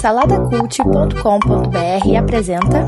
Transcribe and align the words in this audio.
Saladacult.com.br 0.00 2.16
apresenta. 2.18 2.84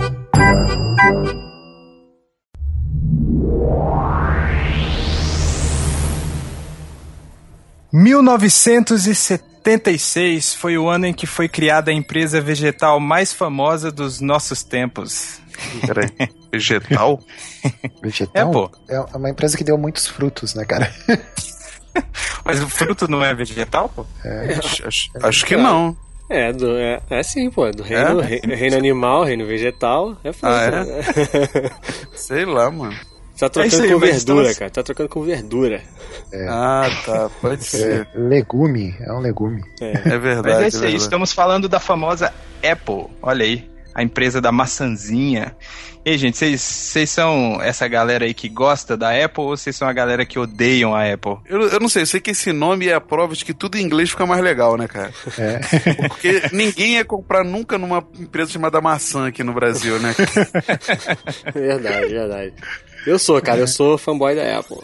...1976 7.92 10.56
foi 10.56 10.76
o 10.76 10.88
ano 10.88 11.06
em 11.06 11.14
que 11.14 11.28
foi 11.28 11.48
criada 11.48 11.92
a 11.92 11.94
empresa 11.94 12.40
vegetal 12.40 12.98
mais 12.98 13.32
famosa 13.32 13.92
dos 13.92 14.20
nossos 14.20 14.64
tempos. 14.64 15.40
Peraí, 15.86 16.10
vegetal? 16.52 17.20
Vegetal? 18.02 18.48
É, 18.48 18.52
pô. 18.52 18.68
É 18.88 18.98
uma 19.16 19.30
empresa 19.30 19.56
que 19.56 19.62
deu 19.62 19.78
muitos 19.78 20.08
frutos, 20.08 20.56
né, 20.56 20.64
cara? 20.64 20.92
Mas 22.44 22.60
o 22.60 22.68
fruto 22.68 23.06
não 23.06 23.24
é 23.24 23.32
vegetal, 23.32 23.88
pô? 23.88 24.04
É, 24.24 24.56
acho, 24.58 24.88
acho, 24.88 25.10
acho 25.22 25.46
que 25.46 25.56
não. 25.56 25.96
É, 26.28 26.52
do, 26.52 26.76
é, 26.76 27.00
é 27.10 27.22
sim, 27.22 27.50
pô. 27.50 27.70
Do 27.70 27.82
reino, 27.82 28.20
É? 28.20 28.24
re- 28.24 28.40
reino 28.54 28.76
animal, 28.76 29.24
reino 29.24 29.44
vegetal. 29.46 30.16
É 30.24 30.32
fruta. 30.32 30.56
Ah, 30.56 30.62
é? 30.64 30.70
né? 30.70 31.70
Sei 32.14 32.44
lá, 32.44 32.70
mano. 32.70 32.94
Tá 33.38 33.48
trocando 33.48 33.74
isso 33.74 33.82
aí, 33.82 33.92
com 33.92 33.98
mas 33.98 34.10
verdura, 34.10 34.18
estamos- 34.48 34.58
cara. 34.58 34.70
Tá 34.70 34.82
trocando 34.82 35.08
com 35.08 35.22
verdura. 35.22 35.82
Ah, 36.48 36.88
tá. 37.04 37.30
Pode 37.40 37.64
ser. 37.64 38.06
É, 38.14 38.18
legume, 38.18 38.94
é 39.00 39.12
um 39.12 39.18
legume. 39.18 39.62
É 39.80 40.18
verdade. 40.18 40.48
Mas 40.48 40.58
é 40.60 40.64
é 40.64 40.68
isso 40.68 40.76
aí, 40.78 40.82
verdade. 40.82 41.02
estamos 41.02 41.32
falando 41.32 41.68
da 41.68 41.80
famosa 41.80 42.32
Apple. 42.62 43.06
Olha 43.20 43.44
aí, 43.44 43.68
a 43.94 44.02
empresa 44.02 44.40
da 44.40 44.52
maçãzinha. 44.52 45.54
E 46.06 46.10
aí, 46.10 46.18
gente, 46.18 46.36
vocês- 46.36 47.08
são 47.10 47.58
essa 47.62 47.88
galera 47.88 48.26
aí 48.26 48.34
que 48.34 48.46
gosta 48.48 48.94
da 48.96 49.10
Apple 49.24 49.42
ou 49.42 49.56
vocês 49.56 49.74
são 49.74 49.88
a 49.88 49.92
galera 49.92 50.26
que 50.26 50.38
odeiam 50.38 50.94
a 50.94 51.10
Apple? 51.10 51.38
Eu, 51.46 51.62
eu 51.62 51.80
não 51.80 51.88
sei, 51.88 52.02
eu 52.02 52.06
sei 52.06 52.20
que 52.20 52.32
esse 52.32 52.52
nome 52.52 52.88
é 52.88 52.92
a 52.94 53.00
prova 53.00 53.34
de 53.34 53.42
que 53.44 53.54
tudo 53.54 53.78
em 53.78 53.82
inglês 53.82 54.10
fica 54.10 54.26
mais 54.26 54.42
legal, 54.42 54.76
né, 54.76 54.86
cara? 54.86 55.10
É. 55.38 55.60
Porque 56.08 56.42
ninguém 56.52 56.96
ia 56.96 57.04
comprar 57.06 57.42
nunca 57.42 57.78
numa 57.78 58.06
empresa 58.18 58.50
chamada 58.52 58.80
maçã 58.82 59.28
aqui 59.28 59.42
no 59.42 59.54
Brasil, 59.54 59.98
né? 59.98 60.14
Verdade, 61.54 62.08
verdade. 62.08 62.52
Eu 63.06 63.18
sou, 63.18 63.40
cara. 63.40 63.60
Eu 63.60 63.68
sou 63.68 63.96
fanboy 63.96 64.34
da 64.34 64.58
Apple. 64.58 64.78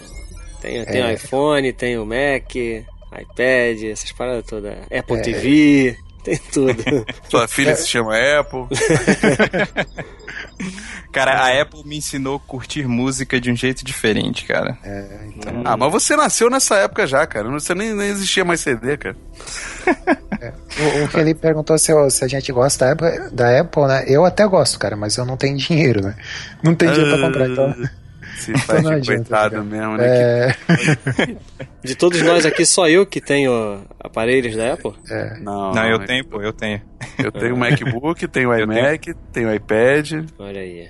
Tenho, 0.62 0.86
tenho 0.86 1.06
É. 1.06 1.14
iPhone, 1.14 1.72
tenho 1.72 2.04
Mac, 2.06 2.54
iPad, 2.54 3.82
essas 3.90 4.12
paradas 4.12 4.44
todas. 4.46 4.74
Apple 4.90 5.16
É. 5.16 5.20
TV, 5.20 5.96
tem 6.24 6.38
tudo. 6.52 7.06
Sua 7.28 7.48
filha 7.48 7.74
se 7.76 7.88
chama 7.88 8.14
Apple. 8.38 8.66
Cara, 11.12 11.32
É. 11.52 11.58
a 11.58 11.62
Apple 11.62 11.82
me 11.84 11.96
ensinou 11.96 12.36
a 12.36 12.40
curtir 12.40 12.86
música 12.86 13.40
de 13.40 13.50
um 13.50 13.56
jeito 13.56 13.84
diferente, 13.84 14.44
cara. 14.44 14.78
então. 15.36 15.62
Ah, 15.64 15.76
mas 15.76 15.90
você 15.90 16.14
nasceu 16.16 16.48
nessa 16.48 16.76
época 16.76 17.06
já, 17.06 17.26
cara. 17.26 17.48
Você 17.50 17.74
nem, 17.74 17.94
nem 17.94 18.08
existia 18.10 18.44
mais 18.44 18.60
CD, 18.60 18.96
cara. 18.96 19.16
O, 20.78 21.04
o 21.04 21.08
Felipe 21.08 21.40
perguntou 21.40 21.76
se, 21.78 21.90
eu- 21.92 22.10
se 22.10 22.24
a 22.24 22.28
gente 22.28 22.52
gosta 22.52 22.86
da 22.86 22.92
Apple, 22.92 23.30
da 23.34 23.60
Apple, 23.60 23.82
né? 23.86 24.04
Eu 24.06 24.24
até 24.24 24.46
gosto, 24.46 24.78
cara, 24.78 24.96
mas 24.96 25.16
eu 25.16 25.24
não 25.24 25.36
tenho 25.36 25.56
dinheiro, 25.56 26.02
né? 26.02 26.14
Não 26.62 26.74
tenho 26.74 26.92
dinheiro 26.92 27.16
pra 27.18 27.26
comprar, 27.26 27.48
então. 27.48 27.74
Se 28.40 28.56
faz 28.58 28.82
não 28.82 28.90
de 28.92 28.96
adianta, 28.96 29.14
coitado 29.24 29.50
cara. 29.56 29.64
mesmo, 29.64 29.96
né? 29.96 30.06
É, 30.08 30.56
De 31.84 31.94
todos 31.94 32.20
nós 32.22 32.44
aqui, 32.46 32.64
só 32.66 32.88
eu 32.88 33.06
que 33.06 33.20
tenho 33.20 33.82
aparelhos 33.98 34.54
da 34.56 34.72
Apple. 34.74 34.92
é, 35.10 35.38
Não, 35.40 35.72
Não, 35.72 35.86
eu 35.88 35.98
tenho, 36.04 36.24
pô, 36.24 36.40
eu 36.42 36.52
tenho. 36.52 36.80
Eu 37.18 37.32
tenho 37.32 37.56
MacBook, 37.56 38.26
tenho 38.28 38.54
iMac, 38.58 39.14
tenho 39.32 39.54
iPad. 39.54 40.24
Olha 40.38 40.60
aí. 40.60 40.88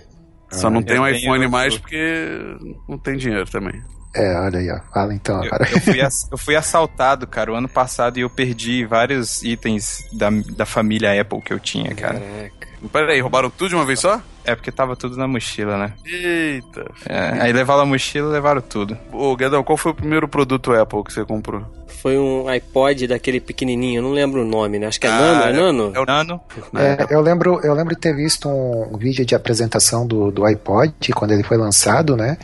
Só 0.50 0.68
não 0.68 0.80
eu 0.80 0.86
tenho 0.86 1.02
tenho 1.04 1.16
iPhone 1.16 1.46
mais 1.48 1.78
porque 1.78 2.56
não 2.88 2.98
tem 2.98 3.16
dinheiro 3.16 3.48
também. 3.48 3.80
é, 4.16 4.36
olha 4.40 4.58
aí, 4.58 4.68
ó. 4.70 4.80
Fala 4.92 5.14
então 5.14 5.36
Eu, 5.44 5.46
agora. 5.54 5.70
eu 5.70 5.80
fui 5.80 6.00
ass- 6.02 6.28
eu 6.32 6.36
fui 6.38 6.56
assaltado, 6.56 7.26
cara, 7.26 7.52
o 7.52 7.54
ano 7.54 7.68
passado 7.68 8.18
e 8.18 8.22
eu 8.22 8.30
perdi 8.30 8.84
vários 8.84 9.42
itens 9.44 10.04
da, 10.12 10.28
da 10.56 10.66
família 10.66 11.20
Apple 11.20 11.40
que 11.40 11.52
eu 11.52 11.60
tinha, 11.60 11.94
cara. 11.94 12.18
Caraca. 12.18 12.70
Pera 12.92 13.12
aí, 13.12 13.20
roubaram 13.20 13.48
tudo 13.50 13.68
de 13.68 13.74
uma 13.76 13.84
vez 13.84 14.00
só? 14.00 14.20
É 14.50 14.56
porque 14.56 14.72
tava 14.72 14.96
tudo 14.96 15.16
na 15.16 15.28
mochila, 15.28 15.78
né? 15.78 15.92
Eita. 16.04 16.84
É, 17.08 17.40
aí 17.42 17.52
levaram 17.52 17.82
a 17.82 17.86
mochila 17.86 18.28
e 18.28 18.32
levaram 18.32 18.60
tudo. 18.60 18.96
Ô, 19.12 19.34
Guedão, 19.36 19.62
qual 19.62 19.77
foi 19.77 19.92
o 19.92 19.94
primeiro 19.94 20.27
produto 20.28 20.72
Apple 20.72 21.05
que 21.05 21.12
você 21.12 21.24
comprou? 21.24 21.64
Foi 22.02 22.18
um 22.18 22.48
iPod 22.48 23.06
daquele 23.06 23.40
pequenininho, 23.40 23.98
eu 23.98 24.02
não 24.02 24.12
lembro 24.12 24.42
o 24.42 24.44
nome, 24.44 24.78
né? 24.78 24.86
Acho 24.86 24.98
que 24.98 25.06
é 25.06 25.10
Ah, 25.10 25.18
Nano, 25.20 25.42
é 25.44 25.48
é- 25.50 25.52
Nano? 25.52 25.92
é 25.94 26.00
o- 26.00 26.06
Nano, 26.06 26.40
É, 26.74 27.06
eu 27.14 27.20
lembro, 27.20 27.60
eu 27.62 27.74
lembro 27.74 27.94
de 27.94 28.00
ter 28.00 28.14
visto 28.16 28.48
um, 28.48 28.94
um 28.94 28.96
vídeo 28.96 29.24
de 29.24 29.34
apresentação 29.34 30.06
do, 30.06 30.30
do 30.30 30.44
iPod 30.44 30.94
quando 31.14 31.33
ele 31.33 31.42
foi 31.42 31.56
lançado, 31.58 32.16
né? 32.16 32.39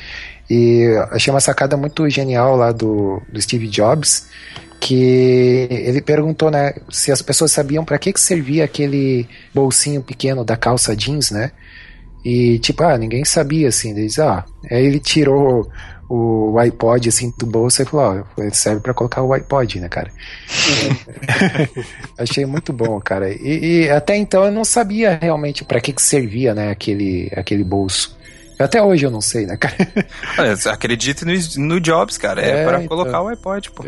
E 0.49 0.85
achei 1.11 1.33
uma 1.33 1.41
sacada 1.41 1.77
muito 1.77 2.09
genial 2.11 2.55
lá 2.55 2.71
do, 2.71 3.21
do 3.33 3.41
Steve 3.41 3.67
Jobs, 3.67 4.29
que 4.79 5.67
ele 5.71 6.01
perguntou, 6.03 6.51
né, 6.51 6.75
se 6.91 7.11
as 7.11 7.23
pessoas 7.23 7.51
sabiam 7.51 7.85
para 7.85 7.99
que 7.99 8.13
que 8.13 8.21
servia 8.21 8.65
aquele 8.65 9.27
bolsinho 9.55 10.03
pequeno 10.03 10.45
da 10.45 10.57
calça 10.57 10.95
jeans, 10.95 11.31
né? 11.31 11.51
E 12.29 12.59
tipo, 12.59 12.83
ah, 12.83 12.99
ninguém 12.99 13.25
sabia 13.25 13.69
assim, 13.69 13.95
diz, 13.95 14.19
ah, 14.19 14.45
aí 14.69 14.85
ele 14.85 14.99
tirou 14.99 15.71
o 16.09 16.59
iPod 16.59 17.09
assim 17.09 17.33
do 17.39 17.47
bolso 17.47 17.81
e 17.81 17.85
falou, 17.85 18.25
ó, 18.37 18.51
serve 18.51 18.81
para 18.81 18.93
colocar 18.93 19.23
o 19.23 19.33
iPod, 19.33 19.79
né, 19.79 19.89
cara? 19.89 20.11
Achei 22.19 22.45
muito 22.45 22.73
bom, 22.73 23.01
cara. 23.01 23.33
E, 23.33 23.85
e 23.85 23.91
até 23.91 24.17
então 24.17 24.45
eu 24.45 24.51
não 24.51 24.65
sabia 24.65 25.17
realmente 25.23 25.65
para 25.65 25.81
que 25.81 25.93
que 25.93 26.03
servia, 26.03 26.53
né, 26.53 26.73
aquele 26.73 27.31
aquele 27.37 27.63
bolso. 27.63 28.17
Até 28.59 28.83
hoje 28.83 29.07
eu 29.07 29.11
não 29.11 29.21
sei, 29.21 29.47
né, 29.47 29.57
cara? 29.57 29.77
olha, 30.37 30.55
acredite 30.73 31.25
no, 31.25 31.33
no 31.65 31.81
Jobs, 31.81 32.19
cara. 32.19 32.43
É, 32.43 32.63
É, 32.63 32.65
pra 32.65 32.83
então. 32.83 32.89
colocar 32.89 33.23
o 33.23 33.29
iPod, 33.29 33.71
pô. 33.71 33.85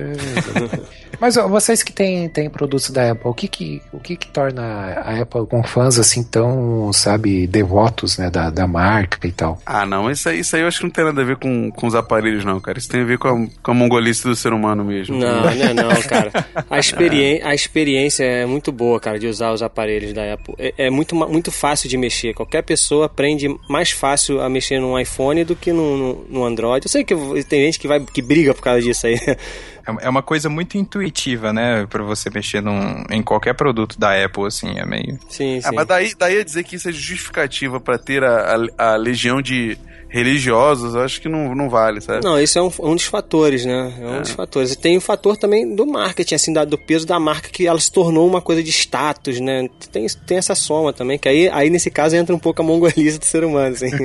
Mas 1.20 1.36
ó, 1.36 1.48
vocês 1.48 1.82
que 1.82 1.92
têm, 1.92 2.28
têm 2.28 2.48
produtos 2.48 2.90
da 2.90 3.12
Apple, 3.12 3.28
o 3.28 3.34
que 3.34 3.48
que, 3.48 3.82
o 3.92 3.98
que 3.98 4.16
que 4.16 4.28
torna 4.28 4.62
a 4.62 5.20
Apple 5.20 5.46
com 5.46 5.62
fãs 5.62 5.98
assim 5.98 6.22
tão, 6.22 6.92
sabe, 6.92 7.46
devotos, 7.46 8.18
né, 8.18 8.30
da, 8.30 8.50
da 8.50 8.66
marca 8.66 9.26
e 9.26 9.32
tal? 9.32 9.60
Ah, 9.66 9.84
não, 9.84 10.10
isso 10.10 10.28
aí, 10.28 10.40
isso 10.40 10.54
aí 10.54 10.62
eu 10.62 10.68
acho 10.68 10.78
que 10.78 10.84
não 10.84 10.90
tem 10.90 11.04
nada 11.04 11.20
a 11.20 11.24
ver 11.24 11.36
com, 11.36 11.70
com 11.70 11.86
os 11.86 11.94
aparelhos, 11.94 12.44
não, 12.44 12.60
cara. 12.60 12.78
Isso 12.78 12.88
tem 12.88 13.02
a 13.02 13.04
ver 13.04 13.18
com 13.18 13.28
a, 13.28 13.62
com 13.62 13.70
a 13.70 13.74
mongolice 13.74 14.22
do 14.22 14.36
ser 14.36 14.52
humano 14.52 14.84
mesmo. 14.84 15.16
Não, 15.16 15.42
não 15.42 15.48
é 15.48 15.74
não, 15.74 16.02
cara. 16.02 16.30
A, 16.70 16.78
experi 16.78 17.42
a 17.42 17.54
experiência 17.54 18.24
é 18.24 18.46
muito 18.46 18.70
boa, 18.70 19.00
cara, 19.00 19.18
de 19.18 19.26
usar 19.26 19.52
os 19.52 19.62
aparelhos 19.62 20.12
da 20.12 20.34
Apple. 20.34 20.54
É, 20.58 20.86
é 20.86 20.90
muito, 20.90 21.14
muito 21.14 21.50
fácil 21.50 21.88
de 21.88 21.96
mexer. 21.96 22.34
Qualquer 22.34 22.62
pessoa 22.62 23.06
aprende 23.06 23.48
mais 23.68 23.90
fácil 23.90 24.40
a 24.40 24.48
mexer 24.48 24.80
num 24.80 24.98
iPhone 24.98 25.44
do 25.44 25.56
que 25.56 25.72
no, 25.72 25.96
no, 25.96 26.26
no 26.28 26.44
Android. 26.44 26.86
Eu 26.86 26.90
sei 26.90 27.04
que 27.04 27.14
tem 27.44 27.62
gente 27.62 27.78
que, 27.78 27.88
vai, 27.88 28.00
que 28.00 28.22
briga 28.22 28.54
por 28.54 28.62
causa 28.62 28.80
disso 28.80 29.06
aí. 29.06 29.18
É 29.88 30.06
é 30.06 30.08
uma 30.08 30.22
coisa 30.22 30.48
muito 30.48 30.76
intuitiva, 30.76 31.52
né? 31.52 31.86
Pra 31.86 32.02
você 32.02 32.28
mexer 32.30 32.60
num, 32.60 33.04
em 33.10 33.22
qualquer 33.22 33.54
produto 33.54 33.98
da 33.98 34.22
Apple, 34.24 34.46
assim, 34.46 34.78
é 34.78 34.84
meio. 34.84 35.18
Sim, 35.28 35.60
sim. 35.60 35.62
Ah, 35.64 35.72
mas 35.72 35.86
daí, 35.86 36.14
daí 36.14 36.40
a 36.40 36.44
dizer 36.44 36.62
que 36.62 36.76
isso 36.76 36.88
é 36.88 36.92
justificativa 36.92 37.80
pra 37.80 37.98
ter 37.98 38.22
a, 38.22 38.56
a, 38.76 38.92
a 38.92 38.96
legião 38.96 39.40
de 39.40 39.78
religiosos, 40.08 40.94
eu 40.94 41.02
acho 41.02 41.20
que 41.20 41.28
não, 41.28 41.54
não 41.54 41.68
vale, 41.68 42.00
sabe? 42.00 42.24
Não, 42.24 42.40
isso 42.40 42.58
é 42.58 42.62
um, 42.62 42.70
um 42.80 42.94
dos 42.94 43.04
fatores, 43.04 43.64
né? 43.64 43.92
É 44.00 44.06
um 44.06 44.20
dos 44.22 44.30
fatores. 44.30 44.72
E 44.72 44.78
tem 44.78 44.96
o 44.96 45.00
fator 45.00 45.36
também 45.36 45.74
do 45.74 45.86
marketing, 45.86 46.34
assim, 46.34 46.52
da- 46.52 46.64
do 46.64 46.78
peso 46.78 47.06
da 47.06 47.20
marca, 47.20 47.48
que 47.50 47.66
ela 47.66 47.78
se 47.78 47.92
tornou 47.92 48.26
uma 48.26 48.40
coisa 48.40 48.62
de 48.62 48.70
status, 48.70 49.38
né? 49.40 49.68
Tem, 49.92 50.06
tem 50.26 50.38
essa 50.38 50.54
soma 50.54 50.92
também, 50.92 51.18
que 51.18 51.28
aí, 51.28 51.48
aí 51.50 51.68
nesse 51.70 51.90
caso 51.90 52.16
entra 52.16 52.34
um 52.34 52.38
pouco 52.38 52.62
a 52.62 52.64
mongolice 52.64 53.18
do 53.18 53.24
ser 53.24 53.44
humano, 53.44 53.74
assim. 53.74 53.90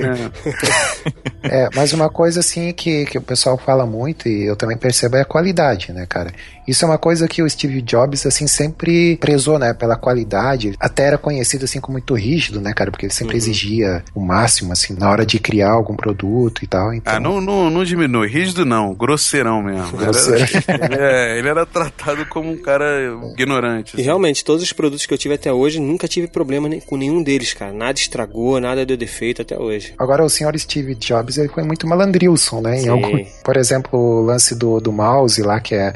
É, 1.44 1.68
mas 1.76 1.92
uma 1.92 2.10
coisa 2.10 2.40
assim 2.40 2.72
que, 2.72 3.06
que 3.06 3.18
o 3.18 3.22
pessoal 3.22 3.58
fala 3.58 3.86
muito 3.86 4.30
e 4.30 4.46
eu 4.48 4.56
também 4.56 4.78
percebo 4.78 5.18
é 5.18 5.22
a 5.22 5.26
qualidade, 5.26 5.92
né, 5.92 6.06
cara? 6.08 6.32
Isso 6.68 6.86
é 6.86 6.88
uma 6.88 6.98
coisa 6.98 7.28
que 7.28 7.42
o 7.42 7.50
Steve 7.50 7.82
Jobs 7.82 8.26
assim 8.26 8.48
sempre 8.48 9.18
prezou, 9.18 9.58
né, 9.60 9.74
pela 9.74 9.96
qualidade. 9.96 10.74
Até 10.80 11.04
era 11.08 11.18
conhecido 11.18 11.66
assim 11.66 11.80
como 11.80 11.94
muito 11.94 12.14
rígido, 12.16 12.60
né, 12.62 12.74
cara, 12.74 12.90
porque 12.92 13.06
ele 13.06 13.14
sempre 13.14 13.38
exigia 13.38 14.04
o 14.16 14.20
máximo 14.22 14.72
assim 14.74 14.96
na 14.98 15.10
hora 15.10 15.26
de 15.26 15.40
criar 15.40 15.72
algum 15.72 15.96
produto 15.96 16.64
e 16.64 16.68
tal. 16.68 16.94
Então, 16.94 17.14
Ah, 17.14 17.20
não, 17.20 17.40
não, 17.42 17.70
não 17.70 17.84
diminui. 17.84 18.28
Rígido 18.28 18.66
não, 18.66 18.94
grosseirão 18.94 19.62
mesmo. 19.62 19.98
Grosseiro. 19.98 20.46
Era- 20.68 20.86
ele, 20.94 20.96
é, 21.02 21.40
ele 21.40 21.48
era 21.50 21.66
tratado 21.66 22.26
como 22.28 22.52
um 22.52 22.58
cara 22.58 22.86
ignorante. 23.34 23.94
E 23.94 23.98
assim. 23.98 24.04
realmente, 24.04 24.44
todos 24.44 24.64
os 24.64 24.74
produtos 24.74 25.06
que 25.06 25.14
eu 25.14 25.18
tive 25.18 25.36
até 25.36 25.52
hoje, 25.52 25.80
nunca 25.80 26.08
tive 26.08 26.28
problema 26.28 26.68
nem- 26.70 26.80
com 26.80 26.98
nenhum 26.98 27.22
deles, 27.22 27.54
cara. 27.54 27.72
Nada 27.74 27.98
estragou, 28.00 28.60
nada 28.60 28.86
deu 28.86 28.98
defeito 28.98 29.42
até 29.42 29.58
hoje. 29.58 29.94
Agora 29.98 30.24
o 30.24 30.30
senhor 30.30 30.58
Steve 30.58 30.96
Jobs 30.96 31.38
ele 31.38 31.50
foi 31.50 31.64
muito 31.64 31.88
malandrilson, 31.88 32.62
né? 32.62 32.78
Sim. 32.78 32.90
algum, 32.90 33.24
por 33.44 33.58
exemplo, 33.58 34.00
o 34.00 34.22
lance 34.22 34.56
do, 34.56 34.80
do 34.80 34.92
mouse 34.92 35.42
lá 35.42 35.60
que 35.60 35.76
é 35.76 35.94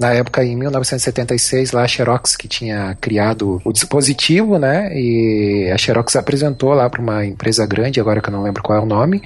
na 0.00 0.14
época 0.14 0.42
em 0.42 0.56
1976 0.56 1.72
lá 1.72 1.82
a 1.82 1.86
Xerox 1.88 2.34
que 2.34 2.48
tinha 2.48 2.96
criado 3.00 3.60
o 3.64 3.72
dispositivo, 3.72 4.58
né? 4.58 4.90
E 4.94 5.70
a 5.72 5.76
Xerox 5.76 6.16
apresentou 6.16 6.72
lá 6.72 6.88
para 6.88 7.02
uma 7.02 7.24
empresa 7.26 7.66
grande, 7.66 8.00
agora 8.00 8.20
que 8.22 8.28
eu 8.28 8.32
não 8.32 8.42
lembro 8.42 8.62
qual 8.62 8.78
é 8.78 8.82
o 8.82 8.86
nome. 8.86 9.22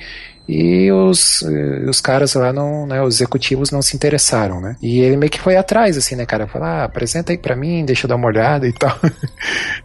E 0.46 0.92
os, 0.92 1.42
eh, 1.42 1.88
os 1.88 2.02
caras 2.02 2.34
lá 2.34 2.52
não, 2.52 2.86
né, 2.86 3.00
os 3.02 3.14
executivos 3.14 3.70
não 3.70 3.80
se 3.80 3.96
interessaram, 3.96 4.60
né? 4.60 4.76
E 4.82 5.00
ele 5.00 5.16
meio 5.16 5.30
que 5.30 5.40
foi 5.40 5.56
atrás, 5.56 5.96
assim, 5.96 6.16
né, 6.16 6.26
cara? 6.26 6.46
Falou, 6.46 6.68
ah, 6.68 6.84
apresenta 6.84 7.32
aí 7.32 7.38
pra 7.38 7.56
mim, 7.56 7.82
deixa 7.82 8.04
eu 8.04 8.08
dar 8.08 8.16
uma 8.16 8.26
olhada 8.26 8.66
e 8.68 8.72
tal. 8.72 8.94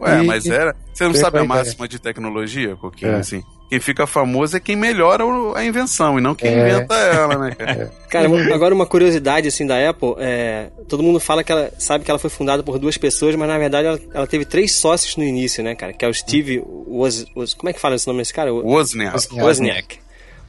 Ué, 0.01 0.19
E- 0.23 0.27
mas 0.27 0.45
era. 0.47 0.75
Você 0.93 1.05
não 1.05 1.13
sabe 1.13 1.37
a 1.37 1.41
cara. 1.41 1.45
máxima 1.45 1.87
de 1.87 1.97
tecnologia, 1.97 2.75
Coquinho? 2.75 3.11
É. 3.13 3.15
Assim? 3.19 3.41
Quem 3.69 3.79
fica 3.79 4.07
famoso 4.07 4.57
é 4.57 4.59
quem 4.59 4.75
melhora 4.75 5.23
a 5.55 5.63
invenção 5.63 6.17
e 6.17 6.21
não 6.21 6.33
quem 6.33 6.49
é. 6.49 6.69
inventa 6.69 6.95
ela, 6.95 7.37
né, 7.37 7.55
cara? 7.55 7.91
Cara, 8.09 8.27
agora 8.55 8.73
uma 8.73 8.87
curiosidade 8.87 9.47
assim 9.47 9.67
da 9.67 9.87
Apple, 9.87 10.15
é, 10.17 10.69
todo 10.87 11.03
mundo 11.03 11.19
fala 11.19 11.43
que 11.43 11.51
ela 11.51 11.71
sabe 11.77 12.03
que 12.03 12.09
ela 12.09 12.19
foi 12.19 12.31
fundada 12.31 12.63
por 12.63 12.79
duas 12.79 12.97
pessoas, 12.97 13.35
mas 13.35 13.47
na 13.47 13.59
verdade 13.59 13.87
ela, 13.87 13.99
ela 14.11 14.25
teve 14.25 14.45
três 14.45 14.71
sócios 14.71 15.15
no 15.15 15.23
início, 15.23 15.63
né, 15.63 15.75
cara? 15.75 15.93
Que 15.93 16.03
é 16.03 16.07
o 16.07 16.13
Steve 16.13 16.63
Woz, 16.87 17.27
Woz, 17.35 17.53
como 17.53 17.69
é 17.69 17.73
que 17.73 17.79
fala 17.79 17.95
esse 17.95 18.07
nome 18.07 18.19
desse 18.19 18.33
cara? 18.33 18.51
Wozniak. 18.51 19.35
Wozniak. 19.35 19.99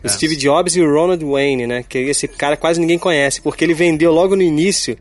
O 0.03 0.07
é. 0.07 0.09
Steve 0.09 0.37
Jobs 0.37 0.75
e 0.75 0.81
o 0.81 0.91
Ronald 0.91 1.23
Wayne, 1.23 1.67
né? 1.67 1.85
Que 1.87 1.99
esse 1.99 2.27
cara 2.27 2.57
quase 2.57 2.81
ninguém 2.81 2.99
conhece, 2.99 3.43
porque 3.43 3.63
ele 3.63 3.75
vendeu 3.75 4.11
logo 4.11 4.35
no 4.35 4.43
início 4.43 4.97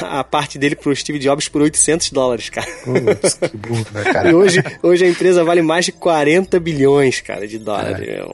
a 0.00 0.24
parte 0.24 0.58
dele 0.58 0.76
pro 0.76 0.94
Steve 0.94 1.18
Jobs 1.18 1.48
por 1.48 1.62
800 1.62 2.10
dólares, 2.10 2.48
cara. 2.48 2.66
Putz, 2.84 3.34
que 3.34 3.56
burro, 3.56 3.86
né, 3.92 4.04
cara? 4.12 4.30
E 4.30 4.34
hoje, 4.34 4.62
hoje 4.82 5.04
a 5.04 5.08
empresa 5.08 5.44
vale 5.44 5.62
mais 5.62 5.84
de 5.84 5.92
40 5.92 6.58
bilhões, 6.60 7.20
cara, 7.20 7.46
de 7.46 7.58
dólares. 7.58 8.08
É. 8.08 8.24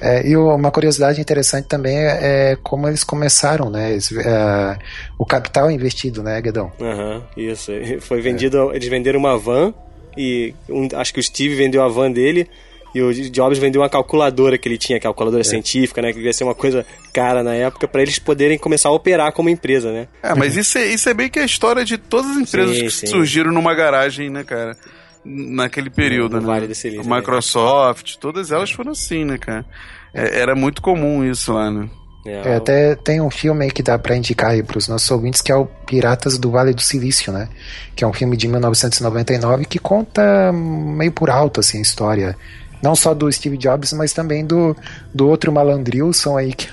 É, 0.00 0.26
e 0.26 0.34
uma 0.34 0.70
curiosidade 0.70 1.20
interessante 1.20 1.68
também 1.68 1.98
é, 1.98 2.52
é 2.52 2.56
como 2.62 2.88
eles 2.88 3.04
começaram, 3.04 3.68
né? 3.68 3.92
É, 3.92 4.78
o 5.18 5.26
capital 5.26 5.70
investido, 5.70 6.22
né, 6.22 6.40
Guedão? 6.40 6.72
Uhum, 6.80 7.22
isso. 7.36 7.70
Foi 8.00 8.22
vendido, 8.22 8.72
eles 8.74 8.88
venderam 8.88 9.18
uma 9.18 9.36
van 9.36 9.74
e 10.16 10.54
um, 10.68 10.88
acho 10.94 11.12
que 11.12 11.20
o 11.20 11.22
Steve 11.22 11.54
vendeu 11.54 11.82
a 11.82 11.88
van 11.88 12.10
dele 12.10 12.48
e 12.94 13.00
o 13.00 13.12
Jobs 13.30 13.58
vendeu 13.58 13.82
uma 13.82 13.88
calculadora 13.88 14.58
que 14.58 14.68
ele 14.68 14.78
tinha, 14.78 14.96
é 14.96 15.00
calculadora 15.00 15.42
é. 15.42 15.44
científica, 15.44 16.02
né? 16.02 16.08
Que 16.08 16.16
devia 16.16 16.32
ser 16.32 16.44
uma 16.44 16.54
coisa 16.54 16.84
cara 17.12 17.42
na 17.42 17.54
época, 17.54 17.86
para 17.86 18.02
eles 18.02 18.18
poderem 18.18 18.58
começar 18.58 18.88
a 18.88 18.92
operar 18.92 19.32
como 19.32 19.48
empresa, 19.48 19.92
né? 19.92 20.08
É, 20.22 20.34
mas 20.34 20.56
isso 20.56 20.78
é, 20.78 20.86
isso 20.86 21.08
é 21.08 21.14
bem 21.14 21.28
que 21.28 21.38
a 21.38 21.44
história 21.44 21.84
de 21.84 21.98
todas 21.98 22.32
as 22.32 22.36
empresas 22.36 22.76
sim, 22.76 22.84
que 22.84 22.90
sim. 22.90 23.06
surgiram 23.06 23.52
numa 23.52 23.74
garagem, 23.74 24.30
né, 24.30 24.44
cara? 24.44 24.76
Naquele 25.24 25.90
período, 25.90 26.32
no, 26.32 26.40
no 26.40 26.46
né? 26.46 26.54
Vale 26.54 26.66
desse 26.66 26.82
Silício, 26.82 27.14
Microsoft, 27.14 28.12
né? 28.12 28.18
todas 28.20 28.50
elas 28.50 28.70
foram 28.70 28.92
assim, 28.92 29.24
né, 29.24 29.38
cara? 29.38 29.64
É, 30.14 30.40
era 30.40 30.54
muito 30.54 30.82
comum 30.82 31.24
isso 31.24 31.52
lá, 31.52 31.70
né? 31.70 31.88
É, 32.24 32.54
até 32.54 32.94
tem 32.94 33.18
um 33.20 33.30
filme 33.30 33.64
aí 33.64 33.70
que 33.70 33.82
dá 33.82 33.98
para 33.98 34.14
indicar 34.14 34.50
aí 34.50 34.62
pros 34.62 34.88
nossos 34.88 35.10
ouvintes 35.10 35.40
que 35.40 35.50
é 35.50 35.56
o 35.56 35.64
Piratas 35.64 36.36
do 36.36 36.50
Vale 36.50 36.74
do 36.74 36.82
Silício, 36.82 37.32
né? 37.32 37.48
Que 37.96 38.04
é 38.04 38.06
um 38.06 38.12
filme 38.12 38.36
de 38.36 38.46
1999 38.46 39.64
que 39.64 39.78
conta 39.78 40.52
meio 40.52 41.12
por 41.12 41.30
alto 41.30 41.60
assim 41.60 41.78
a 41.78 41.82
história 41.82 42.36
não 42.82 42.94
só 42.94 43.14
do 43.14 43.30
Steve 43.30 43.56
Jobs, 43.56 43.92
mas 43.92 44.12
também 44.12 44.44
do, 44.44 44.76
do 45.14 45.28
outro 45.28 45.52
malandrilson 45.52 46.36
aí, 46.36 46.52
que, 46.52 46.68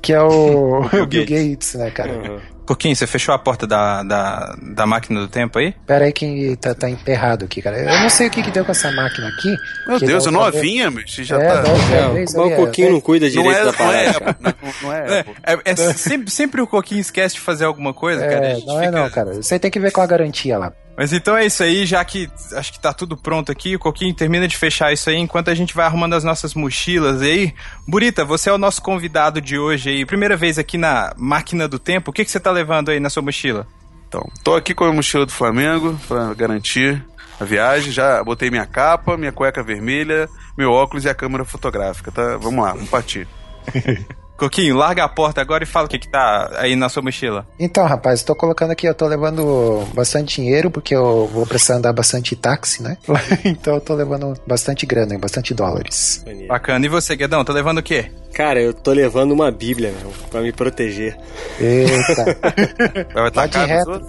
que 0.00 0.12
é 0.12 0.20
o, 0.20 0.88
Bill, 0.92 1.06
Bill 1.06 1.26
Gates. 1.26 1.48
Gates. 1.48 1.74
né, 1.74 1.90
cara? 1.90 2.12
Uhum. 2.12 2.52
Coquinho, 2.64 2.94
você 2.94 3.06
fechou 3.06 3.34
a 3.34 3.38
porta 3.38 3.66
da, 3.66 4.02
da, 4.02 4.56
da 4.74 4.86
máquina 4.86 5.20
do 5.20 5.28
tempo 5.28 5.58
aí? 5.58 5.74
Pera 5.86 6.04
aí 6.04 6.12
que 6.12 6.56
tá, 6.56 6.74
tá 6.74 6.88
emperrado 6.88 7.44
aqui, 7.44 7.60
cara. 7.60 7.76
Eu 7.78 8.00
não 8.00 8.08
sei 8.08 8.28
o 8.28 8.30
que, 8.30 8.42
que 8.42 8.50
deu 8.50 8.64
com 8.64 8.70
essa 8.70 8.90
máquina 8.92 9.28
aqui. 9.28 9.54
Meu 9.86 9.98
Deus, 9.98 10.26
eu 10.26 10.32
não 10.32 10.50
vinha, 10.50 10.90
mas 10.90 11.10
já 11.10 11.38
é, 11.38 11.48
tá... 11.48 11.64
É, 11.68 12.40
o 12.40 12.56
Coquinho 12.56 12.92
não 12.92 13.00
cuida 13.00 13.28
direito 13.28 13.58
é, 13.58 13.64
da 13.64 13.72
parada. 13.72 14.36
Não 14.40 14.50
é, 14.50 14.54
não, 14.54 14.54
não 14.82 14.92
é, 14.92 15.24
é, 15.44 15.60
é, 15.64 15.74
sempre, 15.92 16.30
sempre 16.30 16.60
o 16.60 16.66
Coquinho 16.66 17.00
esquece 17.00 17.34
de 17.34 17.40
fazer 17.40 17.64
alguma 17.64 17.92
coisa, 17.92 18.26
cara. 18.26 18.56
Não 18.64 18.80
é 18.80 18.90
não, 18.90 19.10
cara. 19.10 19.34
Você 19.34 19.58
tem 19.58 19.70
que 19.70 19.80
ver 19.80 19.90
com 19.90 20.00
a 20.00 20.06
garantia 20.06 20.56
lá. 20.56 20.72
Mas 20.96 21.12
então 21.12 21.36
é 21.36 21.46
isso 21.46 21.62
aí, 21.62 21.86
já 21.86 22.04
que 22.04 22.30
acho 22.54 22.72
que 22.72 22.78
tá 22.78 22.92
tudo 22.92 23.16
pronto 23.16 23.50
aqui, 23.50 23.74
o 23.74 23.78
Coquinho 23.78 24.14
termina 24.14 24.46
de 24.46 24.56
fechar 24.56 24.92
isso 24.92 25.08
aí 25.08 25.16
enquanto 25.16 25.48
a 25.48 25.54
gente 25.54 25.74
vai 25.74 25.86
arrumando 25.86 26.14
as 26.14 26.24
nossas 26.24 26.54
mochilas 26.54 27.22
aí. 27.22 27.54
Burita, 27.88 28.24
você 28.24 28.50
é 28.50 28.52
o 28.52 28.58
nosso 28.58 28.82
convidado 28.82 29.40
de 29.40 29.58
hoje 29.58 29.90
aí, 29.90 30.04
primeira 30.04 30.36
vez 30.36 30.58
aqui 30.58 30.76
na 30.76 31.12
Máquina 31.16 31.66
do 31.66 31.78
Tempo. 31.78 32.10
O 32.10 32.14
que, 32.14 32.24
que 32.24 32.30
você 32.30 32.38
tá 32.38 32.50
levando 32.50 32.90
aí 32.90 33.00
na 33.00 33.08
sua 33.08 33.22
mochila? 33.22 33.66
Então, 34.06 34.28
tô 34.44 34.54
aqui 34.54 34.74
com 34.74 34.84
a 34.84 34.92
mochila 34.92 35.24
do 35.24 35.32
Flamengo 35.32 35.98
para 36.06 36.34
garantir 36.34 37.02
a 37.40 37.44
viagem. 37.44 37.90
Já 37.90 38.22
botei 38.22 38.50
minha 38.50 38.66
capa, 38.66 39.16
minha 39.16 39.32
cueca 39.32 39.62
vermelha, 39.62 40.28
meu 40.56 40.70
óculos 40.70 41.06
e 41.06 41.08
a 41.08 41.14
câmera 41.14 41.44
fotográfica, 41.46 42.12
tá? 42.12 42.36
Vamos 42.36 42.62
lá, 42.62 42.74
vamos 42.74 42.90
partir. 42.90 43.26
Coquinho, 44.42 44.76
larga 44.76 45.04
a 45.04 45.08
porta 45.08 45.40
agora 45.40 45.62
e 45.62 45.66
fala 45.66 45.86
o 45.86 45.88
que, 45.88 46.00
que 46.00 46.08
tá 46.08 46.50
aí 46.56 46.74
na 46.74 46.88
sua 46.88 47.00
mochila. 47.00 47.46
Então, 47.60 47.86
rapaz, 47.86 48.18
estou 48.18 48.34
colocando 48.34 48.72
aqui, 48.72 48.88
eu 48.88 48.94
tô 48.94 49.06
levando 49.06 49.86
bastante 49.94 50.42
dinheiro, 50.42 50.68
porque 50.68 50.96
eu 50.96 51.28
vou 51.28 51.46
precisar 51.46 51.76
andar 51.76 51.92
bastante 51.92 52.34
táxi, 52.34 52.82
né? 52.82 52.98
então 53.44 53.74
eu 53.74 53.80
tô 53.80 53.94
levando 53.94 54.34
bastante 54.44 54.84
grana, 54.84 55.16
bastante 55.16 55.54
dólares. 55.54 56.24
Bacana. 56.48 56.84
E 56.84 56.88
você, 56.88 57.14
Guedão, 57.14 57.44
tá 57.44 57.52
levando 57.52 57.78
o 57.78 57.82
quê? 57.84 58.10
Cara, 58.34 58.60
eu 58.60 58.74
tô 58.74 58.90
levando 58.90 59.30
uma 59.30 59.48
bíblia, 59.52 59.92
meu, 60.00 60.12
pra 60.28 60.40
me 60.40 60.50
proteger. 60.50 61.16
Eita. 61.60 62.36
Vai 63.14 63.30
tá 63.30 63.46
de 63.46 63.58
reto. 63.58 64.02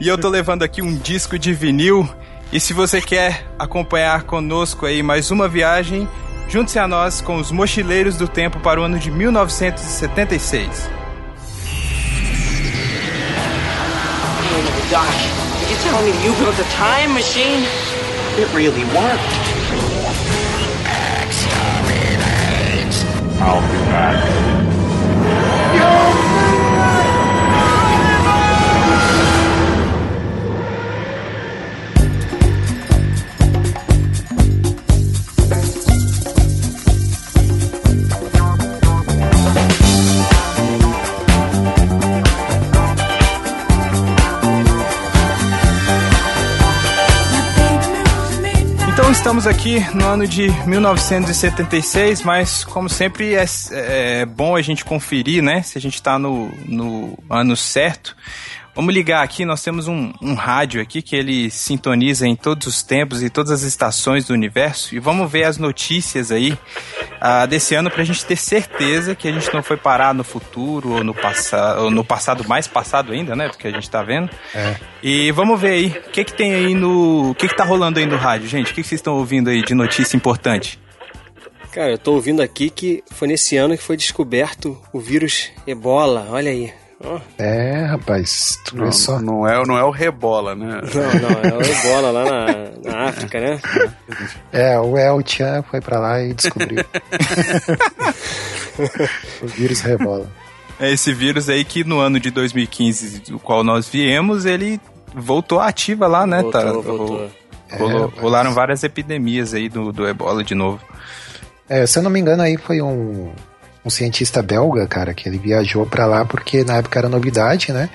e 0.00 0.08
eu 0.08 0.18
tô 0.18 0.28
levando 0.28 0.64
aqui 0.64 0.82
um 0.82 0.96
disco 0.96 1.38
de 1.38 1.52
vinil. 1.52 2.08
E 2.52 2.58
se 2.58 2.72
você 2.72 3.00
quer 3.00 3.46
acompanhar 3.56 4.24
conosco 4.24 4.84
aí 4.84 5.00
mais 5.00 5.30
uma 5.30 5.46
viagem, 5.46 6.08
Junte-se 6.50 6.78
a 6.80 6.88
nós 6.88 7.20
com 7.20 7.36
os 7.36 7.52
Mochileiros 7.52 8.16
do 8.16 8.26
Tempo 8.26 8.58
para 8.58 8.80
o 8.80 8.82
ano 8.82 8.98
de 8.98 9.08
1976. 9.08 10.90
Doc, 14.90 15.06
you 15.70 15.76
telling 15.84 16.12
me 16.12 16.26
you 16.26 16.34
built 16.34 16.58
a 16.58 16.64
time 16.74 17.14
machine? 17.14 17.64
It 18.36 18.52
really 18.52 18.84
worked. 18.86 19.30
Exterminate. 21.22 22.96
I'll 23.40 23.60
be 23.60 23.78
back. 23.92 24.49
Estamos 49.10 49.46
aqui 49.46 49.80
no 49.94 50.06
ano 50.06 50.26
de 50.26 50.48
1976, 50.66 52.22
mas 52.22 52.64
como 52.64 52.88
sempre 52.88 53.34
é, 53.34 53.44
é 53.72 54.24
bom 54.24 54.54
a 54.54 54.62
gente 54.62 54.84
conferir, 54.84 55.42
né? 55.42 55.62
Se 55.62 55.76
a 55.76 55.80
gente 55.80 55.94
está 55.94 56.18
no, 56.18 56.48
no 56.64 57.18
ano 57.28 57.56
certo. 57.56 58.16
Vamos 58.74 58.94
ligar 58.94 59.24
aqui, 59.24 59.44
nós 59.44 59.62
temos 59.62 59.88
um, 59.88 60.12
um, 60.22 60.34
rádio 60.34 60.80
aqui 60.80 61.02
que 61.02 61.16
ele 61.16 61.50
sintoniza 61.50 62.26
em 62.26 62.36
todos 62.36 62.68
os 62.68 62.82
tempos 62.82 63.22
e 63.22 63.28
todas 63.28 63.50
as 63.50 63.62
estações 63.62 64.26
do 64.26 64.32
universo 64.32 64.94
e 64.94 65.00
vamos 65.00 65.30
ver 65.30 65.44
as 65.44 65.58
notícias 65.58 66.30
aí 66.30 66.52
uh, 66.52 67.46
desse 67.48 67.74
ano 67.74 67.90
para 67.90 68.02
a 68.02 68.04
gente 68.04 68.24
ter 68.24 68.36
certeza 68.36 69.14
que 69.14 69.26
a 69.26 69.32
gente 69.32 69.52
não 69.52 69.62
foi 69.62 69.76
parar 69.76 70.14
no 70.14 70.22
futuro 70.22 70.92
ou 70.92 71.04
no, 71.04 71.12
passado, 71.12 71.82
ou 71.82 71.90
no 71.90 72.04
passado 72.04 72.46
mais 72.48 72.68
passado 72.68 73.12
ainda, 73.12 73.34
né? 73.34 73.48
Porque 73.48 73.66
a 73.66 73.72
gente 73.72 73.82
está 73.82 74.02
vendo. 74.02 74.30
É. 74.54 74.76
E 75.02 75.32
vamos 75.32 75.60
ver 75.60 75.72
aí, 75.72 75.86
o 75.88 76.10
que 76.10 76.24
que 76.24 76.32
tem 76.32 76.54
aí 76.54 76.74
no... 76.74 77.30
O 77.30 77.34
que 77.34 77.48
que 77.48 77.56
tá 77.56 77.64
rolando 77.64 77.98
aí 77.98 78.06
no 78.06 78.16
rádio, 78.16 78.48
gente? 78.48 78.70
O 78.70 78.74
que, 78.74 78.82
que 78.82 78.88
vocês 78.88 79.00
estão 79.00 79.14
ouvindo 79.14 79.50
aí 79.50 79.62
de 79.62 79.74
notícia 79.74 80.16
importante? 80.16 80.78
Cara, 81.72 81.90
eu 81.90 81.98
tô 81.98 82.12
ouvindo 82.12 82.40
aqui 82.40 82.70
que 82.70 83.02
foi 83.10 83.28
nesse 83.28 83.56
ano 83.56 83.76
que 83.76 83.82
foi 83.82 83.96
descoberto 83.96 84.80
o 84.92 85.00
vírus 85.00 85.50
Ebola, 85.66 86.28
olha 86.30 86.50
aí. 86.50 86.72
É, 87.38 87.86
rapaz, 87.86 88.60
tu 88.64 88.76
não, 88.76 88.92
só. 88.92 89.18
Não 89.18 89.48
é, 89.48 89.64
não 89.64 89.78
é 89.78 89.82
o 89.82 89.90
rebola, 89.90 90.54
né? 90.54 90.82
Não, 90.94 91.14
não, 91.20 91.30
é 91.42 91.54
o 91.54 91.60
rebola 91.60 92.10
lá 92.10 92.24
na, 92.24 92.46
na 92.84 93.04
África, 93.08 93.40
né? 93.40 93.58
É, 94.52 94.78
o 94.78 94.98
El 94.98 95.22
Chan 95.24 95.62
foi 95.62 95.80
pra 95.80 95.98
lá 95.98 96.22
e 96.22 96.34
descobriu. 96.34 96.84
o 99.42 99.46
vírus 99.46 99.80
rebola. 99.80 100.30
É 100.78 100.90
esse 100.90 101.14
vírus 101.14 101.48
aí 101.48 101.64
que 101.64 101.84
no 101.84 102.00
ano 102.00 102.20
de 102.20 102.30
2015, 102.30 103.30
do 103.30 103.38
qual 103.38 103.64
nós 103.64 103.88
viemos, 103.88 104.44
ele 104.44 104.78
voltou 105.14 105.58
ativa 105.58 106.06
lá, 106.06 106.26
né? 106.26 106.42
Voltou, 106.42 106.60
tá, 106.60 106.70
voltou. 106.72 107.30
Rolou, 107.78 108.12
é, 108.14 108.20
rolaram 108.20 108.52
várias 108.52 108.84
epidemias 108.84 109.54
aí 109.54 109.70
do, 109.70 109.90
do 109.90 110.06
ebola 110.06 110.44
de 110.44 110.54
novo. 110.54 110.82
É, 111.66 111.86
se 111.86 111.98
eu 111.98 112.02
não 112.02 112.10
me 112.10 112.20
engano, 112.20 112.42
aí 112.42 112.58
foi 112.58 112.82
um, 112.82 113.32
um 113.84 113.90
cientista 113.90 114.42
belga, 114.42 114.86
cara, 114.86 115.14
que 115.14 115.28
ele 115.28 115.38
viajou 115.38 115.86
para 115.86 116.06
lá 116.06 116.24
porque 116.24 116.64
na 116.64 116.76
época 116.76 116.98
era 116.98 117.08
novidade, 117.08 117.72
né? 117.72 117.88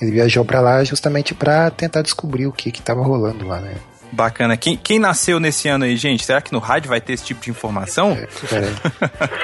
Ele 0.00 0.10
viajou 0.10 0.44
para 0.44 0.60
lá 0.60 0.84
justamente 0.84 1.34
para 1.34 1.70
tentar 1.70 2.02
descobrir 2.02 2.46
o 2.46 2.52
que 2.52 2.70
que 2.70 2.82
tava 2.82 3.02
rolando 3.02 3.46
lá, 3.46 3.60
né? 3.60 3.74
Bacana. 4.12 4.56
Quem, 4.56 4.76
quem 4.76 4.98
nasceu 4.98 5.40
nesse 5.40 5.68
ano 5.68 5.84
aí, 5.84 5.96
gente? 5.96 6.24
Será 6.24 6.40
que 6.40 6.52
no 6.52 6.58
rádio 6.58 6.88
vai 6.88 7.00
ter 7.00 7.12
esse 7.12 7.24
tipo 7.24 7.40
de 7.42 7.50
informação? 7.50 8.12
É, 8.12 8.28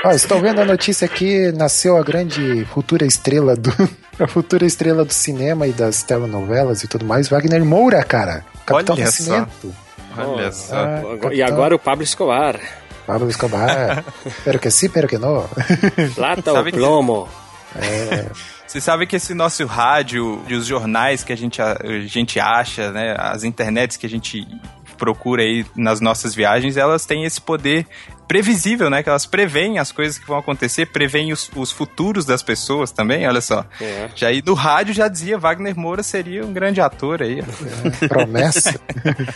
Ó, 0.05 0.11
estou 0.13 0.41
vendo 0.41 0.61
a 0.61 0.65
notícia 0.65 1.05
aqui, 1.05 1.51
nasceu 1.53 1.97
a 1.97 2.03
grande 2.03 2.65
futura 2.67 3.05
estrela 3.05 3.57
do 3.57 3.71
a 4.19 4.27
futura 4.27 4.65
estrela 4.65 5.05
do 5.05 5.13
cinema 5.13 5.67
e 5.67 5.73
das 5.73 6.03
telenovelas 6.03 6.83
e 6.85 6.89
tudo 6.89 7.05
mais, 7.05 7.29
Wagner 7.29 7.65
Moura, 7.65 8.03
cara. 8.05 8.45
Capitão 8.65 8.95
Olha 8.95 9.05
Nascimento. 9.05 9.75
Só. 10.15 10.23
Olha 10.23 10.49
ah, 10.49 10.53
só. 10.53 10.77
Ah, 10.77 11.35
e 11.35 11.43
agora 11.43 11.75
o 11.75 11.79
Pablo 11.79 12.05
Escobar. 12.05 12.61
Pablo 13.07 13.29
Escobar. 13.29 14.05
pero 14.45 14.59
que 14.59 14.71
sí, 14.71 14.89
pero 14.89 15.09
que 15.09 15.19
no. 15.19 15.49
Plata 16.15 16.53
ou 16.53 16.65
plomo. 16.65 17.29
É. 17.75 18.31
Você 18.67 18.81
sabe 18.81 19.07
que 19.07 19.17
esse 19.17 19.35
nosso 19.35 19.65
rádio 19.67 20.43
e 20.49 20.55
os 20.55 20.67
jornais 20.67 21.23
que 21.23 21.33
a 21.33 21.37
gente, 21.37 21.61
a, 21.61 21.77
gente 22.07 22.41
acha, 22.41 22.91
né, 22.91 23.15
as 23.19 23.45
internets 23.45 23.97
que 23.97 24.07
a 24.07 24.09
gente 24.09 24.47
procura 24.97 25.43
aí 25.43 25.65
nas 25.75 26.01
nossas 26.01 26.35
viagens, 26.35 26.77
elas 26.77 27.05
têm 27.05 27.25
esse 27.25 27.41
poder 27.41 27.87
previsível, 28.33 28.89
né? 28.89 29.03
Que 29.03 29.11
elas 29.11 29.27
preveem 29.27 29.79
as 29.79 29.93
coisas 29.93 30.19
que 30.19 30.27
vão 30.27 30.39
acontecer, 30.39 30.87
preveem 30.87 31.33
os, 31.33 31.51
os 31.55 31.71
futuros 31.71 32.25
das 32.25 32.43
pessoas 32.43 32.91
também, 32.91 33.29
olha 33.29 33.43
só. 33.43 33.65
É. 33.79 34.09
Já 34.15 34.29
aí 34.29 34.41
do 34.41 34.55
rádio 34.55 34.95
já 34.95 35.07
dizia 35.07 35.37
Wagner 35.37 35.79
Moura 35.79 36.03
seria 36.03 36.43
um 36.43 36.51
grande 36.51 36.81
ator 36.81 37.23
aí. 37.23 37.41
É, 37.41 38.09
promessa. 38.09 38.81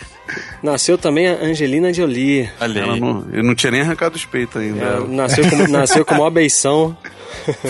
nasceu 0.63 0.97
também 0.97 1.29
a 1.29 1.35
Angelina 1.35 1.93
Jolie. 1.93 2.49
Ali. 2.59 2.81
Ela 2.81 2.97
não, 2.97 3.27
eu 3.33 3.43
não 3.43 3.55
tinha 3.55 3.71
nem 3.71 3.83
arrancado 3.83 4.17
os 4.17 4.25
peitos 4.25 4.61
ainda. 4.61 4.83
É, 4.83 5.07
nasceu, 5.07 5.49
com, 5.49 5.57
nasceu 5.69 6.05
com 6.05 6.15
uma 6.15 6.31
beição. 6.31 6.97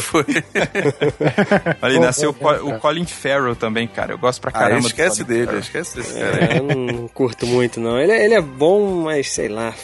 Foi. 0.00 0.24
Ali 1.82 1.98
nasceu 1.98 2.30
o, 2.38 2.68
o, 2.68 2.78
Colin 2.78 3.06
Farrell 3.06 3.56
também, 3.56 3.86
cara. 3.86 4.12
Eu 4.12 4.18
gosto 4.18 4.40
pra 4.40 4.50
ah, 4.50 4.58
caramba. 4.58 4.82
Ah, 4.84 4.86
esquece 4.86 5.24
dele, 5.24 5.44
Farrell. 5.44 5.60
esquece 5.60 5.96
desse 5.96 6.14
cara. 6.18 6.54
É, 6.54 6.58
eu 6.58 6.62
não 6.64 7.08
curto 7.08 7.46
muito, 7.46 7.80
não. 7.80 7.98
Ele, 7.98 8.12
é, 8.12 8.24
ele 8.24 8.34
é 8.34 8.40
bom, 8.40 9.02
mas 9.02 9.30
sei 9.30 9.48
lá. 9.48 9.74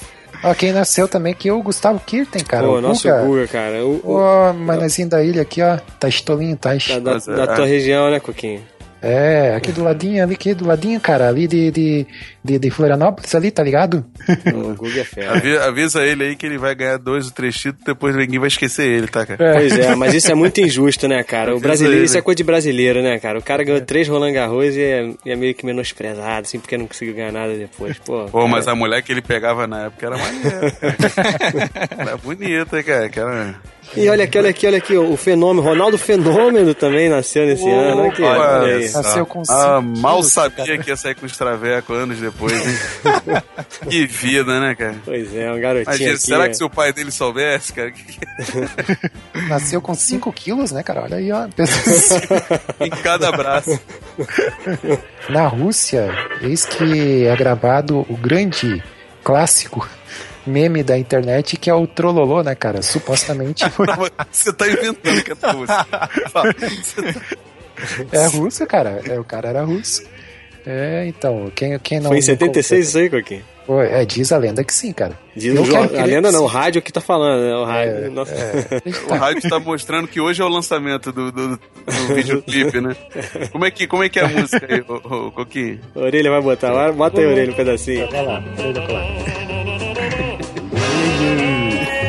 Ó, 0.45 0.52
quem 0.55 0.73
nasceu 0.73 1.07
também 1.07 1.33
aqui 1.33 1.49
é 1.49 1.52
o 1.52 1.62
Gustavo 1.62 2.00
Kirten, 2.00 2.43
cara. 2.43 2.67
Pô, 2.67 2.79
o 2.79 2.81
nosso 2.81 3.09
Guga, 3.09 3.23
Guga 3.23 3.47
cara. 3.47 3.85
O, 3.87 4.00
o, 4.05 4.52
manezinho 4.52 5.09
da 5.09 5.23
ilha 5.23 5.43
aqui, 5.43 5.62
ó. 5.62 5.79
Tá 6.00 6.09
estolinho, 6.09 6.57
tá. 6.57 6.71
Da, 7.00 7.19
da, 7.19 7.47
da 7.47 7.55
tua 7.55 7.67
região, 7.67 8.11
né, 8.11 8.19
Coquinho? 8.19 8.62
É, 9.02 9.56
aqui 9.56 9.73
do 9.73 9.82
ladinho, 9.82 10.23
ali, 10.23 10.35
aqui 10.35 10.54
do 10.54 10.64
ladinho, 10.64 11.00
cara, 11.00 11.28
ali 11.28 11.49
de, 11.49 11.73
de, 11.73 12.06
de, 12.44 12.56
de 12.56 12.71
Florianópolis, 12.71 13.35
ali, 13.35 13.50
tá 13.50 13.62
ligado? 13.62 14.04
O 14.52 14.75
Google 14.75 15.00
é 15.00 15.04
fera. 15.04 15.32
Avisa, 15.32 15.64
avisa, 15.64 16.06
ele 16.06 16.25
aí 16.25 16.37
que 16.37 16.47
ele 16.47 16.56
vai 16.56 16.75
ganhar 16.75 16.99
dois 16.99 17.26
ou 17.26 17.32
três 17.32 17.56
títulos, 17.56 17.85
depois 17.85 18.14
ninguém 18.14 18.38
vai 18.38 18.49
esquecer 18.49 18.87
ele, 18.87 19.09
tá, 19.09 19.26
cara? 19.26 19.42
É. 19.42 19.54
Pois 19.54 19.78
é, 19.78 19.94
mas 19.97 20.14
isso 20.14 20.30
é 20.30 20.35
muito 20.35 20.61
injusto, 20.62 21.09
né, 21.09 21.23
cara? 21.25 21.56
O 21.56 21.61
brasileiro, 21.61 22.04
isso 22.04 22.16
é 22.16 22.23
coisa 22.23 22.37
de 22.37 22.44
brasileiro, 22.44 23.02
né, 23.02 23.18
cara? 23.18 23.38
O 23.38 23.42
cara 23.42 23.64
ganhou 23.64 23.80
três 23.80 24.06
Roland 24.09 24.32
Garros 24.32 24.76
e 24.76 24.80
é, 24.80 25.11
é 25.26 25.35
meio 25.35 25.54
que 25.54 25.66
menosprezado, 25.66 26.42
assim, 26.42 26.61
porque 26.61 26.78
não 26.78 26.87
conseguiu 26.87 27.14
ganhar 27.14 27.32
nada 27.32 27.54
depois, 27.56 27.99
pô. 27.99 28.26
Pô, 28.26 28.47
mas 28.47 28.68
a 28.68 28.75
mulher 28.75 29.02
que 29.02 29.11
ele 29.11 29.23
pegava 29.23 29.66
na 29.66 29.87
época 29.87 30.06
era 30.06 30.16
maneira. 30.16 30.73
era 31.99 32.16
bonita, 32.18 32.82
cara, 32.82 33.09
que 33.09 33.18
era... 33.18 33.56
E 33.97 34.09
olha 34.09 34.25
aqui, 34.25 34.39
olha 34.39 34.51
aqui, 34.51 34.67
olha 34.67 34.79
aqui, 34.79 34.97
o 34.97 35.17
fenômeno, 35.17 35.67
Ronaldo 35.67 35.99
Fenômeno 35.99 36.75
também 36.75 37.11
nasceu 37.11 37.45
nesse 37.45 37.69
ano. 37.69 38.01
Olha 38.01 38.11
aqui, 38.11 38.23
olha 38.23 38.77
aí. 38.77 38.91
Nasceu 38.91 39.27
com 39.27 39.43
ah, 39.49 39.81
mal 39.81 40.23
sabia 40.23 40.79
que 40.79 40.89
ia 40.89 40.97
sair 40.97 41.15
com 41.15 41.27
os 41.27 41.37
Traveco 41.37 41.93
anos 41.93 42.19
depois, 42.19 42.53
hein? 42.53 42.79
que 43.91 44.07
vida, 44.07 44.61
né, 44.61 44.75
cara? 44.75 44.95
Pois 45.05 45.35
é, 45.35 45.53
um 45.53 45.61
garotinho. 45.61 45.87
Mas, 45.87 46.01
aqui, 46.01 46.19
será 46.19 46.45
é... 46.47 46.49
que 46.49 46.55
se 46.55 46.65
o 46.65 46.71
pai 46.71 46.93
dele 46.93 47.11
soubesse, 47.11 47.73
cara? 47.73 47.93
Nasceu 49.49 49.83
com 49.83 49.95
5 49.95 50.33
quilos, 50.33 50.73
né, 50.73 50.83
cara? 50.83 51.03
Olha 51.03 51.17
aí, 51.17 51.31
ó. 51.31 51.47
em 52.81 52.91
cada 52.91 53.31
braço. 53.33 53.79
Na 55.29 55.47
Rússia, 55.49 56.09
eis 56.41 56.65
que 56.65 57.27
é 57.27 57.37
gravado 57.37 58.07
o 58.09 58.17
grande 58.17 58.83
clássico 59.23 59.87
meme 60.47 60.83
da 60.83 60.99
internet 60.99 61.57
que 61.57 61.71
é 61.71 61.75
o 61.75 61.87
Trololô, 61.87 62.43
né, 62.43 62.55
cara? 62.55 62.83
Supostamente. 62.83 63.65
Você 64.31 64.53
tá 64.53 64.69
inventando 64.69 65.23
que 65.23 65.33
é 65.33 65.51
russo. 65.51 65.73
é 68.13 68.27
russo, 68.27 68.67
cara. 68.67 69.01
É, 69.07 69.19
o 69.19 69.25
cara 69.25 69.49
era 69.49 69.63
russo. 69.63 70.03
É, 70.67 71.07
então, 71.07 71.51
quem, 71.55 71.79
quem 71.79 72.01
não. 72.01 72.09
Foi 72.09 72.19
em 72.19 72.23
76 72.23 72.89
isso 72.89 72.99
aí, 72.99 73.09
Coquinho? 73.11 73.45
É, 73.91 74.05
diz 74.05 74.33
a 74.33 74.39
lenda 74.39 74.65
que 74.65 74.75
sim, 74.75 74.93
cara. 74.93 75.17
Diz 75.37 75.55
o 75.55 75.77
a 75.77 76.05
lenda 76.05 76.33
não, 76.33 76.43
o 76.43 76.47
rádio 76.47 76.83
que 76.83 76.93
tá 76.93 77.01
falando, 77.01 77.43
né? 77.43 77.55
O 77.55 77.65
rádio. 77.65 77.93
É, 77.93 78.07
é. 78.89 78.93
o 79.15 79.17
rádio 79.17 79.49
tá 79.49 79.61
mostrando 79.61 80.09
que 80.09 80.21
hoje 80.21 80.43
é 80.43 80.45
o 80.45 80.49
lançamento 80.49 81.13
do, 81.13 81.31
do, 81.31 81.57
do 81.57 82.15
videoclipe, 82.15 82.81
né? 82.81 82.97
Como 83.53 83.65
é, 83.65 83.71
que, 83.71 83.87
como 83.87 84.03
é 84.03 84.09
que 84.09 84.19
é 84.19 84.25
a 84.25 84.29
música 84.29 84.67
aí, 84.69 84.83
o, 84.87 85.29
o 85.29 85.33
Coquinho? 85.33 85.81
A 85.95 86.01
orelha 86.01 86.31
vai 86.31 86.43
botar, 86.43 86.93
bota 86.93 87.21
aí 87.21 87.27
a 87.27 87.31
orelha 87.31 87.53
um 87.53 87.55
pedacinho. 87.55 88.11
Vai 88.11 88.27
lá, 88.27 88.41
vai 88.41 88.93
lá. 88.93 89.62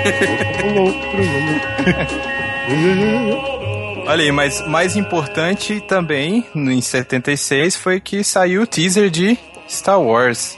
Olha 4.05 4.23
aí, 4.23 4.31
mas 4.31 4.65
mais 4.67 4.95
importante 4.95 5.81
também, 5.81 6.45
em 6.55 6.81
76, 6.81 7.75
foi 7.75 7.99
que 7.99 8.23
saiu 8.23 8.63
o 8.63 8.67
teaser 8.67 9.09
de 9.09 9.37
Star 9.69 10.01
Wars. 10.01 10.57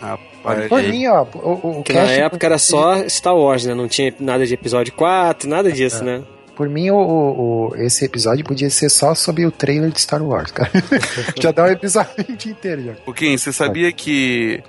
Rapaz, 0.00 0.68
Por 0.68 0.82
mim, 0.82 1.06
ó, 1.06 1.26
o, 1.34 1.80
o 1.80 1.82
que 1.82 1.92
na 1.92 2.02
época 2.02 2.46
era 2.46 2.58
só 2.58 3.06
Star 3.08 3.36
Wars, 3.36 3.64
né? 3.64 3.74
Não 3.74 3.88
tinha 3.88 4.14
nada 4.20 4.46
de 4.46 4.54
episódio 4.54 4.92
4, 4.92 5.48
nada 5.48 5.70
disso, 5.70 6.02
é. 6.02 6.04
né? 6.04 6.22
Por 6.54 6.68
mim, 6.68 6.90
o, 6.90 6.96
o, 6.96 7.74
esse 7.76 8.04
episódio 8.04 8.44
podia 8.44 8.70
ser 8.70 8.90
só 8.90 9.14
sobre 9.14 9.46
o 9.46 9.50
trailer 9.50 9.90
de 9.90 10.00
Star 10.00 10.22
Wars, 10.22 10.50
cara. 10.50 10.70
já 11.40 11.50
dá 11.50 11.64
um 11.64 11.68
episódio 11.68 12.10
inteiro 12.46 12.84
já. 12.84 12.92
Pouquinho, 13.04 13.38
você 13.38 13.52
sabia 13.52 13.90
que 13.92 14.62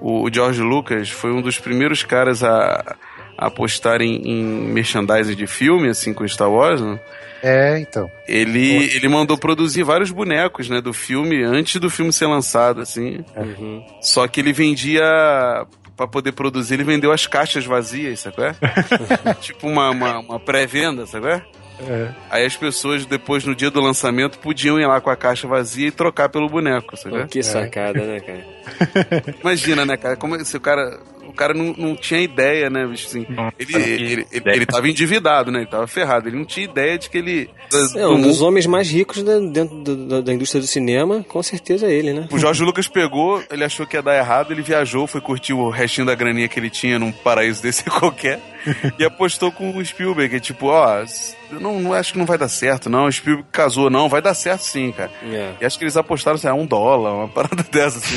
o 0.00 0.28
George 0.32 0.60
Lucas 0.60 1.10
foi 1.10 1.32
um 1.32 1.40
dos 1.40 1.58
primeiros 1.58 2.02
caras 2.02 2.42
a, 2.42 2.96
a 3.36 3.46
apostar 3.46 4.00
em, 4.00 4.16
em 4.16 4.44
merchandising 4.44 5.34
de 5.34 5.46
filme, 5.46 5.88
assim, 5.88 6.12
com 6.12 6.26
Star 6.26 6.50
Wars, 6.50 6.80
né? 6.80 6.98
É, 7.42 7.78
então. 7.78 8.10
Ele, 8.26 8.90
ele 8.94 9.06
mandou 9.06 9.36
produzir 9.36 9.82
vários 9.82 10.10
bonecos, 10.10 10.68
né, 10.70 10.80
do 10.80 10.94
filme, 10.94 11.44
antes 11.44 11.78
do 11.78 11.90
filme 11.90 12.10
ser 12.10 12.26
lançado, 12.26 12.80
assim. 12.80 13.22
Uhum. 13.36 13.84
Só 14.00 14.26
que 14.26 14.40
ele 14.40 14.52
vendia 14.52 15.66
para 15.96 16.06
poder 16.06 16.32
produzir, 16.32 16.74
ele 16.74 16.84
vendeu 16.84 17.12
as 17.12 17.26
caixas 17.26 17.64
vazias, 17.64 18.20
sabe? 18.20 18.36
É? 18.42 19.34
tipo 19.40 19.66
uma, 19.66 19.90
uma, 19.90 20.18
uma 20.18 20.40
pré-venda, 20.40 21.06
sabe? 21.06 21.28
É? 21.28 21.42
É. 21.80 22.08
Aí 22.30 22.46
as 22.46 22.56
pessoas, 22.56 23.04
depois, 23.04 23.44
no 23.44 23.54
dia 23.54 23.70
do 23.70 23.80
lançamento, 23.80 24.38
podiam 24.38 24.78
ir 24.78 24.86
lá 24.86 25.00
com 25.00 25.10
a 25.10 25.16
caixa 25.16 25.48
vazia 25.48 25.88
e 25.88 25.90
trocar 25.90 26.28
pelo 26.28 26.48
boneco, 26.48 26.96
sabe? 26.96 27.26
que 27.26 27.42
sacada, 27.42 28.00
é. 28.00 28.06
né, 28.06 28.20
cara? 28.20 29.34
Imagina, 29.42 29.84
né, 29.84 29.96
cara? 29.96 30.16
Como 30.16 30.42
se 30.44 30.56
o 30.56 30.60
cara 30.60 31.00
cara 31.34 31.54
não, 31.54 31.74
não 31.76 31.96
tinha 31.96 32.20
ideia, 32.20 32.70
né, 32.70 32.86
bicho, 32.86 33.06
assim. 33.06 33.26
Ele, 33.58 33.76
ele, 33.76 34.26
ele, 34.30 34.44
ele 34.46 34.66
tava 34.66 34.88
endividado, 34.88 35.50
né? 35.50 35.60
Ele 35.60 35.66
tava 35.66 35.86
ferrado. 35.86 36.28
Ele 36.28 36.36
não 36.36 36.44
tinha 36.44 36.64
ideia 36.64 36.98
de 36.98 37.10
que 37.10 37.18
ele. 37.18 37.50
É, 37.94 38.06
um 38.06 38.20
dos 38.20 38.40
homens 38.40 38.66
mais 38.66 38.90
ricos 38.90 39.22
da, 39.22 39.38
dentro 39.38 39.76
do, 39.76 40.22
da 40.22 40.32
indústria 40.32 40.60
do 40.60 40.66
cinema, 40.66 41.24
com 41.28 41.42
certeza 41.42 41.86
é 41.86 41.92
ele, 41.92 42.12
né? 42.12 42.28
O 42.30 42.38
Jorge 42.38 42.62
Lucas 42.62 42.88
pegou, 42.88 43.42
ele 43.50 43.64
achou 43.64 43.86
que 43.86 43.96
ia 43.96 44.02
dar 44.02 44.16
errado, 44.16 44.52
ele 44.52 44.62
viajou, 44.62 45.06
foi 45.06 45.20
curtir 45.20 45.52
o 45.52 45.68
restinho 45.70 46.06
da 46.06 46.14
graninha 46.14 46.48
que 46.48 46.58
ele 46.58 46.70
tinha 46.70 46.98
num 46.98 47.12
paraíso 47.12 47.62
desse 47.62 47.84
qualquer. 47.90 48.40
e 48.98 49.04
apostou 49.04 49.52
com 49.52 49.76
o 49.76 49.84
Spielberg, 49.84 50.40
tipo, 50.40 50.66
ó, 50.66 51.04
não, 51.50 51.80
não 51.80 51.92
acho 51.92 52.12
que 52.12 52.18
não 52.18 52.26
vai 52.26 52.38
dar 52.38 52.48
certo, 52.48 52.88
não. 52.88 53.06
O 53.06 53.12
Spielberg 53.12 53.48
casou, 53.52 53.90
não, 53.90 54.08
vai 54.08 54.22
dar 54.22 54.34
certo 54.34 54.62
sim, 54.62 54.92
cara. 54.92 55.10
Yeah. 55.22 55.54
É. 55.60 55.62
E 55.62 55.66
acho 55.66 55.78
que 55.78 55.84
eles 55.84 55.96
apostaram, 55.96 56.38
sei 56.38 56.50
lá, 56.50 56.56
um 56.56 56.66
dólar, 56.66 57.12
uma 57.12 57.28
parada 57.28 57.62
dessa, 57.70 57.98
assim. 57.98 58.16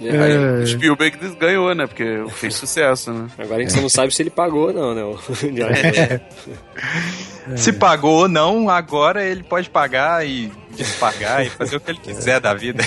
yeah. 0.00 0.24
Aí 0.24 0.62
o 0.62 0.66
Spielberg 0.66 1.18
ganhou, 1.36 1.74
né? 1.74 1.86
Porque 1.86 2.24
fez 2.34 2.54
sucesso, 2.54 3.12
né? 3.12 3.28
Agora 3.38 3.62
a 3.62 3.66
gente 3.66 3.80
não 3.80 3.88
sabe 3.88 4.14
se 4.14 4.22
ele 4.22 4.30
pagou 4.30 4.68
ou 4.68 4.72
não, 4.72 4.94
né? 4.94 5.02
é. 5.96 7.56
Se 7.56 7.72
pagou 7.72 8.22
ou 8.22 8.28
não, 8.28 8.68
agora 8.68 9.24
ele 9.24 9.42
pode 9.42 9.70
pagar 9.70 10.26
e 10.26 10.52
despagar 10.70 11.44
e 11.44 11.50
fazer 11.50 11.76
o 11.76 11.80
que 11.80 11.90
ele 11.90 11.98
quiser 11.98 12.40
da 12.40 12.54
vida. 12.54 12.84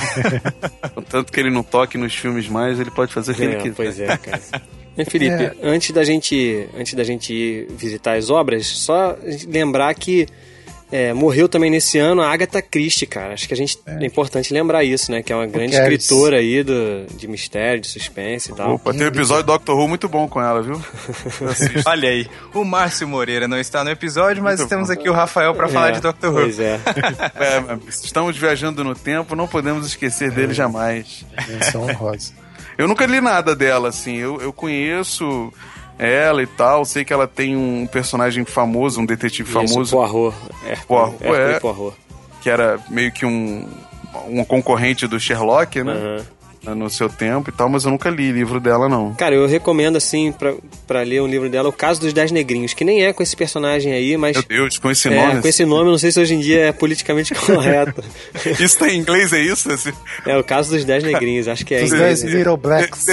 Contanto 0.93 1.31
que 1.31 1.39
ele 1.39 1.49
não 1.49 1.63
toque 1.63 1.97
nos 1.97 2.15
filmes 2.15 2.47
mais, 2.47 2.79
ele 2.79 2.91
pode 2.91 3.13
fazer 3.13 3.31
o 3.31 3.35
que 3.35 3.41
é, 3.41 3.45
ele 3.45 3.55
quiser. 3.57 3.75
Pois 3.75 3.99
é, 3.99 4.17
cara. 4.17 4.41
E 4.97 5.05
Felipe, 5.05 5.43
é. 5.43 5.55
antes 5.63 5.91
da 5.91 6.03
gente 6.03 6.67
antes 6.77 6.93
da 6.93 7.03
gente 7.03 7.33
ir 7.33 7.67
visitar 7.71 8.17
as 8.17 8.29
obras, 8.29 8.67
só 8.67 9.17
lembrar 9.47 9.93
que 9.95 10.27
é, 10.91 11.13
morreu 11.13 11.47
também 11.47 11.71
nesse 11.71 11.97
ano 11.97 12.21
a 12.21 12.31
Agatha 12.31 12.61
Christie, 12.61 13.07
cara. 13.07 13.33
Acho 13.33 13.47
que 13.47 13.53
a 13.53 13.57
gente 13.57 13.79
é, 13.85 14.03
é 14.03 14.05
importante 14.05 14.53
lembrar 14.53 14.83
isso, 14.83 15.09
né? 15.11 15.23
Que 15.23 15.31
é 15.31 15.35
uma 15.35 15.47
grande 15.47 15.73
escritora 15.73 16.37
aí 16.37 16.61
do, 16.63 17.05
de 17.15 17.27
mistério, 17.29 17.79
de 17.79 17.87
suspense 17.87 18.51
e 18.51 18.55
tal. 18.55 18.73
Opa, 18.73 18.91
tem 18.91 19.03
um 19.03 19.07
episódio 19.07 19.43
do 19.43 19.53
Doctor 19.53 19.79
Who 19.79 19.87
muito 19.87 20.09
bom 20.09 20.27
com 20.27 20.41
ela, 20.41 20.61
viu? 20.61 20.81
Olha 21.87 22.09
aí, 22.09 22.27
o 22.53 22.65
Márcio 22.65 23.07
Moreira 23.07 23.47
não 23.47 23.57
está 23.57 23.83
no 23.85 23.89
episódio, 23.89 24.43
mas 24.43 24.59
muito 24.59 24.69
temos 24.69 24.87
bom. 24.89 24.93
aqui 24.93 25.09
o 25.09 25.13
Rafael 25.13 25.55
para 25.55 25.69
falar 25.69 25.89
é, 25.89 25.91
de 25.93 26.01
Doctor 26.01 26.29
Who. 26.29 26.41
Pois 26.41 26.59
é. 26.59 26.73
é. 27.39 27.79
Estamos 27.87 28.37
viajando 28.37 28.83
no 28.83 28.93
tempo, 28.93 29.33
não 29.33 29.47
podemos 29.47 29.87
esquecer 29.87 30.29
dele 30.31 30.53
jamais. 30.53 31.25
Menção 31.47 31.83
honrosa. 31.83 32.40
Eu 32.81 32.87
nunca 32.87 33.05
li 33.05 33.21
nada 33.21 33.55
dela, 33.55 33.89
assim. 33.89 34.15
Eu, 34.17 34.41
eu 34.41 34.51
conheço 34.51 35.53
ela 35.99 36.41
e 36.41 36.47
tal. 36.47 36.83
Sei 36.83 37.05
que 37.05 37.13
ela 37.13 37.27
tem 37.27 37.55
um 37.55 37.85
personagem 37.85 38.43
famoso, 38.43 39.01
um 39.01 39.05
detetive 39.05 39.49
Isso, 39.49 39.53
famoso. 39.53 39.95
Poirot. 39.95 40.35
É, 40.65 40.75
Poirot, 40.75 41.17
é, 41.21 41.59
Poirot. 41.59 41.95
Que 42.41 42.49
era 42.49 42.79
meio 42.89 43.11
que 43.11 43.25
um, 43.25 43.69
um 44.27 44.43
concorrente 44.43 45.07
do 45.07 45.19
Sherlock, 45.19 45.83
né? 45.83 45.93
Uhum 45.93 46.40
no 46.63 46.89
seu 46.89 47.09
tempo 47.09 47.49
e 47.49 47.53
tal, 47.53 47.67
mas 47.67 47.85
eu 47.85 47.91
nunca 47.91 48.09
li 48.09 48.31
livro 48.31 48.59
dela, 48.59 48.87
não. 48.87 49.15
Cara, 49.15 49.33
eu 49.33 49.47
recomendo, 49.47 49.95
assim, 49.95 50.31
pra, 50.31 50.53
pra 50.85 51.01
ler 51.01 51.21
um 51.21 51.27
livro 51.27 51.49
dela, 51.49 51.69
O 51.69 51.73
Caso 51.73 51.99
dos 51.99 52.13
Dez 52.13 52.31
Negrinhos, 52.31 52.73
que 52.73 52.85
nem 52.85 53.03
é 53.03 53.11
com 53.11 53.23
esse 53.23 53.35
personagem 53.35 53.91
aí, 53.93 54.15
mas... 54.15 54.37
Meu 54.37 54.43
Deus, 54.43 54.77
com 54.77 54.91
esse 54.91 55.07
é, 55.07 55.15
nome? 55.15 55.41
com 55.41 55.47
esse 55.47 55.65
nome, 55.65 55.89
não 55.89 55.97
sei 55.97 56.11
se 56.11 56.19
hoje 56.19 56.35
em 56.35 56.39
dia 56.39 56.67
é 56.67 56.71
politicamente 56.71 57.33
correto. 57.35 58.03
isso 58.59 58.77
tá 58.77 58.87
em 58.89 58.99
inglês, 58.99 59.33
é 59.33 59.41
isso? 59.41 59.69
É, 60.25 60.37
O 60.37 60.43
Caso 60.43 60.71
dos 60.71 60.85
Dez 60.85 61.03
Negrinhos, 61.03 61.47
acho 61.47 61.65
que 61.65 61.73
é. 61.73 61.83
Os 61.83 61.89
Dez 61.89 62.21
Little 62.23 62.57
Blacks. 62.57 63.07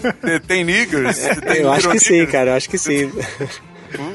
Tem, 0.48 0.64
niggers? 0.64 1.18
Tem 1.46 1.62
eu 1.62 1.70
acho 1.70 1.90
que 1.90 2.00
sim, 2.00 2.24
cara, 2.26 2.50
eu 2.50 2.54
acho 2.54 2.70
que 2.70 2.78
sim. 2.78 3.12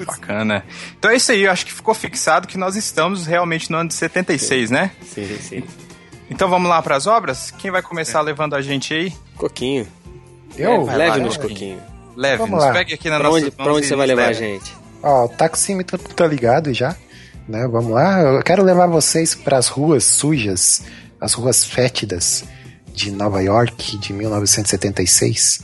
Bacana. 0.05 0.65
Então 0.97 1.11
é 1.11 1.15
isso 1.15 1.31
aí, 1.31 1.43
eu 1.43 1.51
acho 1.51 1.65
que 1.65 1.73
ficou 1.73 1.93
fixado 1.93 2.47
que 2.47 2.57
nós 2.57 2.75
estamos 2.75 3.25
realmente 3.27 3.71
no 3.71 3.77
ano 3.77 3.89
de 3.89 3.95
76, 3.95 4.71
né? 4.71 4.91
Sim, 5.05 5.37
sim. 5.39 5.63
Então 6.29 6.49
vamos 6.49 6.69
lá 6.69 6.81
para 6.81 6.95
as 6.95 7.07
obras? 7.07 7.51
Quem 7.51 7.71
vai 7.71 7.81
começar 7.81 8.19
é. 8.19 8.23
levando 8.23 8.55
a 8.55 8.61
gente 8.61 8.93
aí? 8.93 9.13
Coquinho. 9.35 9.87
Eu? 10.55 10.89
É, 10.89 10.95
leve 10.95 11.19
nos 11.19 11.37
Coquinho. 11.37 11.79
Leve-nos, 12.15 12.65
pegue 12.73 12.93
aqui 12.93 13.09
na 13.09 13.17
pra 13.17 13.29
nossa 13.29 13.45
onde, 13.45 13.51
Pra 13.51 13.73
onde 13.73 13.85
você 13.85 13.95
vai 13.95 14.05
levar 14.05 14.27
leve. 14.27 14.31
a 14.31 14.47
gente? 14.47 14.75
Ó, 15.01 15.25
o 15.25 15.29
taxímetro 15.29 15.97
tá 15.97 16.27
ligado 16.27 16.73
já, 16.73 16.95
né? 17.47 17.65
Vamos 17.67 17.91
lá. 17.91 18.21
Eu 18.21 18.43
quero 18.43 18.61
levar 18.63 18.87
vocês 18.87 19.33
para 19.33 19.57
as 19.57 19.69
ruas 19.69 20.03
sujas, 20.03 20.83
as 21.21 21.33
ruas 21.33 21.63
fétidas 21.63 22.43
de 22.93 23.09
Nova 23.09 23.41
York 23.41 23.97
de 23.97 24.11
1976. 24.11 25.61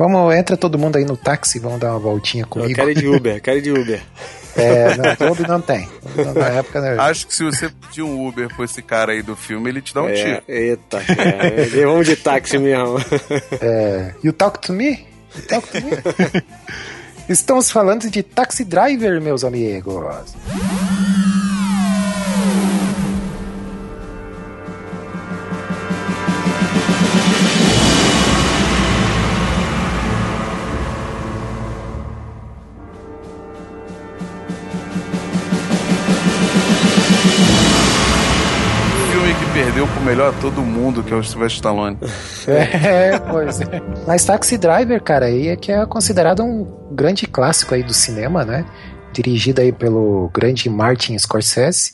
Vamos, 0.00 0.34
entra 0.34 0.56
todo 0.56 0.78
mundo 0.78 0.96
aí 0.96 1.04
no 1.04 1.14
táxi, 1.14 1.58
vamos 1.58 1.78
dar 1.78 1.90
uma 1.90 1.98
voltinha 1.98 2.46
comigo. 2.46 2.70
Eu 2.70 2.74
quero 2.74 2.90
ir 2.90 2.94
de 2.94 3.06
Uber, 3.06 3.42
quero 3.42 3.58
ir 3.58 3.60
de 3.60 3.70
Uber. 3.70 4.02
É, 4.56 4.96
não, 4.96 5.30
Uber 5.30 5.48
não 5.48 5.60
tem. 5.60 5.88
Na 6.34 6.48
época, 6.48 6.80
né? 6.80 6.96
Acho 6.98 7.24
que 7.28 7.32
se 7.32 7.44
você 7.44 7.68
pedir 7.68 8.02
um 8.02 8.26
Uber 8.26 8.48
por 8.56 8.64
esse 8.64 8.82
cara 8.82 9.12
aí 9.12 9.22
do 9.22 9.36
filme, 9.36 9.70
ele 9.70 9.80
te 9.80 9.94
dá 9.94 10.02
um 10.02 10.08
é, 10.08 10.12
tiro. 10.12 10.42
Eita, 10.48 11.00
cara. 11.04 11.86
vamos 11.86 12.04
de 12.04 12.16
táxi 12.16 12.58
mesmo. 12.58 12.96
É, 13.62 14.12
you 14.24 14.32
talk 14.32 14.58
to 14.58 14.72
me? 14.72 15.06
You 15.36 15.42
talk 15.46 15.68
to 15.68 15.80
me? 15.80 16.42
Estamos 17.28 17.70
falando 17.70 18.10
de 18.10 18.24
Taxi 18.24 18.64
Driver, 18.64 19.22
meus 19.22 19.44
amigos. 19.44 20.34
Perdeu 39.62 39.86
pro 39.86 40.00
melhor 40.00 40.34
todo 40.40 40.62
mundo, 40.62 41.02
que 41.02 41.12
é 41.12 41.16
o 41.16 41.22
Sylvester 41.22 41.56
Stallone. 41.56 41.98
É, 42.48 43.18
pois 43.18 43.60
é. 43.60 43.82
Mas 44.06 44.24
Taxi 44.24 44.56
Driver, 44.56 45.02
cara, 45.02 45.26
aí 45.26 45.48
é 45.48 45.56
que 45.56 45.70
é 45.70 45.84
considerado 45.84 46.42
um 46.42 46.66
grande 46.90 47.26
clássico 47.26 47.74
aí 47.74 47.82
do 47.82 47.92
cinema, 47.92 48.44
né? 48.44 48.64
Dirigido 49.12 49.60
aí 49.60 49.70
pelo 49.70 50.30
grande 50.32 50.70
Martin 50.70 51.18
Scorsese, 51.18 51.92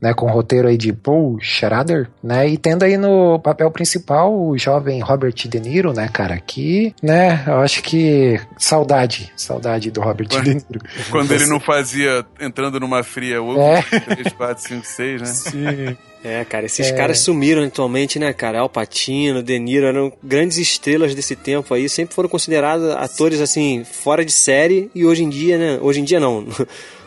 né, 0.00 0.12
com 0.12 0.26
o 0.26 0.30
roteiro 0.30 0.68
aí 0.68 0.76
de 0.76 0.92
Paul 0.92 1.38
Schrader, 1.40 2.08
né, 2.22 2.46
e 2.46 2.56
tendo 2.56 2.84
aí 2.84 2.96
no 2.96 3.38
papel 3.40 3.70
principal 3.70 4.32
o 4.32 4.56
jovem 4.56 5.00
Robert 5.00 5.34
De 5.34 5.58
Niro, 5.58 5.92
né, 5.92 6.08
cara, 6.12 6.38
que, 6.38 6.94
né, 7.02 7.42
eu 7.46 7.58
acho 7.60 7.82
que 7.82 8.40
saudade, 8.56 9.32
saudade 9.36 9.90
do 9.90 10.00
Robert 10.00 10.28
quando, 10.28 10.44
De 10.44 10.54
Niro. 10.54 10.80
Quando 11.10 11.32
ele 11.32 11.46
não 11.46 11.58
fazia 11.58 12.24
entrando 12.38 12.78
numa 12.78 13.02
fria, 13.02 13.42
o 13.42 13.60
é. 13.60 13.82
3, 13.82 14.32
4, 14.34 14.62
5, 14.62 14.86
6, 14.86 15.20
né? 15.20 15.26
Sim. 15.26 15.96
É, 16.22 16.44
cara, 16.44 16.66
esses 16.66 16.88
é... 16.88 16.92
caras 16.92 17.20
sumiram 17.20 17.62
atualmente, 17.62 18.18
né, 18.18 18.32
cara? 18.32 18.60
Al 18.60 18.68
Pacino, 18.68 19.42
De 19.42 19.58
Niro 19.58 19.86
eram 19.86 20.12
grandes 20.22 20.58
estrelas 20.58 21.14
desse 21.14 21.36
tempo 21.36 21.72
aí, 21.72 21.88
sempre 21.88 22.14
foram 22.14 22.28
considerados 22.28 22.90
atores 22.90 23.40
assim 23.40 23.84
fora 23.84 24.24
de 24.24 24.32
série 24.32 24.90
e 24.94 25.04
hoje 25.04 25.22
em 25.22 25.28
dia, 25.28 25.56
né? 25.56 25.78
Hoje 25.80 26.00
em 26.00 26.04
dia 26.04 26.20
não. 26.20 26.46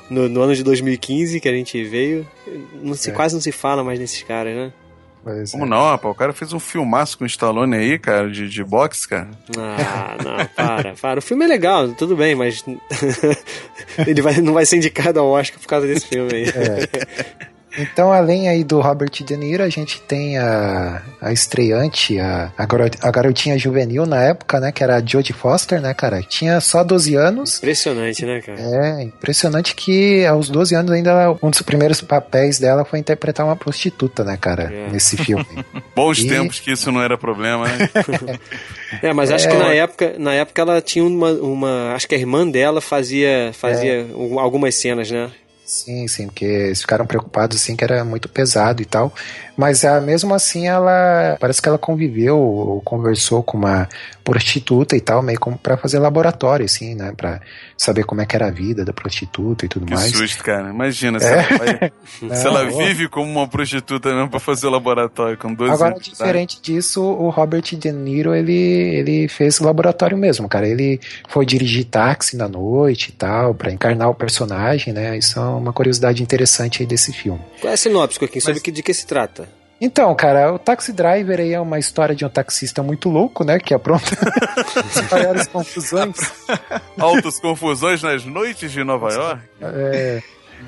No, 0.09 0.27
no 0.27 0.41
ano 0.41 0.53
de 0.53 0.61
2015 0.61 1.39
que 1.39 1.47
a 1.47 1.53
gente 1.53 1.81
veio, 1.85 2.27
não 2.83 2.93
se, 2.95 3.11
é. 3.11 3.13
quase 3.13 3.33
não 3.33 3.39
se 3.39 3.49
fala 3.53 3.81
mais 3.81 3.97
desses 3.97 4.21
caras, 4.23 4.53
né? 4.53 4.73
Pois 5.23 5.51
Como 5.51 5.65
é. 5.65 5.69
não, 5.69 5.83
rapaz? 5.83 6.13
O 6.13 6.17
cara 6.17 6.33
fez 6.33 6.51
um 6.51 6.59
filmaço 6.59 7.17
com 7.17 7.23
o 7.23 7.27
Stallone 7.27 7.77
aí, 7.77 7.97
cara, 7.97 8.29
de, 8.29 8.49
de 8.49 8.61
boxe, 8.61 9.07
cara. 9.07 9.29
Ah, 9.57 10.17
não, 10.21 10.45
para, 10.47 10.93
para. 10.95 11.19
O 11.19 11.21
filme 11.21 11.45
é 11.45 11.47
legal, 11.47 11.87
tudo 11.93 12.15
bem, 12.15 12.35
mas 12.35 12.61
ele 14.05 14.21
vai, 14.21 14.41
não 14.41 14.53
vai 14.53 14.65
ser 14.65 14.77
indicado 14.77 15.19
ao 15.19 15.29
Oscar 15.29 15.59
por 15.59 15.67
causa 15.67 15.87
desse 15.87 16.07
filme 16.07 16.33
aí. 16.33 16.43
É. 16.43 17.50
Então, 17.77 18.11
além 18.11 18.49
aí 18.49 18.63
do 18.63 18.81
Robert 18.81 19.09
De 19.09 19.37
Niro, 19.37 19.63
a 19.63 19.69
gente 19.69 20.01
tem 20.01 20.37
a, 20.37 21.01
a 21.21 21.31
estreante, 21.31 22.19
a, 22.19 22.51
a, 22.57 23.11
garotinha 23.11 23.57
juvenil 23.57 24.05
na 24.05 24.21
época, 24.21 24.59
né? 24.59 24.71
Que 24.71 24.83
era 24.83 24.97
a 24.97 25.05
Jodie 25.05 25.33
Foster, 25.33 25.81
né, 25.81 25.93
cara? 25.93 26.21
Tinha 26.21 26.59
só 26.59 26.83
12 26.83 27.15
anos. 27.15 27.57
Impressionante, 27.57 28.25
né, 28.25 28.41
cara? 28.41 28.59
É, 28.59 29.03
impressionante 29.03 29.75
que 29.75 30.25
aos 30.25 30.49
12 30.49 30.75
anos 30.75 30.91
ainda 30.91 31.37
um 31.41 31.49
dos 31.49 31.61
primeiros 31.61 32.01
papéis 32.01 32.59
dela 32.59 32.83
foi 32.83 32.99
interpretar 32.99 33.45
uma 33.45 33.55
prostituta, 33.55 34.23
né, 34.23 34.37
cara? 34.39 34.63
É. 34.63 34.89
Nesse 34.91 35.15
filme. 35.17 35.45
Bons 35.95 36.19
e... 36.19 36.27
tempos 36.27 36.59
que 36.59 36.71
isso 36.71 36.91
não 36.91 37.01
era 37.01 37.17
problema, 37.17 37.67
né? 37.67 37.89
é, 39.01 39.13
mas 39.13 39.31
acho 39.31 39.47
é... 39.47 39.51
que 39.51 39.57
na 39.57 39.73
época, 39.73 40.15
na 40.17 40.33
época 40.33 40.61
ela 40.61 40.81
tinha 40.81 41.05
uma, 41.05 41.31
uma. 41.31 41.93
Acho 41.93 42.07
que 42.07 42.15
a 42.15 42.17
irmã 42.17 42.47
dela 42.47 42.81
fazia, 42.81 43.51
fazia 43.53 44.01
é. 44.01 44.05
algumas 44.37 44.75
cenas, 44.75 45.09
né? 45.09 45.31
Sim, 45.71 46.05
sim, 46.05 46.25
porque 46.27 46.43
eles 46.43 46.81
ficaram 46.81 47.05
preocupados 47.05 47.55
assim 47.55 47.77
que 47.77 47.83
era 47.85 48.03
muito 48.03 48.27
pesado 48.27 48.81
e 48.81 48.85
tal. 48.85 49.13
Mas 49.61 49.85
a, 49.85 49.97
ah, 49.97 50.01
mesmo 50.01 50.33
assim 50.33 50.67
ela 50.67 51.37
parece 51.39 51.61
que 51.61 51.69
ela 51.69 51.77
conviveu 51.77 52.35
ou 52.35 52.81
conversou 52.81 53.43
com 53.43 53.59
uma 53.59 53.87
prostituta 54.23 54.95
e 54.95 55.01
tal, 55.01 55.21
meio 55.21 55.39
como 55.39 55.55
para 55.55 55.77
fazer 55.77 55.99
laboratório, 55.99 56.65
assim, 56.65 56.95
né? 56.95 57.13
Pra 57.15 57.39
saber 57.77 58.03
como 58.03 58.21
é 58.21 58.25
que 58.25 58.35
era 58.35 58.47
a 58.47 58.51
vida 58.51 58.83
da 58.83 58.91
prostituta 58.91 59.65
e 59.65 59.69
tudo 59.69 59.85
que 59.85 59.93
mais. 59.93 60.11
Que 60.11 60.17
susto, 60.17 60.43
cara. 60.43 60.71
Imagina 60.71 61.19
se 61.19 61.27
é. 61.27 61.33
ela, 61.33 61.57
vai, 61.57 61.91
Não, 62.23 62.33
se 62.35 62.47
ela 62.47 62.65
vive 62.65 63.07
como 63.07 63.31
uma 63.31 63.47
prostituta 63.47 64.11
mesmo 64.11 64.31
pra 64.31 64.39
fazer 64.39 64.67
laboratório 64.67 65.37
com 65.37 65.53
dois 65.53 65.71
Agora, 65.73 65.93
anos, 65.93 66.07
diferente 66.07 66.55
tá? 66.55 66.61
disso, 66.63 67.03
o 67.03 67.29
Robert 67.29 67.61
De 67.61 67.91
Niro, 67.91 68.33
ele, 68.33 68.51
ele 68.53 69.27
fez 69.27 69.59
laboratório 69.59 70.17
mesmo, 70.17 70.49
cara. 70.49 70.67
Ele 70.67 70.99
foi 71.29 71.45
dirigir 71.45 71.85
táxi 71.85 72.35
na 72.35 72.47
noite 72.47 73.09
e 73.09 73.11
tal, 73.11 73.53
para 73.53 73.71
encarnar 73.71 74.09
o 74.09 74.15
personagem, 74.15 74.91
né? 74.91 75.15
Isso 75.19 75.37
é 75.37 75.43
uma 75.43 75.71
curiosidade 75.71 76.23
interessante 76.23 76.81
aí 76.81 76.87
desse 76.87 77.13
filme. 77.13 77.41
Qual 77.59 77.69
é 77.69 77.75
a 77.75 77.77
sinopse, 77.77 78.17
Coquinho? 78.17 78.41
Sobre 78.41 78.59
Mas... 78.65 78.73
de 78.73 78.81
que 78.81 78.93
se 78.93 79.05
trata? 79.05 79.47
Então, 79.83 80.13
cara, 80.13 80.53
o 80.53 80.59
Taxi 80.59 80.93
Driver 80.93 81.39
aí 81.39 81.53
é 81.53 81.59
uma 81.59 81.79
história 81.79 82.13
de 82.13 82.23
um 82.23 82.29
taxista 82.29 82.83
muito 82.83 83.09
louco, 83.09 83.43
né? 83.43 83.57
Que 83.57 83.73
apronta 83.73 84.15
maiores 85.09 85.47
confusões. 85.47 86.17
Altas 86.99 87.39
confusões 87.39 88.03
nas 88.03 88.23
noites 88.23 88.71
de 88.71 88.83
Nova 88.83 89.11
York. 89.11 89.41
É. 89.59 90.21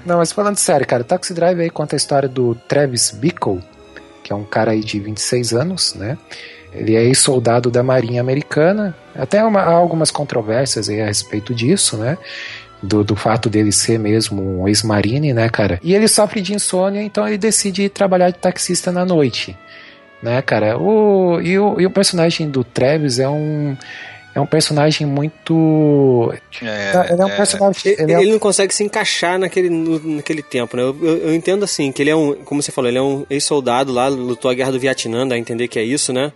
Não, 0.03 0.17
mas 0.17 0.31
falando 0.31 0.57
sério, 0.57 0.87
cara, 0.87 1.03
o 1.03 1.05
Taxi 1.05 1.31
Driver 1.31 1.63
aí 1.63 1.69
conta 1.69 1.95
a 1.95 1.97
história 1.97 2.27
do 2.27 2.55
Travis 2.55 3.11
Bickle, 3.11 3.61
que 4.23 4.33
é 4.33 4.35
um 4.35 4.43
cara 4.43 4.71
aí 4.71 4.79
de 4.79 4.99
26 4.99 5.53
anos, 5.53 5.93
né? 5.93 6.17
Ele 6.73 6.95
é 6.95 7.03
ex-soldado 7.03 7.69
da 7.69 7.83
Marinha 7.83 8.19
Americana. 8.19 8.95
Até 9.15 9.43
uma, 9.43 9.61
há 9.61 9.73
algumas 9.73 10.09
controvérsias 10.09 10.89
aí 10.89 10.99
a 10.99 11.05
respeito 11.05 11.53
disso, 11.53 11.97
né? 11.97 12.17
Do, 12.83 13.03
do 13.03 13.15
fato 13.15 13.49
dele 13.49 13.71
ser 13.71 13.97
mesmo 13.97 14.61
um 14.61 14.67
ex-marine, 14.67 15.33
né, 15.33 15.49
cara? 15.49 15.79
E 15.81 15.95
ele 15.95 16.07
sofre 16.07 16.41
de 16.41 16.53
insônia, 16.53 17.01
então 17.01 17.25
ele 17.25 17.37
decide 17.37 17.87
trabalhar 17.87 18.29
de 18.29 18.37
taxista 18.37 18.91
na 18.91 19.05
noite, 19.05 19.57
né, 20.21 20.41
cara? 20.41 20.77
O, 20.77 21.39
e, 21.41 21.57
o, 21.57 21.79
e 21.79 21.85
o 21.85 21.89
personagem 21.89 22.49
do 22.49 22.63
Travis 22.63 23.19
é 23.19 23.29
um 23.29 23.75
é 24.35 24.41
um 24.41 24.47
personagem 24.47 25.05
muito. 25.05 26.33
É, 26.61 27.11
ele 27.11 27.21
é 27.21 27.25
um 27.25 27.29
é, 27.29 27.37
personagem. 27.37 27.81
Ele, 27.85 28.01
ele, 28.01 28.13
é... 28.13 28.21
ele, 28.21 28.31
não 28.31 28.39
consegue 28.39 28.73
se 28.73 28.83
encaixar 28.83 29.37
naquele, 29.37 29.69
no, 29.69 30.15
naquele 30.15 30.41
tempo, 30.41 30.75
né? 30.75 30.81
Eu, 30.81 30.97
eu, 31.01 31.17
eu, 31.19 31.35
entendo 31.35 31.63
assim, 31.63 31.91
que 31.91 32.01
ele 32.01 32.09
é 32.09 32.15
um. 32.15 32.33
Como 32.43 32.61
você 32.61 32.71
falou, 32.71 32.89
ele 32.89 32.97
é 32.97 33.01
um 33.01 33.25
ex-soldado 33.29 33.91
lá, 33.93 34.07
lutou 34.07 34.49
a 34.49 34.53
guerra 34.55 34.71
do 34.71 34.79
Vietnã, 34.79 35.27
dá 35.27 35.35
a 35.35 35.37
entender 35.37 35.67
que 35.67 35.77
é 35.77 35.83
isso, 35.83 36.11
né? 36.11 36.33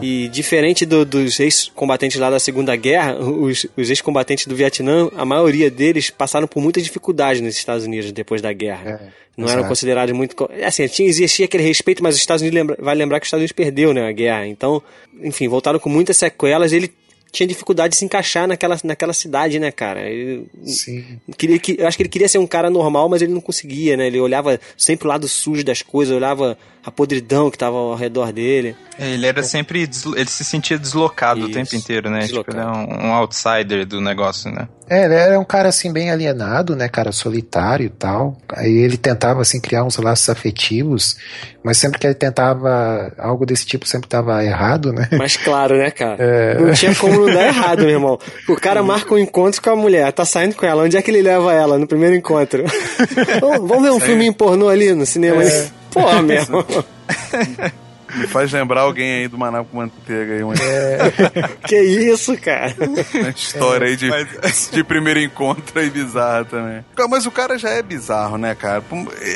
E 0.00 0.28
diferente 0.28 0.86
do, 0.86 1.04
dos 1.04 1.40
ex-combatentes 1.40 2.18
lá 2.18 2.30
da 2.30 2.38
Segunda 2.38 2.76
Guerra, 2.76 3.16
os, 3.18 3.66
os 3.76 3.90
ex-combatentes 3.90 4.46
do 4.46 4.54
Vietnã, 4.54 5.08
a 5.16 5.24
maioria 5.24 5.70
deles 5.70 6.10
passaram 6.10 6.46
por 6.46 6.60
muita 6.62 6.80
dificuldade 6.80 7.42
nos 7.42 7.56
Estados 7.56 7.84
Unidos 7.84 8.12
depois 8.12 8.40
da 8.40 8.52
guerra. 8.52 8.90
É, 8.90 9.08
não 9.36 9.46
exato. 9.46 9.60
eram 9.60 9.68
considerados 9.68 10.14
muito. 10.14 10.48
Assim, 10.64 10.86
tinha, 10.86 11.08
existia 11.08 11.46
aquele 11.46 11.64
respeito, 11.64 12.02
mas 12.02 12.14
os 12.14 12.20
Estados 12.20 12.42
Unidos 12.42 12.58
lembra, 12.58 12.76
vai 12.78 12.94
lembrar 12.94 13.18
que 13.18 13.24
os 13.24 13.28
Estados 13.28 13.42
Unidos 13.42 13.52
perdeu 13.52 13.92
né, 13.92 14.08
a 14.08 14.12
guerra. 14.12 14.46
Então, 14.46 14.82
enfim, 15.22 15.48
voltaram 15.48 15.78
com 15.78 15.88
muitas 15.88 16.16
sequelas. 16.16 16.72
Ele 16.72 16.92
tinha 17.30 17.46
dificuldade 17.46 17.92
de 17.92 17.98
se 17.98 18.04
encaixar 18.04 18.46
naquela, 18.46 18.76
naquela 18.82 19.12
cidade, 19.12 19.58
né, 19.58 19.70
cara? 19.70 20.00
Ele, 20.00 20.46
Sim. 20.64 21.18
Queria, 21.36 21.60
eu 21.78 21.86
acho 21.86 21.96
que 21.96 22.02
ele 22.02 22.08
queria 22.08 22.28
ser 22.28 22.38
um 22.38 22.46
cara 22.46 22.68
normal, 22.68 23.08
mas 23.08 23.22
ele 23.22 23.32
não 23.32 23.40
conseguia, 23.40 23.96
né? 23.96 24.06
Ele 24.06 24.20
olhava 24.20 24.58
sempre 24.76 25.06
o 25.06 25.08
lado 25.08 25.28
sujo 25.28 25.64
das 25.64 25.82
coisas, 25.82 26.14
olhava 26.14 26.58
a 26.84 26.90
podridão 26.90 27.50
que 27.50 27.58
tava 27.58 27.76
ao 27.76 27.94
redor 27.94 28.32
dele. 28.32 28.74
É, 28.98 29.10
ele 29.10 29.26
era 29.26 29.42
sempre. 29.42 29.82
Ele 29.82 30.28
se 30.28 30.44
sentia 30.44 30.78
deslocado 30.78 31.40
Isso, 31.40 31.50
o 31.50 31.52
tempo 31.52 31.76
inteiro, 31.76 32.10
né? 32.10 32.20
Deslocado. 32.20 32.58
Tipo, 32.58 32.70
ele 32.70 33.00
é 33.00 33.06
um, 33.06 33.08
um, 33.08 33.12
outsider 33.12 33.86
do 33.86 34.00
negócio, 34.00 34.50
né? 34.50 34.68
É, 34.88 35.04
ele 35.04 35.14
era 35.14 35.38
um 35.38 35.44
cara 35.44 35.68
assim, 35.68 35.92
bem 35.92 36.10
alienado, 36.10 36.74
né, 36.74 36.88
cara, 36.88 37.12
solitário 37.12 37.86
e 37.86 37.90
tal. 37.90 38.36
Aí 38.48 38.72
ele 38.72 38.96
tentava, 38.96 39.40
assim, 39.40 39.60
criar 39.60 39.84
uns 39.84 39.96
laços 39.98 40.28
afetivos, 40.28 41.16
mas 41.62 41.76
sempre 41.76 41.98
que 41.98 42.06
ele 42.06 42.14
tentava 42.14 43.12
algo 43.18 43.44
desse 43.44 43.66
tipo, 43.66 43.86
sempre 43.86 44.08
tava 44.08 44.42
errado, 44.44 44.92
né? 44.92 45.08
Mas 45.12 45.36
claro, 45.36 45.76
né, 45.76 45.90
cara? 45.90 46.16
É... 46.18 46.58
Não 46.58 46.72
tinha 46.72 46.94
como 46.94 47.26
não 47.26 47.34
dar 47.34 47.46
errado, 47.46 47.80
meu 47.80 47.90
irmão. 47.90 48.18
O 48.48 48.56
cara 48.56 48.82
marca 48.82 49.14
um 49.14 49.18
encontro 49.18 49.60
com 49.60 49.70
a 49.70 49.76
mulher, 49.76 50.10
tá 50.12 50.24
saindo 50.24 50.54
com 50.54 50.64
ela. 50.64 50.84
Onde 50.84 50.96
é 50.96 51.02
que 51.02 51.10
ele 51.10 51.22
leva 51.22 51.52
ela 51.52 51.78
no 51.78 51.86
primeiro 51.86 52.14
encontro? 52.14 52.64
vamos 53.40 53.82
ver 53.82 53.90
um 53.90 54.00
filminho 54.00 54.32
pornô 54.32 54.68
ali 54.68 54.94
no 54.94 55.04
cinema. 55.04 55.42
É. 55.42 55.68
Porra, 55.92 56.22
mesmo. 56.22 56.64
Me 58.16 58.26
faz 58.26 58.52
lembrar 58.52 58.82
alguém 58.82 59.20
aí 59.20 59.28
do 59.28 59.38
Maná 59.38 59.62
com 59.64 59.76
Manteiga 59.76 60.34
aí. 60.34 60.40
É. 60.40 61.48
que 61.66 61.76
isso, 61.76 62.36
cara? 62.36 62.74
Uma 63.14 63.30
história 63.30 63.86
é. 63.86 63.88
aí 63.88 63.96
de, 63.96 64.08
mas... 64.08 64.70
de 64.72 64.84
primeiro 64.84 65.20
encontro 65.20 65.78
aí 65.78 65.90
bizarra 65.90 66.44
também. 66.44 66.84
Mas 67.08 67.26
o 67.26 67.30
cara 67.30 67.58
já 67.58 67.70
é 67.70 67.82
bizarro, 67.82 68.36
né, 68.36 68.54
cara? 68.54 68.82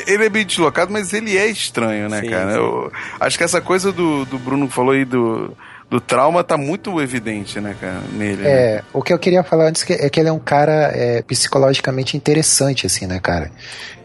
Ele 0.07 0.25
é 0.25 0.29
bem 0.29 0.45
deslocado, 0.45 0.91
mas 0.91 1.13
ele 1.13 1.37
é 1.37 1.47
estranho, 1.47 2.09
né, 2.09 2.21
sim, 2.21 2.29
cara? 2.29 2.51
Sim. 2.51 2.57
Eu 2.57 2.91
acho 3.19 3.37
que 3.37 3.43
essa 3.43 3.61
coisa 3.61 3.91
do, 3.91 4.25
do 4.25 4.37
Bruno 4.37 4.69
falou 4.69 4.93
aí 4.93 5.05
do 5.05 5.55
do 5.89 6.01
trauma 6.01 6.43
tá 6.43 6.57
muito 6.57 6.99
evidente, 6.99 7.59
né, 7.59 7.75
cara, 7.79 8.01
nele. 8.11 8.41
Né? 8.41 8.49
É, 8.49 8.75
né? 8.77 8.83
o 8.91 9.01
que 9.01 9.13
eu 9.13 9.19
queria 9.19 9.43
falar 9.43 9.69
antes 9.69 9.87
é 9.89 10.09
que 10.09 10.19
ele 10.19 10.29
é 10.29 10.31
um 10.31 10.39
cara 10.39 10.91
é, 10.93 11.21
psicologicamente 11.21 12.17
interessante, 12.17 12.85
assim, 12.85 13.05
né, 13.05 13.19
cara? 13.19 13.51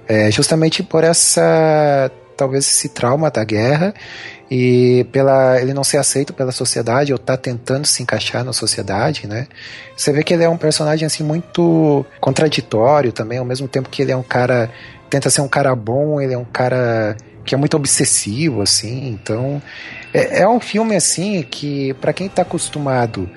É, 0.06 0.30
justamente 0.30 0.82
por 0.82 1.04
essa, 1.04 2.10
talvez 2.36 2.66
esse 2.66 2.88
trauma 2.88 3.30
da 3.30 3.44
guerra 3.44 3.94
e 4.50 5.06
pela 5.12 5.60
ele 5.60 5.72
não 5.72 5.84
ser 5.84 5.98
aceito 5.98 6.32
pela 6.32 6.50
sociedade 6.50 7.12
ou 7.12 7.18
tá 7.18 7.36
tentando 7.36 7.86
se 7.86 8.02
encaixar 8.02 8.44
na 8.44 8.52
sociedade, 8.52 9.26
né? 9.26 9.46
Você 9.96 10.12
vê 10.12 10.24
que 10.24 10.34
ele 10.34 10.42
é 10.42 10.48
um 10.48 10.56
personagem 10.56 11.06
assim 11.06 11.22
muito 11.22 12.04
contraditório 12.20 13.12
também, 13.12 13.38
ao 13.38 13.44
mesmo 13.44 13.68
tempo 13.68 13.88
que 13.88 14.02
ele 14.02 14.12
é 14.12 14.16
um 14.16 14.22
cara 14.22 14.70
tenta 15.08 15.28
ser 15.28 15.40
um 15.40 15.48
cara 15.48 15.74
bom, 15.74 16.20
ele 16.20 16.34
é 16.34 16.38
um 16.38 16.44
cara 16.44 17.16
que 17.44 17.54
é 17.54 17.58
muito 17.58 17.76
obsessivo 17.76 18.62
assim, 18.62 19.08
então 19.08 19.60
é, 20.14 20.42
é 20.42 20.48
um 20.48 20.60
filme 20.60 20.94
assim 20.94 21.42
que, 21.42 21.94
para 21.94 22.12
quem 22.12 22.28
tá 22.28 22.42
acostumado 22.42 23.28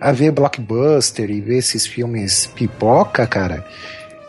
a 0.00 0.12
ver 0.12 0.30
blockbuster 0.32 1.30
e 1.30 1.40
ver 1.40 1.58
esses 1.58 1.86
filmes 1.86 2.46
pipoca, 2.46 3.26
cara, 3.26 3.64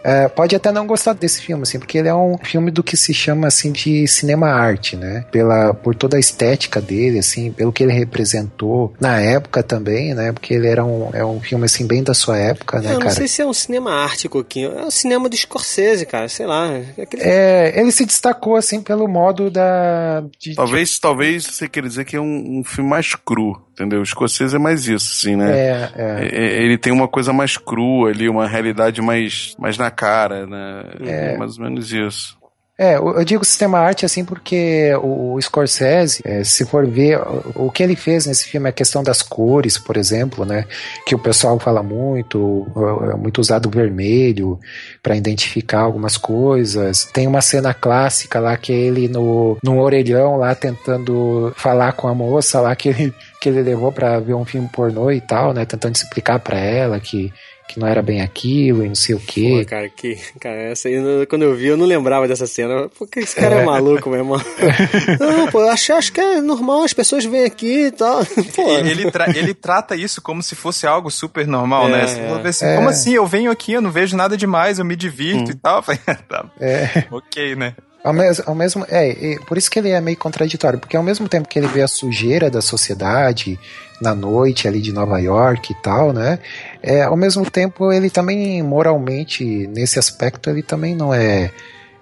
é, 0.03 0.27
pode 0.27 0.55
até 0.55 0.71
não 0.71 0.87
gostar 0.87 1.13
desse 1.13 1.41
filme, 1.41 1.63
assim, 1.63 1.79
porque 1.79 1.97
ele 1.97 2.07
é 2.07 2.15
um 2.15 2.37
filme 2.37 2.71
do 2.71 2.83
que 2.83 2.97
se 2.97 3.13
chama, 3.13 3.47
assim, 3.47 3.71
de 3.71 4.07
cinema 4.07 4.47
arte, 4.47 4.95
né? 4.95 5.25
Pela, 5.31 5.73
por 5.73 5.95
toda 5.95 6.17
a 6.17 6.19
estética 6.19 6.81
dele, 6.81 7.19
assim, 7.19 7.51
pelo 7.51 7.71
que 7.71 7.83
ele 7.83 7.93
representou 7.93 8.93
na 8.99 9.19
época 9.19 9.61
também, 9.61 10.13
né? 10.13 10.31
Porque 10.31 10.53
ele 10.53 10.67
era 10.67 10.83
um, 10.83 11.09
é 11.13 11.23
um 11.23 11.39
filme, 11.39 11.65
assim, 11.65 11.85
bem 11.85 12.03
da 12.03 12.13
sua 12.13 12.37
época, 12.37 12.79
né, 12.79 12.89
eu 12.89 12.93
cara? 12.93 13.05
não 13.05 13.11
sei 13.11 13.27
se 13.27 13.41
é 13.41 13.45
um 13.45 13.53
cinema 13.53 13.91
arte, 13.91 14.27
Coquinho. 14.27 14.71
É 14.77 14.85
um 14.85 14.91
cinema 14.91 15.29
do 15.29 15.35
Scorsese, 15.35 16.05
cara, 16.05 16.27
sei 16.27 16.45
lá. 16.45 16.67
É, 16.71 17.01
aquele... 17.01 17.23
é 17.23 17.79
ele 17.79 17.91
se 17.91 18.05
destacou, 18.05 18.55
assim, 18.55 18.81
pelo 18.81 19.07
modo 19.07 19.49
da... 19.49 20.23
De, 20.39 20.55
talvez, 20.55 20.89
de... 20.91 21.01
talvez 21.01 21.45
você 21.45 21.69
queira 21.69 21.87
dizer 21.87 22.05
que 22.05 22.15
é 22.15 22.21
um, 22.21 22.59
um 22.59 22.63
filme 22.63 22.89
mais 22.89 23.13
cru, 23.13 23.61
entendeu? 23.73 23.99
O 23.99 24.03
escocês 24.03 24.53
é 24.53 24.57
mais 24.57 24.87
isso, 24.87 25.13
assim, 25.17 25.35
né? 25.35 25.51
É, 25.51 25.91
é. 25.95 26.63
Ele 26.63 26.77
tem 26.77 26.91
uma 26.91 27.07
coisa 27.07 27.31
mais 27.31 27.57
crua 27.57 28.09
ali, 28.09 28.27
uma 28.27 28.47
realidade 28.47 29.01
mais, 29.01 29.55
mais 29.59 29.77
na 29.77 29.90
cara, 29.91 30.47
né? 30.47 30.84
É, 31.01 31.34
é 31.34 31.38
mais 31.38 31.58
ou 31.58 31.63
menos 31.63 31.91
isso. 31.91 32.41
É, 32.82 32.95
eu 32.95 33.23
digo 33.23 33.45
sistema 33.45 33.77
arte 33.77 34.08
assim 34.08 34.25
porque 34.25 34.91
o, 35.04 35.39
Scorsese, 35.39 36.19
é, 36.25 36.43
se 36.43 36.65
for 36.65 36.88
ver 36.88 37.21
o, 37.54 37.69
que 37.69 37.84
ele 37.84 37.95
fez 37.95 38.25
nesse 38.25 38.47
filme, 38.47 38.67
a 38.67 38.71
questão 38.71 39.04
das 39.04 39.21
cores, 39.21 39.77
por 39.77 39.97
exemplo, 39.97 40.45
né, 40.45 40.65
que 41.06 41.13
o 41.13 41.19
pessoal 41.19 41.60
fala 41.60 41.84
muito, 41.84 42.65
é 43.13 43.15
muito 43.15 43.39
usado 43.39 43.67
o 43.67 43.69
vermelho 43.69 44.60
para 45.04 45.15
identificar 45.15 45.82
algumas 45.82 46.17
coisas. 46.17 47.06
Tem 47.06 47.27
uma 47.27 47.41
cena 47.41 47.71
clássica 47.71 48.39
lá 48.39 48.58
que 48.58 48.73
é 48.73 48.77
ele 48.77 49.08
no, 49.08 49.60
no 49.63 49.80
orelhão 49.80 50.38
lá 50.38 50.56
tentando 50.56 51.54
falar 51.56 51.91
com 51.91 52.08
a 52.08 52.15
moça 52.15 52.60
lá 52.62 52.75
que 52.75 52.89
ele, 52.89 53.13
que 53.39 53.47
ele 53.47 53.62
levou 53.62 53.91
para 53.91 54.19
ver 54.19 54.34
um 54.34 54.43
filme 54.43 54.67
pornô 54.67 55.12
e 55.12 55.21
tal, 55.21 55.54
né, 55.54 55.65
tentando 55.65 55.93
explicar 55.93 56.39
para 56.39 56.58
ela 56.58 56.99
que 56.99 57.32
que 57.71 57.79
não 57.79 57.88
era 57.88 58.01
bem 58.01 58.21
aquilo 58.21 58.84
e 58.84 58.89
não 58.89 58.95
sei 58.95 59.15
o 59.15 59.19
quê. 59.19 59.60
Pô, 59.63 59.69
cara, 59.69 59.89
que, 59.89 60.17
cara, 60.39 60.62
essa 60.63 60.89
aí, 60.89 61.25
quando 61.27 61.43
eu 61.43 61.55
vi, 61.55 61.67
eu 61.67 61.77
não 61.77 61.86
lembrava 61.86 62.27
dessa 62.27 62.45
cena. 62.45 62.89
Porque 62.97 63.19
esse 63.19 63.36
cara 63.36 63.55
é, 63.55 63.62
é 63.62 63.65
maluco, 63.65 64.10
meu 64.10 64.19
irmão. 64.19 64.41
não, 65.19 65.47
pô, 65.47 65.62
acho, 65.69 65.93
acho 65.93 66.12
que 66.12 66.19
é 66.19 66.41
normal, 66.41 66.84
as 66.84 66.93
pessoas 66.93 67.23
vêm 67.23 67.45
aqui 67.45 67.86
e 67.86 67.91
tal. 67.91 68.25
Pô. 68.55 68.69
Ele, 68.77 69.10
tra 69.10 69.29
ele 69.29 69.53
trata 69.53 69.95
isso 69.95 70.21
como 70.21 70.43
se 70.43 70.55
fosse 70.55 70.86
algo 70.86 71.10
super 71.10 71.47
normal, 71.47 71.88
né? 71.88 72.03
é, 72.03 72.41
né? 72.41 72.49
Assim, 72.49 72.65
é. 72.65 72.75
Como 72.75 72.89
assim? 72.89 73.13
Eu 73.13 73.25
venho 73.25 73.49
aqui, 73.49 73.73
eu 73.73 73.81
não 73.81 73.91
vejo 73.91 74.17
nada 74.17 74.36
demais, 74.36 74.77
eu 74.77 74.86
me 74.86 74.95
divirto 74.95 75.49
hum. 75.49 75.51
e 75.51 75.55
tal. 75.55 75.81
tá. 76.27 76.45
É. 76.60 77.05
Ok, 77.10 77.55
né? 77.55 77.73
Ao 78.03 78.13
mesmo, 78.13 78.43
ao 78.47 78.55
mesmo, 78.55 78.85
é, 78.89 79.35
por 79.47 79.57
isso 79.57 79.69
que 79.69 79.77
ele 79.77 79.89
é 79.89 80.01
meio 80.01 80.17
contraditório, 80.17 80.79
porque 80.79 80.97
ao 80.97 81.03
mesmo 81.03 81.29
tempo 81.29 81.47
que 81.47 81.59
ele 81.59 81.67
vê 81.67 81.83
a 81.83 81.87
sujeira 81.87 82.49
da 82.49 82.59
sociedade 82.59 83.59
na 84.01 84.15
noite 84.15 84.67
ali 84.67 84.81
de 84.81 84.91
Nova 84.91 85.19
York 85.19 85.71
e 85.71 85.75
tal, 85.75 86.11
né? 86.11 86.39
É, 86.81 87.03
ao 87.03 87.15
mesmo 87.15 87.49
tempo 87.49 87.91
ele 87.91 88.09
também 88.09 88.63
moralmente 88.63 89.67
nesse 89.67 89.99
aspecto 89.99 90.49
ele 90.49 90.63
também 90.63 90.95
não 90.95 91.13
é 91.13 91.51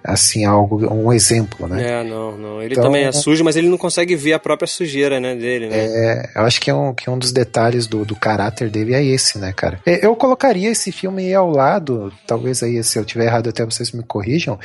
assim, 0.03 0.45
algo, 0.45 0.91
um 0.93 1.11
exemplo, 1.11 1.67
né? 1.67 1.99
É, 1.99 2.03
não, 2.03 2.37
não. 2.37 2.61
Ele 2.61 2.73
então, 2.73 2.85
também 2.85 3.05
é 3.05 3.11
sujo, 3.11 3.43
mas 3.43 3.55
ele 3.55 3.67
não 3.67 3.77
consegue 3.77 4.15
ver 4.15 4.33
a 4.33 4.39
própria 4.39 4.67
sujeira, 4.67 5.19
né, 5.19 5.35
dele, 5.35 5.67
né? 5.67 5.77
É, 5.77 6.31
eu 6.35 6.43
acho 6.43 6.61
que, 6.61 6.69
é 6.69 6.73
um, 6.73 6.93
que 6.93 7.09
um 7.09 7.17
dos 7.17 7.31
detalhes 7.31 7.85
do, 7.85 8.05
do 8.05 8.15
caráter 8.15 8.69
dele 8.69 8.93
é 8.93 9.03
esse, 9.03 9.37
né, 9.37 9.51
cara? 9.51 9.79
Eu 9.85 10.15
colocaria 10.15 10.69
esse 10.69 10.91
filme 10.91 11.33
ao 11.33 11.49
lado, 11.49 12.11
talvez 12.25 12.63
aí, 12.63 12.81
se 12.83 12.97
eu 12.97 13.05
tiver 13.05 13.25
errado 13.25 13.49
até 13.49 13.65
vocês 13.65 13.91
me 13.91 14.03
corrijam, 14.03 14.57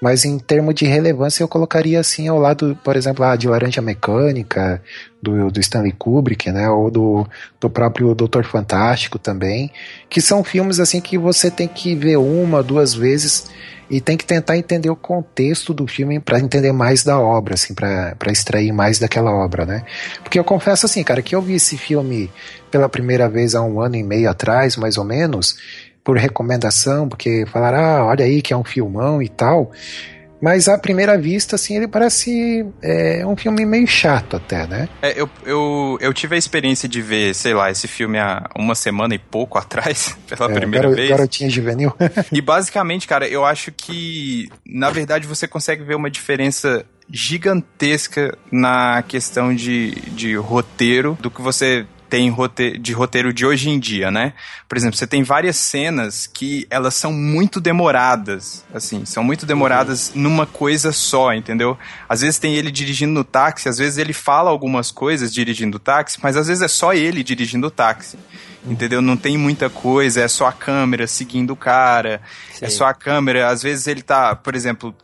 mas 0.00 0.24
em 0.24 0.38
termos 0.38 0.74
de 0.74 0.84
relevância 0.84 1.42
eu 1.42 1.48
colocaria 1.48 1.98
assim 1.98 2.28
ao 2.28 2.38
lado, 2.38 2.78
por 2.84 2.96
exemplo, 2.96 3.24
ah, 3.24 3.36
de 3.36 3.48
Laranja 3.48 3.80
Mecânica, 3.80 4.82
do, 5.22 5.50
do 5.50 5.60
Stanley 5.60 5.92
Kubrick, 5.92 6.50
né, 6.50 6.68
ou 6.68 6.90
do, 6.90 7.26
do 7.60 7.70
próprio 7.70 8.14
Doutor 8.14 8.44
Fantástico 8.44 9.18
também, 9.18 9.70
que 10.10 10.20
são 10.20 10.42
filmes 10.42 10.80
assim 10.80 11.00
que 11.00 11.16
você 11.16 11.50
tem 11.50 11.68
que 11.68 11.94
ver 11.94 12.16
uma, 12.16 12.62
duas 12.62 12.92
vezes 12.92 13.48
e 13.88 14.00
tem 14.00 14.16
que 14.16 14.24
tentar 14.24 14.56
entender 14.56 14.90
o 14.90 14.96
contexto 14.96 15.72
do 15.72 15.86
filme 15.86 16.18
para 16.18 16.40
entender 16.40 16.72
mais 16.72 17.04
da 17.04 17.20
obra, 17.20 17.54
assim, 17.54 17.74
para 17.74 18.32
extrair 18.32 18.72
mais 18.72 18.98
daquela 18.98 19.30
obra, 19.30 19.66
né? 19.66 19.84
Porque 20.22 20.38
eu 20.38 20.44
confesso 20.44 20.86
assim, 20.86 21.04
cara, 21.04 21.20
que 21.20 21.34
eu 21.34 21.42
vi 21.42 21.54
esse 21.54 21.76
filme 21.76 22.30
pela 22.70 22.88
primeira 22.88 23.28
vez 23.28 23.54
há 23.54 23.62
um 23.62 23.80
ano 23.80 23.96
e 23.96 24.02
meio 24.02 24.30
atrás, 24.30 24.76
mais 24.76 24.96
ou 24.96 25.04
menos, 25.04 25.56
por 26.02 26.16
recomendação, 26.16 27.06
porque 27.06 27.44
falaram, 27.46 27.78
ah, 27.78 28.04
olha 28.06 28.24
aí 28.24 28.40
que 28.40 28.54
é 28.54 28.56
um 28.56 28.64
filmão 28.64 29.22
e 29.22 29.28
tal. 29.28 29.70
Mas 30.42 30.66
à 30.66 30.76
primeira 30.76 31.16
vista, 31.16 31.54
assim, 31.54 31.76
ele 31.76 31.86
parece 31.86 32.66
é, 32.82 33.24
um 33.24 33.36
filme 33.36 33.64
meio 33.64 33.86
chato 33.86 34.36
até, 34.36 34.66
né? 34.66 34.88
É, 35.00 35.12
eu, 35.20 35.30
eu, 35.46 35.98
eu 36.00 36.12
tive 36.12 36.34
a 36.34 36.38
experiência 36.38 36.88
de 36.88 37.00
ver, 37.00 37.32
sei 37.32 37.54
lá, 37.54 37.70
esse 37.70 37.86
filme 37.86 38.18
há 38.18 38.50
uma 38.58 38.74
semana 38.74 39.14
e 39.14 39.18
pouco 39.18 39.56
atrás, 39.58 40.16
pela 40.28 40.50
é, 40.50 40.54
primeira 40.54 40.88
garo, 40.88 40.96
vez. 40.96 41.10
Garotinha 41.10 41.48
juvenil. 41.48 41.94
e 42.32 42.40
basicamente, 42.40 43.06
cara, 43.06 43.28
eu 43.28 43.44
acho 43.44 43.70
que, 43.70 44.48
na 44.66 44.90
verdade, 44.90 45.28
você 45.28 45.46
consegue 45.46 45.84
ver 45.84 45.94
uma 45.94 46.10
diferença 46.10 46.84
gigantesca 47.08 48.36
na 48.50 49.02
questão 49.06 49.54
de, 49.54 49.92
de 50.10 50.34
roteiro 50.34 51.16
do 51.20 51.30
que 51.30 51.40
você 51.40 51.86
tem 52.12 52.28
roteiro, 52.28 52.78
de 52.78 52.92
roteiro 52.92 53.32
de 53.32 53.46
hoje 53.46 53.70
em 53.70 53.80
dia, 53.80 54.10
né? 54.10 54.34
Por 54.68 54.76
exemplo, 54.76 54.98
você 54.98 55.06
tem 55.06 55.22
várias 55.22 55.56
cenas 55.56 56.26
que 56.26 56.66
elas 56.68 56.92
são 56.92 57.10
muito 57.10 57.58
demoradas, 57.58 58.66
assim, 58.74 59.06
são 59.06 59.24
muito 59.24 59.46
demoradas 59.46 60.12
uhum. 60.14 60.20
numa 60.20 60.44
coisa 60.44 60.92
só, 60.92 61.32
entendeu? 61.32 61.74
Às 62.06 62.20
vezes 62.20 62.38
tem 62.38 62.54
ele 62.54 62.70
dirigindo 62.70 63.14
no 63.14 63.24
táxi, 63.24 63.66
às 63.66 63.78
vezes 63.78 63.96
ele 63.96 64.12
fala 64.12 64.50
algumas 64.50 64.90
coisas 64.90 65.32
dirigindo 65.32 65.78
o 65.78 65.80
táxi, 65.80 66.18
mas 66.22 66.36
às 66.36 66.48
vezes 66.48 66.62
é 66.62 66.68
só 66.68 66.92
ele 66.92 67.24
dirigindo 67.24 67.68
o 67.68 67.70
táxi. 67.70 68.18
Entendeu? 68.66 69.00
Não 69.00 69.16
tem 69.16 69.38
muita 69.38 69.70
coisa, 69.70 70.20
é 70.20 70.28
só 70.28 70.46
a 70.46 70.52
câmera 70.52 71.06
seguindo 71.06 71.54
o 71.54 71.56
cara, 71.56 72.20
é 72.50 72.56
Sim. 72.58 72.64
é 72.66 72.68
só 72.68 72.84
a 72.84 72.92
câmera. 72.92 73.48
Às 73.48 73.62
vezes 73.62 73.86
ele 73.86 74.02
tá, 74.02 74.36
por 74.36 74.54
exemplo, 74.54 74.94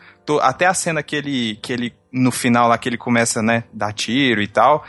até 0.42 0.66
a 0.66 0.74
cena 0.74 1.02
que 1.02 1.16
ele, 1.16 1.58
que 1.62 1.72
ele 1.72 1.94
no 2.10 2.30
final 2.30 2.68
lá 2.68 2.78
que 2.78 2.88
ele 2.88 2.96
começa, 2.96 3.42
né, 3.42 3.64
dar 3.72 3.92
tiro 3.92 4.40
e 4.40 4.46
tal, 4.46 4.84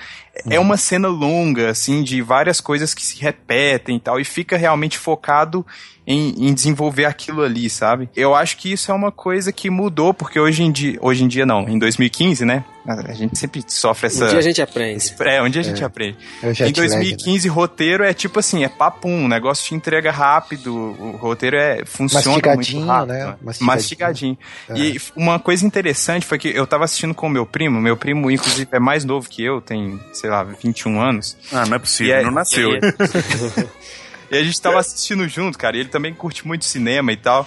é 0.50 0.58
uhum. 0.58 0.66
uma 0.66 0.78
cena 0.78 1.08
longa, 1.08 1.70
assim, 1.70 2.04
de 2.04 2.22
várias 2.22 2.62
coisas 2.62 2.94
que 2.94 3.02
se 3.02 3.22
repetem 3.22 3.98
e 3.98 4.00
tal, 4.00 4.20
e 4.20 4.24
fica 4.24 4.58
realmente 4.58 4.98
focado 4.98 5.66
em, 6.08 6.48
em, 6.48 6.54
desenvolver 6.54 7.06
aquilo 7.06 7.44
ali, 7.44 7.70
sabe? 7.70 8.10
Eu 8.16 8.34
acho 8.34 8.58
que 8.58 8.72
isso 8.72 8.92
é 8.92 8.94
uma 8.94 9.12
coisa 9.12 9.52
que 9.52 9.70
mudou, 9.70 10.12
porque 10.12 10.40
hoje 10.40 10.64
em 10.64 10.72
dia, 10.72 10.98
hoje 11.02 11.24
em 11.24 11.28
dia 11.28 11.46
não, 11.46 11.70
em 11.70 11.78
2015, 11.78 12.46
né? 12.46 12.64
A 12.88 13.14
gente 13.14 13.38
sempre 13.38 13.64
sofre 13.68 14.08
essa. 14.08 14.26
Um 14.26 14.30
dia 14.30 14.40
a 14.40 14.42
gente 14.42 14.62
aprende. 14.62 15.14
É, 15.20 15.44
um 15.44 15.50
dia 15.50 15.62
a 15.62 15.64
gente 15.64 15.84
é. 15.84 15.86
aprende. 15.86 16.18
Em 16.42 16.72
2015, 16.72 17.48
né? 17.48 17.54
roteiro 17.54 18.04
é 18.04 18.14
tipo 18.14 18.40
assim, 18.40 18.64
é 18.64 18.70
papum, 18.70 19.26
o 19.26 19.28
negócio 19.28 19.64
te 19.64 19.76
entrega 19.76 20.12
rápido, 20.12 20.74
o 20.74 21.12
roteiro 21.18 21.56
é 21.56 21.86
funciona 21.86 22.26
Mastigadinho, 22.26 22.78
muito 22.80 22.92
rápido. 22.92 23.14
Né? 23.14 23.26
né? 23.26 23.36
Mastigadinho. 23.44 23.68
Mastigadinho. 23.68 24.38
É. 24.70 24.80
E 24.80 25.02
uma 25.16 25.38
coisa 25.38 25.68
interessante 25.68 26.26
foi 26.26 26.40
que 26.40 26.48
eu 26.48 26.66
tava 26.66 26.86
assistindo 26.86 27.14
com 27.20 27.28
o 27.28 27.30
meu 27.30 27.46
primo, 27.46 27.82
meu 27.82 27.98
primo, 27.98 28.32
inclusive, 28.32 28.70
é 28.72 28.80
mais 28.80 29.04
novo 29.04 29.28
que 29.28 29.44
eu, 29.44 29.60
tem, 29.60 30.00
sei 30.14 30.30
lá, 30.30 30.42
21 30.42 31.02
anos. 31.02 31.38
Ah, 31.52 31.66
não 31.66 31.76
é 31.76 31.80
possível, 31.80 32.16
é, 32.16 32.24
não 32.24 32.32
nasceu. 32.32 32.72
E, 32.72 32.80
e 34.32 34.38
a 34.38 34.42
gente 34.42 34.62
tava 34.62 34.80
assistindo 34.80 35.28
junto, 35.28 35.58
cara, 35.58 35.76
e 35.76 35.82
ele 35.82 35.90
também 35.90 36.14
curte 36.14 36.48
muito 36.48 36.64
cinema 36.64 37.12
e 37.12 37.18
tal. 37.18 37.46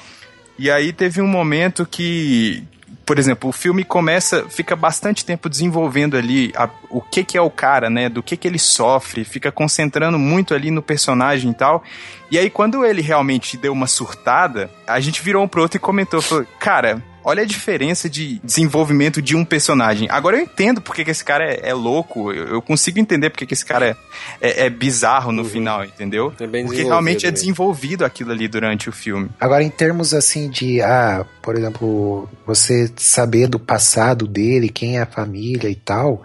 E 0.59 0.71
aí 0.71 0.93
teve 0.93 1.23
um 1.23 1.27
momento 1.27 1.87
que, 1.87 2.63
por 3.07 3.19
exemplo, 3.19 3.49
o 3.49 3.53
filme 3.53 3.83
começa, 3.83 4.45
fica 4.47 4.77
bastante 4.77 5.25
tempo 5.25 5.49
desenvolvendo 5.49 6.19
ali 6.19 6.53
a, 6.55 6.69
o 6.91 7.01
que 7.01 7.25
que 7.25 7.39
é 7.39 7.41
o 7.41 7.49
cara, 7.49 7.89
né? 7.89 8.11
Do 8.11 8.23
que 8.23 8.37
que 8.37 8.47
ele 8.47 8.59
sofre, 8.59 9.25
fica 9.25 9.51
concentrando 9.51 10.19
muito 10.19 10.53
ali 10.53 10.71
no 10.71 10.83
personagem 10.83 11.51
e 11.51 11.55
tal. 11.55 11.83
E 12.31 12.39
aí, 12.39 12.51
quando 12.51 12.85
ele 12.85 13.01
realmente 13.01 13.57
deu 13.57 13.73
uma 13.73 13.87
surtada, 13.87 14.71
a 14.87 15.01
gente 15.01 15.23
virou 15.23 15.43
um 15.43 15.49
pro 15.49 15.63
outro 15.63 15.79
e 15.79 15.81
comentou, 15.81 16.21
falou, 16.21 16.47
cara, 16.59 17.03
olha 17.25 17.43
a 17.43 17.47
diferença 17.47 18.09
de 18.09 18.41
desenvolvimento 18.45 19.23
de 19.23 19.37
um 19.37 19.45
personagem. 19.45 20.09
Agora 20.11 20.37
eu 20.37 20.43
entendo 20.43 20.81
porque 20.81 21.05
que 21.05 21.11
esse 21.11 21.25
cara 21.25 21.45
é, 21.45 21.71
é 21.71 21.75
louco, 21.75 22.33
eu, 22.33 22.49
eu, 22.49 22.63
consigo 22.63 22.99
entender 22.99 23.31
porque 23.31 23.47
que 23.47 23.55
esse 23.55 23.65
cara 23.65 23.97
é, 24.41 24.65
é, 24.65 24.67
é 24.67 24.71
bizarro 24.71 25.33
no 25.33 25.43
uhum. 25.43 25.49
final, 25.49 25.85
entendeu? 25.85 26.33
É 26.39 26.47
porque 26.63 26.83
realmente 26.83 27.27
é 27.27 27.31
desenvolvido 27.31 28.05
aquilo 28.05 28.33
ali 28.33 28.49
durante 28.49 28.89
o 28.89 28.93
filme. 28.93 29.29
Agora, 29.41 29.63
em 29.63 29.71
termos 29.71 30.15
assim 30.15 30.49
de, 30.49 30.81
ah, 30.81 31.25
por 31.43 31.57
exemplo, 31.57 32.29
você 32.47 32.91
saber 32.97 33.49
do 33.49 33.59
passado 33.59 34.27
dele, 34.27 34.69
quem 34.69 34.99
é 34.99 35.03
a 35.03 35.07
família 35.07 35.69
e 35.69 35.75
tal, 35.75 36.23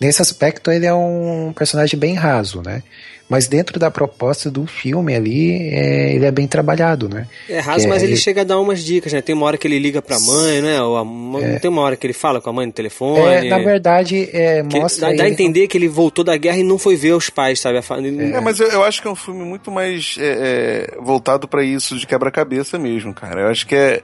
nesse 0.00 0.22
aspecto 0.22 0.70
ele 0.70 0.86
é 0.86 0.94
um 0.94 1.52
personagem 1.54 1.98
bem 1.98 2.14
raso, 2.14 2.62
né? 2.62 2.82
Mas 3.28 3.46
dentro 3.46 3.78
da 3.78 3.90
proposta 3.90 4.50
do 4.50 4.66
filme 4.66 5.14
ali, 5.14 5.68
é, 5.68 6.14
ele 6.14 6.24
é 6.24 6.30
bem 6.30 6.46
trabalhado, 6.46 7.08
né? 7.08 7.26
É 7.48 7.58
raso, 7.58 7.86
mas 7.88 8.02
ele, 8.02 8.12
ele, 8.12 8.20
chega 8.20 8.40
a 8.40 8.44
dar 8.44 8.58
umas 8.58 8.82
dicas, 8.82 9.12
né? 9.12 9.20
Tem 9.20 9.34
uma 9.34 9.44
hora 9.44 9.58
que 9.58 9.66
ele 9.66 9.78
liga 9.78 10.00
pra 10.00 10.18
mãe, 10.18 10.62
né? 10.62 10.80
Ou 10.82 10.96
a, 10.96 11.40
é. 11.42 11.58
Tem 11.58 11.70
uma 11.70 11.82
hora 11.82 11.96
que 11.96 12.06
ele 12.06 12.14
fala 12.14 12.40
com 12.40 12.48
a 12.48 12.52
mãe 12.52 12.66
no 12.66 12.72
telefone. 12.72 13.34
É, 13.34 13.44
na 13.44 13.58
verdade, 13.58 14.30
é, 14.32 14.62
mostra. 14.62 15.10
Dá, 15.10 15.16
dá 15.16 15.24
a 15.24 15.28
entender 15.28 15.68
que 15.68 15.76
ele 15.76 15.88
voltou 15.88 16.24
da 16.24 16.36
guerra 16.36 16.58
e 16.58 16.62
não 16.62 16.78
foi 16.78 16.96
ver 16.96 17.12
os 17.12 17.28
pais, 17.28 17.60
sabe? 17.60 17.78
É, 17.78 18.40
mas 18.40 18.60
eu, 18.60 18.68
eu, 18.68 18.82
acho 18.82 19.02
que 19.02 19.08
é 19.08 19.10
um 19.10 19.16
filme 19.16 19.44
muito 19.44 19.70
mais 19.70 20.16
é, 20.18 20.94
é, 20.94 21.00
voltado 21.00 21.46
para 21.46 21.62
isso 21.62 21.96
de 21.98 22.06
quebra-cabeça 22.06 22.78
mesmo, 22.78 23.12
cara. 23.12 23.42
Eu 23.42 23.48
acho 23.48 23.66
que 23.66 23.74
é 23.74 24.02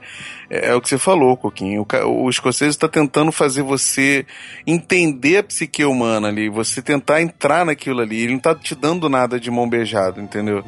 é, 0.49 0.69
é 0.69 0.75
o 0.75 0.81
que 0.81 0.89
você 0.89 0.97
falou, 0.97 1.35
Coquinho. 1.35 1.85
O, 2.05 2.25
o 2.25 2.29
escocese 2.29 2.71
está 2.71 2.87
tentando 2.87 3.31
fazer 3.31 3.61
você 3.61 4.25
entender 4.65 5.37
a 5.37 5.43
psique 5.43 5.83
humana 5.83 6.27
ali, 6.27 6.49
você 6.49 6.81
tentar 6.81 7.21
entrar 7.21 7.65
naquilo 7.65 8.01
ali. 8.01 8.21
Ele 8.21 8.31
não 8.31 8.37
está 8.37 8.53
te 8.53 8.75
dando 8.75 9.09
nada 9.09 9.14
de 9.39 9.49
mão 9.49 9.67
beijada, 9.69 10.21
entendeu? 10.21 10.63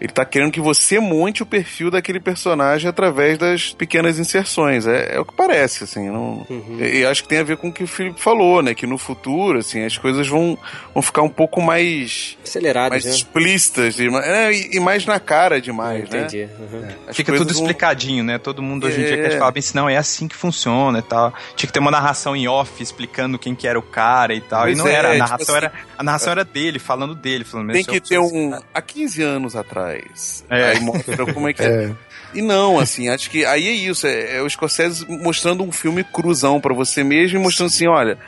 Ele 0.00 0.12
tá 0.12 0.24
querendo 0.24 0.52
que 0.52 0.60
você 0.60 1.00
monte 1.00 1.42
o 1.42 1.46
perfil 1.46 1.90
daquele 1.90 2.20
personagem 2.20 2.88
através 2.88 3.38
das 3.38 3.72
pequenas 3.72 4.18
inserções. 4.18 4.86
É, 4.86 5.16
é 5.16 5.20
o 5.20 5.24
que 5.24 5.34
parece, 5.34 5.84
assim. 5.84 6.10
Não... 6.10 6.46
Uhum. 6.50 6.78
E, 6.78 6.98
e, 6.98 7.06
acho 7.06 7.22
que 7.22 7.28
tem 7.28 7.38
a 7.38 7.42
ver 7.42 7.56
com 7.56 7.68
o 7.68 7.72
que 7.72 7.82
o 7.82 7.86
Felipe 7.86 8.20
falou, 8.20 8.62
né? 8.62 8.74
Que 8.74 8.86
no 8.86 8.98
futuro, 8.98 9.58
assim, 9.58 9.84
as 9.84 9.96
coisas 9.96 10.28
vão, 10.28 10.58
vão 10.92 11.02
ficar 11.02 11.22
um 11.22 11.30
pouco 11.30 11.62
mais... 11.62 12.36
Aceleradas, 12.44 12.90
Mais 12.90 13.04
né? 13.06 13.10
explícitas. 13.10 13.98
E, 13.98 14.06
é, 14.06 14.76
e, 14.76 14.80
mais 14.80 15.06
na 15.06 15.18
cara 15.18 15.62
demais, 15.62 16.10
né? 16.10 16.20
Entendi. 16.20 16.48
Uhum. 16.58 16.84
É. 17.08 17.12
Fica 17.14 17.32
tudo 17.32 17.54
vão... 17.54 17.62
explicadinho, 17.62 18.22
né? 18.22 18.36
Todo 18.36 18.62
mundo 18.62 18.86
hoje 18.86 19.00
em 19.00 19.04
dia 19.04 19.16
quer 19.16 19.32
é. 19.32 19.38
falar 19.38 19.52
bem, 19.52 19.62
não, 19.72 19.88
é 19.88 19.96
assim 19.96 20.28
que 20.28 20.36
funciona 20.36 20.98
e 20.98 21.02
tal. 21.02 21.32
Tinha 21.54 21.66
que 21.66 21.72
ter 21.72 21.80
uma 21.80 21.90
narração 21.90 22.36
em 22.36 22.46
off 22.46 22.82
explicando 22.82 23.38
quem 23.38 23.54
que 23.54 23.66
era 23.66 23.78
o 23.78 23.82
cara 23.82 24.34
e 24.34 24.42
tal. 24.42 24.62
Pois 24.62 24.78
e 24.78 24.78
não 24.78 24.86
era. 24.86 25.08
A 25.08 25.12
tipo 25.12 25.18
narração, 25.18 25.38
tipo 25.38 25.56
era, 25.56 25.66
assim, 25.68 25.76
a 25.96 26.02
narração 26.02 26.32
era 26.32 26.44
dele, 26.44 26.78
falando 26.78 27.14
dele. 27.14 27.44
Falando, 27.44 27.72
tem 27.72 27.84
que 27.86 28.00
ter 28.00 28.18
um... 28.18 28.58
Há 28.72 28.82
15 28.82 29.22
anos 29.22 29.56
atrás... 29.56 30.44
É 30.50 30.70
Aí 30.70 30.80
mostra 30.80 31.32
como 31.32 31.48
é 31.48 31.52
que 31.52 31.62
é. 31.62 31.66
é. 31.90 32.06
E 32.34 32.42
não, 32.42 32.78
assim, 32.78 33.08
acho 33.08 33.30
que 33.30 33.46
aí 33.46 33.66
é 33.66 33.72
isso. 33.72 34.06
É, 34.06 34.36
é 34.36 34.42
o 34.42 34.50
Scorsese 34.50 35.06
mostrando 35.08 35.64
um 35.64 35.72
filme 35.72 36.04
cruzão 36.04 36.60
para 36.60 36.74
você 36.74 37.02
mesmo 37.02 37.38
e 37.38 37.42
mostrando 37.42 37.68
assim: 37.68 37.86
olha, 37.86 38.18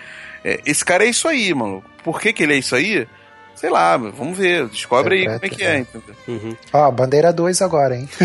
é, 0.42 0.60
esse 0.64 0.84
cara 0.84 1.04
é 1.04 1.08
isso 1.08 1.28
aí, 1.28 1.52
mano. 1.52 1.84
Por 2.02 2.20
que, 2.20 2.32
que 2.32 2.42
ele 2.42 2.54
é 2.54 2.56
isso 2.56 2.74
aí? 2.74 3.06
Sei 3.54 3.68
lá, 3.68 3.96
vamos 3.96 4.38
ver. 4.38 4.66
Descobre 4.68 5.16
aí 5.16 5.24
como 5.24 5.40
é 5.42 5.48
que 5.48 5.62
é, 5.62 5.78
entendeu? 5.80 6.14
Uhum. 6.26 6.56
Ó, 6.72 6.90
bandeira 6.90 7.32
2 7.32 7.60
agora, 7.60 7.96
hein? 7.96 8.08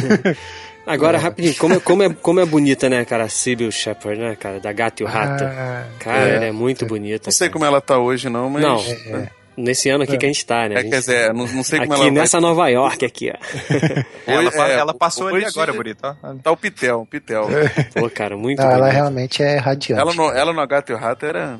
Agora, 0.85 1.17
é. 1.17 1.21
rapidinho, 1.21 1.55
como, 1.55 1.75
é, 1.75 1.79
como, 1.79 2.03
é, 2.03 2.09
como 2.13 2.39
é 2.41 2.45
bonita, 2.45 2.89
né, 2.89 3.05
cara, 3.05 3.23
a 3.23 3.29
Sybil 3.29 3.71
Shepard, 3.71 4.19
né, 4.19 4.35
cara, 4.35 4.59
da 4.59 4.73
Gato 4.73 4.99
e 4.99 5.05
o 5.05 5.07
Rato. 5.07 5.45
Ah, 5.45 5.85
cara, 5.97 6.29
é, 6.29 6.35
ela 6.35 6.45
é 6.45 6.51
muito 6.51 6.85
bonita. 6.85 7.27
Não 7.27 7.31
sei 7.31 7.47
cara. 7.47 7.53
como 7.53 7.63
ela 7.63 7.79
tá 7.79 7.97
hoje, 7.97 8.27
não, 8.27 8.49
mas... 8.49 8.63
Não, 8.63 8.79
é. 9.17 9.29
Nesse 9.55 9.89
ano 9.89 10.03
aqui 10.03 10.15
é. 10.15 10.17
que 10.17 10.25
a 10.25 10.29
gente 10.29 10.45
tá, 10.45 10.67
né? 10.67 10.79
É, 10.79 10.83
quer 10.83 10.99
dizer, 10.99 11.33
não, 11.33 11.45
não 11.47 11.63
sei 11.63 11.79
como 11.79 11.93
aqui 11.93 12.01
ela 12.03 12.11
nessa 12.11 12.39
vai... 12.39 12.49
Nova 12.49 12.67
York 12.69 13.05
aqui, 13.05 13.31
ó. 13.31 13.37
ela, 14.25 14.51
é, 14.67 14.73
ela 14.79 14.93
passou 14.93 15.27
ali 15.27 15.45
agora, 15.45 15.71
bonito. 15.71 16.01
Tá 16.41 16.51
o 16.51 16.57
Pitel, 16.57 17.01
o 17.01 17.05
Pitel. 17.05 17.47
Pô, 17.93 18.09
cara, 18.09 18.35
muito 18.35 18.61
não, 18.61 18.71
Ela 18.71 18.89
realmente 18.89 19.43
é 19.43 19.57
radiante. 19.57 20.01
Ela 20.01 20.13
no, 20.13 20.31
ela 20.31 20.53
no 20.53 20.67
Gato 20.67 20.91
e 20.91 20.95
o 20.95 20.97
Rato 20.97 21.25
era... 21.25 21.59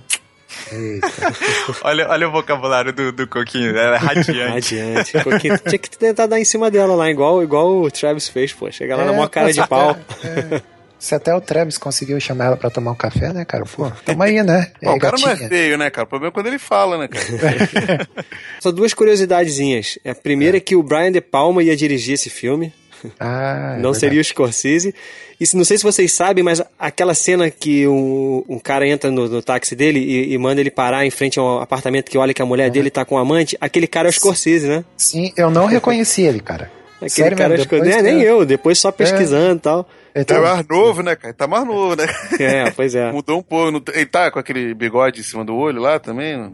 olha, 1.84 2.10
olha 2.10 2.27
o 2.27 2.32
vocabulário 2.32 2.93
do, 2.93 3.12
do 3.12 3.27
Coquinho, 3.27 3.75
ela 3.75 3.95
é 3.95 3.99
radiante. 3.99 4.77
radiante. 4.77 5.23
Coquinho, 5.23 5.58
tinha 5.58 5.79
que 5.79 5.97
tentar 5.97 6.27
dar 6.27 6.39
em 6.39 6.45
cima 6.45 6.69
dela 6.69 6.95
lá, 6.95 7.10
igual, 7.10 7.43
igual 7.43 7.82
o 7.82 7.91
Travis 7.91 8.29
fez, 8.29 8.53
pô. 8.53 8.71
Chegar 8.71 8.95
lá 8.95 9.03
é, 9.03 9.06
na 9.08 9.13
maior 9.13 9.29
cara 9.29 9.51
de 9.51 9.67
pau. 9.67 9.97
É. 10.23 10.62
Se 11.04 11.13
até 11.13 11.36
o 11.36 11.42
Travis 11.42 11.78
conseguiu 11.78 12.18
chamar 12.18 12.46
ela 12.46 12.56
pra 12.56 12.70
tomar 12.70 12.92
um 12.92 12.96
café, 12.96 13.34
né, 13.34 13.44
cara? 13.44 13.66
Pô, 13.66 13.92
tamo 14.06 14.24
aí, 14.24 14.42
né? 14.42 14.72
Pô, 14.82 14.94
o 14.94 14.98
cara 14.98 15.18
gatinha. 15.18 15.36
não 15.36 15.46
é 15.46 15.50
feio, 15.50 15.78
né, 15.78 15.89
cara? 15.89 16.06
O 16.06 16.08
problema 16.08 16.32
é 16.32 16.34
quando 16.34 16.48
ele 16.48 16.58
fala, 16.58 16.98
né, 16.98 17.10
cara? 17.10 18.08
Só 18.62 18.72
duas 18.72 18.94
curiosidadezinhas. 18.94 20.00
A 20.06 20.16
primeira 20.16 20.56
é 20.56 20.60
que 20.62 20.78
o 20.78 20.82
Brian 20.82 21.12
De 21.12 21.20
Palma 21.20 21.62
ia 21.62 21.76
dirigir 21.76 22.13
esse 22.13 22.30
filme. 22.30 22.72
Ah, 23.20 23.76
é 23.78 23.82
não 23.84 23.94
seria 23.94 24.22
o 24.22 24.24
Scorsese. 24.24 24.96
E 25.42 25.58
não 25.58 25.66
sei 25.66 25.78
se 25.78 25.84
vocês 25.84 26.10
sabem, 26.13 26.42
mas 26.42 26.62
aquela 26.80 27.13
cena 27.13 27.52
que 27.52 27.86
um, 27.86 28.46
um 28.48 28.58
cara 28.58 28.88
entra 28.88 29.12
no, 29.12 29.28
no 29.28 29.42
táxi 29.42 29.76
dele 29.76 30.00
e, 30.00 30.34
e, 30.34 30.38
manda 30.38 30.62
ele 30.62 30.72
parar 30.72 31.06
em 31.06 31.12
frente 31.12 31.38
a 31.38 31.44
um 31.44 31.60
apartamento 31.60 32.10
que 32.10 32.18
olha 32.18 32.34
que 32.34 32.42
a 32.42 32.46
mulher 32.46 32.72
dele 32.72 32.89
tá 32.89 33.04
com 33.04 33.16
um 33.16 33.18
amante, 33.18 33.58
aquele 33.60 33.88
cara 33.88 34.08
é 34.08 34.10
o 34.10 34.13
Scorsese, 34.13 34.70
né? 34.70 34.86
Sim, 34.96 35.34
eu 35.36 35.52
não 35.52 35.66
reconheci 35.66 36.22
ele, 36.22 36.39
cara. 36.39 36.72
Aquele 36.96 37.10
Sério 37.10 37.38
cara 37.38 37.50
mesmo, 37.50 37.66
depois, 37.66 37.94
é, 37.94 38.02
nem 38.02 38.22
eu, 38.22 38.46
depois 38.46 38.80
só 38.80 38.89
pesquisando 38.89 39.56
e 39.56 39.58
é. 39.58 39.60
tal. 39.60 39.89
Ele 40.15 40.26
tá 40.26 40.39
mais 40.39 40.67
novo, 40.67 41.02
né, 41.02 41.15
cara? 41.15 41.30
Ele 41.30 41.34
tá 41.34 41.47
mais 41.47 41.65
novo, 41.65 41.95
né? 41.95 42.06
É, 42.39 42.71
pois 42.71 42.93
é. 42.93 43.10
Mudou 43.13 43.39
um 43.39 43.43
pouco. 43.43 43.84
Ele 43.91 44.06
tá 44.06 44.30
com 44.30 44.38
aquele 44.38 44.73
bigode 44.73 45.21
em 45.21 45.23
cima 45.23 45.43
do 45.43 45.56
olho 45.56 45.82
lá 45.82 45.99
também? 45.99 46.36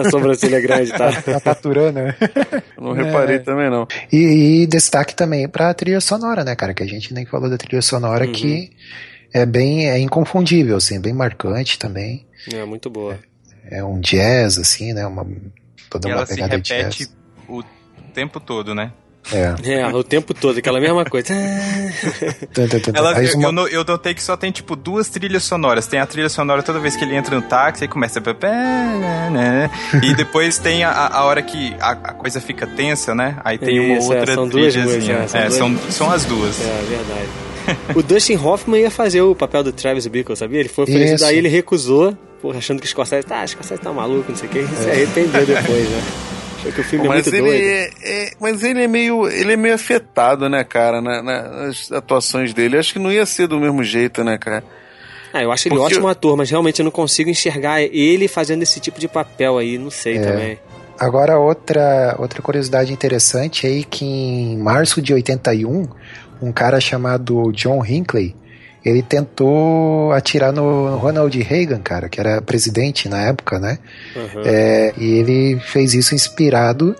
a 0.00 0.08
sobrancelha 0.08 0.60
grande, 0.60 0.92
tá? 0.92 1.10
tá 1.10 1.40
paturando, 1.40 2.00
né? 2.00 2.14
não 2.78 2.92
reparei 2.92 3.36
é. 3.36 3.38
também, 3.40 3.68
não. 3.68 3.88
E, 4.12 4.62
e, 4.62 4.66
destaque 4.66 5.16
também 5.16 5.48
pra 5.48 5.74
trilha 5.74 6.00
sonora, 6.00 6.44
né, 6.44 6.54
cara? 6.54 6.72
Que 6.72 6.82
a 6.82 6.86
gente 6.86 7.12
nem 7.12 7.26
falou 7.26 7.50
da 7.50 7.58
trilha 7.58 7.82
sonora 7.82 8.24
uhum. 8.24 8.32
que 8.32 8.70
é 9.32 9.44
bem 9.44 9.90
é 9.90 9.98
inconfundível, 9.98 10.76
assim, 10.76 11.00
bem 11.00 11.12
marcante 11.12 11.78
também. 11.78 12.24
É, 12.52 12.64
muito 12.64 12.88
boa. 12.88 13.18
É, 13.68 13.78
é 13.78 13.84
um 13.84 13.98
jazz, 13.98 14.58
assim, 14.58 14.92
né? 14.92 15.04
Uma, 15.06 15.26
toda 15.90 16.08
e 16.08 16.12
uma 16.12 16.18
ela 16.18 16.26
pegada 16.26 16.64
se 16.64 16.72
repete 16.72 16.98
jazz. 16.98 17.16
o 17.48 17.64
tempo 18.14 18.38
todo, 18.38 18.74
né? 18.74 18.92
É. 19.30 19.54
é, 19.74 19.86
o 19.88 20.02
tempo 20.02 20.34
todo, 20.34 20.58
aquela 20.58 20.80
mesma 20.80 21.04
coisa. 21.04 21.32
Ela, 22.94 23.22
eu, 23.22 23.38
uma... 23.38 23.62
eu, 23.62 23.68
eu 23.68 23.84
notei 23.84 24.14
que 24.14 24.22
só 24.22 24.36
tem, 24.36 24.50
tipo, 24.50 24.74
duas 24.74 25.08
trilhas 25.08 25.44
sonoras. 25.44 25.86
Tem 25.86 26.00
a 26.00 26.06
trilha 26.06 26.28
sonora 26.28 26.62
toda 26.62 26.80
vez 26.80 26.96
que 26.96 27.04
ele 27.04 27.14
entra 27.14 27.36
no 27.36 27.42
táxi, 27.42 27.84
aí 27.84 27.88
começa. 27.88 28.20
Né? 29.30 29.70
E 30.02 30.14
depois 30.14 30.58
tem 30.58 30.82
a, 30.84 30.90
a 30.90 31.24
hora 31.24 31.42
que 31.42 31.74
a, 31.80 31.90
a, 31.90 32.12
coisa 32.14 32.40
fica 32.40 32.66
tensa, 32.66 33.14
né? 33.14 33.36
Aí 33.44 33.58
tem 33.58 33.78
uma 33.78 33.98
Isso, 33.98 34.12
é, 34.12 34.16
outra 34.16 34.32
é, 34.32 34.34
são 34.34 34.48
trilhazinha. 34.48 35.18
Duas, 35.18 35.34
é, 35.34 35.50
são, 35.50 35.72
duas... 35.72 35.94
são, 35.94 36.10
as 36.10 36.24
duas. 36.24 36.60
É, 36.60 36.82
verdade. 36.88 37.28
o 37.94 38.02
Dustin 38.02 38.36
Hoffman 38.36 38.82
ia 38.82 38.90
fazer 38.90 39.22
o 39.22 39.34
papel 39.34 39.62
do 39.62 39.72
Travis 39.72 40.06
Bickle, 40.06 40.36
sabia? 40.36 40.60
Ele 40.60 40.68
foi 40.68 40.84
oferecido, 40.84 41.20
daí 41.20 41.38
ele 41.38 41.48
recusou, 41.48 42.16
porra, 42.40 42.58
achando 42.58 42.80
que 42.80 42.86
o 42.86 42.88
Scorsese, 42.88 43.26
tá, 43.26 43.44
o 43.44 43.48
Scorsese 43.48 43.80
tá 43.80 43.92
maluco, 43.92 44.30
não 44.30 44.36
sei 44.36 44.48
o 44.48 44.52
que, 44.52 44.58
e 44.58 44.66
se 44.68 44.90
arrependeu 44.90 45.46
depois, 45.46 45.88
né? 45.88 46.02
que 46.70 46.80
o 46.80 46.84
filme 46.84 47.06
é 47.06 47.08
mas 47.08 47.26
é 47.26 47.30
muito 47.30 47.46
ele 47.54 47.66
é, 47.66 47.90
é, 48.02 48.30
mas 48.38 48.62
ele 48.62 48.84
é 48.84 48.88
meio 48.88 49.26
ele 49.28 49.52
é 49.52 49.56
meio 49.56 49.74
afetado, 49.74 50.48
né, 50.48 50.62
cara, 50.62 51.00
na, 51.00 51.22
nas 51.22 51.90
atuações 51.90 52.54
dele. 52.54 52.76
Eu 52.76 52.80
acho 52.80 52.92
que 52.92 52.98
não 52.98 53.10
ia 53.10 53.26
ser 53.26 53.48
do 53.48 53.58
mesmo 53.58 53.82
jeito, 53.82 54.22
né, 54.22 54.38
cara? 54.38 54.62
Ah, 55.32 55.42
eu 55.42 55.50
acho 55.50 55.66
ele 55.66 55.76
Porque 55.76 55.94
ótimo 55.94 56.08
ator, 56.08 56.36
mas 56.36 56.50
realmente 56.50 56.80
eu 56.80 56.84
não 56.84 56.90
consigo 56.90 57.30
enxergar 57.30 57.80
ele 57.80 58.28
fazendo 58.28 58.62
esse 58.62 58.78
tipo 58.78 59.00
de 59.00 59.08
papel 59.08 59.56
aí, 59.58 59.78
não 59.78 59.90
sei 59.90 60.18
é. 60.18 60.20
também. 60.20 60.58
Agora, 60.98 61.38
outra, 61.38 62.14
outra 62.18 62.42
curiosidade 62.42 62.92
interessante 62.92 63.66
aí 63.66 63.82
que 63.82 64.04
em 64.04 64.58
março 64.58 65.00
de 65.00 65.12
81, 65.12 65.88
um 66.40 66.52
cara 66.52 66.80
chamado 66.80 67.50
John 67.52 67.84
Hinckley, 67.84 68.36
ele 68.84 69.02
tentou 69.02 70.12
atirar 70.12 70.52
no 70.52 70.96
Ronald 70.96 71.40
Reagan, 71.40 71.80
cara, 71.80 72.08
que 72.08 72.18
era 72.18 72.42
presidente 72.42 73.08
na 73.08 73.22
época, 73.22 73.58
né? 73.58 73.78
Uhum. 74.16 74.42
É, 74.44 74.92
e 74.96 75.12
ele 75.12 75.60
fez 75.60 75.94
isso 75.94 76.14
inspirado 76.14 76.96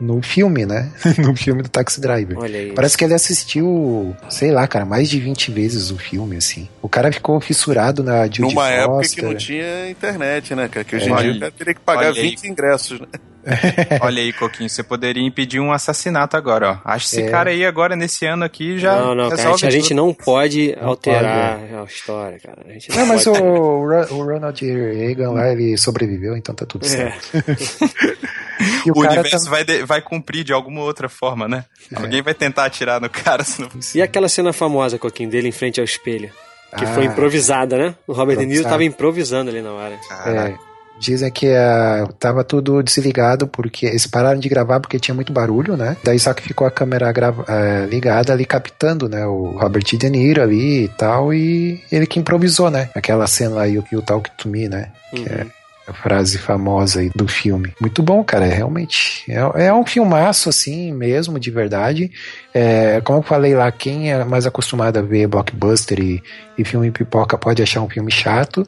no 0.00 0.20
filme, 0.22 0.66
né? 0.66 0.90
no 1.18 1.34
filme 1.36 1.62
do 1.62 1.68
Taxi 1.68 2.00
Driver. 2.00 2.36
Parece 2.74 2.96
que 2.96 3.04
ele 3.04 3.14
assistiu, 3.14 4.14
sei 4.28 4.50
lá, 4.50 4.66
cara, 4.66 4.84
mais 4.84 5.08
de 5.08 5.20
20 5.20 5.50
vezes 5.50 5.90
o 5.90 5.98
filme, 5.98 6.36
assim. 6.36 6.68
O 6.82 6.88
cara 6.88 7.12
ficou 7.12 7.40
fissurado 7.40 8.02
na 8.02 8.24
Judy 8.24 8.42
Numa 8.42 8.62
Foster. 8.62 8.80
época 8.80 9.08
que 9.08 9.22
não 9.22 9.34
tinha 9.34 9.90
internet, 9.90 10.54
né, 10.54 10.68
cara? 10.68 10.84
Que 10.84 10.96
hoje 10.96 11.08
em 11.08 11.12
é. 11.12 11.22
dia 11.22 11.32
o 11.32 11.40
cara 11.40 11.52
teria 11.52 11.74
que 11.74 11.80
pagar 11.80 12.12
20 12.12 12.44
ingressos, 12.44 13.00
né? 13.00 13.06
Olha 14.00 14.22
aí, 14.22 14.32
Coquinho, 14.32 14.68
você 14.68 14.82
poderia 14.82 15.22
impedir 15.22 15.60
um 15.60 15.70
assassinato 15.70 16.36
agora, 16.36 16.80
ó. 16.84 16.90
Acho 16.90 17.10
que 17.10 17.16
esse 17.16 17.26
é. 17.26 17.30
cara 17.30 17.50
aí 17.50 17.64
agora, 17.64 17.94
nesse 17.94 18.24
ano 18.26 18.44
aqui, 18.44 18.78
já. 18.78 18.96
Não, 18.96 19.14
não, 19.14 19.28
cara, 19.28 19.42
a, 19.42 19.50
gente, 19.52 19.66
a 19.66 19.70
gente 19.70 19.94
não 19.94 20.14
pode 20.14 20.74
não 20.80 20.88
alterar 20.88 21.58
pode. 21.58 21.74
a 21.74 21.84
história, 21.84 22.38
cara. 22.40 22.62
A 22.66 22.72
gente 22.72 22.90
não, 22.90 22.98
não 22.98 23.06
mas 23.06 23.26
o, 23.26 23.32
o 23.32 24.24
Ronald 24.24 24.60
Reagan 24.64 25.30
lá, 25.32 25.52
ele 25.52 25.76
sobreviveu, 25.76 26.36
então 26.36 26.54
tá 26.54 26.64
tudo 26.64 26.86
é. 26.86 27.14
o, 28.86 28.98
o 28.98 29.00
universo 29.00 29.44
tá... 29.44 29.50
vai, 29.50 29.64
de, 29.64 29.84
vai 29.84 30.00
cumprir 30.00 30.44
de 30.44 30.52
alguma 30.52 30.82
outra 30.82 31.08
forma, 31.08 31.48
né? 31.48 31.64
É. 31.92 32.00
Alguém 32.00 32.22
vai 32.22 32.34
tentar 32.34 32.64
atirar 32.64 33.00
no 33.00 33.08
cara. 33.08 33.44
Senão... 33.44 33.68
E 33.94 34.02
aquela 34.02 34.28
cena 34.28 34.52
famosa, 34.52 34.98
Coquinho, 34.98 35.30
dele 35.30 35.48
em 35.48 35.52
frente 35.52 35.80
ao 35.80 35.84
espelho? 35.84 36.30
Que 36.76 36.84
ah, 36.84 36.88
foi 36.88 37.04
improvisada, 37.04 37.76
né? 37.76 37.94
O 38.06 38.12
Robert 38.12 38.36
De 38.36 38.46
Niro 38.46 38.64
tava 38.64 38.82
improvisando 38.82 39.50
ali 39.50 39.62
na 39.62 39.72
hora. 39.72 39.98
É. 40.26 40.54
Dizem 40.98 41.30
que 41.30 41.48
uh, 41.48 42.12
tava 42.14 42.44
tudo 42.44 42.82
desligado 42.82 43.48
porque 43.48 43.86
eles 43.86 44.06
pararam 44.06 44.38
de 44.38 44.48
gravar 44.48 44.80
porque 44.80 44.98
tinha 44.98 45.14
muito 45.14 45.32
barulho, 45.32 45.76
né? 45.76 45.96
Daí 46.04 46.18
só 46.18 46.32
que 46.32 46.42
ficou 46.42 46.66
a 46.66 46.70
câmera 46.70 47.10
uh, 47.10 47.86
ligada 47.88 48.32
ali 48.32 48.44
captando, 48.44 49.08
né? 49.08 49.26
O 49.26 49.56
Robert 49.58 49.84
De 49.84 50.08
Niro 50.08 50.42
ali 50.42 50.84
e 50.84 50.88
tal 50.88 51.34
e 51.34 51.80
ele 51.90 52.06
que 52.06 52.18
improvisou, 52.18 52.70
né? 52.70 52.90
Aquela 52.94 53.26
cena 53.26 53.62
aí, 53.62 53.76
o 53.76 54.02
Talk 54.02 54.30
to 54.36 54.48
Me, 54.48 54.68
né? 54.68 54.92
Uhum. 55.12 55.24
Que 55.24 55.28
é 55.28 55.46
a 55.86 55.92
frase 55.92 56.38
famosa 56.38 57.00
aí 57.00 57.10
do 57.14 57.28
filme. 57.28 57.74
Muito 57.80 58.02
bom, 58.02 58.24
cara, 58.24 58.46
é 58.46 58.54
realmente. 58.54 59.24
É, 59.30 59.66
é 59.66 59.74
um 59.74 59.84
filmaço, 59.84 60.48
assim, 60.48 60.92
mesmo, 60.92 61.38
de 61.38 61.50
verdade. 61.50 62.10
É, 62.52 63.00
como 63.02 63.18
eu 63.18 63.22
falei 63.22 63.54
lá, 63.54 63.70
quem 63.70 64.12
é 64.12 64.24
mais 64.24 64.46
acostumado 64.46 64.98
a 64.98 65.02
ver 65.02 65.26
blockbuster 65.26 66.00
e, 66.00 66.22
e 66.56 66.64
filme 66.64 66.90
pipoca 66.90 67.36
pode 67.36 67.62
achar 67.62 67.82
um 67.82 67.88
filme 67.88 68.10
chato. 68.10 68.66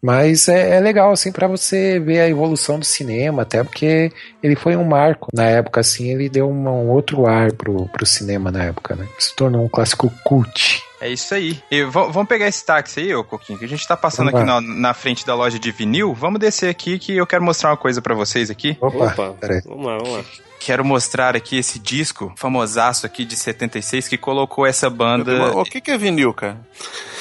Mas 0.00 0.48
é, 0.48 0.76
é 0.76 0.80
legal, 0.80 1.10
assim, 1.10 1.32
para 1.32 1.48
você 1.48 1.98
ver 1.98 2.20
a 2.20 2.28
evolução 2.28 2.78
do 2.78 2.84
cinema, 2.84 3.42
até 3.42 3.64
porque 3.64 4.12
ele 4.42 4.54
foi 4.54 4.76
um 4.76 4.84
marco 4.84 5.28
na 5.34 5.44
época, 5.44 5.80
assim, 5.80 6.12
ele 6.12 6.28
deu 6.28 6.48
um, 6.48 6.68
um 6.68 6.88
outro 6.90 7.26
ar 7.26 7.52
pro, 7.52 7.86
pro 7.86 8.06
cinema 8.06 8.52
na 8.52 8.64
época, 8.64 8.94
né? 8.94 9.06
Se 9.18 9.34
tornou 9.34 9.64
um 9.64 9.68
clássico 9.68 10.12
cult. 10.24 10.87
É 11.00 11.08
isso 11.08 11.32
aí. 11.34 11.62
E 11.70 11.84
vamos 11.84 12.26
pegar 12.26 12.48
esse 12.48 12.64
táxi 12.64 13.00
aí, 13.00 13.14
ô 13.14 13.22
Coquinho, 13.22 13.58
que 13.58 13.64
a 13.64 13.68
gente 13.68 13.86
tá 13.86 13.96
passando 13.96 14.30
aqui 14.30 14.42
na, 14.42 14.60
na, 14.60 14.94
frente 14.94 15.24
da 15.24 15.34
loja 15.34 15.58
de 15.58 15.70
vinil. 15.70 16.12
Vamos 16.12 16.40
descer 16.40 16.68
aqui 16.68 16.98
que 16.98 17.16
eu 17.16 17.26
quero 17.26 17.42
mostrar 17.42 17.70
uma 17.70 17.76
coisa 17.76 18.02
para 18.02 18.14
vocês 18.14 18.50
aqui. 18.50 18.76
Opa, 18.80 19.06
Opa 19.06 19.34
peraí. 19.40 19.62
Vamos 19.64 19.86
lá, 19.86 19.96
vamos 19.98 20.12
lá. 20.18 20.24
Quero 20.58 20.84
mostrar 20.84 21.36
aqui 21.36 21.56
esse 21.56 21.78
disco 21.78 22.32
famosaço 22.36 23.06
aqui 23.06 23.24
de 23.24 23.36
76 23.36 24.08
que 24.08 24.18
colocou 24.18 24.66
essa 24.66 24.90
banda. 24.90 25.52
O 25.56 25.64
que, 25.64 25.80
que 25.80 25.92
é 25.92 25.96
vinil, 25.96 26.34
cara? 26.34 26.58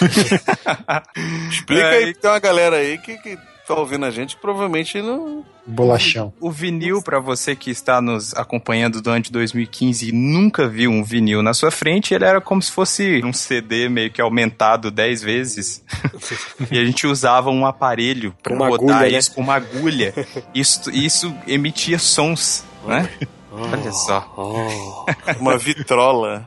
Explica 1.50 1.82
é, 1.84 1.98
aí, 1.98 2.14
que 2.14 2.20
tem 2.20 2.32
uma 2.32 2.40
galera 2.40 2.78
aí 2.78 2.98
que, 2.98 3.16
que 3.20 3.38
tá 3.68 3.76
ouvindo 3.76 4.06
a 4.06 4.12
gente 4.12 4.38
provavelmente 4.38 5.02
não. 5.02 5.46
Bolachão. 5.66 6.34
O 6.40 6.50
vinil, 6.50 7.02
para 7.02 7.20
você 7.20 7.54
que 7.54 7.70
está 7.70 8.02
nos 8.02 8.34
acompanhando 8.34 9.02
durante 9.02 9.30
2015 9.32 10.08
e 10.08 10.12
nunca 10.14 10.68
viu 10.68 10.90
um 10.90 11.04
vinil 11.04 11.44
na 11.44 11.54
sua 11.54 11.70
frente, 11.70 12.14
ele 12.14 12.24
era 12.24 12.40
como 12.40 12.62
se 12.62 12.72
fosse 12.72 13.22
um 13.26 13.34
CD 13.34 13.90
meio 13.90 14.10
que 14.10 14.22
aumentado 14.22 14.90
10 14.90 15.22
vezes. 15.22 15.84
e 16.72 16.80
a 16.80 16.86
gente 16.86 17.06
usava 17.06 17.50
um 17.50 17.66
aparelho 17.66 18.34
para 18.42 18.56
rodar 18.56 18.98
agulha, 18.98 19.12
né? 19.12 19.18
isso 19.18 19.30
né? 19.32 19.36
com 19.36 19.42
uma 19.42 19.56
agulha. 19.56 20.14
Isso, 20.56 20.90
isso 20.90 21.36
emitia 21.46 22.00
sons, 22.00 22.64
né? 22.86 23.10
Olha 23.60 23.92
só. 23.92 24.34
Oh, 24.38 25.06
uma 25.40 25.58
vitrola. 25.58 26.46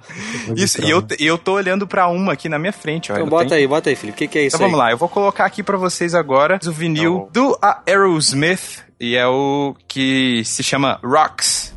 Isso, 0.57 0.83
e 0.85 0.91
eu, 0.91 1.05
eu 1.19 1.37
tô 1.37 1.53
olhando 1.55 1.87
para 1.87 2.09
uma 2.09 2.33
aqui 2.33 2.49
na 2.49 2.59
minha 2.59 2.73
frente. 2.73 3.11
Ó, 3.13 3.17
então 3.17 3.29
bota 3.29 3.55
aí, 3.55 3.67
bota 3.67 3.91
aí, 3.91 3.97
filho. 3.97 4.13
O 4.13 4.17
que, 4.17 4.29
que 4.29 4.39
é 4.39 4.43
isso 4.47 4.57
Então 4.57 4.67
aí? 4.67 4.73
vamos 4.73 4.85
lá, 4.85 4.91
eu 4.93 4.97
vou 4.97 5.09
colocar 5.09 5.45
aqui 5.45 5.63
para 5.63 5.77
vocês 5.77 6.15
agora 6.15 6.59
o 6.65 6.73
vinil 6.73 7.29
tá 7.33 7.41
do 7.41 7.59
Aerosmith. 7.87 8.85
E 9.01 9.17
é 9.17 9.27
o 9.27 9.75
que 9.89 10.43
se 10.45 10.63
chama 10.63 11.01
Rocks. 11.03 11.75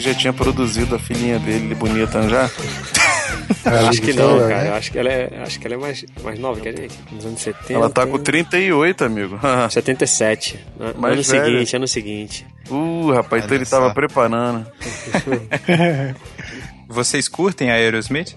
Já 0.00 0.14
tinha 0.14 0.32
produzido 0.32 0.94
a 0.94 0.98
filhinha 0.98 1.38
dele 1.38 1.74
bonita 1.74 2.28
já? 2.28 2.50
acho 3.88 4.02
que 4.02 4.12
não, 4.12 4.38
cara. 4.40 4.64
Né? 4.64 4.70
Acho 4.70 4.92
que 4.92 4.98
ela 4.98 5.08
é, 5.08 5.42
acho 5.42 5.60
que 5.60 5.66
ela 5.66 5.74
é 5.74 5.78
mais, 5.78 6.04
mais 6.22 6.38
nova 6.38 6.60
que 6.60 6.68
a 6.68 6.72
gente, 6.72 6.98
nos 7.10 7.24
anos 7.24 7.40
70. 7.40 7.72
Ela 7.72 7.90
tá 7.90 8.06
com 8.06 8.18
38, 8.18 9.04
amigo. 9.04 9.38
77. 9.70 10.58
Mais 10.96 11.14
ano 11.14 11.22
velha. 11.22 11.24
seguinte, 11.24 11.76
ano 11.76 11.88
seguinte. 11.88 12.46
Uh, 12.70 13.12
rapaz, 13.12 13.44
então 13.44 13.56
ele 13.56 13.66
tava 13.66 13.92
preparando. 13.92 14.66
Vocês 16.88 17.28
curtem 17.28 17.70
a 17.70 17.74
Aerosmith? 17.74 18.36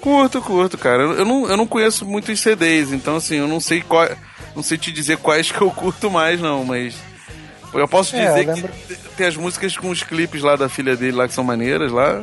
Curto, 0.00 0.40
curto, 0.40 0.76
cara. 0.76 1.02
Eu 1.02 1.24
não, 1.24 1.48
eu 1.48 1.56
não 1.56 1.66
conheço 1.66 2.04
muitos 2.04 2.40
CDs, 2.40 2.92
então 2.92 3.16
assim, 3.16 3.36
eu 3.36 3.48
não 3.48 3.60
sei 3.60 3.82
qual, 3.82 4.08
não 4.54 4.62
sei 4.62 4.76
te 4.76 4.90
dizer 4.90 5.16
quais 5.18 5.50
que 5.50 5.60
eu 5.60 5.70
curto 5.70 6.10
mais, 6.10 6.40
não, 6.40 6.64
mas 6.64 6.94
eu 7.80 7.88
posso 7.88 8.14
é, 8.14 8.26
dizer 8.26 8.48
eu 8.48 8.54
lembro... 8.54 8.72
que 8.86 8.94
tem 9.16 9.26
as 9.26 9.36
músicas 9.36 9.76
com 9.76 9.90
os 9.90 10.02
clipes 10.02 10.42
lá 10.42 10.56
da 10.56 10.68
filha 10.68 10.96
dele 10.96 11.16
lá 11.16 11.26
que 11.26 11.34
são 11.34 11.44
maneiras 11.44 11.92
lá. 11.92 12.22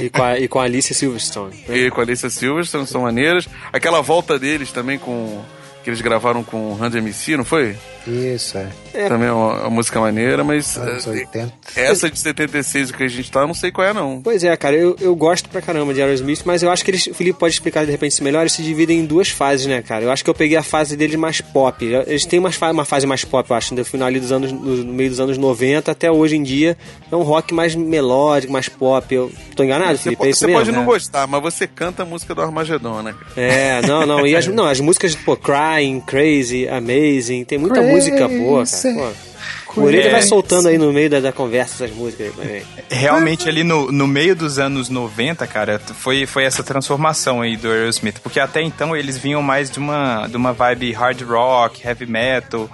e, 0.00 0.10
com 0.10 0.22
a, 0.22 0.38
e 0.38 0.48
com 0.48 0.60
a 0.60 0.64
Alicia 0.64 0.94
Silverstone. 0.94 1.64
Né? 1.68 1.76
E 1.78 1.90
com 1.90 2.00
a 2.00 2.04
Alicia 2.04 2.30
Silverstone 2.30 2.86
são 2.86 3.02
maneiras. 3.02 3.48
Aquela 3.72 4.00
volta 4.00 4.38
deles 4.38 4.70
também 4.70 4.98
com 4.98 5.42
que 5.82 5.90
eles 5.90 6.00
gravaram 6.00 6.42
com 6.42 6.72
o 6.72 6.74
Randy 6.74 6.98
MC, 6.98 7.36
não 7.36 7.44
foi? 7.44 7.76
Isso, 8.06 8.58
é. 8.58 8.68
é. 8.92 9.08
Também 9.08 9.28
é 9.28 9.32
uma, 9.32 9.60
uma, 9.60 9.70
música 9.70 9.98
maneira, 9.98 10.44
mas. 10.44 10.76
Anos 10.76 11.06
80. 11.06 11.52
É, 11.76 11.86
essa 11.86 12.10
de 12.10 12.18
76 12.18 12.90
que 12.90 13.02
a 13.02 13.08
gente 13.08 13.30
tá, 13.30 13.40
eu 13.40 13.46
não 13.46 13.54
sei 13.54 13.72
qual 13.72 13.86
é, 13.86 13.92
não. 13.92 14.20
Pois 14.22 14.44
é, 14.44 14.54
cara, 14.56 14.76
eu, 14.76 14.94
eu 15.00 15.14
gosto 15.16 15.48
pra 15.48 15.62
caramba 15.62 15.94
de 15.94 16.02
Aerosmith, 16.02 16.42
mas 16.44 16.62
eu 16.62 16.70
acho 16.70 16.84
que 16.84 16.90
eles. 16.90 17.06
O 17.06 17.14
Felipe 17.14 17.38
pode 17.38 17.54
explicar 17.54 17.84
de 17.84 17.90
repente 17.90 18.22
melhor, 18.22 18.42
eles 18.42 18.52
se 18.52 18.62
dividem 18.62 19.00
em 19.00 19.06
duas 19.06 19.30
fases, 19.30 19.66
né, 19.66 19.80
cara? 19.80 20.04
Eu 20.04 20.12
acho 20.12 20.22
que 20.22 20.28
eu 20.28 20.34
peguei 20.34 20.56
a 20.56 20.62
fase 20.62 20.96
deles 20.96 21.16
mais 21.16 21.40
pop. 21.40 21.84
Eles 21.84 22.26
têm 22.26 22.38
uma, 22.38 22.50
uma 22.70 22.84
fase 22.84 23.06
mais 23.06 23.24
pop, 23.24 23.48
eu 23.48 23.56
acho, 23.56 23.74
no 23.74 23.84
final 23.84 24.06
ali 24.06 24.20
dos 24.20 24.32
anos. 24.32 24.52
no 24.52 24.84
meio 24.84 25.08
dos 25.08 25.20
anos 25.20 25.38
90 25.38 25.90
até 25.90 26.10
hoje 26.10 26.36
em 26.36 26.42
dia. 26.42 26.76
É 27.10 27.16
um 27.16 27.22
rock 27.22 27.54
mais 27.54 27.74
melódico, 27.74 28.52
mais 28.52 28.68
pop. 28.68 29.14
Eu 29.14 29.32
tô 29.56 29.64
enganado, 29.64 29.98
Felipe? 29.98 30.20
Você, 30.20 30.26
é 30.26 30.30
isso 30.30 30.40
você 30.40 30.46
mesmo, 30.46 30.58
pode 30.58 30.72
né? 30.72 30.78
não 30.78 30.84
gostar, 30.84 31.26
mas 31.26 31.42
você 31.42 31.66
canta 31.66 32.02
a 32.02 32.06
música 32.06 32.34
do 32.34 32.42
Armagedon, 32.42 33.02
né? 33.02 33.14
É, 33.36 33.80
não, 33.86 34.04
não. 34.04 34.26
E 34.26 34.36
as, 34.36 34.46
não, 34.46 34.66
as 34.66 34.80
músicas, 34.80 35.14
pô, 35.14 35.36
Crying, 35.36 36.00
Crazy, 36.00 36.68
Amazing, 36.68 37.44
tem 37.44 37.58
muita 37.58 37.76
Crazy. 37.76 37.93
Música 37.94 38.28
boa, 38.28 38.64
cara. 38.64 38.94
Pô. 38.94 39.34
O 39.76 39.84
Orelha 39.84 40.10
vai 40.10 40.22
soltando 40.22 40.68
aí 40.68 40.78
no 40.78 40.92
meio 40.92 41.10
da, 41.10 41.20
da 41.20 41.32
conversa 41.32 41.84
essas 41.84 41.96
músicas. 41.96 42.32
Realmente, 42.88 43.48
ali 43.48 43.64
no, 43.64 43.90
no 43.90 44.06
meio 44.06 44.36
dos 44.36 44.58
anos 44.58 44.88
90, 44.88 45.46
cara, 45.46 45.78
foi, 45.78 46.26
foi 46.26 46.44
essa 46.44 46.62
transformação 46.62 47.42
aí 47.42 47.56
do 47.56 47.68
Aerosmith. 47.68 48.20
Porque 48.20 48.38
até 48.38 48.62
então 48.62 48.96
eles 48.96 49.18
vinham 49.18 49.42
mais 49.42 49.70
de 49.70 49.78
uma, 49.78 50.28
de 50.28 50.36
uma 50.36 50.52
vibe 50.52 50.92
hard 50.92 51.20
rock, 51.22 51.86
heavy 51.86 52.06
metal. 52.06 52.70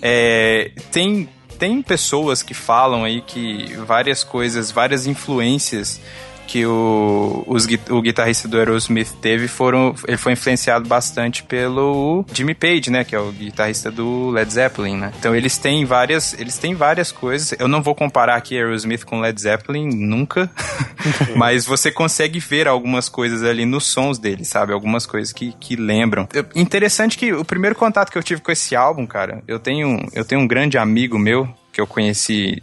É, 0.00 0.70
tem, 0.92 1.28
tem 1.58 1.82
pessoas 1.82 2.42
que 2.42 2.54
falam 2.54 3.04
aí 3.04 3.20
que 3.20 3.74
várias 3.86 4.22
coisas, 4.22 4.70
várias 4.70 5.06
influências 5.06 6.00
que 6.46 6.66
o, 6.66 7.44
os, 7.46 7.66
o 7.90 8.02
guitarrista 8.02 8.46
do 8.48 8.58
Aerosmith 8.58 9.12
teve 9.20 9.48
foram. 9.48 9.94
Ele 10.06 10.16
foi 10.16 10.32
influenciado 10.32 10.88
bastante 10.88 11.42
pelo 11.42 12.24
Jimmy 12.32 12.54
Page, 12.54 12.90
né? 12.90 13.04
Que 13.04 13.14
é 13.14 13.18
o 13.18 13.32
guitarrista 13.32 13.90
do 13.90 14.30
Led 14.30 14.52
Zeppelin, 14.52 14.96
né? 14.96 15.12
Então 15.18 15.34
eles 15.34 15.58
têm 15.58 15.84
várias. 15.84 16.34
Eles 16.38 16.58
têm 16.58 16.74
várias 16.74 17.10
coisas. 17.10 17.54
Eu 17.58 17.68
não 17.68 17.82
vou 17.82 17.94
comparar 17.94 18.36
aqui 18.36 18.56
Aerosmith 18.56 19.04
com 19.04 19.20
Led 19.20 19.40
Zeppelin, 19.40 19.88
nunca. 19.88 20.50
mas 21.36 21.64
você 21.64 21.90
consegue 21.90 22.38
ver 22.38 22.68
algumas 22.68 23.08
coisas 23.08 23.42
ali 23.42 23.64
nos 23.64 23.86
sons 23.86 24.18
dele, 24.18 24.44
sabe? 24.44 24.72
Algumas 24.72 25.06
coisas 25.06 25.32
que, 25.32 25.52
que 25.58 25.76
lembram. 25.76 26.28
Interessante 26.54 27.18
que 27.18 27.32
o 27.32 27.44
primeiro 27.44 27.74
contato 27.74 28.10
que 28.10 28.18
eu 28.18 28.22
tive 28.22 28.40
com 28.40 28.52
esse 28.52 28.76
álbum, 28.76 29.06
cara, 29.06 29.42
eu 29.46 29.58
tenho, 29.58 30.06
eu 30.12 30.24
tenho 30.24 30.40
um 30.40 30.46
grande 30.46 30.78
amigo 30.78 31.18
meu 31.18 31.48
que 31.72 31.80
eu 31.80 31.86
conheci 31.86 32.62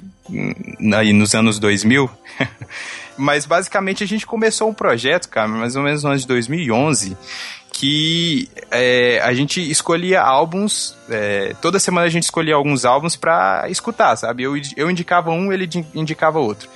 aí 0.93 1.13
nos 1.13 1.35
anos 1.35 1.59
2000. 1.59 2.09
Mas 3.21 3.45
basicamente 3.45 4.03
a 4.03 4.07
gente 4.07 4.25
começou 4.25 4.67
um 4.67 4.73
projeto, 4.73 5.29
cara, 5.29 5.47
mais 5.47 5.75
ou 5.75 5.83
menos 5.83 6.03
no 6.03 6.09
ano 6.09 6.17
de 6.17 6.25
2011, 6.25 7.15
que 7.71 8.49
é, 8.71 9.21
a 9.23 9.31
gente 9.31 9.61
escolhia 9.69 10.19
álbuns, 10.19 10.95
é, 11.07 11.55
toda 11.61 11.77
semana 11.77 12.07
a 12.07 12.09
gente 12.09 12.23
escolhia 12.23 12.55
alguns 12.55 12.83
álbuns 12.83 13.15
para 13.15 13.65
escutar, 13.69 14.15
sabe? 14.15 14.41
Eu, 14.41 14.53
eu 14.75 14.89
indicava 14.89 15.29
um, 15.29 15.53
ele 15.53 15.69
indicava 15.93 16.39
outro. 16.39 16.67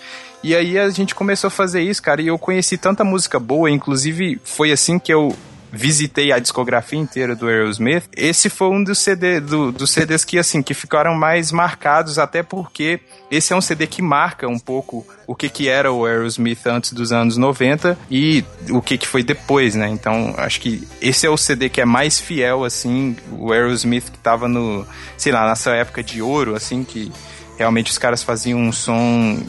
E 0.43 0.55
aí 0.55 0.77
a 0.77 0.87
gente 0.91 1.15
começou 1.15 1.47
a 1.47 1.51
fazer 1.51 1.81
isso, 1.81 2.03
cara, 2.03 2.21
e 2.21 2.27
eu 2.27 2.37
conheci 2.37 2.77
tanta 2.77 3.03
música 3.03 3.39
boa, 3.39 3.71
inclusive 3.71 4.39
foi 4.43 4.71
assim 4.71 4.99
que 4.99 5.11
eu 5.11 5.35
visitei 5.75 6.31
a 6.31 6.39
discografia 6.39 6.97
inteira 6.97 7.35
do 7.35 7.47
Aerosmith, 7.47 8.05
esse 8.15 8.49
foi 8.49 8.69
um 8.69 8.83
dos, 8.83 8.99
CD, 8.99 9.39
do, 9.39 9.71
dos 9.71 9.91
CDs 9.91 10.23
que, 10.23 10.39
assim, 10.39 10.63
que 10.63 10.73
ficaram 10.73 11.13
mais 11.13 11.51
marcados, 11.51 12.17
até 12.17 12.41
porque 12.41 12.99
esse 13.29 13.51
é 13.51 13.55
um 13.55 13.61
CD 13.61 13.85
que 13.85 14.01
marca 14.01 14.47
um 14.47 14.57
pouco 14.57 15.05
o 15.27 15.35
que, 15.35 15.49
que 15.49 15.67
era 15.67 15.91
o 15.91 16.05
Aerosmith 16.05 16.65
antes 16.67 16.93
dos 16.93 17.11
anos 17.11 17.37
90 17.37 17.97
e 18.09 18.43
o 18.69 18.81
que, 18.81 18.97
que 18.97 19.07
foi 19.07 19.23
depois, 19.23 19.75
né? 19.75 19.89
Então, 19.89 20.33
acho 20.37 20.61
que 20.61 20.87
esse 21.01 21.25
é 21.25 21.29
o 21.29 21.37
CD 21.37 21.69
que 21.69 21.81
é 21.81 21.85
mais 21.85 22.19
fiel, 22.19 22.63
assim, 22.63 23.15
o 23.31 23.51
Aerosmith 23.51 24.11
que 24.11 24.17
tava 24.19 24.47
no, 24.47 24.87
sei 25.17 25.31
lá, 25.31 25.47
nessa 25.47 25.71
época 25.71 26.01
de 26.01 26.21
ouro, 26.21 26.55
assim, 26.55 26.83
que 26.83 27.11
realmente 27.57 27.91
os 27.91 27.97
caras 27.97 28.23
faziam 28.23 28.59
um 28.59 28.71
som 28.71 29.43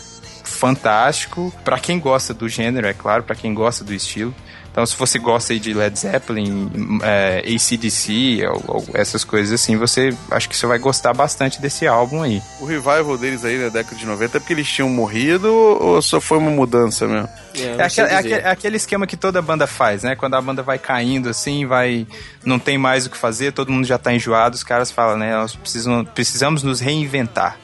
fantástico. 0.44 1.52
para 1.64 1.78
quem 1.78 1.98
gosta 1.98 2.32
do 2.32 2.48
gênero, 2.48 2.86
é 2.86 2.92
claro, 2.92 3.22
para 3.22 3.36
quem 3.36 3.52
gosta 3.52 3.84
do 3.84 3.92
estilo. 3.92 4.34
Então, 4.76 4.84
se 4.84 4.94
você 4.94 5.18
gosta 5.18 5.54
aí 5.54 5.58
de 5.58 5.72
Led 5.72 5.98
Zeppelin, 5.98 7.00
é, 7.02 7.38
ACDC, 7.38 8.46
ou, 8.46 8.76
ou, 8.76 8.86
essas 8.92 9.24
coisas 9.24 9.58
assim, 9.58 9.74
você 9.74 10.14
acho 10.30 10.50
que 10.50 10.54
você 10.54 10.66
vai 10.66 10.78
gostar 10.78 11.14
bastante 11.14 11.62
desse 11.62 11.86
álbum 11.86 12.22
aí. 12.22 12.42
O 12.60 12.66
revival 12.66 13.16
deles 13.16 13.42
aí 13.42 13.56
na 13.56 13.70
década 13.70 13.96
de 13.96 14.04
90 14.04 14.36
é 14.36 14.38
porque 14.38 14.52
eles 14.52 14.68
tinham 14.68 14.90
morrido 14.90 15.50
ou 15.50 16.02
só 16.02 16.20
foi 16.20 16.36
uma 16.36 16.50
mudança 16.50 17.06
mesmo? 17.06 17.26
É, 17.54 17.62
é, 17.62 17.82
aquele, 17.82 18.06
é, 18.06 18.14
aquele, 18.16 18.34
é, 18.34 18.48
aquele, 18.50 18.76
esquema 18.76 19.06
que 19.06 19.16
toda 19.16 19.40
banda 19.40 19.66
faz, 19.66 20.02
né? 20.02 20.14
Quando 20.14 20.34
a 20.34 20.42
banda 20.42 20.62
vai 20.62 20.78
caindo 20.78 21.30
assim, 21.30 21.64
vai. 21.64 22.06
não 22.44 22.58
tem 22.58 22.76
mais 22.76 23.06
o 23.06 23.10
que 23.10 23.16
fazer, 23.16 23.52
todo 23.52 23.72
mundo 23.72 23.86
já 23.86 23.96
tá 23.96 24.12
enjoado, 24.12 24.56
os 24.56 24.62
caras 24.62 24.90
falam, 24.90 25.16
né? 25.16 25.34
Nós 25.34 25.56
precisam, 25.56 26.04
precisamos 26.04 26.62
nos 26.62 26.80
reinventar. 26.80 27.56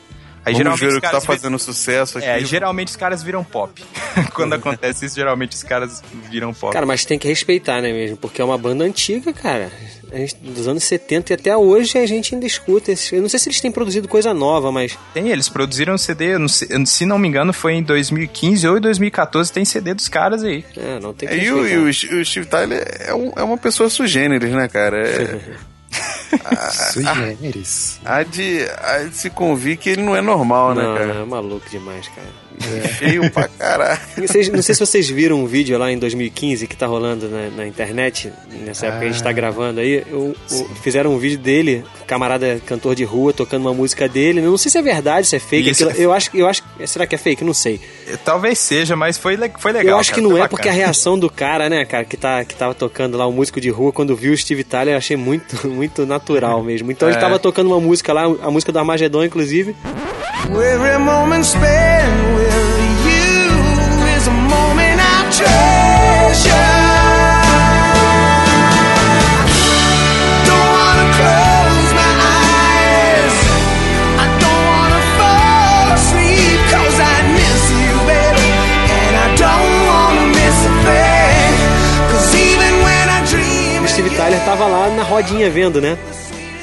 Aí, 0.45 0.55
Vamos 0.55 0.81
ver 0.81 0.95
o 0.95 1.01
que 1.01 1.11
tá 1.11 1.21
fazendo 1.21 1.57
sucesso 1.59 2.19
aqui. 2.19 2.27
É, 2.27 2.41
geralmente 2.41 2.89
os 2.89 2.97
caras 2.97 3.23
viram 3.23 3.45
pop. 3.45 3.83
Quando 4.35 4.55
acontece 4.55 5.07
isso, 5.07 5.15
geralmente 5.15 5.53
os 5.53 5.63
caras 5.63 6.03
viram 6.31 6.53
pop. 6.53 6.73
Cara, 6.73 6.85
mas 6.85 7.05
tem 7.05 7.19
que 7.19 7.29
respeitar, 7.29 7.81
né 7.81 7.93
mesmo? 7.93 8.17
Porque 8.17 8.43
é 8.43 8.45
uma 8.45 8.59
banda 8.59 8.85
antiga, 8.85 9.33
cara. 9.33 9.71
Gente, 10.13 10.37
dos 10.43 10.67
anos 10.67 10.83
70 10.85 11.33
e 11.33 11.35
até 11.35 11.57
hoje 11.57 11.97
a 11.97 12.07
gente 12.07 12.35
ainda 12.35 12.45
escuta. 12.45 12.91
Esse, 12.91 13.15
eu 13.15 13.23
não 13.23 13.29
sei 13.29 13.39
se 13.39 13.49
eles 13.49 13.61
têm 13.61 13.71
produzido 13.71 14.09
coisa 14.09 14.35
nova, 14.35 14.73
mas. 14.73 14.99
Tem, 15.15 15.29
eles 15.29 15.49
produziram 15.49 15.97
CD, 15.97 16.37
não 16.37 16.49
sei, 16.49 16.69
se 16.87 17.07
não 17.07 17.19
me 17.19 17.29
engano, 17.29 17.53
foi 17.53 17.75
em 17.75 17.83
2015 17.83 18.67
ou 18.67 18.79
em 18.79 18.81
2014, 18.81 19.53
tem 19.53 19.65
CD 19.65 19.95
dos 19.95 20.09
caras 20.09 20.43
aí. 20.43 20.65
É, 20.77 20.99
não 21.01 21.15
tem 21.15 21.29
que 21.29 21.35
é, 21.35 21.45
e, 21.45 21.53
o, 21.53 21.67
e 21.67 21.79
o, 21.79 21.89
o, 21.89 22.25
Steve 22.25 22.47
Tyler 22.47 22.85
é, 23.01 23.15
um, 23.15 23.33
é 23.37 23.43
uma 23.43 23.57
pessoa 23.57 23.89
sugêneres, 23.89 24.51
né, 24.51 24.69
cara? 24.69 24.99
É, 24.99 25.41
Sugêneres. 26.93 28.01
Há 28.05 28.23
de, 28.23 28.67
há 28.79 28.99
de 29.05 29.17
se 29.17 29.31
convir 29.31 29.77
que 29.77 29.91
ele 29.91 30.03
não 30.03 30.17
é 30.17 30.21
normal, 30.21 30.75
né, 30.75 30.83
não, 30.83 30.95
cara? 30.95 31.13
É 31.15 31.25
maluco 31.25 31.69
demais, 31.71 32.09
cara. 32.09 32.43
É. 32.61 32.89
Feio 32.89 33.31
pra 33.31 33.49
caralho. 33.49 34.01
Vocês, 34.17 34.49
não 34.49 34.63
sei 34.63 34.75
se 34.75 34.81
vocês 34.81 35.09
viram 35.09 35.41
um 35.41 35.47
vídeo 35.47 35.79
lá 35.79 35.91
em 35.91 35.99
2015 35.99 36.67
que 36.67 36.77
tá 36.77 36.87
rolando 36.87 37.29
na, 37.29 37.49
na 37.51 37.67
internet, 37.67 38.33
nessa 38.65 38.87
época 38.87 38.99
ah, 38.99 39.01
que 39.01 39.09
a 39.09 39.13
gente 39.13 39.23
tá 39.23 39.31
ah. 39.31 39.33
gravando 39.33 39.81
aí. 39.81 40.05
Eu, 40.09 40.37
eu, 40.51 40.71
fizeram 40.83 41.15
um 41.15 41.19
vídeo 41.19 41.39
dele, 41.39 41.85
camarada 42.07 42.61
cantor 42.67 42.95
de 42.95 43.05
rua, 43.05 43.33
tocando 43.33 43.63
uma 43.63 43.75
música 43.75 44.09
dele. 44.09 44.41
Não 44.41 44.59
sei 44.59 44.71
se 44.71 44.79
é 44.79 44.83
verdade, 44.83 45.27
se 45.27 45.37
é 45.37 45.39
fake. 45.39 45.71
Aquilo, 45.71 45.91
é... 45.91 45.95
Eu 45.99 46.13
acho 46.13 46.31
eu 46.35 46.47
acho 46.47 46.63
Será 46.87 47.07
que 47.07 47.15
é 47.15 47.19
fake? 47.19 47.45
Não 47.45 47.55
sei. 47.55 47.81
Talvez 48.25 48.59
seja, 48.59 48.97
mas 48.97 49.17
foi, 49.17 49.37
foi 49.59 49.73
legal. 49.73 49.95
Eu 49.95 49.99
acho 49.99 50.11
cara, 50.11 50.23
que 50.23 50.29
não 50.29 50.37
é 50.37 50.49
porque 50.49 50.69
a 50.69 50.73
reação 50.73 51.19
do 51.19 51.31
cara, 51.31 51.69
né, 51.69 51.85
cara, 51.85 52.05
que, 52.05 52.17
tá, 52.17 52.45
que 52.45 52.55
tava 52.55 52.75
tocando 52.75 53.17
lá, 53.17 53.27
o 53.27 53.31
um 53.31 53.33
músico 53.33 53.61
de 53.61 53.71
rua, 53.71 53.93
quando 53.93 54.15
viu 54.17 54.33
o 54.33 54.37
Steve 54.37 54.65
Tyler, 54.65 54.95
eu 54.95 54.99
achei 54.99 55.17
muito, 55.17 55.67
muito 55.69 56.05
natural 56.07 56.22
mesmo. 56.63 56.91
Então 56.91 57.09
é. 57.09 57.13
ele 57.13 57.21
tava 57.21 57.39
tocando 57.39 57.69
uma 57.69 57.81
música 57.81 58.13
lá, 58.13 58.25
a 58.25 58.51
música 58.51 58.73
do 58.73 58.79
Armagedon, 58.79 59.25
inclusive. 59.25 59.75
Every 60.49 60.99
moment 60.99 61.45
spent 61.45 62.35
with 62.35 62.53
you 63.07 64.17
is 64.17 64.29
a 64.29 64.33
moment 64.33 65.01
I. 65.01 65.72
rodinha 85.13 85.51
vendo, 85.51 85.81
né? 85.81 85.99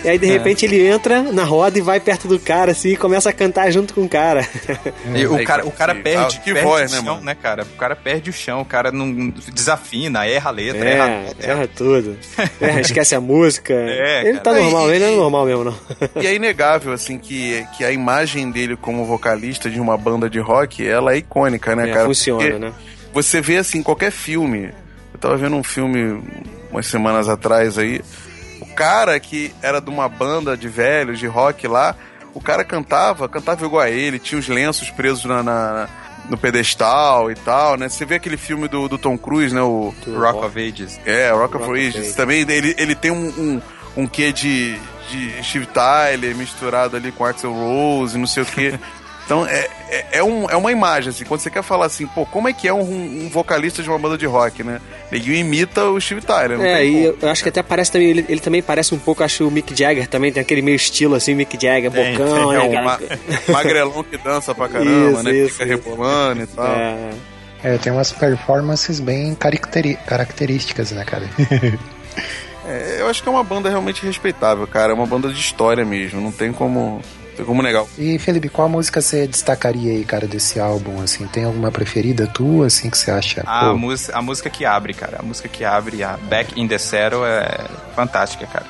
E 0.03 0.07
aí, 0.07 0.17
de 0.17 0.27
é. 0.27 0.31
repente, 0.31 0.65
ele 0.65 0.87
entra 0.87 1.21
na 1.21 1.43
roda 1.43 1.77
e 1.77 1.81
vai 1.81 1.99
perto 1.99 2.27
do 2.27 2.39
cara, 2.39 2.71
assim, 2.71 2.89
e 2.89 2.95
começa 2.95 3.29
a 3.29 3.33
cantar 3.33 3.69
junto 3.69 3.93
com 3.93 4.01
o 4.01 4.09
cara. 4.09 4.47
E 5.13 5.25
o 5.25 5.43
cara, 5.43 5.65
o 5.65 5.71
cara 5.71 5.95
perde, 5.95 6.37
ah, 6.37 6.39
que 6.39 6.53
perde 6.53 6.67
voz, 6.67 6.91
o 6.91 6.95
né, 6.95 7.01
chão, 7.01 7.15
né, 7.17 7.21
né, 7.25 7.35
cara? 7.35 7.63
O 7.63 7.77
cara 7.77 7.95
perde 7.95 8.29
o 8.29 8.33
chão, 8.33 8.61
o 8.61 8.65
cara 8.65 8.91
não 8.91 9.29
desafina, 9.53 10.25
erra 10.25 10.49
a 10.49 10.53
letra, 10.53 10.87
é, 10.87 10.93
erra, 10.93 11.05
erra, 11.05 11.35
erra 11.39 11.67
tudo. 11.67 12.17
erra, 12.61 12.81
esquece 12.81 13.15
a 13.15 13.19
música. 13.19 13.73
É, 13.73 14.29
ele 14.29 14.39
tá 14.39 14.53
normal, 14.53 14.89
e, 14.89 14.95
ele 14.95 15.05
não 15.05 15.13
é 15.13 15.15
normal 15.17 15.45
mesmo, 15.45 15.63
não. 15.65 15.75
E 16.21 16.27
é 16.27 16.33
inegável, 16.33 16.93
assim, 16.93 17.17
que, 17.17 17.65
que 17.75 17.83
a 17.83 17.91
imagem 17.91 18.51
dele 18.51 18.77
como 18.77 19.03
vocalista 19.05 19.69
de 19.69 19.79
uma 19.79 19.97
banda 19.97 20.29
de 20.29 20.39
rock, 20.39 20.87
ela 20.87 21.13
é 21.13 21.17
icônica, 21.17 21.75
né, 21.75 21.89
é, 21.89 21.93
cara? 21.93 22.05
Funciona, 22.05 22.41
Porque 22.41 22.59
né? 22.59 22.73
Você 23.11 23.41
vê, 23.41 23.57
assim, 23.57 23.83
qualquer 23.83 24.11
filme. 24.11 24.69
Eu 25.13 25.19
tava 25.19 25.35
vendo 25.35 25.55
um 25.55 25.63
filme 25.63 26.21
umas 26.71 26.85
semanas 26.85 27.27
atrás 27.27 27.77
aí. 27.77 28.01
Cara 28.79 29.19
que 29.19 29.53
era 29.61 29.81
de 29.81 29.89
uma 29.89 30.07
banda 30.07 30.55
de 30.55 30.69
velhos, 30.69 31.19
de 31.19 31.27
rock 31.27 31.67
lá, 31.67 31.93
o 32.33 32.39
cara 32.39 32.63
cantava, 32.63 33.27
cantava 33.27 33.65
igual 33.65 33.81
a 33.81 33.89
ele, 33.89 34.17
tinha 34.17 34.39
os 34.39 34.47
lenços 34.47 34.89
presos 34.89 35.25
na, 35.25 35.43
na 35.43 35.89
no 36.29 36.37
pedestal 36.37 37.29
e 37.29 37.35
tal, 37.35 37.75
né? 37.75 37.89
Você 37.89 38.05
vê 38.05 38.15
aquele 38.15 38.37
filme 38.37 38.69
do, 38.69 38.87
do 38.87 38.97
Tom 38.97 39.17
Cruise, 39.17 39.53
né? 39.53 39.61
O 39.61 39.93
Rock 40.07 40.45
of 40.45 40.57
Ages. 40.57 40.97
É, 41.05 41.29
Rock, 41.31 41.57
Rock 41.57 41.71
of, 41.71 41.77
Ages. 41.77 41.95
Ages. 41.97 42.15
Também 42.15 42.45
ele, 42.49 42.73
ele 42.77 42.95
tem 42.95 43.11
um, 43.11 43.27
um, 43.37 43.61
um 43.97 44.07
quê 44.07 44.31
de, 44.31 44.79
de 45.09 45.43
Steve 45.43 45.65
Tyler 45.65 46.33
misturado 46.33 46.95
ali 46.95 47.11
com 47.11 47.25
Axel 47.25 47.51
Rose, 47.51 48.17
não 48.17 48.27
sei 48.27 48.43
o 48.43 48.45
quê. 48.45 48.79
Então 49.29 49.45
é, 49.45 49.69
é, 49.91 50.05
é, 50.13 50.23
um, 50.23 50.49
é 50.49 50.55
uma 50.55 50.71
imagem, 50.71 51.11
assim, 51.11 51.23
quando 51.23 51.39
você 51.39 51.51
quer 51.51 51.61
falar 51.61 51.85
assim, 51.85 52.07
pô, 52.07 52.25
como 52.25 52.47
é 52.47 52.53
que 52.53 52.67
é 52.67 52.73
um, 52.73 52.81
um 52.81 53.29
vocalista 53.29 53.83
de 53.83 53.87
uma 53.87 53.99
banda 53.99 54.17
de 54.17 54.25
rock, 54.25 54.63
né? 54.63 54.81
Ele 55.11 55.37
imita 55.37 55.83
o 55.85 56.01
Steve 56.01 56.21
Tyler. 56.21 56.59
é, 56.59 56.83
e 56.83 57.03
eu 57.05 57.29
acho 57.29 57.43
que 57.43 57.49
até 57.49 57.61
parece 57.61 57.91
também, 57.91 58.09
ele, 58.09 58.25
ele, 58.27 58.39
também 58.39 58.59
parece 58.63 58.95
um 58.95 58.97
pouco, 58.97 59.23
acho 59.23 59.47
o 59.47 59.51
Mick 59.51 59.77
Jagger 59.77 60.07
também 60.07 60.31
tem 60.31 60.41
aquele 60.41 60.63
meio 60.63 60.75
estilo 60.75 61.13
assim, 61.13 61.35
Mick 61.35 61.61
Jagger, 61.61 61.91
tem, 61.91 62.17
bocão, 62.17 62.49
tem, 62.49 62.69
né? 62.69 62.75
É 62.75 63.49
um 63.49 63.53
magrelão 63.53 64.03
que 64.03 64.17
dança 64.17 64.55
pra 64.55 64.67
caramba, 64.67 65.11
isso, 65.11 65.23
né? 65.23 65.31
Isso, 65.31 65.53
Fica 65.53 65.65
isso. 65.65 65.73
rebolando 65.73 66.41
e 66.41 66.47
tal. 66.47 66.65
É. 66.65 67.09
é, 67.65 67.77
tem 67.77 67.93
umas 67.93 68.11
performances 68.11 68.99
bem 68.99 69.37
características, 70.07 70.89
né, 70.89 71.05
cara? 71.05 71.29
é, 72.65 72.97
eu 72.97 73.07
acho 73.07 73.21
que 73.21 73.29
é 73.29 73.31
uma 73.31 73.43
banda 73.43 73.69
realmente 73.69 74.03
respeitável, 74.03 74.65
cara. 74.65 74.91
É 74.91 74.95
uma 74.95 75.05
banda 75.05 75.29
de 75.29 75.39
história 75.39 75.85
mesmo. 75.85 76.19
Não 76.19 76.31
tem 76.31 76.51
como 76.51 76.99
como 77.45 77.61
negar. 77.61 77.85
E 77.97 78.17
Felipe, 78.19 78.49
qual 78.49 78.69
música 78.69 79.01
você 79.01 79.27
destacaria 79.27 79.91
aí, 79.91 80.03
cara, 80.03 80.27
desse 80.27 80.59
álbum? 80.59 81.01
Assim, 81.01 81.25
tem 81.27 81.45
alguma 81.45 81.71
preferida 81.71 82.27
tua, 82.27 82.67
assim, 82.67 82.89
que 82.89 82.97
você 82.97 83.11
acha? 83.11 83.43
A, 83.45 83.73
música, 83.73 84.17
a 84.17 84.21
música 84.21 84.49
que 84.49 84.65
abre, 84.65 84.93
cara. 84.93 85.17
A 85.19 85.23
música 85.23 85.47
que 85.47 85.63
abre, 85.63 86.03
a 86.03 86.17
Back 86.17 86.59
in 86.59 86.67
the 86.67 86.77
Saddle 86.77 87.25
é 87.25 87.65
fantástica, 87.95 88.45
cara. 88.47 88.65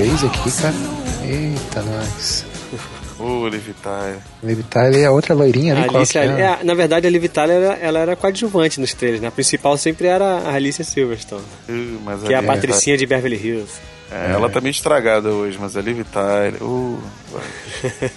O 0.00 0.06
Crazy 0.06 0.26
aqui, 0.26 0.62
cara. 0.62 0.74
Eita, 1.22 1.82
nós. 1.82 2.44
Ô, 3.20 3.46
Liv 3.48 3.68
Tyler. 3.82 4.18
Liv 4.42 4.62
Tyler 4.70 5.02
é 5.02 5.04
a 5.06 5.10
outra 5.10 5.34
loirinha 5.34 5.74
ali, 5.74 5.94
Alice, 5.94 6.16
é? 6.16 6.24
é, 6.24 6.58
Na 6.64 6.72
verdade, 6.72 7.06
a 7.06 7.10
Liv 7.10 7.28
Tyler 7.28 7.62
ela, 7.62 7.74
ela 7.74 7.98
era 7.98 8.16
coadjuvante 8.16 8.80
nos 8.80 8.94
trailers, 8.94 9.20
né? 9.20 9.28
A 9.28 9.30
principal 9.30 9.76
sempre 9.76 10.06
era 10.06 10.24
a 10.24 10.54
Alicia 10.54 10.84
Silverstone. 10.84 11.44
Uh, 11.68 12.26
que 12.26 12.32
é 12.32 12.36
a 12.36 12.42
patricinha 12.42 12.96
de 12.96 13.04
Beverly 13.04 13.36
Hills. 13.36 13.74
É, 14.10 14.32
ela 14.32 14.48
tá 14.48 14.60
meio 14.60 14.72
estragada 14.72 15.28
hoje, 15.28 15.58
mas 15.60 15.76
a 15.76 15.82
Liv 15.82 16.02
Tyler... 16.04 16.62
Uh, 16.62 16.98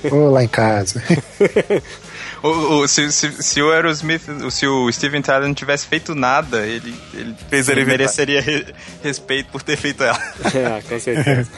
Ô, 0.10 0.30
lá 0.32 0.44
em 0.44 0.48
casa. 0.48 1.04
O, 2.44 2.50
o, 2.50 2.88
se, 2.89 3.10
se, 3.14 3.41
se, 3.41 3.62
o 3.62 3.72
Aerosmith, 3.72 4.24
se 4.52 4.68
o 4.68 4.91
Steven 4.91 5.22
Tyler 5.22 5.48
não 5.48 5.54
tivesse 5.54 5.88
feito 5.88 6.14
nada, 6.14 6.68
ele, 6.68 6.94
ele, 7.14 7.36
Fez 7.50 7.70
ele 7.70 7.86
mereceria 7.86 8.41
re, 8.41 8.66
respeito 9.02 9.50
por 9.50 9.64
ter 9.64 9.78
feito 9.78 10.04
ela. 10.04 10.20
É, 10.54 10.82
com 10.82 11.00
certeza. 11.00 11.50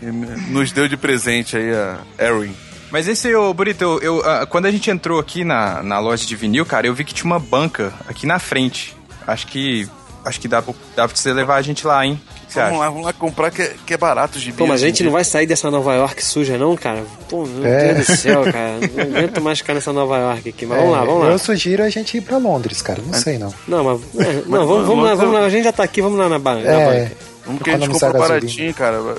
Nos 0.48 0.70
deu 0.70 0.86
de 0.86 0.96
presente 0.96 1.56
aí 1.56 1.70
a 1.74 1.98
Erin. 2.24 2.54
Mas 2.90 3.08
esse, 3.08 3.34
ô, 3.34 3.52
Burito, 3.52 3.82
eu, 3.84 4.00
eu, 4.00 4.18
uh, 4.18 4.46
quando 4.46 4.66
a 4.66 4.70
gente 4.70 4.88
entrou 4.90 5.18
aqui 5.18 5.42
na, 5.44 5.82
na 5.82 5.98
loja 5.98 6.24
de 6.24 6.36
vinil, 6.36 6.64
cara, 6.64 6.86
eu 6.86 6.94
vi 6.94 7.04
que 7.04 7.12
tinha 7.12 7.26
uma 7.26 7.40
banca 7.40 7.92
aqui 8.06 8.24
na 8.24 8.38
frente. 8.38 8.96
Acho 9.26 9.46
que 9.48 9.88
acho 10.24 10.40
que 10.40 10.48
dá, 10.48 10.60
dá 10.60 11.08
pra 11.08 11.16
você 11.16 11.32
levar 11.32 11.56
a 11.56 11.62
gente 11.62 11.86
lá, 11.86 12.04
hein? 12.06 12.20
Vamos 12.54 12.70
acha? 12.70 12.78
lá, 12.78 12.90
vamos 12.90 13.04
lá 13.04 13.12
comprar 13.12 13.50
que 13.50 13.62
é, 13.62 13.74
que 13.86 13.94
é 13.94 13.96
barato 13.96 14.38
de 14.38 14.52
Pô, 14.52 14.66
mas 14.66 14.82
a 14.82 14.86
gente 14.86 15.02
não 15.02 15.12
vai 15.12 15.24
sair 15.24 15.46
dessa 15.46 15.70
Nova 15.70 15.94
York 15.94 16.24
suja, 16.24 16.56
não, 16.58 16.76
cara? 16.76 17.04
Pô, 17.28 17.44
meu 17.46 17.66
é. 17.66 17.94
Deus 17.94 18.06
do 18.06 18.16
céu, 18.16 18.42
cara. 18.44 18.78
Não 18.94 19.16
aguento 19.18 19.40
mais 19.40 19.58
ficar 19.58 19.74
nessa 19.74 19.92
Nova 19.92 20.18
York 20.18 20.48
aqui. 20.48 20.66
Mas 20.66 20.78
é, 20.78 20.80
vamos 20.80 20.96
lá, 20.96 21.04
vamos 21.04 21.22
lá. 21.24 21.30
Eu 21.30 21.38
sugiro 21.38 21.82
a 21.82 21.90
gente 21.90 22.16
ir 22.16 22.20
pra 22.20 22.38
Londres, 22.38 22.82
cara. 22.82 23.00
Não 23.04 23.14
é. 23.14 23.20
sei, 23.20 23.38
não. 23.38 23.54
Não, 23.66 23.84
mas. 23.84 24.00
É, 24.26 24.42
não, 24.46 24.66
vamos, 24.66 24.86
vamos, 24.86 25.04
lá, 25.04 25.14
vamos 25.14 25.34
lá. 25.34 25.40
A 25.40 25.50
gente 25.50 25.64
já 25.64 25.72
tá 25.72 25.82
aqui, 25.82 26.00
vamos 26.00 26.18
lá 26.18 26.28
na 26.28 26.38
banca. 26.38 26.68
É. 26.68 27.12
Vamos 27.44 27.62
que 27.62 27.70
a 27.70 27.78
gente 27.78 27.88
compra 27.88 28.12
baratinho, 28.12 28.74
cara. 28.74 29.16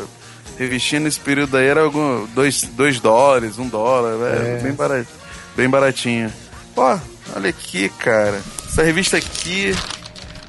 Revistinha 0.57 0.99
nesse 0.99 1.19
período 1.19 1.55
aí 1.55 1.67
era 1.67 1.81
algum, 1.81 2.25
dois, 2.35 2.63
dois 2.63 2.99
dólares, 2.99 3.57
um 3.57 3.67
dólar, 3.67 4.13
é, 4.27 4.57
é. 4.57 4.61
bem, 4.61 4.73
barat, 4.73 5.07
bem 5.55 5.69
baratinho. 5.69 6.31
Pô, 6.75 6.99
olha 7.35 7.49
aqui, 7.49 7.89
cara. 7.97 8.41
Essa 8.67 8.83
revista 8.83 9.17
aqui 9.17 9.73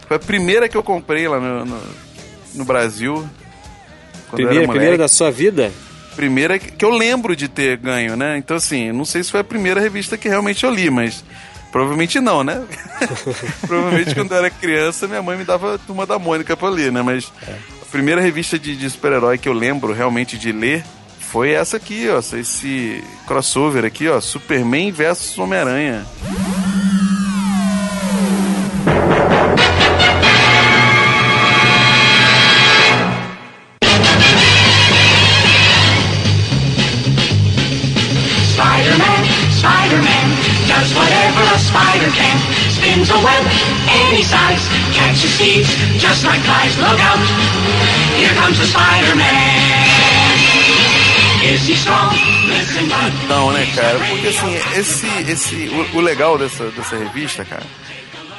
foi 0.08 0.16
a 0.16 0.20
primeira 0.20 0.68
que 0.68 0.76
eu 0.76 0.82
comprei 0.82 1.28
lá 1.28 1.38
no, 1.38 1.64
no, 1.64 1.80
no 2.54 2.64
Brasil. 2.64 3.28
Primeira, 4.30 4.68
primeira 4.68 4.98
da 4.98 5.08
sua 5.08 5.30
vida? 5.30 5.72
Primeira 6.14 6.58
que 6.58 6.84
eu 6.84 6.90
lembro 6.90 7.34
de 7.34 7.48
ter 7.48 7.76
ganho, 7.76 8.16
né? 8.16 8.36
Então, 8.36 8.56
assim, 8.56 8.92
não 8.92 9.04
sei 9.04 9.22
se 9.22 9.30
foi 9.30 9.40
a 9.40 9.44
primeira 9.44 9.80
revista 9.80 10.16
que 10.16 10.28
realmente 10.28 10.64
eu 10.64 10.70
li, 10.70 10.90
mas 10.90 11.24
Provavelmente 11.70 12.18
não, 12.20 12.42
né? 12.42 12.62
Provavelmente 13.66 14.14
quando 14.14 14.32
eu 14.32 14.38
era 14.38 14.50
criança, 14.50 15.06
minha 15.06 15.22
mãe 15.22 15.38
me 15.38 15.44
dava 15.44 15.78
Turma 15.78 16.04
da 16.04 16.18
Mônica 16.18 16.56
pra 16.56 16.68
ler, 16.68 16.90
né? 16.90 17.00
Mas 17.00 17.32
é. 17.46 17.52
a 17.52 17.84
primeira 17.90 18.20
revista 18.20 18.58
de, 18.58 18.76
de 18.76 18.90
super-herói 18.90 19.38
que 19.38 19.48
eu 19.48 19.52
lembro 19.52 19.92
realmente 19.92 20.36
de 20.36 20.50
ler 20.50 20.84
foi 21.20 21.52
essa 21.52 21.76
aqui, 21.76 22.08
ó. 22.08 22.18
Esse 22.18 23.04
crossover 23.26 23.84
aqui, 23.84 24.08
ó. 24.08 24.20
Superman 24.20 24.90
versus 24.90 25.38
Homem-Aranha. 25.38 26.04
A 43.00 43.16
web 43.24 43.46
any 43.88 44.22
size, 44.22 44.68
catches 44.92 45.38
thieves 45.38 45.66
just 45.98 46.22
like 46.22 46.38
flies. 46.42 46.76
Look 46.76 47.00
out, 47.00 47.18
here 48.20 48.34
comes 48.34 48.58
the 48.58 48.66
Spider-Man. 48.66 49.70
Is 51.42 51.66
he 51.66 51.72
strong? 51.76 52.14
Então, 53.24 53.52
né, 53.52 53.66
cara? 53.74 53.98
Porque 53.98 54.28
assim, 54.28 54.54
esse, 54.78 55.06
esse, 55.30 55.68
o, 55.68 55.96
o 55.96 56.00
legal 56.02 56.36
dessa, 56.36 56.70
dessa 56.70 56.96
revista, 56.96 57.42
cara, 57.42 57.64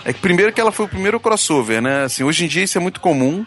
é 0.06 0.14
que 0.14 0.20
primeiro 0.20 0.54
que 0.54 0.62
ela 0.62 0.72
foi 0.72 0.86
o 0.86 0.90
primeiro 0.90 1.20
crossover, 1.20 1.82
né? 1.82 2.04
Assim, 2.04 2.24
hoje 2.24 2.46
em 2.46 2.48
dia 2.48 2.64
isso 2.64 2.78
é 2.78 2.82
muito 2.82 3.02
comum 3.02 3.44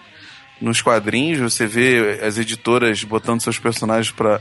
nos 0.60 0.82
quadrinhos, 0.82 1.38
você 1.38 1.66
vê 1.66 2.20
as 2.22 2.38
editoras 2.38 3.04
botando 3.04 3.40
seus 3.40 3.58
personagens 3.58 4.10
para 4.10 4.40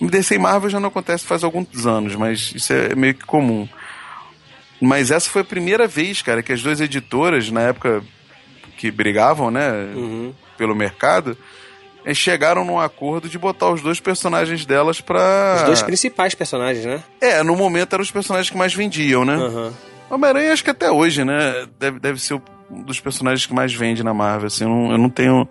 DC 0.00 0.36
e 0.36 0.38
Marvel 0.38 0.70
já 0.70 0.78
não 0.78 0.88
acontece 0.88 1.24
faz 1.24 1.42
alguns 1.42 1.86
anos, 1.86 2.14
mas 2.14 2.52
isso 2.54 2.72
é 2.72 2.94
meio 2.94 3.14
que 3.14 3.24
comum. 3.24 3.68
Mas 4.84 5.10
essa 5.10 5.30
foi 5.30 5.42
a 5.42 5.44
primeira 5.44 5.86
vez, 5.86 6.22
cara, 6.22 6.42
que 6.42 6.52
as 6.52 6.62
duas 6.62 6.80
editoras, 6.80 7.50
na 7.50 7.62
época 7.62 8.02
que 8.76 8.90
brigavam, 8.90 9.50
né, 9.50 9.70
uhum. 9.94 10.34
pelo 10.58 10.74
mercado, 10.74 11.36
chegaram 12.12 12.64
num 12.64 12.78
acordo 12.78 13.28
de 13.28 13.38
botar 13.38 13.70
os 13.70 13.80
dois 13.80 14.00
personagens 14.00 14.66
delas 14.66 15.00
pra. 15.00 15.56
Os 15.56 15.62
dois 15.62 15.82
principais 15.82 16.34
personagens, 16.34 16.84
né? 16.84 17.02
É, 17.20 17.42
no 17.42 17.56
momento 17.56 17.94
eram 17.94 18.02
os 18.02 18.10
personagens 18.10 18.50
que 18.50 18.56
mais 18.56 18.74
vendiam, 18.74 19.24
né? 19.24 19.36
Uhum. 19.36 19.72
Homem-Aranha, 20.10 20.52
acho 20.52 20.62
que 20.62 20.70
até 20.70 20.90
hoje, 20.90 21.24
né? 21.24 21.66
Deve, 21.78 21.98
deve 21.98 22.20
ser 22.20 22.34
o 22.34 22.42
um 22.70 22.82
dos 22.82 23.00
personagens 23.00 23.46
que 23.46 23.54
mais 23.54 23.72
vende 23.72 24.02
na 24.02 24.14
Marvel, 24.14 24.46
assim, 24.46 24.64
eu 24.64 24.70
não, 24.70 24.92
eu 24.92 24.98
não 24.98 25.10
tenho 25.10 25.48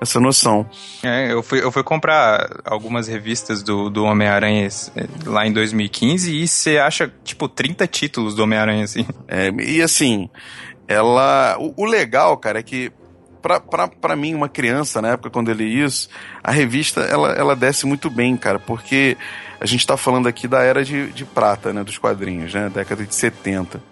essa 0.00 0.18
noção. 0.18 0.68
É, 1.02 1.32
eu 1.32 1.42
fui, 1.42 1.62
eu 1.62 1.70
fui 1.70 1.82
comprar 1.82 2.60
algumas 2.64 3.06
revistas 3.08 3.62
do, 3.62 3.90
do 3.90 4.04
Homem-Aranha 4.04 4.66
é, 4.96 5.06
lá 5.26 5.46
em 5.46 5.52
2015 5.52 6.34
e 6.34 6.48
você 6.48 6.78
acha, 6.78 7.12
tipo, 7.22 7.48
30 7.48 7.86
títulos 7.86 8.34
do 8.34 8.42
Homem-Aranha, 8.42 8.84
assim. 8.84 9.06
É, 9.28 9.50
e 9.50 9.82
assim, 9.82 10.28
ela... 10.88 11.56
O, 11.58 11.82
o 11.82 11.84
legal, 11.84 12.36
cara, 12.36 12.58
é 12.58 12.62
que 12.62 12.92
pra, 13.44 13.60
pra, 13.60 13.88
pra 13.88 14.16
mim, 14.16 14.34
uma 14.34 14.48
criança, 14.48 15.02
na 15.02 15.08
época 15.08 15.28
quando 15.28 15.50
eu 15.50 15.54
li 15.54 15.82
isso, 15.82 16.08
a 16.42 16.50
revista, 16.50 17.02
ela, 17.02 17.32
ela 17.32 17.54
desce 17.54 17.84
muito 17.84 18.08
bem, 18.08 18.38
cara, 18.38 18.58
porque 18.58 19.18
a 19.60 19.66
gente 19.66 19.86
tá 19.86 19.98
falando 19.98 20.26
aqui 20.26 20.48
da 20.48 20.62
era 20.62 20.82
de, 20.82 21.12
de 21.12 21.26
prata, 21.26 21.70
né, 21.70 21.84
dos 21.84 21.98
quadrinhos, 21.98 22.54
né, 22.54 22.70
década 22.72 23.04
de 23.04 23.14
70. 23.14 23.82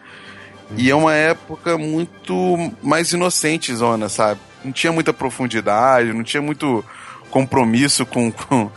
E 0.77 0.91
é 0.91 0.95
uma 0.95 1.15
época 1.15 1.77
muito 1.77 2.73
mais 2.83 3.13
inocente, 3.13 3.75
zona, 3.75 4.09
sabe? 4.09 4.41
Não 4.65 4.73
tinha 4.73 4.93
muita 4.93 5.13
profundidade, 5.13 6.13
não 6.13 6.23
tinha 6.23 6.43
muito 6.43 6.85
compromisso 7.31 8.07
com, 8.07 8.31
com, 8.31 8.71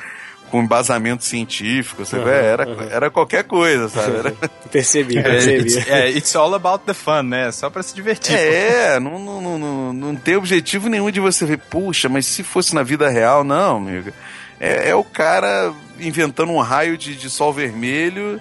com 0.50 0.62
embasamento 0.62 1.24
científico, 1.24 2.06
você 2.06 2.18
uhum, 2.18 2.24
vê? 2.24 2.32
Era, 2.32 2.68
uhum. 2.68 2.88
era 2.90 3.12
qualquer 3.12 3.44
coisa, 3.44 3.90
sabe? 3.90 4.18
Era... 4.18 4.32
percebi, 4.72 5.22
percebi. 5.22 5.56
É, 5.56 5.60
it's, 5.60 5.88
é, 5.88 6.10
it's 6.10 6.36
all 6.36 6.54
about 6.54 6.84
the 6.86 6.94
fun, 6.94 7.24
né? 7.24 7.52
Só 7.52 7.70
pra 7.70 7.84
se 7.84 7.94
divertir. 7.94 8.36
É, 8.36 9.00
não, 9.00 9.20
não, 9.20 9.42
não, 9.42 9.60
não, 9.60 9.94
não 9.94 10.16
tem 10.16 10.36
objetivo 10.36 10.90
nenhum 10.90 11.12
de 11.12 11.20
você 11.20 11.46
ver, 11.46 11.58
puxa, 11.58 12.10
mas 12.10 12.26
se 12.26 12.44
fosse 12.44 12.74
na 12.74 12.84
vida 12.84 13.10
real, 13.10 13.44
não, 13.44 13.78
amigo. 13.78 14.12
É, 14.60 14.90
é 14.90 14.96
o 14.96 15.04
cara 15.04 15.74
inventando 16.00 16.52
um 16.52 16.62
raio 16.62 16.98
de, 16.98 17.16
de 17.16 17.30
sol 17.30 17.54
vermelho 17.54 18.40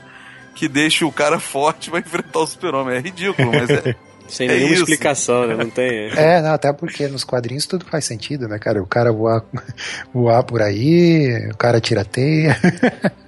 que 0.54 0.68
deixa 0.68 1.04
o 1.06 1.12
cara 1.12 1.38
forte 1.40 1.90
vai 1.90 2.00
enfrentar 2.00 2.38
o 2.38 2.46
super-homem. 2.46 2.96
É 2.96 3.00
ridículo, 3.00 3.50
mas 3.52 3.70
é. 3.70 3.94
Sem 4.26 4.48
é 4.48 4.54
nenhuma 4.54 4.72
isso. 4.72 4.82
explicação, 4.84 5.46
né? 5.46 5.54
Não 5.54 5.68
tem. 5.68 6.08
É, 6.16 6.40
não, 6.40 6.54
até 6.54 6.72
porque 6.72 7.06
nos 7.08 7.24
quadrinhos 7.24 7.66
tudo 7.66 7.84
faz 7.84 8.06
sentido, 8.06 8.48
né, 8.48 8.58
cara? 8.58 8.82
O 8.82 8.86
cara 8.86 9.12
voar, 9.12 9.44
voar 10.14 10.42
por 10.44 10.62
aí, 10.62 11.50
o 11.52 11.56
cara 11.56 11.80
tira 11.80 12.04
teia. 12.04 12.58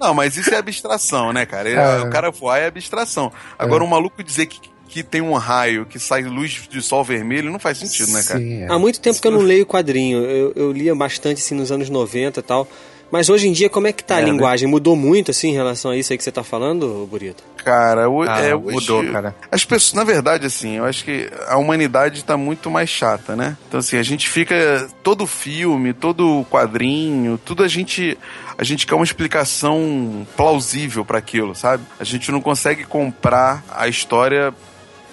Não, 0.01 0.15
mas 0.15 0.37
isso 0.37 0.55
é 0.55 0.57
abstração, 0.57 1.33
né, 1.33 1.45
cara? 1.45 1.69
É. 1.69 2.01
O 2.01 2.09
cara 2.09 2.31
voar 2.31 2.59
é 2.59 2.67
abstração. 2.67 3.31
Agora, 3.59 3.85
é. 3.85 3.87
um 3.87 3.91
maluco 3.91 4.23
dizer 4.23 4.47
que, 4.47 4.59
que 4.89 5.03
tem 5.03 5.21
um 5.21 5.35
raio 5.35 5.85
que 5.85 5.99
sai 5.99 6.23
luz 6.23 6.67
de 6.69 6.81
sol 6.81 7.05
vermelho 7.05 7.53
não 7.53 7.59
faz 7.59 7.77
sentido, 7.77 8.13
né, 8.13 8.23
cara? 8.23 8.41
Sim, 8.41 8.63
é. 8.63 8.67
Há 8.73 8.79
muito 8.79 8.99
tempo 8.99 9.21
que 9.21 9.29
eu 9.29 9.33
não 9.33 9.41
leio 9.41 9.67
quadrinho. 9.67 10.19
Eu, 10.25 10.53
eu 10.57 10.73
lia 10.73 10.95
bastante 10.95 11.43
assim 11.43 11.55
nos 11.55 11.71
anos 11.71 11.91
90 11.91 12.41
e 12.41 12.43
tal. 12.43 12.67
Mas 13.11 13.29
hoje 13.29 13.49
em 13.49 13.53
dia, 13.53 13.69
como 13.69 13.87
é 13.87 13.93
que 13.93 14.03
tá 14.03 14.17
é, 14.17 14.19
a 14.19 14.21
né? 14.23 14.31
linguagem? 14.31 14.67
Né? 14.67 14.71
Mudou 14.71 14.97
muito, 14.97 15.31
assim, 15.31 15.51
em 15.51 15.53
relação 15.53 15.91
a 15.91 15.97
isso 15.97 16.13
aí 16.13 16.19
que 16.19 16.25
você 16.25 16.33
tá 16.33 16.43
falando, 16.43 17.07
Burito? 17.11 17.43
Cara, 17.57 18.09
o, 18.09 18.23
ah, 18.23 18.41
é, 18.41 18.55
hoje, 18.55 18.75
mudou, 18.75 19.13
cara. 19.13 19.35
As 19.51 19.65
pessoas, 19.65 19.95
na 19.95 20.05
verdade, 20.05 20.47
assim, 20.47 20.77
eu 20.77 20.85
acho 20.85 21.05
que 21.05 21.31
a 21.49 21.57
humanidade 21.57 22.25
tá 22.25 22.37
muito 22.37 22.71
mais 22.71 22.89
chata, 22.89 23.35
né? 23.35 23.57
Então, 23.69 23.81
assim, 23.81 23.97
a 23.97 24.03
gente 24.03 24.29
fica. 24.29 24.89
Todo 25.03 25.27
filme, 25.27 25.93
todo 25.93 26.45
quadrinho, 26.51 27.39
tudo 27.45 27.63
a 27.63 27.69
gente. 27.69 28.19
A 28.59 28.65
gente 28.65 28.87
quer 28.87 28.95
uma 28.95 29.05
explicação 29.05 30.27
plausível 30.37 31.05
para 31.05 31.19
aquilo, 31.19 31.55
sabe? 31.55 31.85
A 32.01 32.05
gente 32.05 32.33
não 32.33 32.41
consegue 32.41 32.85
comprar 32.85 33.63
a 33.71 33.87
história 33.87 34.55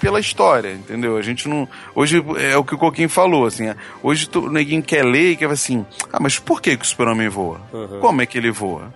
pela 0.03 0.19
história, 0.19 0.73
entendeu? 0.73 1.15
A 1.15 1.21
gente 1.21 1.47
não. 1.47 1.65
Hoje 1.95 2.21
é 2.37 2.57
o 2.57 2.63
que 2.65 2.75
o 2.75 2.77
Coquinho 2.77 3.07
falou, 3.07 3.45
assim. 3.45 3.69
É, 3.69 3.75
hoje 4.03 4.27
tu, 4.27 4.47
o 4.47 4.51
neguinho 4.51 4.83
quer 4.83 5.05
ler 5.05 5.31
e 5.31 5.35
quer 5.37 5.49
assim, 5.49 5.85
ah, 6.11 6.19
mas 6.19 6.37
por 6.37 6.61
que, 6.61 6.75
que 6.75 6.83
o 6.83 6.87
super-homem 6.87 7.29
voa? 7.29 7.61
Uhum. 7.71 7.99
Como 8.01 8.21
é 8.21 8.25
que 8.25 8.37
ele 8.37 8.51
voa? 8.51 8.93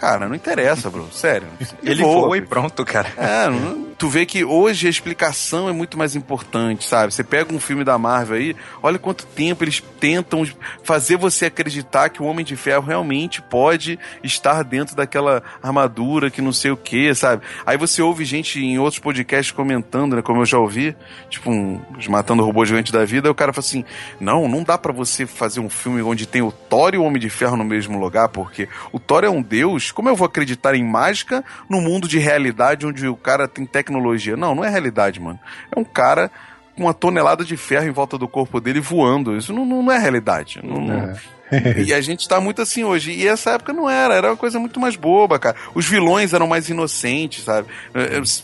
Cara, 0.00 0.26
não 0.26 0.34
interessa, 0.34 0.88
bro. 0.88 1.10
Sério. 1.12 1.46
Ele, 1.84 2.02
voa, 2.02 2.28
voa 2.28 2.38
e 2.38 2.40
pronto, 2.40 2.86
cara. 2.86 3.12
É, 3.18 3.50
não, 3.50 3.90
tu 3.98 4.08
vê 4.08 4.24
que 4.24 4.42
hoje 4.42 4.86
a 4.86 4.90
explicação 4.90 5.68
é 5.68 5.72
muito 5.72 5.98
mais 5.98 6.16
importante, 6.16 6.88
sabe? 6.88 7.12
Você 7.12 7.22
pega 7.22 7.54
um 7.54 7.60
filme 7.60 7.84
da 7.84 7.98
Marvel 7.98 8.38
aí, 8.38 8.56
olha 8.82 8.98
quanto 8.98 9.26
tempo 9.26 9.62
eles 9.62 9.84
tentam 10.00 10.48
fazer 10.82 11.18
você 11.18 11.44
acreditar 11.44 12.08
que 12.08 12.22
o 12.22 12.24
Homem 12.24 12.42
de 12.42 12.56
Ferro 12.56 12.86
realmente 12.86 13.42
pode 13.42 13.98
estar 14.24 14.64
dentro 14.64 14.96
daquela 14.96 15.42
armadura 15.62 16.30
que 16.30 16.40
não 16.40 16.50
sei 16.50 16.70
o 16.70 16.78
que, 16.78 17.14
sabe? 17.14 17.42
Aí 17.66 17.76
você 17.76 18.00
ouve 18.00 18.24
gente 18.24 18.58
em 18.58 18.78
outros 18.78 18.98
podcasts 18.98 19.52
comentando, 19.52 20.16
né? 20.16 20.22
Como 20.22 20.40
eu 20.40 20.46
já 20.46 20.58
ouvi, 20.58 20.96
tipo, 21.28 21.50
um, 21.50 21.78
Matando 22.08 22.42
o 22.42 22.46
Robô 22.46 22.64
Gigante 22.64 22.90
da 22.90 23.04
Vida, 23.04 23.28
aí 23.28 23.32
o 23.32 23.34
cara 23.34 23.52
fala 23.52 23.66
assim: 23.66 23.84
não, 24.18 24.48
não 24.48 24.62
dá 24.62 24.78
para 24.78 24.94
você 24.94 25.26
fazer 25.26 25.60
um 25.60 25.68
filme 25.68 26.00
onde 26.00 26.24
tem 26.24 26.40
o 26.40 26.50
Thor 26.50 26.94
e 26.94 26.98
o 26.98 27.04
Homem 27.04 27.20
de 27.20 27.28
Ferro 27.28 27.54
no 27.54 27.64
mesmo 27.64 28.00
lugar, 28.00 28.30
porque 28.30 28.66
o 28.90 28.98
Thor 28.98 29.24
é 29.24 29.28
um 29.28 29.42
deus, 29.42 29.89
como 29.92 30.08
eu 30.08 30.16
vou 30.16 30.26
acreditar 30.26 30.74
em 30.74 30.84
mágica 30.84 31.44
no 31.68 31.80
mundo 31.80 32.08
de 32.08 32.18
realidade 32.18 32.86
onde 32.86 33.06
o 33.06 33.16
cara 33.16 33.48
tem 33.48 33.64
tecnologia. 33.66 34.36
Não, 34.36 34.54
não 34.54 34.64
é 34.64 34.68
realidade, 34.68 35.20
mano. 35.20 35.38
É 35.74 35.78
um 35.78 35.84
cara 35.84 36.30
com 36.76 36.84
uma 36.84 36.94
tonelada 36.94 37.44
de 37.44 37.56
ferro 37.56 37.86
em 37.86 37.92
volta 37.92 38.16
do 38.16 38.28
corpo 38.28 38.60
dele 38.60 38.80
voando. 38.80 39.36
Isso 39.36 39.52
não, 39.52 39.64
não 39.64 39.92
é 39.92 39.98
realidade. 39.98 40.60
Não, 40.62 40.90
é. 40.92 41.82
e 41.84 41.92
a 41.92 42.00
gente 42.00 42.28
tá 42.28 42.40
muito 42.40 42.62
assim 42.62 42.84
hoje. 42.84 43.12
E 43.12 43.26
essa 43.26 43.50
época 43.50 43.72
não 43.72 43.88
era, 43.88 44.14
era 44.14 44.28
uma 44.30 44.36
coisa 44.36 44.58
muito 44.58 44.78
mais 44.78 44.96
boba, 44.96 45.38
cara. 45.38 45.56
Os 45.74 45.86
vilões 45.86 46.32
eram 46.32 46.46
mais 46.46 46.68
inocentes, 46.68 47.44
sabe? 47.44 47.68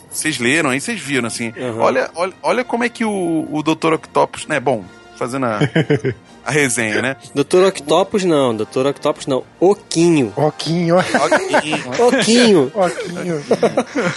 Vocês 0.09 0.39
leram 0.39 0.69
aí, 0.69 0.81
vocês 0.81 0.99
viram, 0.99 1.27
assim. 1.27 1.53
Uhum. 1.57 1.79
Olha, 1.79 2.09
olha, 2.15 2.33
olha 2.43 2.63
como 2.63 2.83
é 2.83 2.89
que 2.89 3.05
o, 3.05 3.47
o 3.49 3.63
Dr. 3.63 3.93
Octopus, 3.93 4.45
né? 4.47 4.59
Bom, 4.59 4.83
fazendo 5.15 5.45
a, 5.45 5.59
a 6.47 6.51
resenha, 6.51 7.01
né? 7.01 7.17
Doutor 7.35 7.65
Octopus 7.65 8.23
não, 8.23 8.55
Doutor 8.55 8.87
Octopus 8.87 9.27
não, 9.27 9.43
Oquinho. 9.59 10.31
Oquinho. 10.33 10.95
Oquinho. 10.97 12.07
Oquinho. 12.07 12.71
Oquinho. 12.73 13.43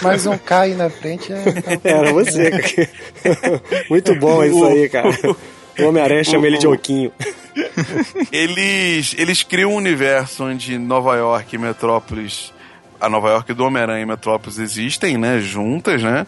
Mas 0.01 0.25
um 0.25 0.37
K 0.37 0.61
aí 0.61 0.73
na 0.73 0.89
frente 0.89 1.33
é... 1.33 1.43
Era 1.83 2.13
você. 2.13 2.49
Muito 3.89 4.15
bom 4.15 4.41
isso 4.45 4.63
aí, 4.63 4.87
cara. 4.87 5.09
O 5.77 5.83
Homem-Aranha 5.83 6.23
chama 6.23 6.47
ele 6.47 6.57
de 6.57 6.67
Oquinho. 6.67 7.11
Eles, 8.31 9.13
eles 9.17 9.43
criam 9.43 9.73
um 9.73 9.75
universo 9.75 10.45
onde 10.45 10.77
Nova 10.77 11.17
York 11.17 11.53
e 11.53 11.59
Metrópolis 11.59 12.53
a 13.01 13.09
Nova 13.09 13.29
York 13.29 13.53
do 13.53 13.65
Homem-Aranha 13.65 14.03
e 14.03 14.05
Metrópolis 14.05 14.59
existem, 14.59 15.17
né, 15.17 15.39
juntas, 15.39 16.03
né? 16.03 16.25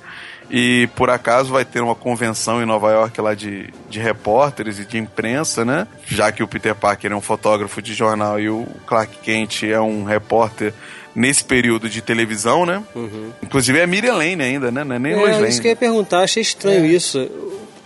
E 0.49 0.89
por 0.95 1.09
acaso 1.09 1.51
vai 1.51 1.63
ter 1.63 1.82
uma 1.82 1.95
convenção 1.95 2.61
em 2.61 2.65
Nova 2.65 2.91
York 2.91 3.19
lá 3.21 3.34
de, 3.34 3.69
de 3.89 3.99
repórteres 3.99 4.78
e 4.78 4.86
de 4.86 4.97
imprensa, 4.97 5.63
né? 5.63 5.88
Já 6.05 6.32
que 6.32 6.43
o 6.43 6.47
Peter 6.47 6.76
Parker 6.76 7.11
é 7.11 7.15
um 7.15 7.21
fotógrafo 7.21 7.82
de 7.82 7.93
jornal 7.93 8.39
e 8.39 8.49
o 8.49 8.67
Clark 8.86 9.17
Kent 9.24 9.63
é 9.63 9.80
um 9.80 10.03
repórter 10.03 10.74
nesse 11.15 11.43
período 11.43 11.89
de 11.89 12.01
televisão, 12.01 12.65
né? 12.65 12.84
Uhum. 12.93 13.32
Inclusive 13.41 13.80
é 13.80 13.88
Miriam 13.88 14.15
Lane 14.15 14.41
ainda, 14.41 14.71
né? 14.71 14.84
Não 14.84 14.95
é 14.95 14.99
nem 14.99 15.13
é, 15.13 15.15
Lois 15.15 15.36
Lane. 15.38 15.49
isso 15.49 15.61
que 15.61 15.67
eu 15.67 15.71
ia 15.71 15.76
perguntar, 15.76 16.21
achei 16.21 16.41
estranho 16.41 16.86
é. 16.86 16.88
isso. 16.88 17.30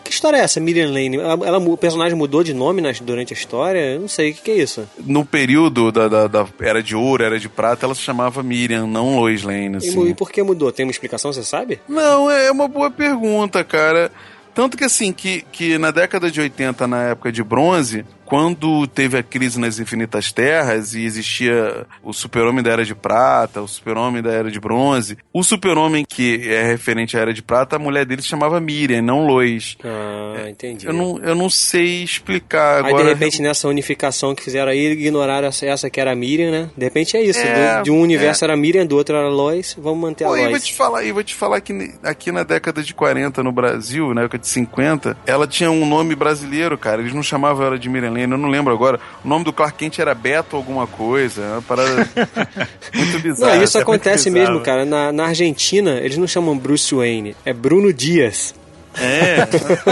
Que 0.08 0.14
história 0.14 0.38
é 0.38 0.40
essa, 0.40 0.60
Miriam 0.62 0.88
Lane? 0.88 1.18
Ela, 1.18 1.48
ela, 1.48 1.58
o 1.58 1.76
personagem 1.76 2.18
mudou 2.18 2.44
de 2.44 2.54
nome 2.54 2.82
nas, 2.82 3.00
durante 3.02 3.34
a 3.34 3.38
história? 3.38 3.80
Eu 3.80 4.00
não 4.00 4.08
sei, 4.08 4.32
o 4.32 4.34
que, 4.34 4.42
que, 4.42 4.52
é 4.52 4.56
isso? 4.56 4.88
No 5.06 5.26
período 5.26 5.92
da, 5.92 6.08
da, 6.08 6.28
da, 6.28 6.48
Era 6.62 6.82
de 6.82 6.96
Ouro, 6.96 7.24
Era 7.24 7.38
de 7.38 7.50
Prata, 7.50 7.86
ela 7.86 7.94
se 7.94 8.02
chamava 8.02 8.42
Miriam, 8.42 8.88
não 8.88 9.20
Lois 9.20 9.44
Lane. 9.44 9.78
Assim. 9.78 10.06
E, 10.06 10.12
e 10.12 10.14
por 10.14 10.32
que 10.32 10.42
mudou? 10.42 10.72
Tem 10.72 10.86
uma 10.86 10.92
explicação, 10.92 11.34
você 11.34 11.44
sabe? 11.44 11.82
Não, 11.90 12.32
é 12.32 12.50
uma 12.50 12.70
boa 12.70 12.90
pergunta, 12.90 13.64
cara. 13.66 14.10
Tanto 14.56 14.78
que 14.78 14.86
assim, 14.86 15.12
que, 15.12 15.42
que 15.52 15.78
na 15.78 15.92
década 15.92 16.32
de 16.32 16.40
80, 16.40 16.88
na 16.88 17.04
época 17.10 17.32
de 17.32 17.44
bronze, 17.44 18.06
quando 18.28 18.86
teve 18.88 19.18
a 19.18 19.24
crise 19.24 19.58
nas 19.58 19.80
Infinitas 19.80 20.34
Terras 20.34 20.94
e 20.94 21.06
existia 21.06 21.88
o 22.04 22.12
Super-Homem 22.12 22.62
da 22.62 22.72
Era 22.72 22.84
de 22.84 22.94
Prata, 22.94 23.62
o 23.62 23.68
Super-Homem 23.68 24.22
da 24.22 24.32
Era 24.32 24.52
de 24.52 24.60
Bronze, 24.60 25.18
o 25.32 25.44
Super-Homem 25.44 26.04
que 26.04 26.46
é 26.46 26.62
referente 26.64 27.16
à 27.16 27.22
Era 27.22 27.34
de 27.34 27.42
Prata, 27.42 27.78
a 27.78 27.80
mulher 27.80 28.06
dele 28.06 28.22
se 28.22 28.28
chamava 28.28 28.60
Miriam, 28.60 29.02
não 29.02 29.26
Lois. 29.26 29.78
Ah, 29.82 30.50
entendi. 30.50 30.86
Eu 30.86 30.94
não, 30.94 31.18
eu 31.20 31.34
não 31.34 31.50
sei 31.50 32.04
explicar 32.04 32.80
agora. 32.80 32.98
Aí 32.98 33.04
de 33.04 33.10
repente 33.14 33.42
nessa 33.42 33.66
unificação 33.70 34.36
que 34.36 34.44
fizeram 34.44 34.72
aí, 34.72 34.92
ignoraram 34.92 35.48
essa, 35.48 35.66
essa 35.66 35.90
que 35.90 36.00
era 36.00 36.12
a 36.12 36.16
Miriam, 36.16 36.52
né? 36.52 36.70
De 36.76 36.84
repente 36.84 37.16
é 37.16 37.24
isso. 37.24 37.40
É, 37.40 37.78
do, 37.78 37.84
de 37.84 37.92
um 37.92 38.02
universo 38.02 38.44
é. 38.44 38.48
era 38.48 38.58
Miriam, 38.58 38.86
do 38.86 38.98
outro 38.98 39.16
era 39.16 39.30
Lois, 39.30 39.74
vamos 39.80 40.02
manter 40.02 40.26
Pô, 40.26 40.32
a 40.32 40.34
Lois. 40.34 40.48
E 40.48 40.50
vou 40.50 40.60
te 40.60 40.76
falar, 40.76 41.04
e 41.06 41.12
vou 41.14 41.24
te 41.24 41.34
falar 41.34 41.62
que 41.62 41.94
aqui 42.04 42.30
na 42.30 42.44
década 42.44 42.84
de 42.84 42.94
40 42.94 43.42
no 43.42 43.54
Brasil, 43.54 44.14
na 44.14 44.24
época 44.24 44.38
de 44.38 44.48
50, 44.48 45.16
ela 45.26 45.48
tinha 45.48 45.72
um 45.72 45.86
nome 45.86 46.14
brasileiro, 46.14 46.78
cara. 46.78 47.02
Eles 47.02 47.14
não 47.14 47.24
chamavam 47.24 47.66
ela 47.66 47.80
de 47.80 47.88
Miriam 47.88 48.17
Lane, 48.22 48.34
eu 48.34 48.38
não 48.38 48.50
lembro 48.50 48.74
agora. 48.74 49.00
O 49.24 49.28
nome 49.28 49.46
do 49.46 49.54
Clark 49.54 49.78
Kent 49.78 50.00
era 50.00 50.14
Beto 50.14 50.56
alguma 50.56 50.88
coisa. 50.88 51.42
Uma 51.44 51.62
parada 51.62 52.10
muito 52.94 53.20
bizarra. 53.20 53.56
Não, 53.56 53.64
isso 53.64 53.78
é 53.78 53.82
acontece 53.82 54.30
mesmo, 54.30 54.62
cara. 54.62 54.86
Na, 54.86 55.12
na 55.12 55.26
Argentina, 55.26 56.00
eles 56.00 56.18
não 56.18 56.28
chamam 56.28 56.58
Bruce 56.58 56.94
Wayne, 56.94 57.36
é 57.46 57.54
Bruno 57.54 57.94
Dias. 57.94 58.54
É. 59.00 59.48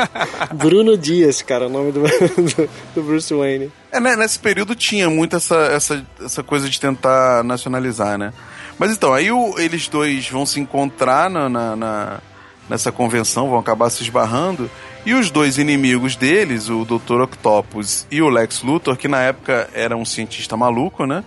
Bruno 0.53 0.97
Dias, 0.97 1.41
cara, 1.41 1.67
o 1.67 1.69
nome 1.69 1.91
do, 1.91 2.01
do, 2.01 2.69
do, 2.95 3.03
Bruce 3.03 3.34
Wayne. 3.34 3.71
É, 3.91 3.99
né, 3.99 4.15
nesse 4.15 4.39
período 4.39 4.76
tinha 4.76 5.09
muito 5.09 5.36
essa, 5.36 5.55
essa, 5.67 6.05
essa 6.23 6.43
coisa 6.43 6.69
de 6.69 6.80
tentar 6.80 7.43
nacionalizar, 7.43 8.17
né? 8.17 8.34
Mas 8.78 8.91
então, 8.91 9.13
aí 9.13 9.32
o, 9.32 9.57
eles 9.57 9.88
dois 9.88 10.28
vão 10.28 10.45
se 10.45 10.59
encontrar 10.59 11.30
na, 11.30 11.47
na, 11.47 11.76
na, 11.76 12.19
nessa 12.69 12.91
convenção, 12.91 13.49
vão 13.49 13.59
acabar 13.59 13.89
se 13.89 14.03
esbarrando. 14.03 14.69
E 15.06 15.14
os 15.14 15.30
dois 15.30 15.60
inimigos 15.60 16.16
deles, 16.16 16.68
o 16.68 16.84
Dr. 16.84 17.22
Octopus 17.22 18.08
e 18.10 18.24
o 18.24 18.30
Lex 18.30 18.64
Luthor, 18.64 18.97
que 18.97 19.08
na 19.08 19.22
época 19.22 19.70
era 19.72 19.95
um 19.95 20.03
cientista 20.03 20.58
maluco, 20.58 21.06
né? 21.06 21.24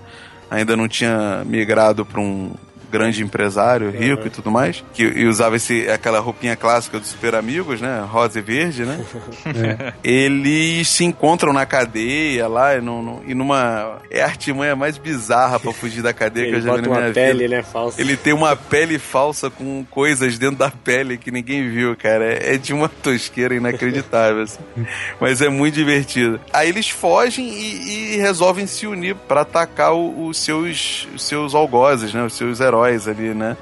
Ainda 0.51 0.77
não 0.77 0.89
tinha 0.89 1.45
migrado 1.47 2.05
para 2.05 2.21
um 2.21 2.53
grande 2.91 3.23
empresário, 3.23 3.91
rico 3.91 4.23
uhum. 4.23 4.27
e 4.27 4.31
tudo 4.31 4.51
mais, 4.51 4.85
que 4.93 5.03
e 5.03 5.27
usava 5.27 5.57
esse, 5.57 5.89
aquela 5.89 6.21
roupinha 6.21 6.57
clássica 6.57 6.99
dos 6.99 7.09
super 7.09 7.35
amigos, 7.35 7.81
né? 7.81 8.05
Rosa 8.09 8.39
e 8.39 8.43
verde, 8.43 8.85
né? 8.85 9.01
é. 9.47 9.93
Eles 10.03 10.89
se 10.89 11.05
encontram 11.05 11.53
na 11.53 11.67
cadeia 11.67 12.49
lá 12.49 12.77
e, 12.77 12.81
no, 12.81 13.23
e 13.27 13.35
numa. 13.35 13.99
É 14.11 14.23
a 14.23 14.27
artimanha 14.27 14.75
mais 14.75 14.99
bizarra 14.99 15.59
pra 15.61 15.73
fugir 15.73 16.03
da 16.03 16.13
cadeia 16.13 16.51
que 16.51 16.57
eu 16.57 16.61
já 16.61 16.75
vi 16.77 16.83
na 16.83 16.89
minha 16.89 17.13
pele, 17.13 17.33
vida. 17.33 17.45
Ele 17.45 17.55
é 17.55 17.63
falso. 17.63 18.01
Ele 18.01 18.17
tem 18.17 18.33
uma 18.33 18.57
pele 18.57 18.99
falsa 18.99 19.51
com 19.51 19.85
coisas 19.91 20.39
dentro 20.39 20.57
da 20.57 20.71
pele 20.71 21.19
que 21.19 21.31
ninguém 21.31 21.69
viu, 21.69 21.97
cara. 21.97 22.25
É, 22.25 22.55
é 22.55 22.59
de 22.59 22.73
uma 22.73 22.89
tosqueira 22.89 23.55
inacreditável, 23.55 24.43
assim. 24.43 24.61
Mas 25.21 25.41
é 25.43 25.49
muito 25.49 25.75
divertido. 25.75 26.41
Aí 26.53 26.69
eles 26.69 26.89
fogem 26.89 27.49
e, 27.49 28.15
e 28.15 28.17
resolvem 28.17 28.67
se 28.67 28.87
unir 28.87 29.15
para 29.15 29.43
atacar 29.43 29.95
os 29.95 30.39
seus, 30.39 31.09
os 31.15 31.23
seus 31.23 31.55
algozes, 31.55 32.13
né? 32.15 32.23
Os 32.23 32.35
seus 32.35 32.61
heróis 32.61 32.78
heróis 32.79 33.09
ali, 33.09 33.35
né? 33.35 33.57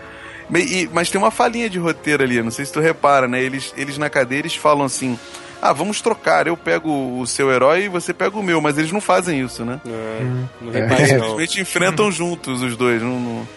E, 0.55 0.89
mas 0.93 1.11
tem 1.11 1.21
uma 1.21 1.31
falinha 1.31 1.69
de 1.69 1.79
roteiro 1.79 2.23
ali, 2.23 2.41
não 2.43 2.51
sei 2.51 2.65
se 2.65 2.73
tu 2.73 2.81
repara, 2.81 3.27
né? 3.27 3.43
Eles, 3.43 3.75
eles 3.77 3.99
na 3.99 4.09
cadeia 4.09 4.41
eles 4.41 4.55
falam 4.55 4.85
assim: 4.85 5.19
ah, 5.61 5.73
vamos 5.73 6.01
trocar, 6.01 6.47
eu 6.47 6.57
pego 6.57 7.19
o 7.19 7.27
seu 7.27 7.51
herói 7.51 7.85
e 7.85 7.89
você 7.89 8.15
pega 8.15 8.39
o 8.39 8.43
meu, 8.43 8.61
mas 8.61 8.79
eles 8.79 8.93
não 8.93 9.01
fazem 9.01 9.41
isso, 9.41 9.65
né? 9.65 9.81
É, 9.87 10.27
não 10.61 10.73
é. 10.73 10.79
Eles 10.79 11.09
simplesmente 11.09 11.61
enfrentam 11.61 12.13
juntos 12.13 12.63
os 12.63 12.77
dois. 12.77 13.03
Não, 13.03 13.19
não... 13.19 13.49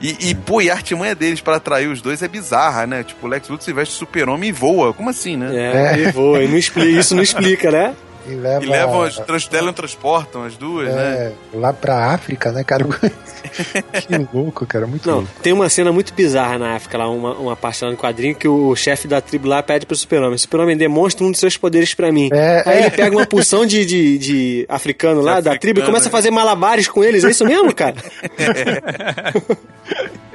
E, 0.00 0.30
e, 0.30 0.34
pô, 0.34 0.60
e 0.60 0.70
a 0.70 0.74
artimanha 0.74 1.14
deles 1.14 1.40
para 1.40 1.56
atrair 1.56 1.88
os 1.88 2.02
dois 2.02 2.22
é 2.22 2.28
bizarra, 2.28 2.86
né? 2.86 3.02
Tipo, 3.02 3.26
o 3.26 3.30
Lex 3.30 3.48
Luthor 3.48 3.64
se 3.64 3.72
veste 3.72 3.94
super-homem 3.94 4.50
e 4.50 4.52
voa. 4.52 4.92
Como 4.92 5.08
assim, 5.08 5.36
né? 5.36 5.56
É, 5.56 6.00
é. 6.00 6.08
e 6.08 6.12
voa. 6.12 6.42
E 6.42 6.48
não 6.48 6.58
explica, 6.58 6.88
isso 6.88 7.14
não 7.14 7.22
explica, 7.22 7.70
né? 7.70 7.94
E, 8.28 8.34
leva, 8.34 8.64
e 8.64 8.68
levam, 8.68 9.02
as, 9.02 9.16
trans, 9.16 9.46
teletransportam 9.46 10.44
as 10.44 10.56
duas, 10.56 10.88
é, 10.88 10.92
né? 10.92 11.32
Lá 11.54 11.72
pra 11.72 12.12
África, 12.12 12.50
né, 12.50 12.64
cara? 12.64 12.84
que 12.86 14.28
louco, 14.32 14.66
cara, 14.66 14.86
muito 14.86 15.08
Não, 15.08 15.18
louco. 15.18 15.30
tem 15.42 15.52
uma 15.52 15.68
cena 15.68 15.92
muito 15.92 16.12
bizarra 16.12 16.58
na 16.58 16.74
África, 16.74 16.98
lá, 16.98 17.08
uma, 17.08 17.34
uma 17.34 17.56
parte 17.56 17.84
lá 17.84 17.90
no 17.90 17.96
quadrinho, 17.96 18.34
que 18.34 18.48
o 18.48 18.74
chefe 18.74 19.06
da 19.06 19.20
tribo 19.20 19.48
lá 19.48 19.62
pede 19.62 19.86
pro 19.86 19.96
super-homem, 19.96 20.36
super-homem 20.38 20.76
demonstra 20.76 21.24
um 21.24 21.30
dos 21.30 21.40
seus 21.40 21.56
poderes 21.56 21.94
para 21.94 22.10
mim. 22.10 22.28
É, 22.32 22.62
Aí 22.66 22.78
é. 22.78 22.80
ele 22.80 22.90
pega 22.90 23.16
uma 23.16 23.26
porção 23.26 23.64
de, 23.64 23.84
de, 23.84 24.18
de 24.18 24.66
africano 24.68 25.20
lá, 25.20 25.36
de 25.36 25.44
da 25.44 25.50
africano, 25.50 25.60
tribo, 25.60 25.80
e 25.80 25.84
começa 25.84 26.08
a 26.08 26.10
fazer 26.10 26.30
malabares 26.30 26.88
com 26.88 27.04
eles, 27.04 27.24
é 27.24 27.30
isso 27.30 27.44
mesmo, 27.44 27.74
cara? 27.74 27.96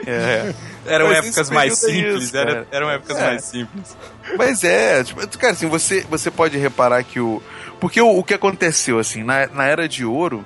É. 0.06 0.54
Eram 0.86 1.08
Mas 1.08 1.18
épocas 1.20 1.50
mais 1.52 1.78
simples, 1.78 2.24
isso, 2.24 2.38
era, 2.38 2.68
eram 2.72 2.90
épocas 2.90 3.18
é. 3.18 3.22
mais 3.28 3.44
simples. 3.44 3.96
Mas 4.36 4.64
é, 4.64 5.04
tipo, 5.04 5.38
cara, 5.38 5.54
assim, 5.54 5.68
você, 5.68 6.02
você 6.10 6.32
pode 6.32 6.58
reparar 6.58 7.04
que 7.04 7.20
o, 7.20 7.40
porque 7.80 8.02
o, 8.02 8.18
o 8.18 8.24
que 8.24 8.34
aconteceu, 8.34 8.98
assim, 8.98 9.24
na, 9.24 9.46
na 9.46 9.68
Era 9.68 9.88
de 9.88 10.04
Ouro, 10.04 10.44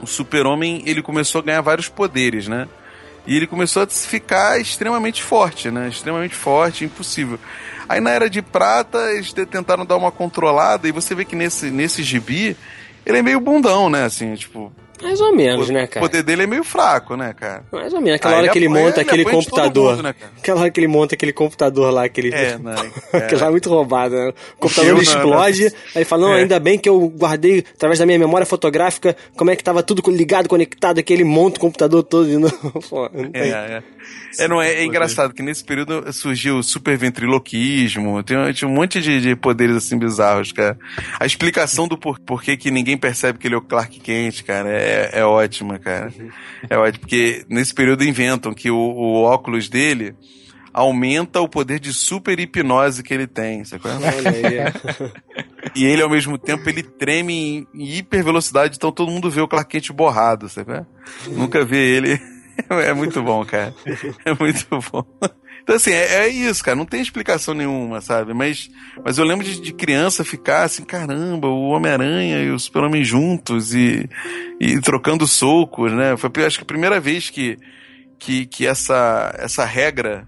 o 0.00 0.06
super-homem, 0.06 0.82
ele 0.84 1.02
começou 1.02 1.40
a 1.40 1.44
ganhar 1.44 1.60
vários 1.62 1.88
poderes, 1.88 2.48
né? 2.48 2.68
E 3.26 3.34
ele 3.36 3.46
começou 3.46 3.82
a 3.82 3.86
ficar 3.86 4.60
extremamente 4.60 5.22
forte, 5.22 5.70
né? 5.70 5.88
Extremamente 5.88 6.34
forte, 6.34 6.84
impossível. 6.84 7.38
Aí 7.88 8.00
na 8.00 8.10
Era 8.10 8.30
de 8.30 8.40
Prata, 8.40 8.98
eles 9.12 9.32
tentaram 9.32 9.84
dar 9.84 9.96
uma 9.96 10.12
controlada, 10.12 10.86
e 10.86 10.92
você 10.92 11.14
vê 11.14 11.24
que 11.24 11.34
nesse, 11.34 11.70
nesse 11.70 12.02
gibi, 12.02 12.56
ele 13.04 13.18
é 13.18 13.22
meio 13.22 13.40
bundão, 13.40 13.90
né? 13.90 14.04
Assim, 14.04 14.34
tipo, 14.34 14.72
mais 15.02 15.20
ou 15.20 15.34
menos, 15.34 15.68
o, 15.68 15.72
né, 15.72 15.86
cara? 15.86 16.04
O 16.04 16.08
poder 16.08 16.22
dele 16.22 16.42
é 16.42 16.46
meio 16.46 16.64
fraco, 16.64 17.16
né, 17.16 17.34
cara? 17.34 17.64
Mais 17.72 17.92
ou 17.92 18.00
menos. 18.00 18.16
Aquela 18.16 18.36
hora 18.36 18.48
que 18.48 18.58
ele 18.58 18.68
monta 18.68 19.00
aquele 19.00 19.24
computador. 19.24 19.96
Mundo, 19.96 20.02
né, 20.02 20.14
aquela 20.38 20.60
hora 20.60 20.70
que 20.70 20.80
ele 20.80 20.88
monta 20.88 21.14
aquele 21.14 21.32
computador 21.32 21.92
lá, 21.92 22.04
aquele. 22.04 22.34
É, 22.34 22.58
não. 22.58 22.72
É. 22.72 23.16
Aquilo 23.26 23.40
lá 23.40 23.46
é 23.48 23.50
muito 23.50 23.68
roubado, 23.68 24.14
né? 24.14 24.28
O 24.28 24.60
computador 24.60 25.02
explode, 25.02 25.64
não, 25.64 25.68
aí 25.68 25.96
ele 25.96 26.04
fala: 26.04 26.26
Não, 26.26 26.34
é. 26.34 26.40
ainda 26.40 26.60
bem 26.60 26.78
que 26.78 26.88
eu 26.88 27.08
guardei 27.08 27.64
através 27.74 27.98
da 27.98 28.06
minha 28.06 28.18
memória 28.18 28.46
fotográfica 28.46 29.16
como 29.36 29.50
é 29.50 29.56
que 29.56 29.64
tava 29.64 29.82
tudo 29.82 30.02
ligado, 30.10 30.48
conectado, 30.48 30.98
aqui 30.98 31.12
ele 31.12 31.24
monta 31.24 31.58
o 31.58 31.60
computador 31.60 32.02
todo 32.02 32.26
de 32.26 32.36
novo. 32.38 32.82
Pô, 32.88 33.06
é, 33.32 33.48
é. 33.48 33.82
É, 34.38 34.46
não, 34.46 34.60
é, 34.60 34.74
é, 34.74 34.84
engraçado 34.84 35.32
que 35.32 35.42
nesse 35.42 35.64
período 35.64 36.12
surgiu 36.12 36.58
o 36.58 36.62
super 36.62 36.96
ventriloquismo, 36.96 38.22
tem, 38.22 38.36
tinha 38.52 38.68
um 38.68 38.72
monte 38.72 39.00
de, 39.00 39.20
de, 39.20 39.34
poderes 39.34 39.76
assim 39.76 39.98
bizarros, 39.98 40.52
cara. 40.52 40.78
A 41.18 41.24
explicação 41.24 41.88
do 41.88 41.96
por, 41.96 42.18
porquê 42.20 42.56
que 42.56 42.70
ninguém 42.70 42.98
percebe 42.98 43.38
que 43.38 43.48
ele 43.48 43.54
é 43.54 43.58
o 43.58 43.62
Clark 43.62 43.98
Kent, 43.98 44.42
cara, 44.42 44.68
é, 44.86 45.10
é 45.20 45.24
ótima, 45.24 45.78
cara. 45.78 46.12
É 46.68 46.76
ótimo, 46.76 47.00
porque 47.00 47.44
nesse 47.48 47.74
período 47.74 48.04
inventam 48.04 48.54
que 48.54 48.70
o, 48.70 48.76
o 48.76 49.22
óculos 49.22 49.68
dele 49.68 50.14
aumenta 50.72 51.40
o 51.40 51.48
poder 51.48 51.80
de 51.80 51.92
super 51.92 52.38
hipnose 52.38 53.02
que 53.02 53.14
ele 53.14 53.26
tem, 53.26 53.64
sacou? 53.64 53.90
e 55.74 55.84
ele, 55.84 56.02
ao 56.02 56.10
mesmo 56.10 56.36
tempo, 56.36 56.68
ele 56.68 56.82
treme 56.82 57.32
em, 57.32 57.66
em 57.74 57.96
hiper 57.96 58.22
velocidade, 58.22 58.76
então 58.76 58.92
todo 58.92 59.10
mundo 59.10 59.30
vê 59.30 59.40
o 59.40 59.48
Clark 59.48 59.70
Kent 59.70 59.90
borrado, 59.90 60.48
sabe? 60.48 60.84
Nunca 61.28 61.64
vê 61.64 61.96
ele 61.96 62.20
é 62.70 62.92
muito 62.92 63.22
bom, 63.22 63.44
cara. 63.44 63.74
É 64.24 64.34
muito 64.34 64.66
bom. 64.90 65.04
Então, 65.66 65.74
assim, 65.74 65.90
é, 65.90 66.26
é, 66.26 66.28
isso, 66.28 66.62
cara. 66.62 66.76
Não 66.76 66.86
tem 66.86 67.00
explicação 67.00 67.52
nenhuma, 67.52 68.00
sabe? 68.00 68.32
Mas, 68.32 68.70
mas 69.04 69.18
eu 69.18 69.24
lembro 69.24 69.44
de, 69.44 69.60
de 69.60 69.72
criança 69.72 70.24
ficar 70.24 70.62
assim, 70.62 70.84
caramba, 70.84 71.48
o 71.48 71.70
Homem-Aranha 71.70 72.38
e 72.38 72.52
o 72.52 72.58
Super-Homem 72.58 73.02
juntos 73.02 73.74
e, 73.74 74.08
e 74.60 74.80
trocando 74.80 75.26
socos, 75.26 75.92
né? 75.92 76.16
Foi, 76.16 76.30
acho 76.46 76.58
que 76.58 76.62
a 76.62 76.66
primeira 76.66 77.00
vez 77.00 77.30
que, 77.30 77.58
que, 78.16 78.46
que 78.46 78.64
essa, 78.64 79.34
essa 79.40 79.64
regra 79.64 80.24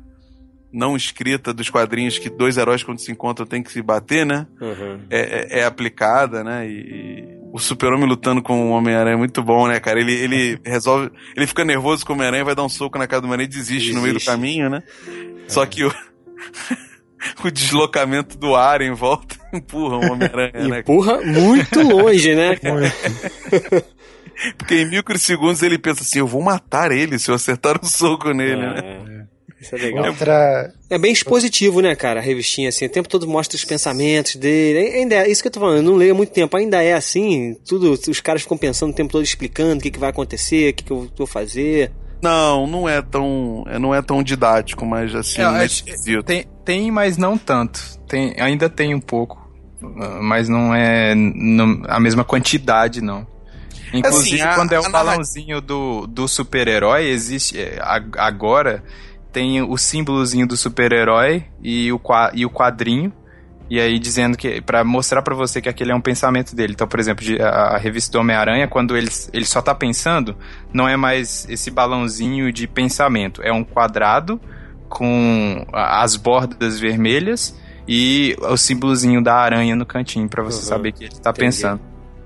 não 0.73 0.97
escrita 0.97 1.55
dos 1.55 1.71
quadrinhos 1.71 2.19
que 2.19 2.29
dois 2.29 2.57
heróis 2.57 2.83
quando 2.83 2.99
se 2.99 3.13
encontram 3.13 3.47
tem 3.47 3.63
que 3.63 3.71
se 3.71 3.81
bater, 3.81 4.27
né? 4.27 4.45
Uhum. 4.61 5.03
É, 5.09 5.21
é, 5.21 5.61
é, 5.61 5.65
aplicada, 5.65 6.43
né? 6.43 6.69
E, 6.69 7.38
o 7.53 7.59
super-homem 7.59 8.09
lutando 8.09 8.43
com 8.43 8.71
o 8.71 8.71
Homem-Aranha 8.71 9.15
é 9.15 9.19
muito 9.19 9.43
bom, 9.43 9.67
né, 9.67 9.81
cara? 9.81 10.01
Ele, 10.01 10.13
ele 10.13 10.61
resolve. 10.65 11.11
Ele 11.37 11.47
fica 11.47 11.65
nervoso 11.65 12.05
com 12.05 12.13
o 12.13 12.17
Homem-Aranha, 12.17 12.45
vai 12.45 12.55
dar 12.55 12.65
um 12.65 12.69
soco 12.69 12.99
na 12.99 13.07
cara 13.07 13.21
do 13.21 13.25
Homem-Aranha 13.25 13.47
e 13.47 13.49
desiste, 13.49 13.73
desiste, 13.75 13.95
no 13.95 14.03
meio 14.03 14.15
do 14.15 14.25
caminho, 14.25 14.69
né? 14.69 14.83
É. 15.07 15.49
Só 15.49 15.65
que 15.67 15.85
o. 15.85 15.93
o 17.43 17.51
deslocamento 17.51 18.39
do 18.39 18.55
ar 18.55 18.81
em 18.81 18.93
volta 18.93 19.37
empurra 19.53 19.97
o 19.97 20.13
Homem-Aranha, 20.13 20.69
né? 20.69 20.81
Empurra 20.81 21.21
muito 21.21 21.81
longe, 21.83 22.35
né, 22.35 22.57
cara? 22.57 22.93
Porque 24.57 24.77
em 24.77 24.89
microsegundos 24.89 25.63
ele 25.63 25.79
pensa 25.79 26.03
assim: 26.03 26.21
eu 26.21 26.27
vou 26.27 26.43
matar 26.43 26.93
ele 26.93 27.19
se 27.19 27.31
eu 27.31 27.35
acertar 27.35 27.77
um 27.83 27.87
soco 27.87 28.31
nele, 28.33 28.63
é, 28.63 28.73
né? 28.73 29.18
Isso 29.61 29.75
é 29.75 29.79
legal. 29.79 30.07
Outra... 30.07 30.73
É 30.89 30.99
bem 30.99 31.13
expositivo, 31.13 31.81
né, 31.81 31.95
cara? 31.97 32.21
A 32.21 32.23
revistinha, 32.23 32.69
assim. 32.69 32.87
O 32.87 32.91
tempo 32.91 33.09
todo 33.09 33.27
mostra 33.27 33.57
os 33.57 33.65
pensamentos 33.65 34.37
dele. 34.37 34.97
Ainda 34.99 35.17
é 35.17 35.29
isso 35.29 35.43
que 35.43 35.49
eu 35.49 35.53
tô 35.53 35.61
falando. 35.61 35.79
Eu 35.79 35.83
não 35.83 35.97
leio 35.97 36.13
há 36.13 36.17
muito 36.17 36.33
tempo. 36.33 36.57
Ainda 36.57 36.83
é 36.83 36.95
assim. 36.95 37.57
Tudo, 37.67 37.93
os 37.93 38.21
caras 38.21 38.43
ficam 38.43 38.57
pensando 38.57 38.91
o 38.91 38.95
tempo 38.95 39.11
todo, 39.11 39.25
explicando 39.25 39.81
o 39.81 39.83
que, 39.83 39.91
que 39.91 39.99
vai 39.99 40.11
acontecer, 40.11 40.71
o 40.71 40.75
que, 40.75 40.85
que 40.85 40.91
eu 40.93 41.11
vou 41.17 41.27
fazer. 41.27 41.91
Não, 42.23 42.67
não 42.67 42.89
é 42.89 43.01
tão, 43.01 43.65
não 43.81 43.95
é 43.95 44.03
tão 44.03 44.23
didático, 44.23 44.85
mas 44.85 45.15
assim, 45.15 45.41
é, 45.41 46.23
tem, 46.23 46.45
tem, 46.65 46.91
mas 46.91 47.17
não 47.17 47.39
tanto. 47.39 47.81
Tem, 48.09 48.35
ainda 48.41 48.69
tem 48.69 48.93
um 48.93 49.01
pouco, 49.01 49.39
mas 50.21 50.49
não 50.49 50.75
é 50.75 51.15
não, 51.15 51.81
a 51.87 52.01
mesma 52.01 52.25
quantidade, 52.25 53.01
não. 53.01 53.25
Inclusive, 53.95 54.43
assim, 54.43 54.51
a, 54.51 54.55
quando 54.55 54.73
é 54.73 54.81
o 54.81 54.91
balãozinho 54.91 55.61
do, 55.61 56.07
do 56.09 56.27
super-herói, 56.27 57.07
existe. 57.07 57.59
É, 57.59 57.79
agora 58.19 58.83
tem 59.33 59.63
o 59.63 59.77
símbolozinho 59.77 60.47
do 60.47 60.57
super-herói 60.57 61.45
e 61.63 61.93
o, 61.93 62.01
e 62.35 62.47
o 62.47 62.51
quadrinho. 62.51 63.13
E 63.71 63.79
aí 63.79 63.99
dizendo 63.99 64.37
que 64.37 64.63
para 64.63 64.83
mostrar 64.83 65.21
para 65.21 65.35
você 65.35 65.61
que 65.61 65.69
aquele 65.69 65.93
é 65.93 65.95
um 65.95 66.01
pensamento 66.01 66.57
dele. 66.57 66.73
Então, 66.73 66.89
por 66.89 66.99
exemplo, 66.99 67.25
a, 67.43 67.77
a 67.77 67.79
revista 67.79 68.13
do 68.13 68.21
Homem-Aranha, 68.21 68.67
quando 68.67 68.97
ele, 68.97 69.11
ele 69.33 69.45
só 69.45 69.61
tá 69.61 69.75
pensando, 69.75 70.37
não 70.73 70.89
é 70.89 70.97
mais 70.97 71.47
esse 71.51 71.71
balãozinho 71.71 72.51
de 72.51 72.67
pensamento, 72.67 73.43
é 73.43 73.53
um 73.53 73.63
quadrado 73.63 74.41
com 74.89 75.67
as 75.73 76.17
bordas 76.17 76.81
vermelhas 76.81 77.55
e 77.87 78.37
o 78.41 78.57
símbolozinho 78.57 79.23
da 79.23 79.35
aranha 79.35 79.77
no 79.77 79.85
cantinho 79.85 80.29
para 80.29 80.43
você 80.43 80.59
uhum. 80.59 80.69
saber 80.69 80.93
que 80.93 81.05
ele 81.05 81.15
tá 81.17 81.31
Entendi. 81.31 81.47
pensando. 81.47 81.81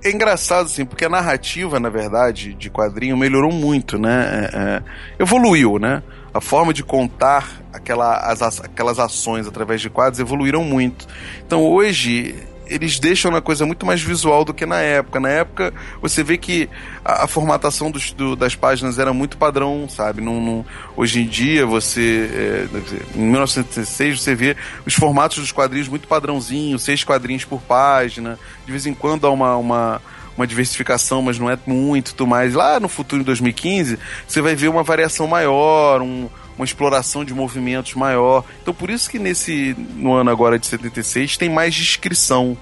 É 0.04 0.10
engraçado, 0.10 0.66
assim, 0.66 0.84
porque 0.84 1.04
a 1.04 1.08
narrativa, 1.08 1.78
na 1.78 1.88
verdade, 1.88 2.54
de 2.54 2.68
quadrinho 2.68 3.16
melhorou 3.16 3.52
muito, 3.52 3.98
né? 3.98 4.48
É, 4.52 4.58
é, 4.58 4.82
evoluiu, 5.20 5.78
né? 5.78 6.02
A 6.32 6.40
forma 6.40 6.72
de 6.72 6.82
contar 6.82 7.62
aquela, 7.72 8.16
as, 8.16 8.60
aquelas 8.60 8.98
ações 8.98 9.46
através 9.46 9.80
de 9.80 9.90
quadros 9.90 10.20
evoluíram 10.20 10.64
muito. 10.64 11.06
Então 11.46 11.62
hoje 11.64 12.34
eles 12.66 12.98
deixam 12.98 13.30
uma 13.30 13.42
coisa 13.42 13.66
muito 13.66 13.84
mais 13.84 14.00
visual 14.00 14.44
do 14.44 14.54
que 14.54 14.64
na 14.64 14.80
época. 14.80 15.20
Na 15.20 15.28
época, 15.28 15.74
você 16.00 16.22
vê 16.22 16.38
que 16.38 16.70
a, 17.04 17.24
a 17.24 17.26
formatação 17.26 17.90
dos, 17.90 18.12
do, 18.12 18.34
das 18.34 18.54
páginas 18.54 18.98
era 18.98 19.12
muito 19.12 19.36
padrão, 19.36 19.86
sabe? 19.88 20.22
Não, 20.22 20.64
hoje 20.96 21.20
em 21.20 21.26
dia, 21.26 21.66
você. 21.66 22.30
É, 22.32 23.18
em 23.18 23.22
1966, 23.22 24.20
você 24.20 24.34
vê 24.34 24.56
os 24.86 24.94
formatos 24.94 25.38
dos 25.38 25.52
quadrinhos 25.52 25.88
muito 25.88 26.08
padrãozinho, 26.08 26.78
seis 26.78 27.04
quadrinhos 27.04 27.44
por 27.44 27.60
página. 27.60 28.38
De 28.64 28.70
vez 28.70 28.86
em 28.86 28.94
quando 28.94 29.26
há 29.26 29.30
uma, 29.30 29.56
uma 29.56 30.02
uma 30.36 30.46
diversificação, 30.46 31.22
mas 31.22 31.38
não 31.38 31.50
é 31.50 31.58
muito, 31.66 32.14
tudo 32.14 32.26
mais. 32.26 32.54
Lá 32.54 32.80
no 32.80 32.88
futuro, 32.88 33.22
em 33.22 33.24
2015, 33.24 33.98
você 34.26 34.40
vai 34.40 34.54
ver 34.54 34.68
uma 34.68 34.82
variação 34.82 35.26
maior, 35.26 36.00
um, 36.02 36.28
uma 36.56 36.64
exploração 36.64 37.24
de 37.24 37.34
movimentos 37.34 37.94
maior. 37.94 38.44
Então, 38.62 38.72
por 38.72 38.90
isso 38.90 39.10
que 39.10 39.18
nesse 39.18 39.76
no 39.94 40.12
ano 40.12 40.30
agora 40.30 40.58
de 40.58 40.66
76 40.66 41.36
tem 41.36 41.48
mais 41.48 41.74
descrição, 41.74 42.56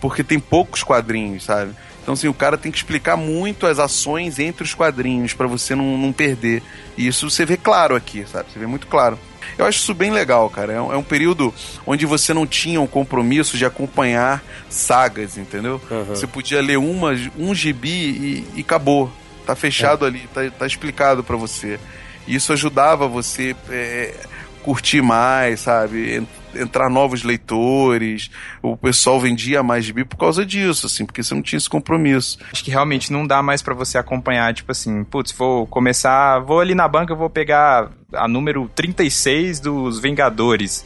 porque 0.00 0.24
tem 0.24 0.38
poucos 0.38 0.82
quadrinhos, 0.82 1.44
sabe? 1.44 1.72
Então, 2.02 2.14
assim, 2.14 2.28
o 2.28 2.34
cara 2.34 2.56
tem 2.56 2.72
que 2.72 2.78
explicar 2.78 3.16
muito 3.16 3.66
as 3.66 3.78
ações 3.78 4.38
entre 4.38 4.64
os 4.64 4.74
quadrinhos 4.74 5.34
para 5.34 5.46
você 5.46 5.74
não, 5.74 5.98
não 5.98 6.12
perder. 6.12 6.62
E 6.96 7.06
isso 7.06 7.30
você 7.30 7.44
vê 7.44 7.56
claro 7.56 7.94
aqui, 7.94 8.24
sabe? 8.26 8.50
Você 8.50 8.58
vê 8.58 8.66
muito 8.66 8.86
claro. 8.86 9.18
Eu 9.58 9.66
acho 9.66 9.78
isso 9.78 9.94
bem 9.94 10.10
legal, 10.10 10.48
cara. 10.50 10.72
É 10.72 10.80
um, 10.80 10.92
é 10.92 10.96
um 10.96 11.02
período 11.02 11.54
onde 11.86 12.06
você 12.06 12.32
não 12.32 12.46
tinha 12.46 12.80
o 12.80 12.84
um 12.84 12.86
compromisso 12.86 13.56
de 13.56 13.64
acompanhar 13.64 14.42
sagas, 14.68 15.36
entendeu? 15.36 15.80
Uhum. 15.90 16.04
Você 16.04 16.26
podia 16.26 16.60
ler 16.60 16.78
uma, 16.78 17.10
um 17.38 17.54
gibi 17.54 17.88
e, 17.90 18.46
e 18.56 18.60
acabou. 18.60 19.12
Tá 19.46 19.56
fechado 19.56 20.04
é. 20.04 20.08
ali, 20.08 20.28
tá, 20.32 20.48
tá 20.50 20.66
explicado 20.66 21.24
para 21.24 21.36
você. 21.36 21.78
E 22.26 22.34
isso 22.34 22.52
ajudava 22.52 23.08
você 23.08 23.56
é, 23.68 24.14
curtir 24.62 25.02
mais, 25.02 25.60
sabe? 25.60 26.26
Entrar 26.54 26.88
novos 26.88 27.22
leitores. 27.22 28.30
O 28.62 28.76
pessoal 28.76 29.20
vendia 29.20 29.62
mais 29.62 29.84
gibi 29.84 30.04
por 30.04 30.16
causa 30.16 30.44
disso, 30.44 30.86
assim, 30.86 31.06
porque 31.06 31.22
você 31.22 31.34
não 31.34 31.42
tinha 31.42 31.58
esse 31.58 31.68
compromisso. 31.68 32.38
Acho 32.52 32.64
que 32.64 32.70
realmente 32.70 33.12
não 33.12 33.26
dá 33.26 33.42
mais 33.42 33.62
para 33.62 33.74
você 33.74 33.98
acompanhar, 33.98 34.52
tipo 34.54 34.72
assim, 34.72 35.04
putz, 35.04 35.32
vou 35.32 35.66
começar, 35.66 36.38
vou 36.40 36.60
ali 36.60 36.74
na 36.74 36.88
banca, 36.88 37.14
vou 37.14 37.30
pegar 37.30 37.90
a 38.12 38.26
número 38.26 38.68
36 38.74 39.60
dos 39.60 40.00
Vingadores. 40.00 40.84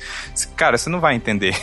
Cara, 0.56 0.76
você 0.76 0.90
não 0.90 1.00
vai 1.00 1.14
entender. 1.14 1.56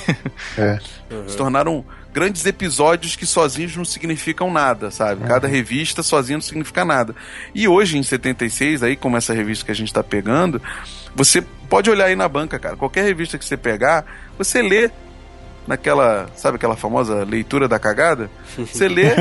É. 0.57 0.79
Uhum. 1.11 1.27
Se 1.29 1.37
tornaram 1.37 1.85
grandes 2.13 2.45
episódios 2.45 3.15
que 3.15 3.25
sozinhos 3.25 3.75
não 3.75 3.85
significam 3.85 4.51
nada, 4.51 4.91
sabe? 4.91 5.21
Uhum. 5.21 5.27
Cada 5.27 5.47
revista 5.47 6.03
sozinha 6.03 6.37
não 6.37 6.41
significa 6.41 6.83
nada. 6.83 7.15
E 7.55 7.67
hoje, 7.67 7.97
em 7.97 8.03
76, 8.03 8.83
aí, 8.83 8.95
como 8.95 9.17
essa 9.17 9.33
revista 9.33 9.65
que 9.65 9.71
a 9.71 9.75
gente 9.75 9.93
tá 9.93 10.03
pegando, 10.03 10.61
você 11.15 11.41
pode 11.69 11.89
olhar 11.89 12.05
aí 12.05 12.15
na 12.15 12.27
banca, 12.27 12.59
cara. 12.59 12.75
Qualquer 12.75 13.03
revista 13.03 13.37
que 13.37 13.45
você 13.45 13.57
pegar, 13.57 14.05
você 14.37 14.61
lê 14.61 14.91
naquela, 15.67 16.29
sabe 16.35 16.55
aquela 16.55 16.75
famosa 16.75 17.23
leitura 17.23 17.67
da 17.67 17.79
cagada? 17.79 18.29
Você 18.57 18.87
lê 18.87 19.11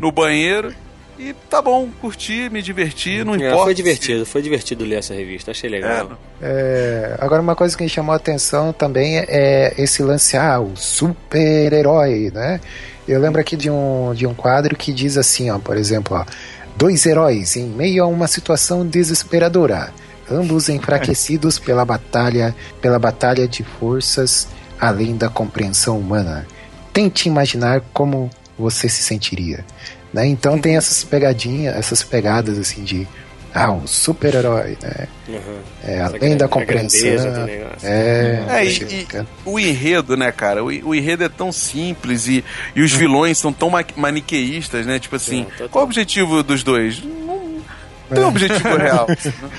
no 0.00 0.10
banheiro, 0.12 0.74
e 1.18 1.34
tá 1.48 1.62
bom, 1.62 1.88
curti, 2.00 2.48
me 2.50 2.60
diverti, 2.60 3.22
não 3.24 3.34
é, 3.34 3.38
importa. 3.38 3.64
Foi 3.64 3.74
divertido, 3.74 4.24
se... 4.24 4.30
foi 4.30 4.42
divertido 4.42 4.84
ler 4.84 4.96
essa 4.96 5.14
revista, 5.14 5.52
achei 5.52 5.70
legal. 5.70 6.18
É, 6.42 7.16
agora, 7.20 7.40
uma 7.40 7.54
coisa 7.54 7.76
que 7.76 7.82
me 7.82 7.88
chamou 7.88 8.12
a 8.12 8.16
atenção 8.16 8.72
também 8.72 9.18
é 9.18 9.74
esse 9.78 10.02
lance, 10.02 10.36
ah, 10.36 10.60
o 10.60 10.76
super-herói, 10.76 12.30
né? 12.34 12.60
Eu 13.06 13.20
lembro 13.20 13.40
aqui 13.40 13.56
de 13.56 13.70
um, 13.70 14.12
de 14.14 14.26
um 14.26 14.34
quadro 14.34 14.74
que 14.76 14.92
diz 14.92 15.16
assim, 15.16 15.50
ó, 15.50 15.58
por 15.58 15.76
exemplo, 15.76 16.16
ó, 16.16 16.24
dois 16.76 17.04
heróis 17.06 17.54
em 17.56 17.66
meio 17.66 18.02
a 18.02 18.06
uma 18.06 18.26
situação 18.26 18.86
desesperadora, 18.86 19.92
ambos 20.30 20.68
enfraquecidos 20.68 21.58
pela 21.58 21.84
batalha, 21.84 22.54
pela 22.80 22.98
batalha 22.98 23.46
de 23.46 23.62
forças 23.62 24.48
além 24.80 25.16
da 25.16 25.28
compreensão 25.28 25.98
humana. 25.98 26.46
Tente 26.92 27.28
imaginar 27.28 27.82
como 27.92 28.30
você 28.58 28.88
se 28.88 29.02
sentiria. 29.02 29.64
Né? 30.14 30.28
Então 30.28 30.56
tem 30.60 30.76
essas 30.76 31.02
pegadinhas, 31.02 31.74
essas 31.74 32.04
pegadas 32.04 32.56
assim 32.56 32.84
de 32.84 33.04
ah, 33.52 33.72
um 33.72 33.84
super-herói, 33.84 34.78
né? 34.80 35.08
Uhum. 35.28 35.58
É, 35.82 36.00
além 36.00 36.36
da 36.36 36.46
compreensão. 36.46 37.08
É, 37.82 38.44
é 38.48 38.64
e, 38.64 38.68
e 38.68 39.06
o 39.44 39.58
enredo, 39.58 40.16
né, 40.16 40.30
cara? 40.30 40.62
O, 40.62 40.66
o, 40.66 40.94
enredo 40.94 41.24
é 41.24 41.28
tão 41.28 41.50
simples 41.50 42.28
e, 42.28 42.44
e 42.76 42.82
os 42.82 42.92
vilões 42.92 43.38
são 43.38 43.52
tão 43.52 43.70
maniqueístas, 43.96 44.86
né? 44.86 45.00
Tipo 45.00 45.16
assim, 45.16 45.46
é, 45.58 45.66
qual 45.66 45.84
o 45.84 45.86
objetivo 45.86 46.44
dos 46.44 46.62
dois? 46.62 47.02
Não, 47.02 47.36
não 47.36 47.62
tem 48.14 48.24
um 48.24 48.28
objetivo 48.28 48.76
real. 48.76 49.06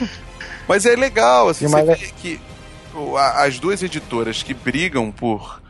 Mas 0.68 0.86
é 0.86 0.96
legal, 0.96 1.50
assim, 1.50 1.68
você 1.68 1.84
vê 1.84 2.12
que 2.22 2.40
as 3.38 3.60
duas 3.60 3.84
editoras 3.84 4.42
que 4.42 4.54
brigam 4.54 5.12
por 5.12 5.62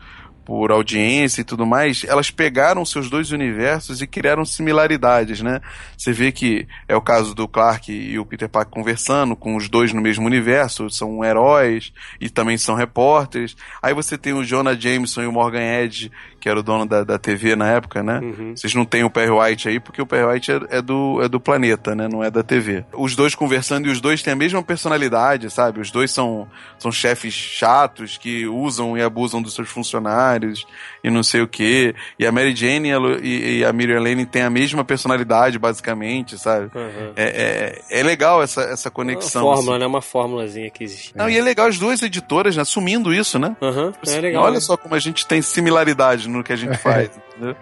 por 0.46 0.70
audiência 0.70 1.40
e 1.40 1.44
tudo 1.44 1.66
mais, 1.66 2.04
elas 2.04 2.30
pegaram 2.30 2.84
seus 2.84 3.10
dois 3.10 3.32
universos 3.32 4.00
e 4.00 4.06
criaram 4.06 4.44
similaridades, 4.44 5.42
né? 5.42 5.60
Você 5.98 6.12
vê 6.12 6.30
que 6.30 6.68
é 6.86 6.94
o 6.94 7.00
caso 7.00 7.34
do 7.34 7.48
Clark 7.48 7.92
e 7.92 8.16
o 8.16 8.24
Peter 8.24 8.48
Parker 8.48 8.72
conversando 8.72 9.34
com 9.34 9.56
os 9.56 9.68
dois 9.68 9.92
no 9.92 10.00
mesmo 10.00 10.24
universo, 10.24 10.88
são 10.88 11.24
heróis 11.24 11.92
e 12.20 12.30
também 12.30 12.56
são 12.56 12.76
repórteres. 12.76 13.56
Aí 13.82 13.92
você 13.92 14.16
tem 14.16 14.34
o 14.34 14.44
Jonah 14.44 14.78
Jameson 14.78 15.22
e 15.22 15.26
o 15.26 15.32
Morgan 15.32 15.82
Edge, 15.82 16.12
que 16.40 16.48
era 16.48 16.58
o 16.58 16.62
dono 16.62 16.86
da, 16.86 17.02
da 17.02 17.18
TV 17.18 17.56
na 17.56 17.68
época, 17.70 18.02
né? 18.02 18.20
Uhum. 18.20 18.56
Vocês 18.56 18.74
não 18.74 18.84
têm 18.84 19.04
o 19.04 19.10
Perry 19.10 19.30
White 19.30 19.68
aí, 19.68 19.80
porque 19.80 20.00
o 20.00 20.06
Perry 20.06 20.24
White 20.24 20.52
é, 20.52 20.78
é, 20.78 20.82
do, 20.82 21.20
é 21.22 21.28
do 21.28 21.40
planeta, 21.40 21.94
né? 21.94 22.08
Não 22.08 22.22
é 22.22 22.30
da 22.30 22.42
TV. 22.42 22.84
Os 22.92 23.16
dois 23.16 23.34
conversando 23.34 23.88
e 23.88 23.90
os 23.90 24.00
dois 24.00 24.22
têm 24.22 24.32
a 24.32 24.36
mesma 24.36 24.62
personalidade, 24.62 25.50
sabe? 25.50 25.80
Os 25.80 25.90
dois 25.90 26.10
são, 26.10 26.48
são 26.78 26.92
chefes 26.92 27.34
chatos 27.34 28.16
que 28.18 28.46
usam 28.46 28.96
e 28.96 29.02
abusam 29.02 29.42
dos 29.42 29.54
seus 29.54 29.68
funcionários 29.68 30.66
e 31.02 31.10
não 31.10 31.22
sei 31.22 31.40
o 31.40 31.48
que. 31.48 31.94
E 32.18 32.26
a 32.26 32.32
Mary 32.32 32.54
Jane 32.54 32.90
e, 33.22 33.58
e 33.58 33.64
a 33.64 33.72
Miriam 33.72 34.00
Lane 34.00 34.26
têm 34.26 34.42
a 34.42 34.50
mesma 34.50 34.84
personalidade, 34.84 35.58
basicamente, 35.58 36.38
sabe? 36.38 36.70
Uhum. 36.74 37.12
É, 37.16 37.82
é, 37.90 38.00
é, 38.00 38.02
legal 38.02 38.42
essa, 38.42 38.62
essa 38.62 38.90
conexão. 38.90 39.42
É 39.42 39.44
uma 39.44 39.54
fórmula, 39.54 39.76
assim. 39.76 39.80
né? 39.80 39.86
Uma 39.86 40.02
fórmulazinha 40.02 40.70
que 40.70 40.84
existe. 40.84 41.16
Não, 41.16 41.28
e 41.28 41.38
é 41.38 41.42
legal 41.42 41.66
as 41.66 41.78
duas 41.78 42.02
editoras 42.02 42.56
né, 42.56 42.62
assumindo 42.62 43.12
isso, 43.12 43.38
né? 43.38 43.56
Uhum. 43.60 43.92
É 44.06 44.20
legal. 44.20 44.44
Olha 44.44 44.60
só 44.60 44.76
como 44.76 44.94
a 44.94 44.98
gente 44.98 45.26
tem 45.26 45.40
similaridade 45.40 46.28
no 46.36 46.44
que 46.44 46.52
a 46.52 46.56
gente 46.56 46.76
faz, 46.78 47.10
entendeu? 47.34 47.56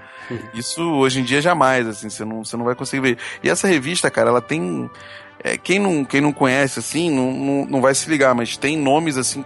Isso 0.52 0.82
hoje 0.82 1.20
em 1.20 1.24
dia 1.24 1.40
jamais, 1.40 1.86
assim, 1.86 2.08
você 2.08 2.24
não, 2.24 2.44
você 2.44 2.56
não 2.56 2.64
vai 2.64 2.74
conseguir 2.74 3.02
ver. 3.02 3.18
E 3.42 3.48
essa 3.48 3.66
revista, 3.66 4.10
cara, 4.10 4.30
ela 4.30 4.40
tem. 4.40 4.90
É, 5.42 5.56
quem, 5.56 5.78
não, 5.78 6.04
quem 6.04 6.20
não 6.20 6.32
conhece, 6.32 6.78
assim, 6.78 7.10
não, 7.10 7.32
não, 7.32 7.66
não 7.66 7.80
vai 7.80 7.94
se 7.94 8.08
ligar, 8.08 8.34
mas 8.34 8.56
tem 8.56 8.76
nomes, 8.76 9.16
assim, 9.16 9.44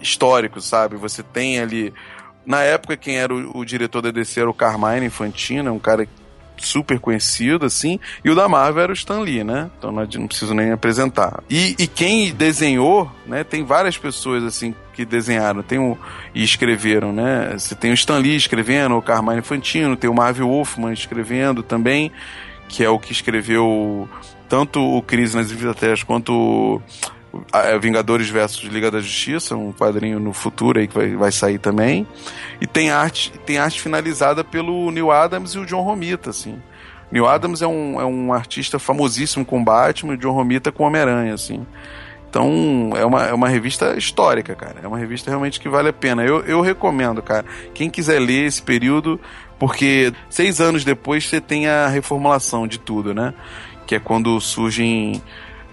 históricos, 0.00 0.66
sabe? 0.66 0.96
Você 0.96 1.22
tem 1.22 1.60
ali. 1.60 1.92
Na 2.44 2.62
época, 2.62 2.96
quem 2.96 3.18
era 3.18 3.32
o, 3.32 3.58
o 3.58 3.64
diretor 3.64 4.02
da 4.02 4.10
DC 4.10 4.40
era 4.40 4.50
o 4.50 4.54
Carmine 4.54 5.06
Infantino, 5.06 5.72
um 5.72 5.78
cara 5.78 6.08
super 6.58 6.98
conhecido, 6.98 7.66
assim, 7.66 7.98
e 8.24 8.30
o 8.30 8.34
da 8.34 8.48
Marvel 8.48 8.82
era 8.82 8.92
o 8.92 8.94
Stan 8.94 9.20
Lee, 9.20 9.42
né? 9.42 9.70
Então 9.78 9.90
não, 9.90 10.06
não 10.14 10.26
preciso 10.26 10.54
nem 10.54 10.70
apresentar. 10.72 11.42
E, 11.50 11.74
e 11.78 11.86
quem 11.86 12.32
desenhou, 12.32 13.10
né? 13.26 13.44
Tem 13.44 13.64
várias 13.64 13.96
pessoas, 13.98 14.44
assim, 14.44 14.74
que 14.92 15.04
desenharam 15.04 15.62
tem 15.62 15.78
o, 15.78 15.96
e 16.34 16.42
escreveram, 16.42 17.12
né? 17.12 17.54
Você 17.58 17.74
tem 17.74 17.90
o 17.90 17.94
Stan 17.94 18.18
Lee 18.18 18.36
escrevendo, 18.36 18.96
o 18.96 19.02
Carmine 19.02 19.38
Infantino, 19.38 19.96
tem 19.96 20.08
o 20.08 20.14
Marvel 20.14 20.48
Wolfman 20.48 20.92
escrevendo 20.92 21.62
também, 21.62 22.12
que 22.68 22.84
é 22.84 22.88
o 22.88 22.98
que 22.98 23.12
escreveu 23.12 24.08
tanto 24.48 24.80
o 24.80 25.02
Crise 25.02 25.36
nas 25.36 25.50
Infinitas 25.50 26.02
quanto 26.02 26.80
Vingadores 27.80 28.28
versus 28.28 28.68
Liga 28.68 28.90
da 28.90 29.00
Justiça, 29.00 29.56
um 29.56 29.72
quadrinho 29.72 30.20
no 30.20 30.32
futuro 30.32 30.78
aí 30.78 30.86
que 30.86 30.94
vai, 30.94 31.16
vai 31.16 31.32
sair 31.32 31.58
também. 31.58 32.06
E 32.60 32.66
tem 32.66 32.90
arte, 32.90 33.32
tem 33.46 33.58
arte 33.58 33.80
finalizada 33.80 34.44
pelo 34.44 34.90
Neil 34.90 35.10
Adams 35.10 35.52
e 35.54 35.58
o 35.58 35.66
John 35.66 35.82
Romita, 35.82 36.30
assim. 36.30 36.60
Neil 37.10 37.26
Adams 37.26 37.62
é 37.62 37.66
um, 37.66 38.00
é 38.00 38.04
um 38.04 38.32
artista 38.32 38.78
famosíssimo 38.78 39.44
com 39.44 39.62
Batman 39.62 40.14
e 40.14 40.16
o 40.16 40.18
John 40.18 40.32
Romita 40.32 40.70
com 40.72 40.84
Homem-Aranha, 40.84 41.34
assim. 41.34 41.66
Então, 42.28 42.92
é 42.96 43.04
uma, 43.04 43.26
é 43.26 43.34
uma 43.34 43.48
revista 43.48 43.94
histórica, 43.98 44.54
cara. 44.54 44.76
É 44.82 44.88
uma 44.88 44.96
revista 44.96 45.30
realmente 45.30 45.60
que 45.60 45.68
vale 45.68 45.90
a 45.90 45.92
pena. 45.92 46.24
Eu, 46.24 46.40
eu 46.46 46.62
recomendo, 46.62 47.20
cara. 47.20 47.44
Quem 47.74 47.90
quiser 47.90 48.18
ler 48.18 48.46
esse 48.46 48.62
período, 48.62 49.20
porque 49.58 50.14
seis 50.30 50.58
anos 50.58 50.82
depois 50.82 51.28
você 51.28 51.42
tem 51.42 51.68
a 51.68 51.88
reformulação 51.88 52.66
de 52.66 52.78
tudo, 52.78 53.12
né? 53.12 53.34
Que 53.86 53.96
é 53.96 54.00
quando 54.00 54.40
surgem 54.40 55.22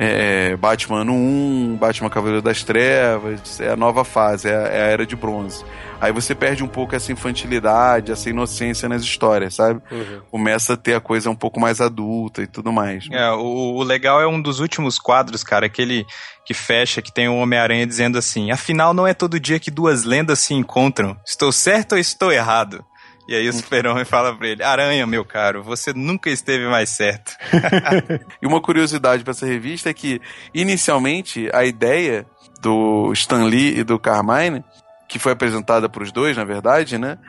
é, 0.02 0.56
Batman 0.56 1.04
1, 1.04 1.76
Batman 1.78 2.10
Cavaleiro 2.10 2.42
das 2.42 2.64
Trevas, 2.64 3.60
é 3.60 3.70
a 3.70 3.76
nova 3.76 4.06
fase, 4.06 4.48
é 4.48 4.56
a, 4.56 4.62
é 4.62 4.82
a, 4.82 4.86
Era 4.86 5.06
de 5.06 5.14
Bronze. 5.14 5.66
Aí 6.00 6.14
você 6.14 6.34
perde 6.34 6.64
um 6.64 6.70
pouco 6.70 6.96
essa 6.96 7.12
infantilidade, 7.12 8.10
essa 8.10 8.30
inocência 8.30 8.88
nas 8.88 9.02
histórias, 9.02 9.56
sabe? 9.56 9.82
Uhum. 9.92 10.22
Começa 10.32 10.76
a 10.76 10.78
ter 10.78 10.94
a 10.94 11.02
coisa 11.02 11.30
um 11.30 11.36
pouco 11.36 11.60
mais 11.60 11.82
adulta 11.82 12.42
e 12.42 12.48
tudo 12.48 12.72
mais. 12.72 13.10
Né? 13.10 13.20
É, 13.20 13.30
o, 13.32 13.76
o, 13.76 13.84
legal 13.84 14.22
é 14.22 14.26
um 14.26 14.42
dos 14.42 14.62
últimos 14.62 14.98
quadros, 14.98 15.44
cara, 15.44 15.66
aquele 15.66 16.06
que 16.46 16.54
fecha, 16.54 17.02
que 17.02 17.14
tem 17.14 17.28
o 17.28 17.36
Homem-Aranha 17.36 17.86
dizendo 17.86 18.18
assim: 18.18 18.52
afinal, 18.52 18.94
não 18.94 19.06
é 19.06 19.14
todo 19.14 19.38
dia 19.38 19.60
que 19.60 19.70
duas 19.70 20.06
lendas 20.06 20.40
se 20.40 20.54
encontram. 20.54 21.18
Estou 21.28 21.52
certo 21.52 21.92
ou 21.92 21.98
estou 21.98 22.32
errado? 22.32 22.86
E 23.30 23.36
aí 23.36 23.48
o 23.48 23.54
super-homem 23.54 24.04
fala 24.04 24.36
pra 24.36 24.48
ele: 24.48 24.64
Aranha, 24.64 25.06
meu 25.06 25.24
caro, 25.24 25.62
você 25.62 25.94
nunca 25.94 26.32
esteve 26.32 26.66
mais 26.68 26.90
certo. 26.90 27.38
e 28.42 28.48
uma 28.48 28.60
curiosidade 28.60 29.24
para 29.24 29.30
essa 29.30 29.46
revista 29.46 29.88
é 29.88 29.94
que, 29.94 30.20
inicialmente, 30.52 31.48
a 31.54 31.64
ideia 31.64 32.26
do 32.60 33.14
Stan 33.14 33.44
Lee 33.44 33.78
e 33.78 33.84
do 33.84 34.00
Carmine, 34.00 34.64
que 35.08 35.20
foi 35.20 35.34
apresentada 35.34 35.88
para 35.88 36.02
os 36.02 36.12
dois, 36.12 36.36
na 36.36 36.44
verdade, 36.44 36.98
né? 36.98 37.20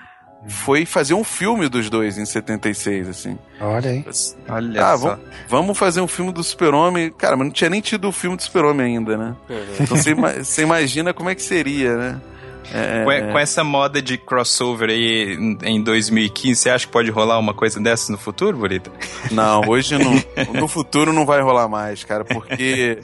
Foi 0.49 0.87
fazer 0.87 1.13
um 1.13 1.23
filme 1.23 1.69
dos 1.69 1.91
dois 1.91 2.17
em 2.17 2.25
76, 2.25 3.07
assim. 3.07 3.39
Olha 3.61 3.91
aí. 3.91 4.05
Olha 4.49 4.87
ah, 4.87 4.97
só. 4.97 5.09
Vamos, 5.09 5.25
vamos 5.49 5.79
fazer 5.79 6.01
um 6.01 6.09
filme 6.09 6.33
do 6.33 6.43
Super-Homem. 6.43 7.13
Cara, 7.13 7.37
mas 7.37 7.47
não 7.49 7.53
tinha 7.53 7.69
nem 7.69 7.83
tido 7.83 8.09
o 8.09 8.13
filme 8.13 8.39
do 8.39 8.43
Super-Homem 8.43 8.97
ainda, 8.97 9.19
né? 9.19 9.37
Uhum. 9.51 9.75
Então 9.79 9.95
você, 9.99 10.15
você 10.15 10.63
imagina 10.63 11.13
como 11.13 11.29
é 11.29 11.35
que 11.35 11.43
seria, 11.43 11.95
né? 11.95 12.21
É, 12.73 13.05
com, 13.05 13.33
com, 13.33 13.39
essa 13.39 13.65
moda 13.65 14.01
de 14.01 14.17
crossover 14.17 14.91
aí 14.91 15.37
em 15.63 15.83
2015, 15.83 16.61
você 16.61 16.71
acha 16.71 16.87
que 16.87 16.93
pode 16.93 17.11
rolar 17.11 17.39
uma 17.39 17.53
coisa 17.55 17.81
dessas 17.81 18.09
no 18.09 18.19
futuro, 18.19 18.57
Bonita? 18.57 18.91
Não, 19.31 19.63
hoje 19.69 19.99
não. 19.99 20.15
no 20.55 20.69
futuro 20.69 21.13
não 21.13 21.27
vai 21.27 21.41
rolar 21.41 21.69
mais, 21.69 22.05
cara, 22.05 22.25
porque 22.25 22.99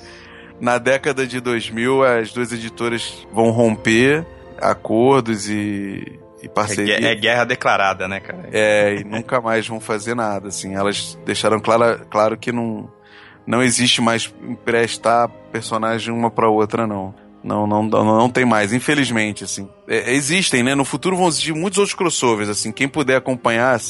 na 0.61 0.79
década 0.79 1.27
de 1.27 1.41
2000 1.41 2.03
as 2.05 2.33
duas 2.33 2.53
editoras 2.53 3.27
vão 3.33 3.51
romper 3.51 4.25
acordos 4.61 5.49
e, 5.49 6.19
e 6.43 6.49
parcerias. 6.49 7.03
É, 7.03 7.13
é, 7.13 7.15
guerra 7.15 7.45
declarada, 7.45 8.09
né, 8.09 8.21
cara? 8.21 8.49
É, 8.53 8.97
e 9.01 9.05
nunca 9.05 9.41
mais 9.41 9.67
vão 9.67 9.81
fazer 9.81 10.15
nada, 10.15 10.49
assim. 10.49 10.75
Elas 10.75 11.19
deixaram 11.25 11.61
claro, 11.61 12.07
claro 12.09 12.37
que 12.37 12.53
não, 12.53 12.91
não 13.47 13.63
existe 13.63 14.01
mais 14.01 14.33
emprestar 14.43 15.29
personagem 15.53 16.13
uma 16.13 16.31
para 16.31 16.49
outra, 16.49 16.87
não. 16.87 17.15
Não, 17.47 17.65
não, 17.65 17.81
não, 17.85 18.05
não 18.05 18.29
tem 18.29 18.45
mais, 18.45 18.73
infelizmente, 18.73 19.45
assim. 19.45 19.69
É, 19.87 20.13
existem, 20.13 20.65
né? 20.65 20.75
No 20.75 20.85
futuro 20.85 21.17
vão 21.17 21.29
existir 21.29 21.55
muitos 21.55 21.79
outros 21.79 21.95
crossovers, 21.95 22.49
assim. 22.49 22.73
Quem 22.73 22.89
puder 22.89 23.15
acompanhar, 23.15 23.81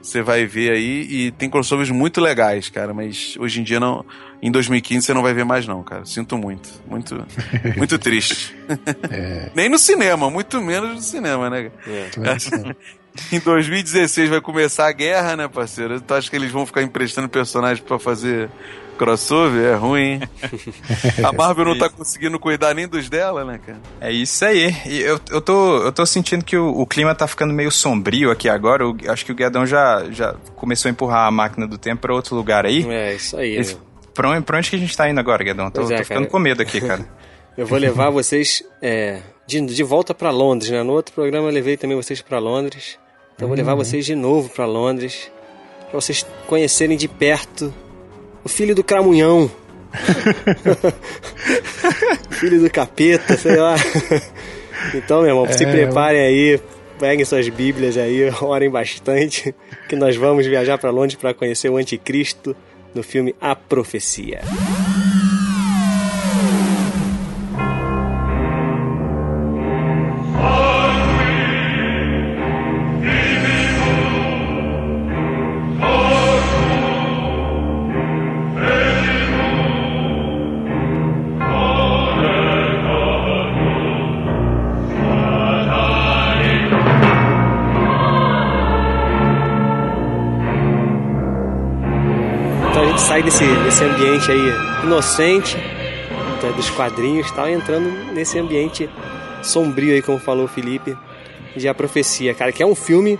você 0.00 0.22
vai 0.22 0.46
ver 0.46 0.70
aí. 0.70 1.08
E 1.10 1.30
tem 1.32 1.50
crossovers 1.50 1.90
muito 1.90 2.20
legais, 2.20 2.68
cara. 2.68 2.94
Mas 2.94 3.36
hoje 3.36 3.60
em 3.60 3.64
dia, 3.64 3.80
não, 3.80 4.06
em 4.40 4.48
2015, 4.52 5.06
você 5.06 5.12
não 5.12 5.22
vai 5.22 5.34
ver 5.34 5.44
mais, 5.44 5.66
não, 5.66 5.82
cara. 5.82 6.04
Sinto 6.04 6.38
muito. 6.38 6.68
Muito, 6.86 7.26
muito 7.76 7.98
triste. 7.98 8.56
É. 9.10 9.50
Nem 9.56 9.68
no 9.68 9.78
cinema, 9.78 10.30
muito 10.30 10.60
menos 10.62 10.94
no 10.94 11.02
cinema, 11.02 11.50
né? 11.50 11.72
É. 11.88 12.10
em 13.32 13.40
2016 13.40 14.28
vai 14.30 14.40
começar 14.40 14.88
a 14.88 14.92
guerra, 14.92 15.36
né, 15.36 15.48
parceiro? 15.48 16.00
Tu 16.00 16.14
acha 16.14 16.30
que 16.30 16.36
eles 16.36 16.50
vão 16.50 16.66
ficar 16.66 16.82
emprestando 16.82 17.28
personagens 17.28 17.80
para 17.80 17.98
fazer 17.98 18.50
crossover 19.00 19.64
é 19.64 19.74
ruim, 19.74 20.20
A 21.24 21.32
Marvel 21.32 21.64
não 21.64 21.78
tá 21.78 21.88
conseguindo 21.88 22.38
cuidar 22.38 22.74
nem 22.74 22.86
dos 22.86 23.08
dela, 23.08 23.46
né, 23.46 23.58
cara? 23.64 23.78
É 23.98 24.12
isso 24.12 24.44
aí. 24.44 24.76
E 24.84 25.00
eu, 25.00 25.18
eu, 25.30 25.40
tô, 25.40 25.84
eu 25.84 25.90
tô 25.90 26.04
sentindo 26.04 26.44
que 26.44 26.54
o, 26.54 26.68
o 26.68 26.86
clima 26.86 27.14
tá 27.14 27.26
ficando 27.26 27.54
meio 27.54 27.70
sombrio 27.70 28.30
aqui 28.30 28.46
agora. 28.46 28.82
Eu 28.82 28.94
acho 29.08 29.24
que 29.24 29.32
o 29.32 29.34
Guedão 29.34 29.64
já, 29.64 30.04
já 30.10 30.34
começou 30.54 30.90
a 30.90 30.92
empurrar 30.92 31.26
a 31.26 31.30
máquina 31.30 31.66
do 31.66 31.78
tempo 31.78 32.02
pra 32.02 32.14
outro 32.14 32.36
lugar 32.36 32.66
aí. 32.66 32.86
É, 32.90 33.14
isso 33.14 33.38
aí. 33.38 33.56
Esse, 33.56 33.78
pra, 34.12 34.28
onde, 34.28 34.42
pra 34.42 34.58
onde 34.58 34.68
que 34.68 34.76
a 34.76 34.78
gente 34.78 34.94
tá 34.94 35.08
indo 35.08 35.18
agora, 35.18 35.42
Guedão? 35.42 35.70
Tô, 35.70 35.90
é, 35.90 35.96
tô 35.96 36.04
ficando 36.04 36.26
com 36.26 36.38
medo 36.38 36.60
aqui, 36.60 36.78
cara. 36.82 37.06
eu 37.56 37.66
vou 37.66 37.78
levar 37.78 38.10
vocês 38.10 38.62
é, 38.82 39.22
de, 39.50 39.74
de 39.74 39.82
volta 39.82 40.14
para 40.14 40.30
Londres, 40.30 40.70
né? 40.70 40.82
No 40.82 40.92
outro 40.92 41.12
programa 41.12 41.48
eu 41.48 41.52
levei 41.52 41.76
também 41.76 41.96
vocês 41.96 42.22
para 42.22 42.38
Londres. 42.38 42.98
Então 43.34 43.46
eu 43.46 43.48
vou 43.48 43.56
levar 43.56 43.72
uhum. 43.72 43.78
vocês 43.78 44.06
de 44.06 44.14
novo 44.14 44.48
para 44.48 44.64
Londres. 44.64 45.30
Pra 45.90 46.00
vocês 46.00 46.24
conhecerem 46.46 46.96
de 46.96 47.08
perto 47.08 47.74
o 48.44 48.48
filho 48.48 48.74
do 48.74 48.84
Cramunhão. 48.84 49.50
filho 52.30 52.60
do 52.60 52.70
capeta, 52.70 53.36
sei 53.36 53.56
lá. 53.56 53.74
Então, 54.94 55.20
meu 55.20 55.30
irmão, 55.30 55.46
é, 55.46 55.52
se 55.52 55.66
preparem 55.66 56.20
aí, 56.20 56.60
peguem 56.98 57.24
suas 57.24 57.48
bíblias 57.48 57.98
aí, 57.98 58.30
orem 58.40 58.70
bastante, 58.70 59.52
que 59.88 59.96
nós 59.96 60.16
vamos 60.16 60.46
viajar 60.46 60.78
para 60.78 60.90
Londres 60.90 61.16
para 61.16 61.34
conhecer 61.34 61.68
o 61.68 61.76
anticristo 61.76 62.54
no 62.94 63.02
filme 63.02 63.34
A 63.40 63.56
Profecia. 63.56 64.42
Ambiente 93.84 94.30
aí 94.30 94.52
inocente 94.84 95.56
dos 96.56 96.70
quadrinhos 96.70 97.28
e 97.28 97.34
tal, 97.34 97.48
entrando 97.48 97.90
nesse 98.12 98.38
ambiente 98.38 98.88
sombrio 99.42 99.92
aí, 99.92 100.02
como 100.02 100.18
falou 100.18 100.44
o 100.44 100.48
Felipe, 100.48 100.96
de 101.56 101.68
A 101.68 101.74
Profecia, 101.74 102.34
cara, 102.34 102.52
que 102.52 102.62
é 102.62 102.66
um 102.66 102.74
filme 102.74 103.18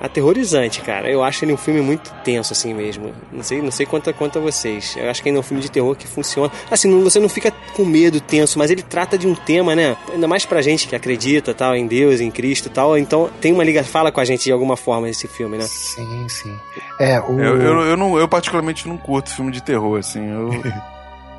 aterrorizante, 0.00 0.80
cara. 0.80 1.10
Eu 1.10 1.22
acho 1.22 1.44
ele 1.44 1.52
um 1.52 1.56
filme 1.56 1.80
muito 1.80 2.12
tenso, 2.24 2.52
assim 2.52 2.74
mesmo. 2.74 3.12
Não 3.32 3.42
sei, 3.42 3.62
não 3.62 3.70
sei 3.70 3.86
quanto, 3.86 4.12
quanto 4.14 4.38
a 4.38 4.42
vocês. 4.42 4.96
Eu 4.96 5.10
acho 5.10 5.22
que 5.22 5.28
ele 5.28 5.36
é 5.36 5.40
um 5.40 5.42
filme 5.42 5.62
de 5.62 5.70
terror 5.70 5.94
que 5.96 6.06
funciona. 6.06 6.50
Assim, 6.70 6.88
não, 6.88 7.02
você 7.02 7.18
não 7.18 7.28
fica 7.28 7.52
com 7.74 7.84
medo, 7.84 8.20
tenso, 8.20 8.58
mas 8.58 8.70
ele 8.70 8.82
trata 8.82 9.16
de 9.16 9.26
um 9.26 9.34
tema, 9.34 9.74
né? 9.74 9.96
Ainda 10.12 10.28
mais 10.28 10.44
pra 10.44 10.62
gente 10.62 10.88
que 10.88 10.96
acredita, 10.96 11.54
tal, 11.54 11.74
em 11.74 11.86
Deus, 11.86 12.20
em 12.20 12.30
Cristo 12.30 12.68
tal. 12.68 12.98
Então 12.98 13.30
tem 13.40 13.52
uma 13.52 13.64
liga, 13.64 13.82
fala 13.84 14.12
com 14.12 14.20
a 14.20 14.24
gente 14.24 14.44
de 14.44 14.52
alguma 14.52 14.76
forma 14.76 15.08
esse 15.08 15.28
filme, 15.28 15.56
né? 15.58 15.64
Sim, 15.64 16.28
sim. 16.28 16.58
É, 16.98 17.20
o... 17.20 17.38
eu, 17.40 17.60
eu, 17.60 17.80
eu, 17.80 17.96
não, 17.96 18.18
eu 18.18 18.28
particularmente 18.28 18.88
não 18.88 18.96
curto 18.96 19.30
filme 19.30 19.50
de 19.50 19.62
terror, 19.62 19.98
assim. 19.98 20.26
Eu. 20.28 20.50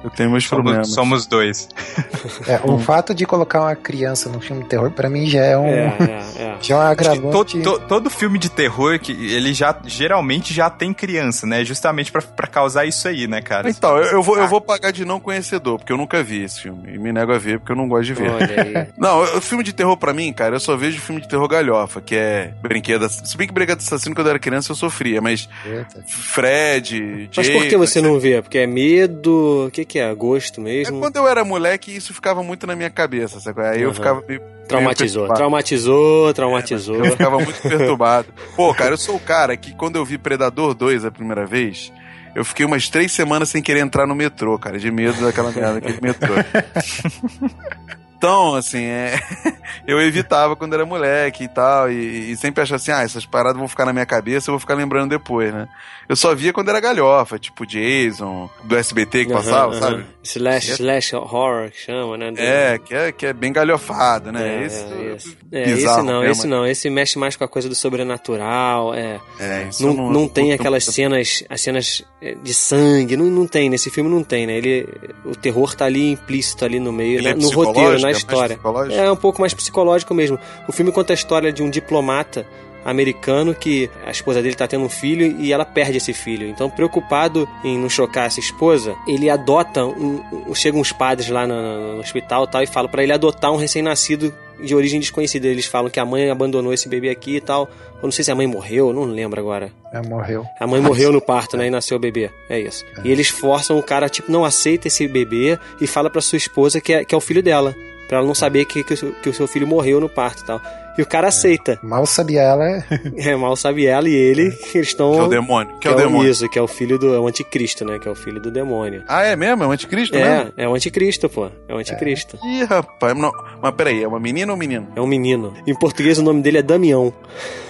Eu 0.06 0.12
tenho 0.12 0.30
meus 0.30 0.46
somos, 0.46 0.64
problemas. 0.64 0.94
Somos 0.94 1.26
dois. 1.26 1.68
É, 2.48 2.60
o 2.64 2.78
fato 2.78 3.14
de 3.14 3.26
colocar 3.26 3.62
uma 3.62 3.76
criança 3.76 4.30
no 4.30 4.40
filme 4.40 4.64
de 4.64 4.70
terror, 4.70 4.92
para 4.92 5.10
mim, 5.10 5.28
já 5.28 5.44
é 5.44 5.58
um. 5.58 5.68
É, 5.68 5.98
é, 6.00 6.42
é. 6.42 6.56
Já 6.62 6.76
é 6.76 6.78
um 6.78 6.82
agravante. 6.82 7.62
To, 7.62 7.80
to, 7.80 7.88
todo 7.88 8.10
filme 8.10 8.40
de 8.40 8.50
terror, 8.50 9.00
que 9.00 9.12
ele 9.12 9.54
já 9.54 9.76
geralmente 9.86 10.54
já 10.54 10.70
tem 10.70 10.94
criança, 10.94 11.46
né? 11.46 11.64
Justamente 11.64 12.12
para 12.12 12.48
causar 12.48 12.86
isso 12.86 13.08
aí, 13.08 13.28
né, 13.28 13.42
cara? 13.42 13.70
Então, 13.70 13.98
eu, 13.98 14.14
eu, 14.14 14.24
vou, 14.24 14.38
eu 14.38 14.48
vou 14.48 14.62
pagar 14.62 14.92
de 14.92 15.06
não 15.06 15.20
conhecedor, 15.20 15.78
porque 15.78 15.92
eu 15.92 15.98
nunca 15.98 16.24
vi 16.24 16.44
esse 16.44 16.62
filme. 16.62 16.94
E 16.94 16.98
me 16.98 17.12
nego 17.12 17.34
a 17.34 17.38
ver, 17.38 17.60
porque 17.60 17.72
eu 17.72 17.76
não 17.76 17.88
gosto 17.88 18.06
de 18.06 18.14
ver. 18.14 18.94
não, 18.98 19.22
o 19.22 19.42
filme 19.42 19.64
de 19.64 19.74
terror, 19.74 19.96
para 19.98 20.14
mim, 20.14 20.32
cara, 20.34 20.56
eu 20.56 20.60
só 20.60 20.76
vejo 20.76 21.00
filme 21.00 21.22
de 21.22 21.28
terror 21.28 21.48
galhofa, 21.48 22.02
que 22.02 22.16
é 22.16 22.54
Brinquedo. 22.62 23.08
Se 23.10 23.38
bem 23.38 23.48
que 23.48 23.54
Brinquedo 23.54 23.80
Assassino, 23.80 24.16
quando 24.16 24.28
eu 24.28 24.32
era 24.32 24.40
criança, 24.40 24.72
eu 24.72 24.76
sofria, 24.76 25.22
mas. 25.22 25.48
Eita. 25.66 26.04
Fred. 26.08 27.30
Mas 27.36 27.50
por 27.50 27.68
que 27.68 27.78
você 27.78 28.02
não 28.02 28.20
vê? 28.20 28.42
Porque 28.42 28.60
é 28.60 28.68
medo. 28.68 29.68
O 29.68 29.72
que, 29.72 29.86
que 29.86 29.95
que 29.96 30.00
é? 30.00 30.14
Gosto 30.14 30.60
mesmo? 30.60 30.98
É 30.98 31.00
quando 31.00 31.16
eu 31.16 31.26
era 31.26 31.46
moleque, 31.46 31.96
isso 31.96 32.14
ficava 32.14 32.44
muito 32.44 32.68
na 32.68 32.76
minha 32.76 32.90
cabeça, 32.90 33.40
sabe? 33.40 33.62
Aí 33.62 33.82
eu 33.82 33.94
ficava 33.94 34.22
meio, 34.28 34.42
Traumatizou, 34.68 35.34
traumatizou, 35.34 36.34
traumatizou. 36.34 37.06
É, 37.06 37.08
eu 37.08 37.12
ficava 37.12 37.40
muito 37.40 37.62
perturbado. 37.64 38.28
Pô, 38.58 38.74
cara, 38.74 38.92
eu 38.92 38.98
sou 38.98 39.16
o 39.16 39.20
cara 39.22 39.56
que 39.56 39.74
quando 39.74 39.96
eu 39.96 40.04
vi 40.04 40.18
Predador 40.18 40.74
2 40.74 41.06
a 41.06 41.12
primeira 41.12 41.46
vez, 41.46 41.94
eu 42.36 42.44
fiquei 42.44 42.66
umas 42.66 42.90
três 42.90 43.14
semanas 43.14 43.48
sem 43.48 43.62
querer 43.62 43.80
entrar 43.80 44.06
no 44.06 44.14
metrô, 44.14 44.60
cara, 44.60 44.78
de 44.78 44.92
medo 44.92 45.24
daquela 45.24 45.50
merda, 45.50 45.76
daquele 45.76 46.02
metrô. 46.02 46.34
Então, 48.18 48.56
assim, 48.56 48.84
é... 48.84 49.20
eu 49.86 50.02
evitava 50.02 50.56
quando 50.56 50.74
era 50.74 50.86
moleque 50.86 51.44
e 51.44 51.48
tal, 51.48 51.92
e, 51.92 52.32
e, 52.32 52.38
sempre 52.38 52.62
achava 52.62 52.78
assim, 52.78 52.92
ah, 52.92 53.04
essas 53.04 53.26
paradas 53.26 53.58
vão 53.58 53.68
ficar 53.68 53.86
na 53.86 53.94
minha 53.94 54.06
cabeça, 54.06 54.50
eu 54.50 54.54
vou 54.54 54.60
ficar 54.60 54.74
lembrando 54.74 55.10
depois, 55.10 55.54
né? 55.54 55.68
Eu 56.08 56.16
só 56.16 56.36
via 56.36 56.54
quando 56.54 56.70
era 56.70 56.80
galhofa, 56.80 57.40
tipo 57.40 57.66
Jason, 57.66 58.50
do 58.64 58.76
SBT 58.76 59.26
que 59.26 59.32
uhum, 59.32 59.38
passava, 59.38 59.74
uhum. 59.74 59.80
sabe? 59.80 60.06
Slash, 60.24 60.72
é... 60.72 60.74
slash 60.76 61.16
horror, 61.16 61.72
que 61.72 61.78
chama, 61.78 62.18
né? 62.18 62.34
É, 62.38 62.78
que 62.78 62.94
é, 62.94 63.12
que 63.12 63.26
é 63.26 63.34
bem 63.34 63.52
galhofado, 63.52 64.32
né? 64.32 64.62
É, 64.62 64.66
esse, 64.66 64.84
é, 64.84 65.16
esse. 65.16 65.38
É, 65.52 65.70
esse 65.72 65.86
não, 66.04 66.20
mesmo. 66.22 66.32
esse 66.32 66.48
não, 66.48 66.66
esse 66.66 66.90
mexe 66.90 67.18
mais 67.18 67.36
com 67.36 67.44
a 67.44 67.48
coisa 67.48 67.68
do 67.68 67.76
sobrenatural, 67.76 68.94
é. 68.94 69.20
é 69.40 69.70
não, 69.80 69.94
não, 69.94 70.12
não 70.12 70.28
tem 70.28 70.54
aquelas 70.54 70.86
cenas, 70.86 71.44
as 71.50 71.62
cenas 71.62 72.04
é, 72.22 72.36
de 72.36 72.54
sangue, 72.54 73.18
não, 73.18 73.26
não 73.26 73.48
tem, 73.48 73.70
nesse 73.70 73.90
filme 73.90 74.10
não 74.10 74.24
tem, 74.24 74.46
né? 74.46 74.58
Ele, 74.58 74.88
o 75.26 75.36
terror 75.36 75.76
tá 75.76 75.86
ali 75.86 76.12
implícito 76.12 76.66
ali 76.66 76.80
no 76.80 76.94
meio, 76.94 77.22
né? 77.22 77.34
no 77.34 77.50
roteiro, 77.50 78.00
na 78.06 78.12
história. 78.12 78.60
É 78.92 79.12
um 79.12 79.16
pouco 79.16 79.40
mais 79.40 79.54
psicológico 79.54 80.14
mesmo. 80.14 80.40
O 80.68 80.72
filme 80.72 80.92
conta 80.92 81.14
a 81.14 81.16
história 81.16 81.52
de 81.52 81.62
um 81.64 81.70
diplomata 81.70 82.46
americano 82.86 83.56
que 83.56 83.90
a 84.06 84.12
esposa 84.12 84.44
dele 84.44 84.56
tá 84.56 84.68
tendo 84.68 84.86
um 84.86 84.90
filho 84.90 85.36
e 85.40 85.52
ela 85.52 85.66
perde 85.66 85.98
esse 85.98 86.14
filho. 86.14 86.48
Então, 86.48 86.70
preocupado 86.70 87.50
em 87.64 87.80
não 87.80 87.90
chocar 87.90 88.28
essa 88.28 88.40
esposa, 88.40 88.96
ele 89.08 89.28
adota 89.28 89.84
um, 89.84 90.22
um 90.48 90.54
chegam 90.54 90.80
uns 90.80 90.92
padres 90.92 91.30
lá 91.30 91.48
no, 91.48 91.96
no 91.96 92.00
hospital 92.00 92.46
tal 92.46 92.62
e 92.62 92.68
falam 92.68 92.90
para 92.90 93.02
ele 93.02 93.12
adotar 93.12 93.52
um 93.52 93.58
recém-nascido 93.58 94.32
de 94.62 94.76
origem 94.76 95.00
desconhecida. 95.00 95.48
Eles 95.48 95.66
falam 95.66 95.90
que 95.90 96.00
a 96.00 96.06
mãe 96.06 96.30
abandonou 96.30 96.72
esse 96.72 96.88
bebê 96.88 97.10
aqui 97.10 97.38
e 97.38 97.42
tal. 97.42 97.68
Eu 97.96 98.04
não 98.04 98.12
sei 98.12 98.24
se 98.24 98.32
a 98.32 98.36
mãe 98.36 98.48
morreu, 98.48 98.94
não 98.94 99.04
lembro 99.04 99.40
agora. 99.40 99.72
É, 99.92 100.02
morreu. 100.02 100.46
A 100.60 100.68
mãe 100.68 100.80
morreu 100.80 101.12
no 101.12 101.20
parto, 101.20 101.58
né? 101.58 101.68
E 101.68 101.70
nasceu 101.70 101.98
o 101.98 102.00
bebê. 102.00 102.30
É 102.50 102.60
isso. 102.60 102.86
É. 102.98 103.02
E 103.08 103.12
eles 103.12 103.30
forçam 103.30 103.78
o 103.78 103.84
cara, 103.84 104.08
tipo, 104.08 104.32
não 104.32 104.46
aceita 104.46 104.88
esse 104.88 105.08
bebê 105.08 105.58
e 105.82 105.88
fala 105.88 106.10
pra 106.10 106.22
sua 106.22 106.38
esposa 106.38 106.80
que 106.80 106.94
é, 106.94 107.04
que 107.04 107.16
é 107.16 107.18
o 107.18 107.22
filho 107.22 107.42
dela. 107.42 107.76
Pra 108.08 108.18
ela 108.18 108.28
não 108.28 108.36
saber 108.36 108.66
que, 108.66 108.84
que, 108.84 108.94
o, 108.94 109.14
que 109.14 109.30
o 109.30 109.34
seu 109.34 109.48
filho 109.48 109.68
morreu 109.68 110.00
no 110.00 110.10
parto 110.10 110.44
e 110.44 110.46
tal. 110.46 110.62
E 110.98 111.02
o 111.02 111.06
cara 111.06 111.28
aceita. 111.28 111.80
Mal 111.84 112.06
sabe 112.06 112.38
ela. 112.38 112.84
é, 113.18 113.36
mal 113.36 113.56
sabe 113.56 113.86
ela 113.86 114.08
e 114.08 114.14
ele, 114.14 114.52
que 114.52 114.78
eles 114.78 114.90
estão. 114.90 115.14
Que 115.14 115.20
é 115.20 115.24
o 115.24 115.28
demônio. 115.28 115.74
Que, 115.74 115.80
que 115.80 115.88
é 115.88 115.92
o 115.92 115.96
demônio. 115.96 116.30
Isso, 116.30 116.50
que 116.50 116.60
é 116.60 116.62
o 116.62 116.68
filho 116.68 116.98
do. 116.98 117.14
É 117.14 117.20
o 117.20 117.28
anticristo, 117.28 117.86
né? 117.86 118.00
Que 118.00 118.08
é 118.08 118.12
o 118.12 118.16
filho 118.16 118.40
do 118.40 118.50
demônio. 118.50 119.04
Ah, 119.08 119.24
é 119.24 119.36
mesmo? 119.36 119.64
É 119.64 119.68
o 119.68 119.72
anticristo 119.72 120.16
é, 120.16 120.38
mesmo? 120.38 120.54
É 120.58 120.68
o 120.68 120.74
anticristo, 120.74 121.30
pô. 121.30 121.50
É 121.68 121.74
o 121.74 121.78
anticristo. 121.78 122.38
É. 122.44 122.48
Ih, 122.48 122.64
rapaz. 122.64 123.18
Não, 123.18 123.32
mas 123.62 123.74
peraí, 123.76 124.04
é 124.04 124.08
uma 124.08 124.20
menina 124.20 124.52
ou 124.52 124.56
um 124.56 124.60
menino? 124.60 124.88
É 124.96 125.02
um 125.02 125.08
menino. 125.08 125.54
Em 125.68 125.76
português 125.76 126.18
o 126.18 126.24
nome 126.24 126.42
dele 126.42 126.60
é 126.60 126.62
Damião. 126.62 127.14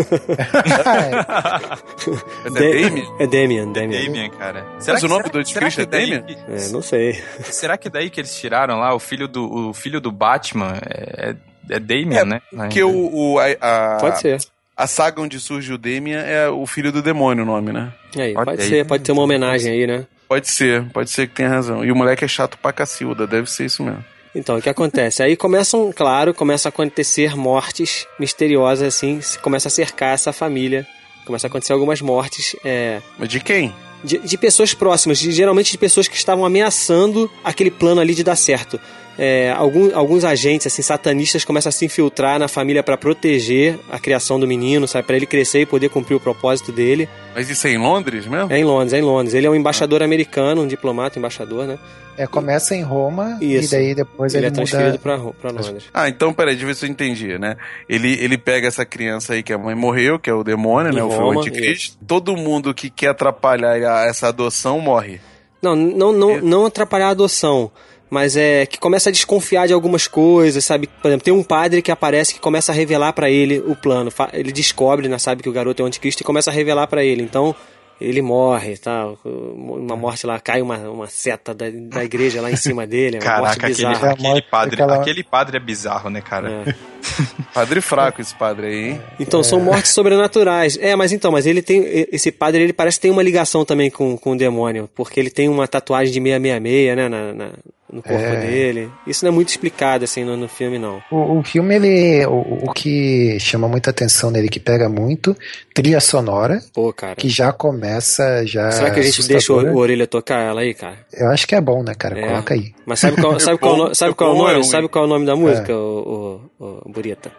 é 2.45 2.49
Damien? 2.49 3.07
É 3.19 3.27
Damien, 3.27 3.73
Damien. 3.73 4.01
É 4.01 4.05
Damien, 4.05 4.31
cara. 4.31 4.65
Será 4.79 4.99
que, 4.99 5.05
o 5.05 5.09
nome 5.09 5.23
será, 5.23 5.33
do 5.33 5.39
anticristo 5.39 5.81
é 5.81 5.85
Damien? 5.85 6.23
Que, 6.23 6.33
é, 6.33 6.69
não 6.69 6.81
sei. 6.81 7.21
Será 7.43 7.77
que 7.77 7.89
daí 7.89 8.09
que 8.09 8.21
eles 8.21 8.33
tiraram 8.35 8.79
lá 8.79 8.95
o 8.95 8.99
filho 8.99 9.27
do, 9.27 9.69
o 9.69 9.73
filho 9.73 9.99
do 9.99 10.11
Batman 10.11 10.79
é, 10.81 11.35
é 11.69 11.79
Damien, 11.79 12.19
é, 12.19 12.25
né? 12.25 12.41
Porque 12.49 12.83
o, 12.83 13.09
o 13.13 13.39
a, 13.39 13.45
a, 13.61 13.97
Pode 13.99 14.19
ser. 14.19 14.39
A 14.75 14.87
saga 14.87 15.21
onde 15.21 15.39
surge 15.39 15.71
o 15.73 15.77
Damien 15.77 16.17
é 16.17 16.49
o 16.49 16.65
filho 16.65 16.91
do 16.91 17.01
demônio 17.01 17.43
o 17.43 17.45
nome, 17.45 17.71
né? 17.71 17.93
Aí, 18.15 18.33
pode, 18.33 18.45
pode 18.45 18.63
ser, 18.63 18.85
pode 18.85 19.03
ter 19.03 19.11
uma 19.11 19.21
homenagem 19.21 19.71
aí, 19.71 19.85
né? 19.85 20.07
Pode 20.27 20.49
ser, 20.49 20.83
pode 20.91 21.09
ser 21.09 21.27
que 21.27 21.35
tenha 21.35 21.49
razão. 21.49 21.83
E 21.83 21.91
o 21.91 21.95
moleque 21.95 22.25
é 22.25 22.27
chato 22.27 22.57
pra 22.57 22.71
cacilda, 22.71 23.27
deve 23.27 23.51
ser 23.51 23.65
isso 23.65 23.83
mesmo. 23.83 24.03
Então, 24.33 24.57
o 24.57 24.61
que 24.61 24.69
acontece? 24.69 25.21
Aí 25.21 25.35
começam, 25.35 25.91
claro, 25.91 26.33
começa 26.33 26.69
a 26.69 26.71
acontecer 26.71 27.35
mortes 27.35 28.07
misteriosas, 28.17 28.87
assim, 28.87 29.19
começa 29.41 29.67
a 29.67 29.71
cercar 29.71 30.13
essa 30.13 30.31
família. 30.31 30.87
Começa 31.25 31.47
a 31.47 31.49
acontecer 31.49 31.73
algumas 31.73 32.01
mortes. 32.01 32.55
É... 32.63 33.01
Mas 33.19 33.29
de 33.29 33.39
quem? 33.39 33.75
De, 34.03 34.17
de 34.17 34.37
pessoas 34.37 34.73
próximas, 34.73 35.19
de, 35.19 35.31
geralmente 35.31 35.71
de 35.71 35.77
pessoas 35.77 36.07
que 36.07 36.15
estavam 36.15 36.43
ameaçando 36.45 37.29
aquele 37.43 37.69
plano 37.69 38.01
ali 38.01 38.15
de 38.15 38.23
dar 38.23 38.35
certo 38.35 38.79
é, 39.17 39.51
algum, 39.51 39.95
alguns 39.95 40.23
agentes 40.23 40.67
assim 40.67 40.81
satanistas 40.81 41.43
começam 41.43 41.69
a 41.69 41.71
se 41.71 41.85
infiltrar 41.85 42.39
na 42.39 42.47
família 42.47 42.81
para 42.81 42.97
proteger 42.97 43.77
a 43.91 43.99
criação 43.99 44.39
do 44.39 44.47
menino, 44.47 44.87
sabe, 44.87 45.05
para 45.05 45.15
ele 45.15 45.25
crescer 45.25 45.61
e 45.61 45.65
poder 45.65 45.89
cumprir 45.89 46.15
o 46.15 46.19
propósito 46.19 46.71
dele. 46.71 47.07
Mas 47.35 47.49
isso 47.49 47.67
é 47.67 47.71
em 47.71 47.77
Londres 47.77 48.25
mesmo? 48.25 48.51
É 48.51 48.59
em 48.59 48.63
Londres, 48.63 48.93
é 48.93 48.99
em 48.99 49.01
Londres. 49.01 49.33
Ele 49.33 49.47
é 49.47 49.49
um 49.49 49.55
embaixador 49.55 50.01
ah. 50.01 50.05
americano, 50.05 50.61
um 50.61 50.67
diplomata, 50.67 51.17
um 51.17 51.19
embaixador, 51.19 51.67
né? 51.67 51.77
É, 52.17 52.27
começa 52.27 52.75
em 52.75 52.83
Roma 52.83 53.37
Isso. 53.41 53.73
e 53.73 53.77
daí 53.77 53.95
depois 53.95 54.33
ele, 54.33 54.45
ele 54.45 54.51
é 54.51 54.55
transferido 54.55 54.99
para 54.99 55.15
Londres. 55.15 55.85
Ah, 55.93 56.09
então 56.09 56.33
peraí, 56.33 56.53
deixa 56.53 56.65
eu 56.65 56.67
ver 56.67 56.75
se 56.75 56.85
eu 56.85 56.89
entendi, 56.89 57.37
né? 57.39 57.55
Ele, 57.87 58.13
ele 58.21 58.37
pega 58.37 58.67
essa 58.67 58.85
criança 58.85 59.33
aí 59.33 59.41
que 59.41 59.53
a 59.53 59.57
mãe 59.57 59.73
morreu, 59.73 60.19
que 60.19 60.29
é 60.29 60.33
o 60.33 60.43
demônio, 60.43 60.91
em 60.91 60.95
né? 60.95 61.01
Roma, 61.01 61.27
o 61.27 61.39
anticristo. 61.39 61.97
Todo 62.05 62.35
mundo 62.35 62.73
que 62.73 62.89
quer 62.89 63.09
atrapalhar 63.09 64.07
essa 64.07 64.27
adoção 64.27 64.79
morre. 64.79 65.21
Não, 65.61 65.75
não, 65.75 66.11
não, 66.11 66.41
não 66.41 66.65
atrapalhar 66.65 67.07
a 67.07 67.11
adoção 67.11 67.71
mas 68.11 68.35
é 68.35 68.65
que 68.65 68.77
começa 68.77 69.07
a 69.07 69.11
desconfiar 69.11 69.67
de 69.67 69.73
algumas 69.73 70.05
coisas, 70.05 70.65
sabe? 70.65 70.85
Por 71.01 71.07
exemplo, 71.07 71.23
tem 71.23 71.33
um 71.33 71.41
padre 71.41 71.81
que 71.81 71.89
aparece 71.89 72.33
que 72.33 72.41
começa 72.41 72.73
a 72.73 72.75
revelar 72.75 73.13
para 73.13 73.29
ele 73.29 73.59
o 73.59 73.73
plano. 73.73 74.11
Ele 74.33 74.51
descobre, 74.51 75.07
né, 75.07 75.17
sabe 75.17 75.41
que 75.41 75.47
o 75.47 75.53
garoto 75.53 75.81
é 75.81 75.85
o 75.85 75.87
anticristo 75.87 76.21
e 76.21 76.25
começa 76.25 76.51
a 76.51 76.53
revelar 76.53 76.87
para 76.87 77.05
ele. 77.05 77.23
Então, 77.23 77.55
ele 78.01 78.21
morre, 78.21 78.75
tá? 78.75 79.07
Uma 79.23 79.95
morte 79.95 80.27
lá, 80.27 80.37
cai 80.41 80.61
uma, 80.61 80.77
uma 80.89 81.07
seta 81.07 81.53
da, 81.53 81.67
da 81.69 82.03
igreja 82.03 82.41
lá 82.41 82.51
em 82.51 82.57
cima 82.57 82.85
dele. 82.85 83.15
É 83.15 83.19
uma 83.19 83.25
Caraca, 83.25 83.67
aquele, 83.67 83.85
aquele, 83.85 84.41
padre, 84.41 84.75
aquela... 84.75 84.95
aquele 84.95 85.23
padre 85.23 85.55
é 85.55 85.59
bizarro, 85.61 86.09
né, 86.09 86.19
cara? 86.19 86.65
É. 86.67 86.75
padre 87.53 87.79
fraco 87.79 88.19
esse 88.19 88.35
padre 88.35 88.67
aí, 88.67 88.89
hein? 88.89 89.01
Então, 89.21 89.39
é. 89.39 89.43
são 89.43 89.61
mortes 89.61 89.93
sobrenaturais. 89.93 90.77
É, 90.81 90.97
mas 90.97 91.13
então, 91.13 91.31
mas 91.31 91.45
ele 91.45 91.61
tem. 91.61 91.85
Esse 92.11 92.29
padre, 92.29 92.61
ele 92.61 92.73
parece 92.73 92.97
que 92.97 93.03
tem 93.03 93.11
uma 93.11 93.23
ligação 93.23 93.63
também 93.63 93.89
com, 93.89 94.17
com 94.17 94.31
o 94.31 94.37
demônio, 94.37 94.89
porque 94.93 95.17
ele 95.17 95.29
tem 95.29 95.47
uma 95.47 95.65
tatuagem 95.65 96.11
de 96.11 96.19
666, 96.19 96.97
né, 96.97 97.07
na, 97.07 97.33
na 97.33 97.51
no 97.91 98.01
corpo 98.01 98.17
é... 98.17 98.39
dele. 98.39 98.91
Isso 99.05 99.25
não 99.25 99.31
é 99.31 99.35
muito 99.35 99.49
explicado 99.49 100.03
assim 100.03 100.23
no, 100.23 100.37
no 100.37 100.47
filme, 100.47 100.79
não. 100.79 101.01
O, 101.11 101.39
o 101.39 101.43
filme, 101.43 101.75
ele. 101.75 102.25
O, 102.25 102.69
o, 102.69 102.73
que 102.73 103.37
chama 103.39 103.67
muita 103.67 103.89
atenção 103.89 104.31
nele, 104.31 104.47
que 104.49 104.59
pega 104.59 104.87
muito, 104.87 105.35
trilha 105.73 105.99
sonora. 105.99 106.61
Pô, 106.73 106.91
cara. 106.93 107.15
Que 107.15 107.29
já 107.29 107.51
começa. 107.51 108.45
Já 108.45 108.71
Será 108.71 108.91
que 108.91 108.99
a 108.99 109.03
gente 109.03 109.27
deixa 109.27 109.53
o, 109.53 109.57
o 109.57 109.77
orelha 109.77 110.07
tocar 110.07 110.39
ela 110.39 110.61
aí, 110.61 110.73
cara? 110.73 110.97
Eu 111.13 111.29
acho 111.29 111.47
que 111.47 111.55
é 111.55 111.61
bom, 111.61 111.83
né, 111.83 111.93
cara? 111.93 112.17
É. 112.17 112.27
Coloca 112.27 112.53
aí. 112.53 112.73
Mas 112.85 112.99
sabe 112.99 113.21
qual, 113.21 113.39
sabe 113.39 113.57
qual, 113.57 113.93
sabe 113.95 114.15
qual, 114.15 114.31
é 114.31 114.33
o 114.33 114.37
nome? 114.37 114.63
Sabe 114.63 114.87
qual 114.87 115.03
é 115.03 115.07
o 115.07 115.09
nome 115.09 115.25
da 115.25 115.35
música, 115.35 115.71
é. 115.71 115.75
o, 115.75 116.41
o, 116.59 116.81
o 116.85 116.89
Burita? 116.89 117.31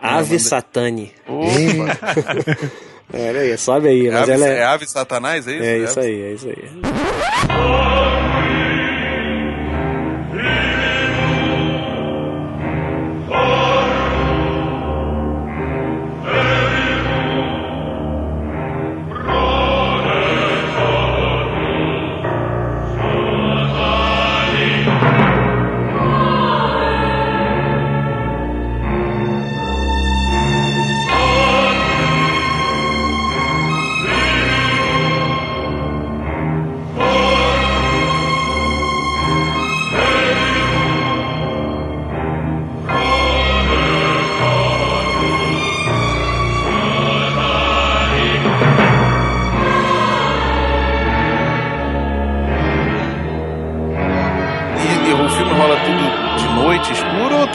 Ave 0.00 0.38
Satani. 0.38 1.12
É, 3.12 3.28
olha 3.28 3.40
aí, 3.40 3.58
sobe 3.58 3.88
aí. 3.88 4.06
É, 4.06 4.14
ave, 4.14 4.32
é... 4.32 4.58
é 4.58 4.64
ave 4.64 4.86
satanás, 4.86 5.46
é 5.48 5.52
isso? 5.52 5.64
É 5.64 5.78
isso 5.78 6.00
aí, 6.00 6.22
é 6.22 6.32
isso 6.32 6.48
aí. 6.48 6.70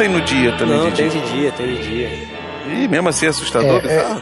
Tem 0.06 0.10
no 0.10 0.22
dia 0.22 0.52
também? 0.54 0.78
Não, 0.78 0.90
de 0.90 0.96
tem 0.96 1.10
dia? 1.10 1.22
de 1.22 1.32
dia, 1.32 1.52
tem 1.52 1.76
de 1.76 1.88
dia. 1.88 2.10
E 2.68 2.88
mesmo 2.88 3.10
assim 3.10 3.26
é 3.26 3.30
assustador? 3.30 3.82
É, 3.86 3.94
é, 3.94 4.22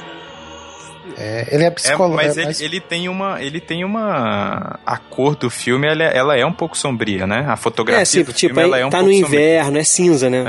é, 1.18 1.48
ele 1.52 1.64
é 1.66 1.72
psicológico. 1.72 2.22
É, 2.22 2.26
mas, 2.26 2.38
ele, 2.38 2.46
mas 2.48 2.62
ele 2.62 2.80
tem 2.80 3.10
uma. 3.10 3.42
Ele 3.42 3.60
tem 3.60 3.84
uma. 3.84 4.80
A 4.86 4.98
cor 4.98 5.36
do 5.36 5.50
filme, 5.50 5.88
ela, 5.88 6.04
é, 6.04 6.18
ela 6.18 6.38
é 6.38 6.46
um 6.46 6.54
pouco 6.54 6.78
sombria, 6.78 7.28
né? 7.28 7.46
A 7.48 7.56
fotografia 7.56 8.02
é, 8.02 8.06
tipo, 8.06 8.32
do 8.32 8.36
tipo, 8.36 8.56
filme, 8.56 8.68
ela 8.68 8.80
é 8.80 8.86
um 8.86 8.90
tá 8.90 9.00
pouco 9.00 9.12
no 9.12 9.18
inverno, 9.18 9.66
sombria. 9.66 9.82
é 9.82 9.84
cinza, 9.84 10.30
né? 10.30 10.44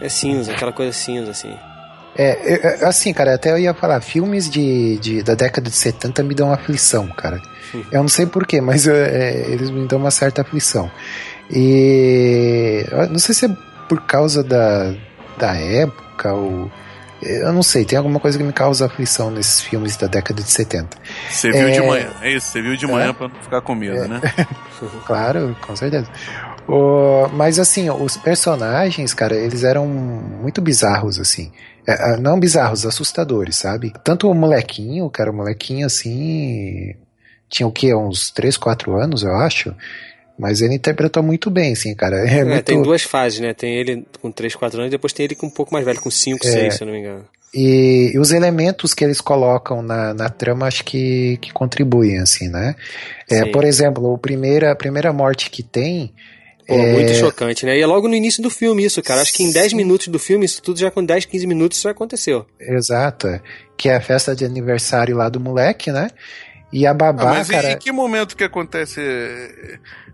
É. 0.00 0.06
É 0.06 0.08
cinza, 0.08 0.52
aquela 0.52 0.72
coisa 0.72 0.92
cinza, 0.92 1.30
assim. 1.30 1.54
É, 2.16 2.84
assim, 2.84 3.12
cara, 3.12 3.34
até 3.34 3.52
eu 3.52 3.58
ia 3.58 3.72
falar, 3.72 4.00
filmes 4.00 4.50
de, 4.50 4.98
de, 4.98 5.22
da 5.22 5.34
década 5.34 5.70
de 5.70 5.76
70 5.76 6.22
me 6.22 6.34
dão 6.34 6.52
aflição, 6.52 7.06
cara. 7.06 7.40
Eu 7.92 8.00
não 8.00 8.08
sei 8.08 8.26
porquê, 8.26 8.60
mas 8.60 8.88
é, 8.88 9.44
eles 9.48 9.70
me 9.70 9.86
dão 9.86 10.00
uma 10.00 10.10
certa 10.10 10.42
aflição. 10.42 10.90
E 11.48 12.84
não 13.10 13.18
sei 13.18 13.34
se 13.34 13.46
é 13.46 13.48
por 13.90 14.02
causa 14.02 14.44
da, 14.44 14.94
da 15.36 15.56
época 15.56 16.32
ou. 16.32 16.70
Eu 17.20 17.52
não 17.52 17.62
sei, 17.62 17.84
tem 17.84 17.98
alguma 17.98 18.18
coisa 18.18 18.38
que 18.38 18.44
me 18.44 18.52
causa 18.52 18.86
aflição 18.86 19.30
nesses 19.30 19.60
filmes 19.60 19.94
da 19.94 20.06
década 20.06 20.42
de 20.42 20.50
70. 20.50 20.96
Você 21.28 21.50
viu 21.50 21.68
é... 21.68 21.70
de 21.72 21.82
manhã, 21.82 22.10
é 22.22 22.32
isso, 22.32 22.46
você 22.46 22.62
viu 22.62 22.76
de 22.76 22.86
manhã 22.86 23.10
é... 23.10 23.12
pra 23.12 23.28
não 23.28 23.34
ficar 23.42 23.60
com 23.60 23.74
medo, 23.74 23.96
é... 23.96 24.08
né? 24.08 24.20
claro, 25.04 25.54
com 25.60 25.76
certeza. 25.76 26.08
O, 26.66 27.28
mas 27.34 27.58
assim, 27.58 27.90
os 27.90 28.16
personagens, 28.16 29.12
cara, 29.12 29.34
eles 29.34 29.64
eram 29.64 29.86
muito 29.86 30.62
bizarros, 30.62 31.18
assim. 31.18 31.52
É, 31.86 32.14
é 32.14 32.16
não 32.16 32.40
bizarros, 32.40 32.86
assustadores, 32.86 33.56
sabe? 33.56 33.92
Tanto 34.02 34.30
o 34.30 34.34
molequinho, 34.34 35.10
cara, 35.10 35.30
o 35.30 35.34
molequinho 35.34 35.84
assim. 35.84 36.94
Tinha 37.50 37.66
o 37.66 37.72
quê? 37.72 37.94
Uns 37.94 38.30
3, 38.30 38.56
4 38.56 38.96
anos, 38.96 39.24
eu 39.24 39.34
acho. 39.34 39.74
Mas 40.40 40.62
ele 40.62 40.74
interpretou 40.74 41.22
muito 41.22 41.50
bem, 41.50 41.74
assim, 41.74 41.94
cara. 41.94 42.16
É, 42.26 42.38
é 42.38 42.44
muito... 42.44 42.64
Tem 42.64 42.80
duas 42.80 43.02
fases, 43.02 43.40
né? 43.40 43.52
Tem 43.52 43.76
ele 43.76 44.06
com 44.22 44.32
3, 44.32 44.54
4 44.54 44.80
anos 44.80 44.88
e 44.88 44.90
depois 44.90 45.12
tem 45.12 45.24
ele 45.24 45.34
com 45.34 45.46
um 45.46 45.50
pouco 45.50 45.72
mais 45.72 45.84
velho, 45.84 46.00
com 46.00 46.10
5, 46.10 46.42
6, 46.42 46.56
é. 46.56 46.70
se 46.70 46.82
eu 46.82 46.86
não 46.86 46.94
me 46.94 47.00
engano. 47.00 47.26
E, 47.52 48.12
e, 48.14 48.18
os 48.18 48.30
elementos 48.30 48.94
que 48.94 49.04
eles 49.04 49.20
colocam 49.20 49.82
na, 49.82 50.14
na 50.14 50.30
trama 50.30 50.66
acho 50.66 50.82
que, 50.84 51.36
que 51.42 51.52
contribuem, 51.52 52.18
assim, 52.20 52.48
né? 52.48 52.74
É, 53.28 53.44
por 53.46 53.64
exemplo, 53.64 54.14
a 54.14 54.18
primeira, 54.18 54.72
a 54.72 54.76
primeira 54.76 55.12
morte 55.12 55.50
que 55.50 55.62
tem. 55.62 56.14
Pô, 56.66 56.74
é... 56.74 56.92
muito 56.92 57.12
chocante, 57.14 57.66
né? 57.66 57.76
E 57.76 57.82
é 57.82 57.86
logo 57.86 58.08
no 58.08 58.14
início 58.14 58.42
do 58.42 58.48
filme 58.48 58.84
isso, 58.84 59.02
cara. 59.02 59.20
Acho 59.20 59.34
que 59.34 59.42
em 59.42 59.52
10 59.52 59.74
minutos 59.74 60.08
do 60.08 60.18
filme, 60.18 60.46
isso 60.46 60.62
tudo 60.62 60.78
já 60.78 60.90
com 60.90 61.04
10, 61.04 61.26
15 61.26 61.46
minutos 61.46 61.80
já 61.80 61.90
aconteceu. 61.90 62.46
Exato. 62.58 63.40
Que 63.76 63.88
é 63.88 63.96
a 63.96 64.00
festa 64.00 64.34
de 64.34 64.44
aniversário 64.44 65.16
lá 65.16 65.28
do 65.28 65.40
moleque, 65.40 65.90
né? 65.90 66.08
E 66.72 66.86
a 66.86 66.94
babá, 66.94 67.22
ah, 67.22 67.34
mas 67.34 67.48
cara... 67.48 67.72
em 67.72 67.78
que 67.78 67.90
momento 67.90 68.36
que 68.36 68.44
acontece 68.44 69.00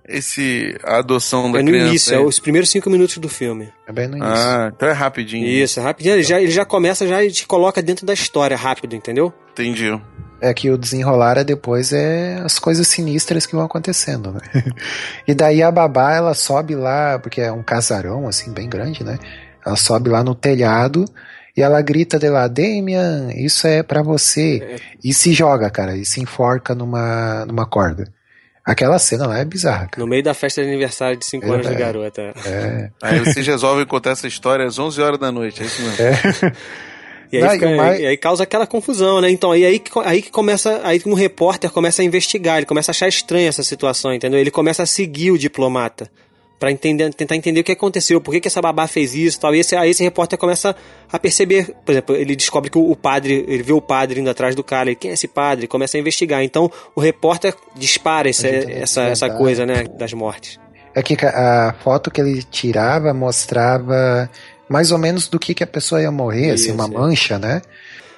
esse 0.08 0.78
a 0.82 0.98
adoção 0.98 1.50
da 1.52 1.58
é 1.58 1.62
no 1.62 1.70
criança? 1.70 1.88
Início, 1.88 2.14
é 2.14 2.20
os 2.20 2.38
primeiros 2.38 2.70
cinco 2.70 2.88
minutos 2.88 3.18
do 3.18 3.28
filme. 3.28 3.72
É 3.86 3.92
bem 3.92 4.08
no 4.08 4.16
início. 4.16 4.34
Ah, 4.34 4.72
então 4.74 4.88
é 4.88 4.92
rapidinho. 4.92 5.46
Isso, 5.46 5.80
é 5.80 5.82
rapidinho. 5.82 6.14
Ele 6.14 6.22
já, 6.22 6.40
ele 6.40 6.50
já 6.50 6.64
começa, 6.64 7.06
já 7.06 7.28
te 7.28 7.46
coloca 7.46 7.82
dentro 7.82 8.06
da 8.06 8.14
história 8.14 8.56
rápido, 8.56 8.94
entendeu? 8.96 9.32
Entendi. 9.52 10.00
É 10.40 10.52
que 10.52 10.70
o 10.70 10.78
desenrolar 10.78 11.38
é 11.38 11.44
depois 11.44 11.92
é 11.92 12.40
as 12.44 12.58
coisas 12.58 12.86
sinistras 12.86 13.46
que 13.46 13.54
vão 13.54 13.64
acontecendo, 13.64 14.32
né? 14.32 14.40
e 15.26 15.34
daí 15.34 15.62
a 15.62 15.70
babá, 15.70 16.14
ela 16.14 16.34
sobe 16.34 16.74
lá, 16.74 17.18
porque 17.18 17.40
é 17.40 17.50
um 17.50 17.62
casarão, 17.62 18.28
assim, 18.28 18.52
bem 18.52 18.68
grande, 18.68 19.02
né? 19.02 19.18
Ela 19.64 19.76
sobe 19.76 20.10
lá 20.10 20.22
no 20.22 20.34
telhado 20.34 21.04
e 21.56 21.62
ela 21.62 21.80
grita 21.80 22.18
de 22.18 22.28
lá, 22.28 22.46
Damian, 22.48 23.30
isso 23.34 23.66
é 23.66 23.82
para 23.82 24.02
você. 24.02 24.62
É. 24.62 24.76
E 25.02 25.14
se 25.14 25.32
joga, 25.32 25.70
cara, 25.70 25.96
e 25.96 26.04
se 26.04 26.20
enforca 26.20 26.74
numa, 26.74 27.46
numa 27.46 27.64
corda. 27.64 28.12
Aquela 28.62 28.98
cena 28.98 29.26
lá 29.26 29.38
é 29.38 29.44
bizarra. 29.44 29.86
Cara. 29.86 29.98
No 29.98 30.06
meio 30.06 30.22
da 30.22 30.34
festa 30.34 30.60
de 30.60 30.68
aniversário 30.68 31.16
de 31.16 31.24
5 31.24 31.46
é, 31.46 31.48
anos 31.48 31.66
é, 31.66 31.70
de 31.70 31.76
garota. 31.76 32.34
É. 32.44 32.90
Aí 33.02 33.20
vocês 33.20 33.46
resolvem 33.46 33.86
contar 33.86 34.10
essa 34.10 34.26
história 34.26 34.66
às 34.66 34.78
11 34.78 35.00
horas 35.00 35.18
da 35.18 35.32
noite, 35.32 35.62
é 35.62 35.66
isso 35.66 35.82
mesmo. 35.82 36.04
É. 36.04 36.52
E 37.32 37.38
aí, 37.38 37.42
Não, 37.42 37.50
fica, 37.50 37.70
mais... 37.70 37.98
e 37.98 38.06
aí, 38.06 38.16
causa 38.16 38.44
aquela 38.44 38.68
confusão, 38.68 39.20
né? 39.20 39.28
Então, 39.28 39.50
aí, 39.50 39.64
aí, 39.64 39.82
aí 40.04 40.22
que 40.22 40.30
começa. 40.30 40.80
Aí 40.84 41.02
um 41.04 41.12
repórter 41.12 41.72
começa 41.72 42.00
a 42.00 42.04
investigar, 42.04 42.58
ele 42.58 42.66
começa 42.66 42.90
a 42.90 42.92
achar 42.92 43.08
estranha 43.08 43.48
essa 43.48 43.64
situação, 43.64 44.14
entendeu? 44.14 44.38
Ele 44.38 44.50
começa 44.50 44.84
a 44.84 44.86
seguir 44.86 45.32
o 45.32 45.38
diplomata 45.38 46.08
para 46.58 46.70
entender, 46.70 47.12
tentar 47.12 47.36
entender 47.36 47.60
o 47.60 47.64
que 47.64 47.72
aconteceu, 47.72 48.20
por 48.20 48.32
que, 48.32 48.40
que 48.40 48.48
essa 48.48 48.62
babá 48.62 48.86
fez 48.86 49.14
isso 49.14 49.38
tal. 49.38 49.54
E 49.54 49.60
esse, 49.60 49.76
aí 49.76 49.90
esse 49.90 50.02
repórter 50.02 50.38
começa 50.38 50.74
a 51.10 51.18
perceber, 51.18 51.74
por 51.84 51.92
exemplo, 51.92 52.16
ele 52.16 52.34
descobre 52.34 52.70
que 52.70 52.78
o, 52.78 52.90
o 52.90 52.96
padre, 52.96 53.44
ele 53.46 53.62
vê 53.62 53.72
o 53.72 53.80
padre 53.80 54.20
indo 54.20 54.30
atrás 54.30 54.54
do 54.54 54.64
cara, 54.64 54.88
ele, 54.88 54.96
quem 54.96 55.10
é 55.10 55.14
esse 55.14 55.28
padre? 55.28 55.66
Começa 55.66 55.96
a 55.96 56.00
investigar. 56.00 56.42
Então 56.42 56.70
o 56.94 57.00
repórter 57.00 57.54
dispara 57.74 58.28
esse, 58.28 58.46
essa, 58.46 59.02
essa 59.02 59.30
coisa, 59.30 59.66
né, 59.66 59.84
das 59.84 60.12
mortes. 60.12 60.58
É 60.94 61.02
que 61.02 61.14
a 61.24 61.74
foto 61.84 62.10
que 62.10 62.20
ele 62.20 62.42
tirava 62.42 63.12
mostrava 63.12 64.30
mais 64.68 64.90
ou 64.90 64.98
menos 64.98 65.28
do 65.28 65.38
que, 65.38 65.54
que 65.54 65.62
a 65.62 65.66
pessoa 65.66 66.00
ia 66.00 66.10
morrer, 66.10 66.54
isso, 66.54 66.64
assim, 66.64 66.72
uma 66.72 66.88
mancha, 66.88 67.38
né? 67.38 67.60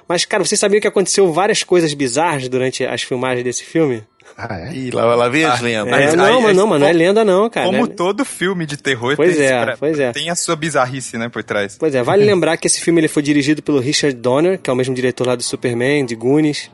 Mas, 0.09 0.25
cara, 0.25 0.43
você 0.43 0.57
sabia 0.57 0.81
que 0.81 0.89
aconteceu 0.89 1.31
várias 1.31 1.63
coisas 1.63 1.93
bizarras 1.93 2.49
durante 2.49 2.85
as 2.85 3.03
filmagens 3.03 3.45
desse 3.45 3.63
filme? 3.63 4.03
Ah, 4.37 4.61
é? 4.61 4.73
Ih, 4.73 4.91
lá, 4.91 5.15
lá 5.15 5.29
vem 5.29 5.45
as 5.45 5.61
ah, 5.61 5.63
lendas. 5.63 6.13
É, 6.13 6.17
não, 6.17 6.41
mas 6.41 6.57
não, 6.57 6.67
mas 6.67 6.81
não 6.81 6.87
é 6.87 6.93
lenda 6.93 7.25
não, 7.25 7.51
cara. 7.51 7.67
Como 7.67 7.89
todo 7.89 8.25
filme 8.25 8.67
de 8.67 8.77
terror 8.77 9.17
pois 9.17 9.37
tem, 9.37 9.47
é, 9.47 9.77
pois 9.77 9.99
é. 9.99 10.13
tem 10.13 10.31
a 10.31 10.35
sua 10.35 10.55
bizarrice, 10.55 11.19
né, 11.19 11.29
por 11.29 11.43
trás. 11.43 11.77
Pois 11.79 11.95
é, 11.95 12.03
vale 12.03 12.23
lembrar 12.27 12.57
que 12.57 12.67
esse 12.67 12.81
filme 12.81 13.01
ele 13.01 13.09
foi 13.09 13.23
dirigido 13.23 13.63
pelo 13.63 13.81
Richard 13.81 14.17
Donner, 14.17 14.59
que 14.59 14.71
é 14.71 14.73
o 14.73 14.77
mesmo 14.77 14.95
diretor 14.95 15.27
lá 15.27 15.35
do 15.35 15.43
Superman, 15.43 16.05
de 16.07 16.15
Goonies. 16.15 16.71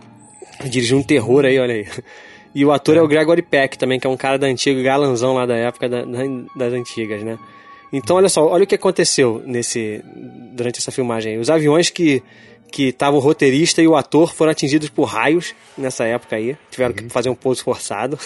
Dirigiu 0.64 0.98
um 0.98 1.02
terror 1.02 1.44
aí, 1.44 1.58
olha 1.58 1.74
aí. 1.74 1.86
E 2.54 2.64
o 2.64 2.70
ator 2.70 2.96
é, 2.96 2.98
é 2.98 3.02
o 3.02 3.08
Gregory 3.08 3.42
Peck 3.42 3.76
também, 3.76 3.98
que 3.98 4.06
é 4.06 4.10
um 4.10 4.16
cara 4.16 4.38
da 4.38 4.46
antiga, 4.46 4.80
galanzão 4.82 5.34
lá 5.34 5.44
da 5.44 5.56
época 5.56 5.88
da, 5.88 6.04
das 6.54 6.72
antigas, 6.72 7.22
né? 7.22 7.36
Então, 7.92 8.16
olha 8.16 8.28
só, 8.28 8.46
olha 8.46 8.64
o 8.64 8.66
que 8.66 8.74
aconteceu 8.74 9.42
nesse 9.44 10.02
durante 10.52 10.78
essa 10.78 10.90
filmagem. 10.90 11.38
Os 11.38 11.48
aviões 11.48 11.90
que 11.90 12.22
que 12.74 12.90
tava 12.90 13.16
o 13.16 13.20
roteirista 13.20 13.80
e 13.80 13.86
o 13.86 13.94
ator 13.94 14.34
foram 14.34 14.50
atingidos 14.50 14.88
por 14.88 15.04
raios 15.04 15.54
nessa 15.78 16.04
época 16.06 16.34
aí. 16.34 16.56
Tiveram 16.72 16.92
uhum. 16.92 17.04
que 17.04 17.08
fazer 17.08 17.30
um 17.30 17.34
pouso 17.36 17.62
forçado. 17.62 18.18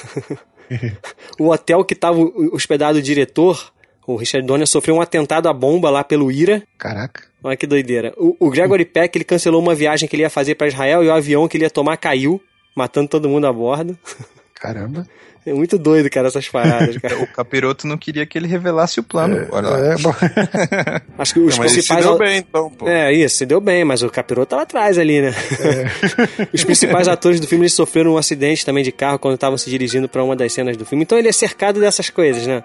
o 1.38 1.50
hotel 1.50 1.84
que 1.84 1.94
tava 1.94 2.18
hospedado 2.50 2.96
o 2.96 3.02
diretor, 3.02 3.70
o 4.06 4.16
Richard 4.16 4.46
Donner, 4.46 4.66
sofreu 4.66 4.94
um 4.94 5.02
atentado 5.02 5.50
à 5.50 5.52
bomba 5.52 5.90
lá 5.90 6.02
pelo 6.02 6.32
IRA. 6.32 6.62
Caraca. 6.78 7.24
Olha 7.44 7.58
que 7.58 7.66
doideira. 7.66 8.14
O, 8.16 8.34
o 8.40 8.48
Gregory 8.48 8.86
Peck, 8.90 9.18
ele 9.18 9.24
cancelou 9.24 9.60
uma 9.60 9.74
viagem 9.74 10.08
que 10.08 10.16
ele 10.16 10.22
ia 10.22 10.30
fazer 10.30 10.54
para 10.54 10.68
Israel 10.68 11.04
e 11.04 11.08
o 11.08 11.12
avião 11.12 11.46
que 11.46 11.58
ele 11.58 11.64
ia 11.64 11.70
tomar 11.70 11.98
caiu, 11.98 12.42
matando 12.74 13.08
todo 13.08 13.28
mundo 13.28 13.46
a 13.46 13.52
bordo. 13.52 13.98
Caramba. 14.58 15.06
É 15.46 15.52
muito 15.52 15.78
doido, 15.78 16.10
cara, 16.10 16.28
essas 16.28 16.48
paradas, 16.48 16.96
cara. 16.98 17.16
o 17.22 17.26
capiroto 17.26 17.86
não 17.86 17.96
queria 17.96 18.26
que 18.26 18.36
ele 18.36 18.46
revelasse 18.46 19.00
o 19.00 19.02
plano. 19.02 19.36
É, 19.36 19.48
Olha 19.50 19.68
lá. 19.68 19.78
É, 19.78 19.96
bom. 19.96 20.14
Acho 21.16 21.34
que 21.34 21.40
os 21.40 21.56
não, 21.56 21.64
principais. 21.64 22.04
Se 22.04 22.08
deu 22.08 22.18
bem, 22.18 22.38
então, 22.38 22.70
pô. 22.70 22.88
É, 22.88 23.12
isso, 23.12 23.36
se 23.36 23.46
deu 23.46 23.60
bem, 23.60 23.84
mas 23.84 24.02
o 24.02 24.10
capiroto 24.10 24.50
tava 24.50 24.62
atrás 24.62 24.98
ali, 24.98 25.22
né? 25.22 25.34
É. 25.60 26.48
os 26.52 26.64
principais 26.64 27.08
atores 27.08 27.40
do 27.40 27.46
filme 27.46 27.64
eles 27.64 27.72
sofreram 27.72 28.14
um 28.14 28.18
acidente 28.18 28.66
também 28.66 28.84
de 28.84 28.92
carro 28.92 29.18
quando 29.18 29.34
estavam 29.34 29.56
se 29.56 29.70
dirigindo 29.70 30.08
para 30.08 30.22
uma 30.22 30.36
das 30.36 30.52
cenas 30.52 30.76
do 30.76 30.84
filme. 30.84 31.04
Então 31.04 31.16
ele 31.16 31.28
é 31.28 31.32
cercado 31.32 31.80
dessas 31.80 32.10
coisas, 32.10 32.46
né? 32.46 32.62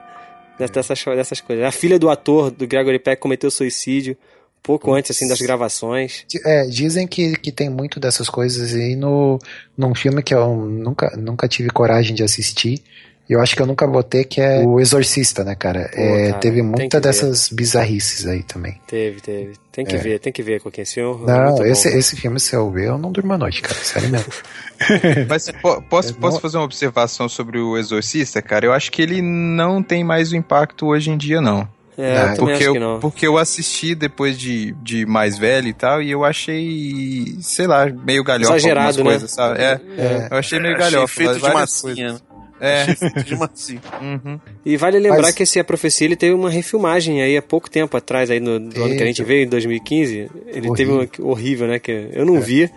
Dessas, 0.59 1.03
dessas 1.05 1.41
coisas. 1.41 1.63
A 1.65 1.71
filha 1.71 1.97
do 1.97 2.09
ator, 2.09 2.51
do 2.51 2.67
Gregory 2.67 2.99
Peck, 2.99 3.21
cometeu 3.21 3.49
suicídio 3.49 4.17
pouco 4.63 4.93
antes 4.93 5.11
assim 5.11 5.27
das 5.27 5.41
gravações. 5.41 6.25
É, 6.45 6.65
dizem 6.65 7.05
que, 7.05 7.35
que 7.37 7.51
tem 7.51 7.69
muito 7.69 7.99
dessas 7.99 8.29
coisas 8.29 8.73
aí 8.73 8.95
no 8.95 9.37
num 9.77 9.93
filme 9.93 10.23
que 10.23 10.33
eu 10.33 10.55
nunca, 10.55 11.15
nunca 11.17 11.47
tive 11.47 11.69
coragem 11.69 12.15
de 12.15 12.23
assistir. 12.23 12.81
Eu 13.29 13.39
acho 13.39 13.55
que 13.55 13.61
eu 13.61 13.65
nunca 13.65 13.87
botei 13.87 14.25
que 14.25 14.41
é 14.41 14.59
o 14.65 14.81
Exorcista, 14.81 15.45
né, 15.45 15.55
cara? 15.55 15.89
Pô, 15.93 16.01
é, 16.01 16.27
cara 16.27 16.39
teve 16.39 16.61
muita 16.61 16.99
dessas 16.99 17.47
ver. 17.47 17.55
bizarrices 17.55 18.27
aí 18.27 18.43
também. 18.43 18.79
Teve, 18.85 19.21
teve. 19.21 19.53
Tem 19.71 19.85
que 19.85 19.95
é. 19.95 19.97
ver, 19.97 20.19
tem 20.19 20.31
que 20.33 20.43
ver 20.43 20.61
com 20.61 20.69
quem 20.69 20.83
senhor. 20.83 21.25
Não, 21.25 21.65
esse, 21.65 21.87
esse 21.87 22.17
filme, 22.17 22.37
se 22.37 22.53
eu 22.53 22.69
ver, 22.69 22.89
eu 22.89 22.97
não 22.97 23.13
durmo 23.13 23.33
à 23.33 23.37
noite, 23.37 23.61
cara. 23.61 23.75
Sério 23.75 24.09
mesmo. 24.09 24.31
Mas 25.27 25.49
posso, 25.89 26.11
é 26.11 26.13
posso 26.13 26.39
fazer 26.41 26.57
uma 26.57 26.65
observação 26.65 27.29
sobre 27.29 27.59
o 27.59 27.77
Exorcista, 27.77 28.41
cara? 28.41 28.65
Eu 28.65 28.73
acho 28.73 28.91
que 28.91 29.01
ele 29.01 29.21
não 29.21 29.81
tem 29.81 30.03
mais 30.03 30.33
o 30.33 30.35
impacto 30.35 30.87
hoje 30.87 31.09
em 31.09 31.17
dia, 31.17 31.39
não. 31.39 31.67
É, 31.97 32.31
eu 32.31 32.35
porque 32.37 32.63
eu, 32.63 32.99
porque 32.99 33.27
eu 33.27 33.37
assisti 33.37 33.93
depois 33.93 34.37
de, 34.37 34.73
de 34.81 35.05
mais 35.05 35.37
velho 35.37 35.67
e 35.67 35.73
tal, 35.73 36.01
e 36.01 36.09
eu 36.09 36.23
achei, 36.23 37.37
sei 37.41 37.67
lá, 37.67 37.85
meio 37.85 38.23
galhofa 38.23 38.55
Exagerado, 38.55 38.97
né? 38.97 39.03
coisas, 39.03 39.31
sabe? 39.31 39.61
É, 39.61 39.79
é, 39.97 40.27
eu 40.31 40.37
achei 40.37 40.59
meio 40.59 40.77
galhofa. 40.77 41.03
Achei 41.03 41.27
feito 41.27 41.45
de 41.45 41.53
massinha. 41.53 42.21
É. 42.59 42.85
de 43.23 43.35
massinha. 43.35 43.81
Uhum. 44.01 44.39
E 44.65 44.77
vale 44.77 44.97
lembrar 44.97 45.23
Mas... 45.23 45.35
que 45.35 45.43
esse 45.43 45.59
A 45.59 45.63
Profecia 45.63 46.05
ele 46.07 46.15
teve 46.15 46.33
uma 46.33 46.49
refilmagem 46.49 47.21
aí 47.21 47.35
há 47.35 47.41
pouco 47.41 47.69
tempo 47.69 47.95
atrás, 47.97 48.31
aí 48.31 48.39
no, 48.39 48.57
no 48.57 48.83
ano 48.85 48.95
que 48.95 49.03
a 49.03 49.05
gente 49.05 49.23
veio, 49.23 49.43
em 49.43 49.49
2015. 49.49 50.15
Ele 50.47 50.69
horrível. 50.69 50.75
teve 50.75 50.91
uma 50.91 51.29
horrível, 51.29 51.67
né? 51.67 51.79
Que 51.79 52.09
eu 52.13 52.25
não 52.25 52.37
é. 52.37 52.39
vi. 52.39 52.71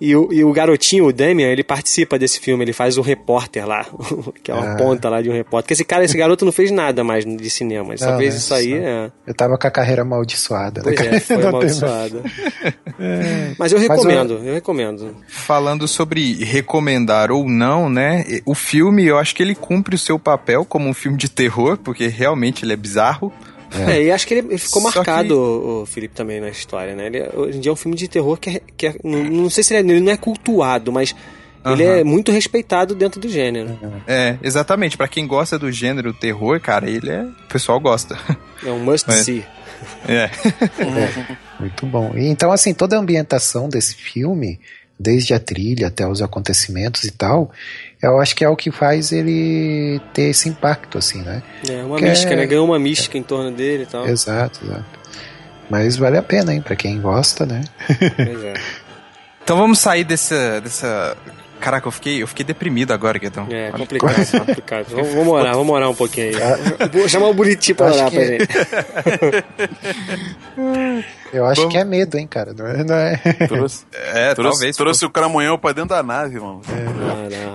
E 0.00 0.16
o, 0.16 0.32
e 0.32 0.42
o 0.42 0.50
garotinho, 0.50 1.06
o 1.06 1.12
Damian, 1.12 1.48
ele 1.48 1.62
participa 1.62 2.18
desse 2.18 2.40
filme, 2.40 2.64
ele 2.64 2.72
faz 2.72 2.96
o 2.96 3.02
repórter 3.02 3.66
lá, 3.66 3.84
que 4.42 4.50
é 4.50 4.54
uma 4.54 4.72
ah. 4.72 4.76
ponta 4.76 5.10
lá 5.10 5.20
de 5.20 5.28
um 5.28 5.32
repórter. 5.32 5.64
Porque 5.64 5.74
esse 5.74 5.84
cara, 5.84 6.04
esse 6.04 6.16
garoto 6.16 6.44
não 6.44 6.52
fez 6.52 6.70
nada 6.70 7.04
mais 7.04 7.24
de 7.24 7.50
cinema, 7.50 7.90
ele 7.90 7.98
só 7.98 8.16
fez 8.16 8.32
né, 8.32 8.40
isso 8.40 8.54
aí. 8.54 8.72
É... 8.72 9.10
Eu 9.26 9.34
tava 9.34 9.58
com 9.58 9.66
a 9.66 9.70
carreira 9.70 10.00
amaldiçoada. 10.00 10.80
Pois 10.82 10.98
né? 10.98 11.16
é, 11.16 11.20
foi 11.20 11.44
amaldiçoada. 11.44 12.22
é. 12.98 13.52
Mas 13.58 13.72
eu 13.72 13.78
recomendo, 13.78 14.34
Mas 14.34 14.42
eu... 14.42 14.48
eu 14.48 14.54
recomendo. 14.54 15.16
Falando 15.28 15.86
sobre 15.86 16.44
recomendar 16.44 17.30
ou 17.30 17.46
não, 17.46 17.90
né? 17.90 18.24
O 18.46 18.54
filme, 18.54 19.04
eu 19.04 19.18
acho 19.18 19.34
que 19.34 19.42
ele 19.42 19.54
cumpre 19.54 19.94
o 19.94 19.98
seu 19.98 20.18
papel 20.18 20.64
como 20.64 20.88
um 20.88 20.94
filme 20.94 21.18
de 21.18 21.28
terror, 21.28 21.76
porque 21.76 22.06
realmente 22.06 22.64
ele 22.64 22.72
é 22.72 22.76
bizarro. 22.76 23.30
É. 23.72 23.92
é, 23.92 24.02
e 24.04 24.10
acho 24.10 24.26
que 24.26 24.34
ele 24.34 24.58
ficou 24.58 24.82
Só 24.82 24.98
marcado, 24.98 25.28
que... 25.28 25.34
o, 25.34 25.82
o 25.82 25.86
Felipe, 25.86 26.14
também 26.14 26.40
na 26.40 26.48
história, 26.48 26.94
né? 26.94 27.06
Ele, 27.06 27.22
hoje 27.34 27.58
em 27.58 27.60
dia 27.60 27.70
é 27.70 27.72
um 27.72 27.76
filme 27.76 27.96
de 27.96 28.08
terror 28.08 28.36
que 28.36 28.50
é. 28.50 28.60
Que 28.76 28.86
é 28.88 28.94
não, 29.04 29.24
não, 29.24 29.50
sei 29.50 29.62
se 29.62 29.74
ele, 29.74 29.92
é, 29.92 29.94
ele 29.94 30.04
não 30.04 30.12
é 30.12 30.16
cultuado, 30.16 30.90
mas 30.90 31.14
ele 31.64 31.84
é 31.84 32.02
muito 32.02 32.32
respeitado 32.32 32.94
dentro 32.94 33.20
do 33.20 33.28
gênero. 33.28 33.78
É, 34.06 34.38
exatamente. 34.42 34.96
para 34.96 35.08
quem 35.08 35.26
gosta 35.26 35.58
do 35.58 35.70
gênero 35.70 36.12
terror, 36.12 36.58
cara, 36.60 36.88
ele 36.88 37.10
é. 37.10 37.22
O 37.22 37.48
pessoal 37.48 37.78
gosta. 37.78 38.18
É 38.64 38.70
um 38.70 38.78
must 38.78 39.06
Mas... 39.08 39.24
see. 39.24 39.44
É. 40.08 40.24
é. 40.80 41.36
Muito 41.58 41.86
bom. 41.86 42.12
E, 42.16 42.26
então, 42.26 42.50
assim, 42.50 42.72
toda 42.72 42.96
a 42.96 42.98
ambientação 42.98 43.68
desse 43.68 43.94
filme, 43.94 44.58
desde 44.98 45.34
a 45.34 45.40
trilha 45.40 45.88
até 45.88 46.06
os 46.06 46.22
acontecimentos 46.22 47.04
e 47.04 47.10
tal, 47.10 47.50
eu 48.02 48.20
acho 48.20 48.34
que 48.34 48.44
é 48.44 48.48
o 48.48 48.56
que 48.56 48.70
faz 48.70 49.12
ele 49.12 50.00
ter 50.12 50.30
esse 50.30 50.48
impacto, 50.48 50.98
assim, 50.98 51.22
né? 51.22 51.42
É, 51.68 51.82
uma 51.82 51.96
que 51.98 52.04
mística, 52.04 52.32
é... 52.32 52.36
né? 52.36 52.46
Ganhou 52.46 52.66
uma 52.66 52.78
mística 52.78 53.16
é. 53.16 53.20
em 53.20 53.24
torno 53.24 53.50
dele 53.50 53.82
e 53.82 53.86
tal. 53.86 54.06
Exato, 54.06 54.60
exato. 54.64 55.00
Mas 55.68 55.96
vale 55.96 56.16
a 56.16 56.22
pena, 56.22 56.52
hein? 56.52 56.60
Pra 56.60 56.74
quem 56.74 57.00
gosta, 57.00 57.46
né? 57.46 57.62
Pois 58.16 58.44
é. 58.44 58.54
Então 59.42 59.58
vamos 59.58 59.80
sair 59.80 60.04
dessa, 60.04 60.60
dessa 60.60 61.16
Caraca, 61.60 61.86
eu 61.86 61.92
fiquei, 61.92 62.22
eu 62.22 62.26
fiquei 62.26 62.44
deprimido 62.44 62.92
agora, 62.92 63.18
Guedão. 63.18 63.46
É, 63.50 63.70
complicado, 63.70 64.30
complicado. 64.46 64.86
Vamos, 64.90 65.12
vamos 65.12 65.32
orar, 65.32 65.54
vamos 65.54 65.74
orar 65.74 65.90
um 65.90 65.94
pouquinho 65.94 66.28
aí. 66.28 66.88
Vou 66.90 67.06
chamar 67.08 67.28
o 67.28 67.34
Buriti 67.34 67.74
pra 67.74 67.92
orar 67.92 68.10
pra 68.10 68.24
gente. 68.24 68.48
Eu 71.32 71.46
acho 71.46 71.62
Vamos... 71.62 71.72
que 71.72 71.78
é 71.78 71.84
medo, 71.84 72.16
hein, 72.16 72.26
cara. 72.26 72.52
Não 72.52 72.66
é. 72.66 72.84
Não 72.84 72.94
é... 72.94 73.16
Trouxe, 73.46 73.86
é, 73.92 74.34
trouxe, 74.34 74.58
talvez. 74.58 74.76
Trouxe 74.76 75.04
o 75.04 75.10
cramunhão 75.10 75.58
pra 75.58 75.72
dentro 75.72 75.90
da 75.90 76.02
nave, 76.02 76.38
mano. 76.38 76.60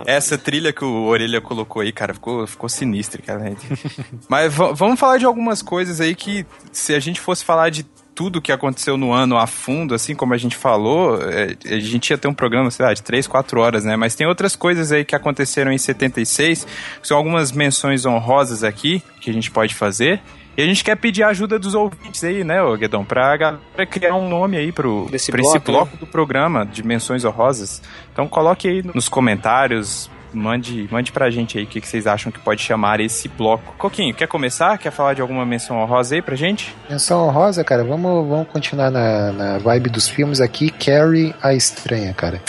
É. 0.05 0.15
Essa 0.15 0.37
trilha 0.37 0.71
que 0.71 0.83
o 0.83 1.05
Orelha 1.05 1.41
colocou 1.41 1.81
aí, 1.81 1.91
cara, 1.91 2.13
ficou, 2.13 2.45
ficou 2.47 2.69
sinistra, 2.69 3.21
cara. 3.21 3.55
Mas 4.29 4.53
vamos 4.53 4.99
falar 4.99 5.17
de 5.17 5.25
algumas 5.25 5.61
coisas 5.61 5.99
aí 5.99 6.15
que, 6.15 6.45
se 6.71 6.93
a 6.93 6.99
gente 6.99 7.19
fosse 7.19 7.43
falar 7.43 7.69
de 7.69 7.85
tudo 8.15 8.41
que 8.41 8.51
aconteceu 8.51 8.95
no 8.95 9.11
ano 9.11 9.37
a 9.37 9.45
fundo, 9.45 9.93
assim 9.93 10.15
como 10.15 10.33
a 10.33 10.37
gente 10.37 10.55
falou, 10.55 11.21
é, 11.21 11.55
a 11.65 11.79
gente 11.79 12.09
ia 12.11 12.17
ter 12.17 12.29
um 12.29 12.33
programa, 12.33 12.71
sei 12.71 12.85
lá, 12.85 12.93
de 12.93 13.03
3, 13.03 13.27
4 13.27 13.59
horas, 13.59 13.83
né? 13.83 13.97
Mas 13.97 14.15
tem 14.15 14.25
outras 14.25 14.55
coisas 14.55 14.91
aí 14.91 15.03
que 15.03 15.15
aconteceram 15.15 15.71
em 15.71 15.77
76, 15.77 16.65
que 17.01 17.07
são 17.07 17.17
algumas 17.17 17.51
menções 17.51 18.05
honrosas 18.05 18.63
aqui 18.63 19.03
que 19.19 19.29
a 19.29 19.33
gente 19.33 19.51
pode 19.51 19.75
fazer. 19.75 20.21
E 20.57 20.61
a 20.61 20.65
gente 20.65 20.83
quer 20.83 20.95
pedir 20.95 21.23
a 21.23 21.27
ajuda 21.29 21.59
dos 21.59 21.75
ouvintes 21.75 22.23
aí, 22.23 22.43
né, 22.43 22.57
Guedão, 22.77 23.03
pra 23.03 23.35
galera 23.35 23.85
criar 23.89 24.15
um 24.15 24.29
nome 24.29 24.57
aí 24.57 24.71
pro, 24.71 25.07
Desse 25.11 25.31
pra 25.31 25.41
bloco, 25.41 25.57
esse 25.57 25.65
bloco 25.65 25.91
né? 25.93 25.97
do 25.99 26.07
programa 26.07 26.65
de 26.65 26.85
menções 26.85 27.25
honrosas. 27.25 27.81
Então 28.11 28.27
coloque 28.27 28.67
aí 28.67 28.81
nos 28.81 29.09
comentários, 29.09 30.09
mande, 30.33 30.87
mande 30.91 31.11
pra 31.11 31.29
gente 31.29 31.57
aí 31.57 31.63
o 31.63 31.67
que, 31.67 31.81
que, 31.81 31.87
vocês 31.87 32.07
acham 32.07 32.31
que 32.31 32.39
pode 32.39 32.61
chamar 32.61 32.99
esse 32.99 33.27
bloco. 33.27 33.73
Coquinho, 33.77 34.13
quer 34.13 34.27
começar? 34.27 34.77
Quer 34.77 34.91
falar 34.91 35.13
de 35.13 35.21
alguma 35.21 35.45
menção 35.45 35.77
honrosa 35.77 36.15
aí 36.15 36.21
pra 36.21 36.35
gente? 36.35 36.75
Menção 36.89 37.27
honrosa, 37.27 37.63
cara, 37.63 37.83
vamos, 37.83 38.27
vamos 38.27 38.47
continuar 38.47 38.89
na, 38.89 39.31
na 39.31 39.57
vibe 39.57 39.89
dos 39.89 40.07
filmes 40.07 40.39
aqui. 40.39 40.69
Carrie 40.69 41.33
a 41.41 41.53
Estranha, 41.53 42.13
cara. 42.13 42.41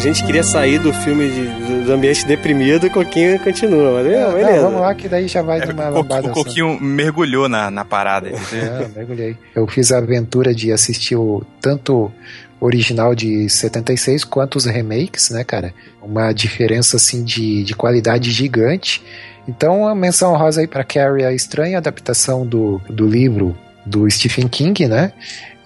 Gente 0.00 0.24
queria 0.24 0.42
sair 0.42 0.78
do 0.78 0.94
filme 0.94 1.28
de, 1.28 1.84
do 1.84 1.92
ambiente 1.92 2.26
deprimido, 2.26 2.86
o 2.86 2.90
Coquinho 2.90 3.38
continua, 3.38 4.02
mas 4.02 4.06
é, 4.06 4.32
beleza. 4.32 4.56
Não, 4.56 4.62
vamos 4.62 4.80
lá 4.80 4.94
que 4.94 5.08
daí 5.08 5.28
já 5.28 5.42
vai 5.42 5.60
é, 5.60 5.66
de 5.66 5.72
uma 5.72 5.90
lambada. 5.90 6.28
O 6.28 6.32
Coquinho 6.32 6.72
assim. 6.72 6.84
mergulhou 6.84 7.50
na, 7.50 7.70
na 7.70 7.84
parada. 7.84 8.28
É, 8.28 8.88
mergulhei. 8.96 9.36
Eu 9.54 9.66
fiz 9.66 9.92
a 9.92 9.98
aventura 9.98 10.54
de 10.54 10.72
assistir 10.72 11.16
o 11.16 11.42
tanto 11.60 12.10
original 12.58 13.14
de 13.14 13.46
76 13.50 14.24
quanto 14.24 14.56
os 14.56 14.64
remakes, 14.64 15.28
né, 15.30 15.44
cara? 15.44 15.74
Uma 16.02 16.32
diferença 16.32 16.96
assim 16.96 17.22
de, 17.22 17.62
de 17.62 17.74
qualidade 17.74 18.30
gigante. 18.30 19.02
Então, 19.46 19.86
a 19.86 19.94
menção 19.94 20.34
rosa 20.34 20.62
aí 20.62 20.66
para 20.66 20.82
Carrie 20.82 21.24
a 21.24 21.32
Estranha, 21.32 21.76
adaptação 21.76 22.46
do, 22.46 22.80
do 22.88 23.06
livro 23.06 23.54
do 23.84 24.10
Stephen 24.10 24.48
King, 24.48 24.88
né? 24.88 25.12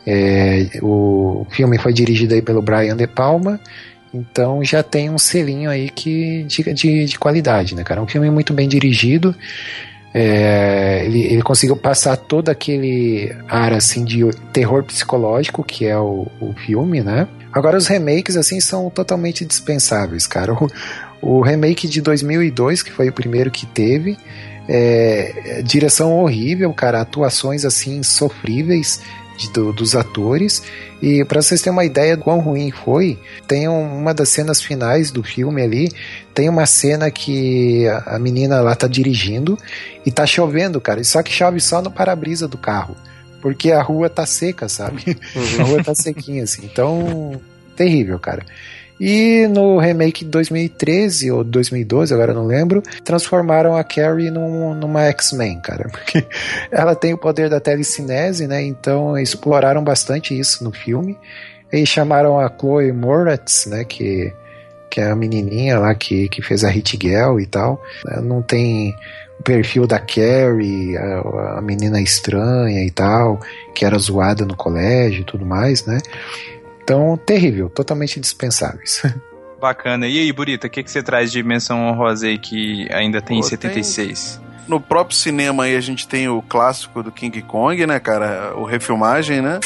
É, 0.05 0.71
o 0.83 1.47
filme 1.51 1.79
foi 1.79 1.93
dirigido 1.93 2.35
aí 2.35 2.43
pelo 2.43 2.61
Brian 2.61 2.97
De 2.97 3.07
Palma 3.07 3.61
então 4.15 4.63
já 4.63 4.83
tem 4.83 5.11
um 5.11 5.19
selinho 5.19 5.69
aí 5.69 5.91
que 5.91 6.45
de, 6.45 6.73
de, 6.73 7.05
de 7.05 7.19
qualidade, 7.19 7.75
né, 7.75 7.83
cara? 7.83 8.01
É 8.01 8.03
um 8.03 8.07
filme 8.07 8.31
muito 8.31 8.53
bem 8.53 8.69
dirigido. 8.69 9.35
É, 10.17 11.03
ele, 11.05 11.25
ele, 11.25 11.43
conseguiu 11.43 11.77
passar 11.77 12.17
todo 12.17 12.49
aquele 12.49 13.35
ar 13.49 13.73
assim 13.73 14.05
de 14.05 14.25
terror 14.53 14.85
psicológico 14.85 15.65
que 15.65 15.87
é 15.87 15.99
o, 15.99 16.29
o 16.41 16.55
filme, 16.65 17.01
né? 17.01 17.27
Agora 17.53 17.77
os 17.77 17.89
remakes 17.89 18.37
assim 18.37 18.61
são 18.61 18.89
totalmente 18.89 19.45
dispensáveis, 19.45 20.25
cara. 20.25 20.55
O, 20.55 20.71
o 21.21 21.41
remake 21.41 21.89
de 21.89 22.01
2002, 22.01 22.81
que 22.81 22.93
foi 22.93 23.09
o 23.09 23.13
primeiro 23.13 23.51
que 23.51 23.67
teve, 23.67 24.17
é, 24.69 25.63
direção 25.65 26.13
horrível, 26.13 26.73
cara, 26.73 27.01
atuações 27.01 27.65
assim 27.65 28.05
sofríveis 28.05 29.01
de, 29.37 29.51
do, 29.51 29.73
dos 29.73 29.97
atores. 29.97 30.63
E 31.05 31.23
para 31.23 31.43
vocês 31.43 31.61
terem 31.61 31.77
uma 31.77 31.85
ideia 31.85 32.17
do 32.17 32.23
quão 32.23 32.39
ruim 32.39 32.71
foi, 32.71 33.19
tem 33.47 33.69
uma 33.69 34.15
das 34.15 34.31
cenas 34.31 34.63
finais 34.63 35.11
do 35.11 35.23
filme 35.23 35.61
ali, 35.61 35.93
tem 36.33 36.49
uma 36.49 36.65
cena 36.65 37.11
que 37.11 37.87
a 38.07 38.19
menina 38.19 38.63
lá 38.63 38.75
tá 38.75 38.87
dirigindo 38.87 39.59
e 40.07 40.11
tá 40.11 40.25
chovendo, 40.25 40.81
cara. 40.81 41.05
Só 41.05 41.23
que 41.23 41.31
chove 41.31 41.61
só 41.61 41.83
no 41.83 41.91
para-brisa 41.91 42.49
do 42.49 42.57
carro. 42.57 42.97
Porque 43.43 43.71
a 43.71 43.83
rua 43.83 44.09
tá 44.09 44.25
seca, 44.25 44.67
sabe? 44.67 45.19
A 45.61 45.63
rua 45.65 45.85
tá 45.85 45.95
sequinha, 45.95 46.45
assim. 46.45 46.65
Então, 46.65 47.39
terrível, 47.77 48.19
cara. 48.19 48.43
E 48.99 49.49
no 49.49 49.79
remake 49.79 50.25
de 50.25 50.31
2013 50.31 51.31
ou 51.33 51.43
2012, 51.43 52.15
agora 52.15 52.33
não 52.33 52.47
lembro, 52.47 52.83
transformaram 53.05 53.77
a 53.77 53.83
Carrie 53.83 54.31
num, 54.31 54.75
numa 54.75 55.03
X-Men, 55.05 55.61
cara. 55.61 55.89
Porque 55.89 56.25
ela 56.71 56.95
tem 56.95 57.13
o 57.13 57.19
poder 57.19 57.51
da 57.51 57.61
telecinese, 57.61 58.47
né? 58.47 58.63
Então 58.63 59.19
exploraram 59.19 59.83
bastante 59.83 60.39
isso 60.39 60.63
no 60.63 60.73
filme. 60.73 61.19
E 61.73 61.85
chamaram 61.85 62.39
a 62.39 62.49
Chloe 62.49 62.93
Moretz, 62.93 63.67
né? 63.67 63.85
Que, 63.85 64.33
que 64.89 65.01
é 65.01 65.11
a 65.11 65.17
menininha 65.17 65.79
lá 65.79 65.93
que, 65.95 66.29
que 66.29 66.41
fez 66.41 66.63
a 66.63 66.69
Hit 66.69 66.97
Girl 67.03 67.41
e 67.41 67.47
tal. 67.47 67.83
Não 68.23 68.43
tem 68.43 68.95
o 69.41 69.43
perfil 69.43 69.89
da 69.89 69.99
Carrie, 69.99 70.97
a, 70.97 71.59
a 71.59 71.61
menina 71.61 72.01
estranha 72.01 72.85
e 72.85 72.91
tal, 72.93 73.41
que 73.75 73.85
era 73.85 73.99
zoada 73.99 74.45
no 74.45 74.57
colégio 74.57 75.23
e 75.23 75.25
tudo 75.25 75.45
mais, 75.45 75.85
né? 75.85 75.99
Então, 76.85 77.17
terrível, 77.17 77.71
totalmente 77.71 78.21
dispensáveis. 78.21 79.03
Bacana. 79.59 80.07
E 80.07 80.19
aí, 80.19 80.31
Burita, 80.31 80.67
o 80.67 80.71
que, 80.71 80.83
que 80.83 80.91
você 80.91 81.03
traz 81.03 81.33
de 81.33 81.43
menção 81.43 81.89
honrosa 81.89 82.27
aí 82.27 82.37
que 82.37 82.87
ainda 82.93 83.23
tem 83.23 83.41
Pô, 83.41 83.47
em 83.47 83.49
76? 83.49 84.37
Tem... 84.37 84.69
No 84.69 84.79
próprio 84.79 85.17
cinema 85.17 85.65
aí 85.65 85.77
a 85.77 85.81
gente 85.81 86.07
tem 86.07 86.29
o 86.29 86.43
clássico 86.43 87.03
do 87.03 87.11
King 87.11 87.41
Kong, 87.41 87.87
né, 87.87 87.99
cara? 87.99 88.55
O 88.57 88.65
refilmagem, 88.65 89.41
né? 89.41 89.61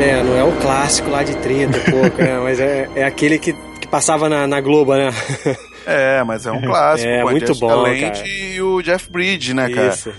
É, 0.00 0.22
não 0.22 0.34
é 0.34 0.42
o 0.42 0.52
clássico 0.60 1.10
lá 1.10 1.22
de 1.22 1.36
30 1.36 1.76
e 1.76 1.90
pouco, 1.90 2.22
né? 2.22 2.38
Mas 2.42 2.58
é, 2.58 2.88
é 2.94 3.04
aquele 3.04 3.38
que, 3.38 3.52
que 3.52 3.86
passava 3.86 4.30
na, 4.30 4.46
na 4.46 4.58
Globo, 4.58 4.94
né? 4.94 5.10
É, 5.86 6.22
mas 6.24 6.46
é 6.46 6.52
um 6.52 6.60
clássico. 6.60 7.08
É, 7.08 7.22
muito 7.22 7.48
Jessica 7.48 7.66
bom, 7.66 7.74
Lange 7.74 8.22
e 8.24 8.62
o 8.62 8.80
Jeff 8.82 9.10
Bridges, 9.10 9.54
né, 9.54 9.68
cara? 9.68 9.88
Isso. 9.88 10.12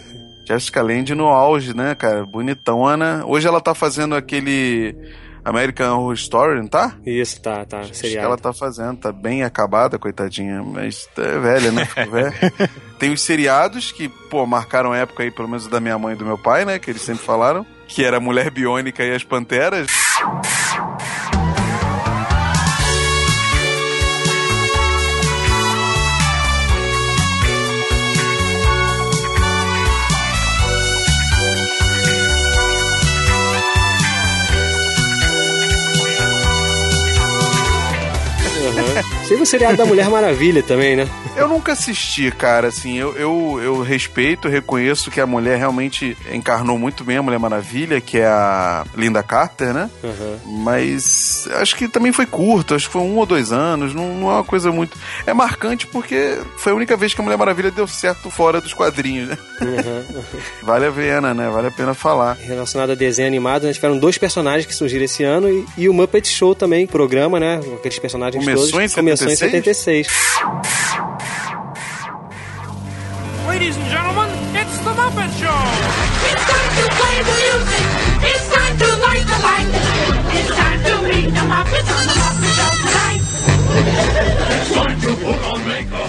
Jessica 0.46 0.82
Lange 0.82 1.16
no 1.16 1.28
auge, 1.28 1.76
né, 1.76 1.96
cara? 1.96 2.26
Bonitona. 2.26 3.24
Hoje 3.26 3.48
ela 3.48 3.62
tá 3.62 3.74
fazendo 3.74 4.16
aquele 4.16 4.96
American 5.44 6.00
Horror 6.00 6.14
Story, 6.14 6.60
não 6.60 6.68
tá? 6.68 6.96
Isso, 7.06 7.42
tá, 7.42 7.66
tá. 7.66 7.80
Acho 7.80 7.94
que 7.94 8.18
ela 8.18 8.38
tá 8.38 8.54
fazendo, 8.54 8.98
tá 8.98 9.12
bem 9.12 9.44
acabada, 9.44 9.98
coitadinha, 9.98 10.62
mas 10.64 11.10
é 11.18 11.40
velha, 11.40 11.72
né? 11.72 11.88
velha. 12.10 12.34
Tem 13.00 13.12
os 13.12 13.22
seriados 13.22 13.92
que, 13.92 14.10
pô, 14.10 14.46
marcaram 14.46 14.94
época 14.94 15.24
aí, 15.24 15.32
pelo 15.32 15.48
menos 15.48 15.68
da 15.68 15.80
minha 15.80 15.98
mãe 15.98 16.14
e 16.14 16.18
do 16.18 16.26
meu 16.26 16.38
pai, 16.38 16.66
né? 16.66 16.78
Que 16.78 16.92
eles 16.92 17.02
sempre 17.02 17.24
falaram 17.24 17.66
que 17.92 18.06
era 18.06 18.18
a 18.18 18.20
Mulher 18.20 18.50
Biônica 18.50 19.04
e 19.04 19.14
as 19.14 19.24
Panteras. 19.24 19.92
Teve 39.32 39.44
o 39.44 39.46
seriado 39.46 39.78
da 39.78 39.86
Mulher 39.86 40.10
Maravilha 40.10 40.62
também, 40.62 40.94
né? 40.94 41.08
Eu 41.38 41.48
nunca 41.48 41.72
assisti, 41.72 42.30
cara, 42.32 42.68
assim, 42.68 42.98
eu, 42.98 43.16
eu, 43.16 43.62
eu 43.64 43.82
respeito, 43.82 44.50
reconheço 44.50 45.10
que 45.10 45.22
a 45.22 45.26
mulher 45.26 45.58
realmente 45.58 46.18
encarnou 46.34 46.78
muito 46.78 47.06
bem 47.06 47.16
a 47.16 47.24
Mulher 47.24 47.40
Maravilha, 47.40 48.02
que 48.02 48.18
é 48.18 48.26
a 48.26 48.84
Linda 48.94 49.24
Carter, 49.24 49.74
né? 49.74 49.90
Uhum. 50.04 50.60
Mas 50.66 51.48
acho 51.54 51.78
que 51.78 51.88
também 51.88 52.12
foi 52.12 52.26
curto, 52.26 52.76
acho 52.76 52.88
que 52.88 52.92
foi 52.92 53.04
um 53.04 53.16
ou 53.16 53.26
dois 53.26 53.54
anos, 53.54 53.96
não, 53.96 54.14
não 54.16 54.30
é 54.30 54.34
uma 54.34 54.44
coisa 54.44 54.70
muito... 54.70 54.98
É 55.26 55.34
marcante 55.34 55.88
porque 55.88 56.38
foi 56.58 56.74
a 56.74 56.76
única 56.76 56.98
vez 56.98 57.14
que 57.14 57.22
a 57.22 57.24
Mulher 57.24 57.38
Maravilha 57.38 57.72
deu 57.72 57.88
certo 57.88 58.30
fora 58.30 58.60
dos 58.60 58.74
quadrinhos, 58.74 59.30
né? 59.30 59.38
Uhum. 59.62 60.24
vale 60.62 60.88
a 60.88 60.92
pena, 60.92 61.34
né? 61.34 61.50
Vale 61.50 61.68
a 61.68 61.72
pena 61.72 61.94
falar. 61.94 62.36
Relacionado 62.36 62.92
a 62.92 62.96
desenho 62.96 63.30
animado, 63.30 63.66
né? 63.66 63.72
tiveram 63.72 63.98
dois 63.98 64.18
personagens 64.18 64.66
que 64.66 64.76
surgiram 64.76 65.06
esse 65.06 65.24
ano 65.24 65.50
e, 65.50 65.66
e 65.78 65.88
o 65.88 65.94
Muppet 65.94 66.28
Show 66.28 66.54
também, 66.54 66.86
programa, 66.86 67.40
né? 67.40 67.62
Aqueles 67.78 67.98
personagens 67.98 68.44
Começou 68.44 68.70
todos. 68.72 68.82
Em 68.82 68.90
76? 68.90 69.21
Começou 69.22 69.30
em 69.30 69.36
76. 69.36 70.08
Ladies 73.48 73.78
and 73.78 73.88
gentlemen, 73.90 74.30
it's 74.56 74.78
the 74.80 74.94
Muppet 74.96 75.30
Show! 75.38 75.62
It's 76.32 76.46
time 76.50 76.72
to 76.82 76.90
play 76.98 77.22
the 77.22 77.34
music! 77.38 77.86
It's 78.26 78.48
time 78.50 78.76
to 78.80 78.88
light 78.98 79.26
the 79.28 79.38
light! 79.44 79.70
It's 80.34 80.50
time 80.56 80.82
to 80.84 81.02
meet 81.08 81.30
the 81.34 81.46
Muppets 81.46 81.90
on 81.92 82.06
the 82.08 82.16
Muppet 82.18 82.50
Show 82.58 82.72
tonight! 82.82 83.22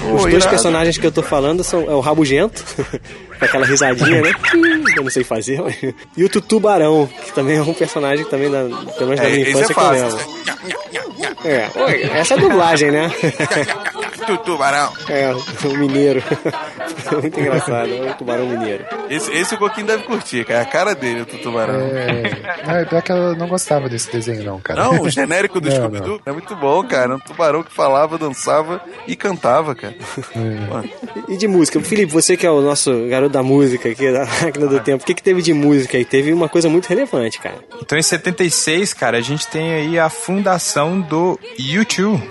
Dois 0.02 0.46
personagens 0.46 0.98
que 0.98 1.06
eu 1.06 1.12
tô 1.12 1.22
falando 1.22 1.62
são 1.62 1.82
é 1.90 1.94
o 1.94 2.00
Rabugento, 2.00 2.64
com 3.38 3.44
aquela 3.44 3.66
risadinha, 3.66 4.22
né? 4.22 4.32
eu 4.96 5.02
não 5.02 5.10
sei 5.10 5.24
fazer, 5.24 5.60
mas... 5.60 5.76
E 6.16 6.24
o 6.24 6.28
Tutubarão, 6.28 7.08
que 7.24 7.32
também 7.32 7.56
é 7.56 7.62
um 7.62 7.74
personagem 7.74 8.24
que 8.24 8.30
também, 8.30 8.50
da, 8.50 8.62
pelo 8.62 9.10
menos 9.10 9.20
da 9.20 9.28
minha 9.28 9.46
é, 9.46 9.50
infância, 9.50 9.72
é 9.72 9.74
que 9.74 9.80
eu 9.80 9.90
lembro. 9.90 10.42
É, 11.44 12.18
essa 12.18 12.34
é 12.34 12.36
a 12.36 12.40
dublagem, 12.40 12.90
né? 12.90 13.10
tubarão. 14.44 14.92
É, 15.08 15.32
o 15.32 15.76
mineiro. 15.76 16.22
Muito 17.20 17.40
engraçado, 17.40 17.92
é 17.92 18.10
o 18.10 18.14
tubarão 18.14 18.46
mineiro. 18.46 18.84
Esse, 19.10 19.32
esse 19.32 19.54
o 19.54 19.58
Coquinho 19.58 19.86
deve 19.86 20.04
curtir, 20.04 20.44
cara. 20.44 20.60
É 20.60 20.62
a 20.62 20.66
cara 20.66 20.94
dele, 20.94 21.22
o 21.22 21.26
tubarão. 21.26 21.74
É, 21.74 22.86
não, 22.90 22.98
é 22.98 23.02
que 23.02 23.12
eu 23.12 23.36
não 23.36 23.48
gostava 23.48 23.88
desse 23.88 24.10
desenho, 24.10 24.44
não, 24.44 24.60
cara. 24.60 24.84
Não, 24.84 25.02
o 25.02 25.10
genérico 25.10 25.60
do 25.60 25.70
Scooby-Doo 25.70 26.20
é 26.24 26.32
muito 26.32 26.54
bom, 26.56 26.82
cara. 26.84 27.16
Um 27.16 27.18
tubarão 27.18 27.62
que 27.62 27.72
falava, 27.72 28.18
dançava 28.18 28.82
e 29.06 29.16
cantava, 29.16 29.74
cara. 29.74 29.91
É. 30.36 31.32
E 31.32 31.36
de 31.36 31.48
música? 31.48 31.80
Felipe, 31.80 32.12
você 32.12 32.36
que 32.36 32.46
é 32.46 32.50
o 32.50 32.60
nosso 32.60 33.06
garoto 33.08 33.32
da 33.32 33.42
música 33.42 33.88
aqui, 33.88 34.10
da 34.12 34.26
máquina 34.42 34.66
do 34.66 34.80
tempo, 34.80 35.02
o 35.02 35.06
que, 35.06 35.14
que 35.14 35.22
teve 35.22 35.42
de 35.42 35.52
música 35.52 35.96
aí? 35.96 36.04
Teve 36.04 36.32
uma 36.32 36.48
coisa 36.48 36.68
muito 36.68 36.86
relevante, 36.86 37.38
cara. 37.38 37.56
Então 37.80 37.98
em 37.98 38.02
76, 38.02 38.92
cara, 38.94 39.18
a 39.18 39.22
gente 39.22 39.46
tem 39.48 39.72
aí 39.72 39.98
a 39.98 40.08
fundação 40.08 41.00
do 41.00 41.38
YouTube. 41.58 42.22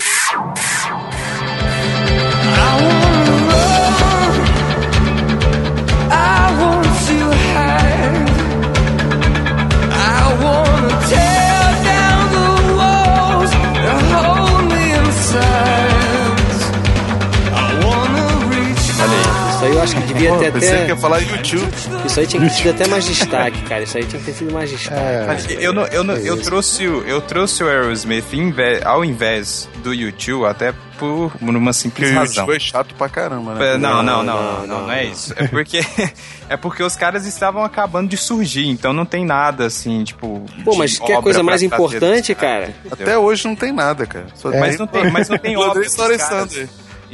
Eu 19.81 19.83
acho 19.83 19.95
que 19.95 20.01
devia 20.01 20.37
ter 20.37 20.47
até. 20.47 20.59
Você 20.59 20.85
quer 20.85 20.97
falar 20.97 21.19
YouTube? 21.19 21.67
Isso 22.05 22.19
aí 22.19 22.27
tinha 22.27 22.49
que 22.49 22.63
ter 22.63 22.69
até 22.69 22.87
mais 22.87 23.05
destaque, 23.05 23.61
cara. 23.63 23.83
Isso 23.83 23.97
aí 23.97 24.05
tinha 24.05 24.19
que 24.19 24.25
ter 24.25 24.33
sido 24.33 24.53
mais 24.53 24.69
destaque. 24.69 25.53
É, 25.53 25.57
eu, 25.59 25.73
não, 25.73 25.85
eu, 25.87 26.03
não, 26.03 26.15
eu, 26.15 26.39
trouxe, 26.39 26.83
eu 26.83 27.21
trouxe 27.21 27.63
o 27.63 27.67
Aerosmith 27.67 28.25
ao 28.85 29.03
invés 29.03 29.67
do 29.83 29.93
YouTube, 29.93 30.45
até 30.45 30.73
por 30.99 31.31
uma 31.41 31.73
simples 31.73 32.09
porque 32.09 32.19
razão. 32.19 32.45
O 32.45 32.51
YouTube 32.51 32.55
é 32.55 32.59
chato 32.59 32.95
pra 32.95 33.09
caramba, 33.09 33.55
né? 33.55 33.77
Não, 33.77 34.03
não, 34.03 34.23
não, 34.23 34.23
não, 34.23 34.67
não, 34.67 34.81
não 34.83 34.91
é 34.91 35.05
isso. 35.05 35.33
É 35.35 35.47
porque, 35.47 35.81
é 36.47 36.55
porque 36.55 36.83
os 36.83 36.95
caras 36.95 37.25
estavam 37.25 37.63
acabando 37.63 38.09
de 38.09 38.17
surgir, 38.17 38.67
então 38.67 38.93
não 38.93 39.05
tem 39.05 39.25
nada 39.25 39.65
assim, 39.65 40.03
tipo. 40.03 40.45
Pô, 40.63 40.75
mas 40.75 40.99
que 40.99 41.11
é 41.11 41.19
coisa 41.21 41.41
mais 41.41 41.63
importante, 41.63 42.35
cara? 42.35 42.71
Até 42.91 43.17
hoje 43.17 43.47
não 43.47 43.55
tem 43.55 43.71
nada, 43.71 44.05
cara. 44.05 44.27
Só 44.35 44.51
mas, 44.51 44.77
não 44.77 44.85
tem, 44.85 45.09
mas 45.09 45.27
não 45.27 45.39
tem 45.39 45.57
obra. 45.57 45.81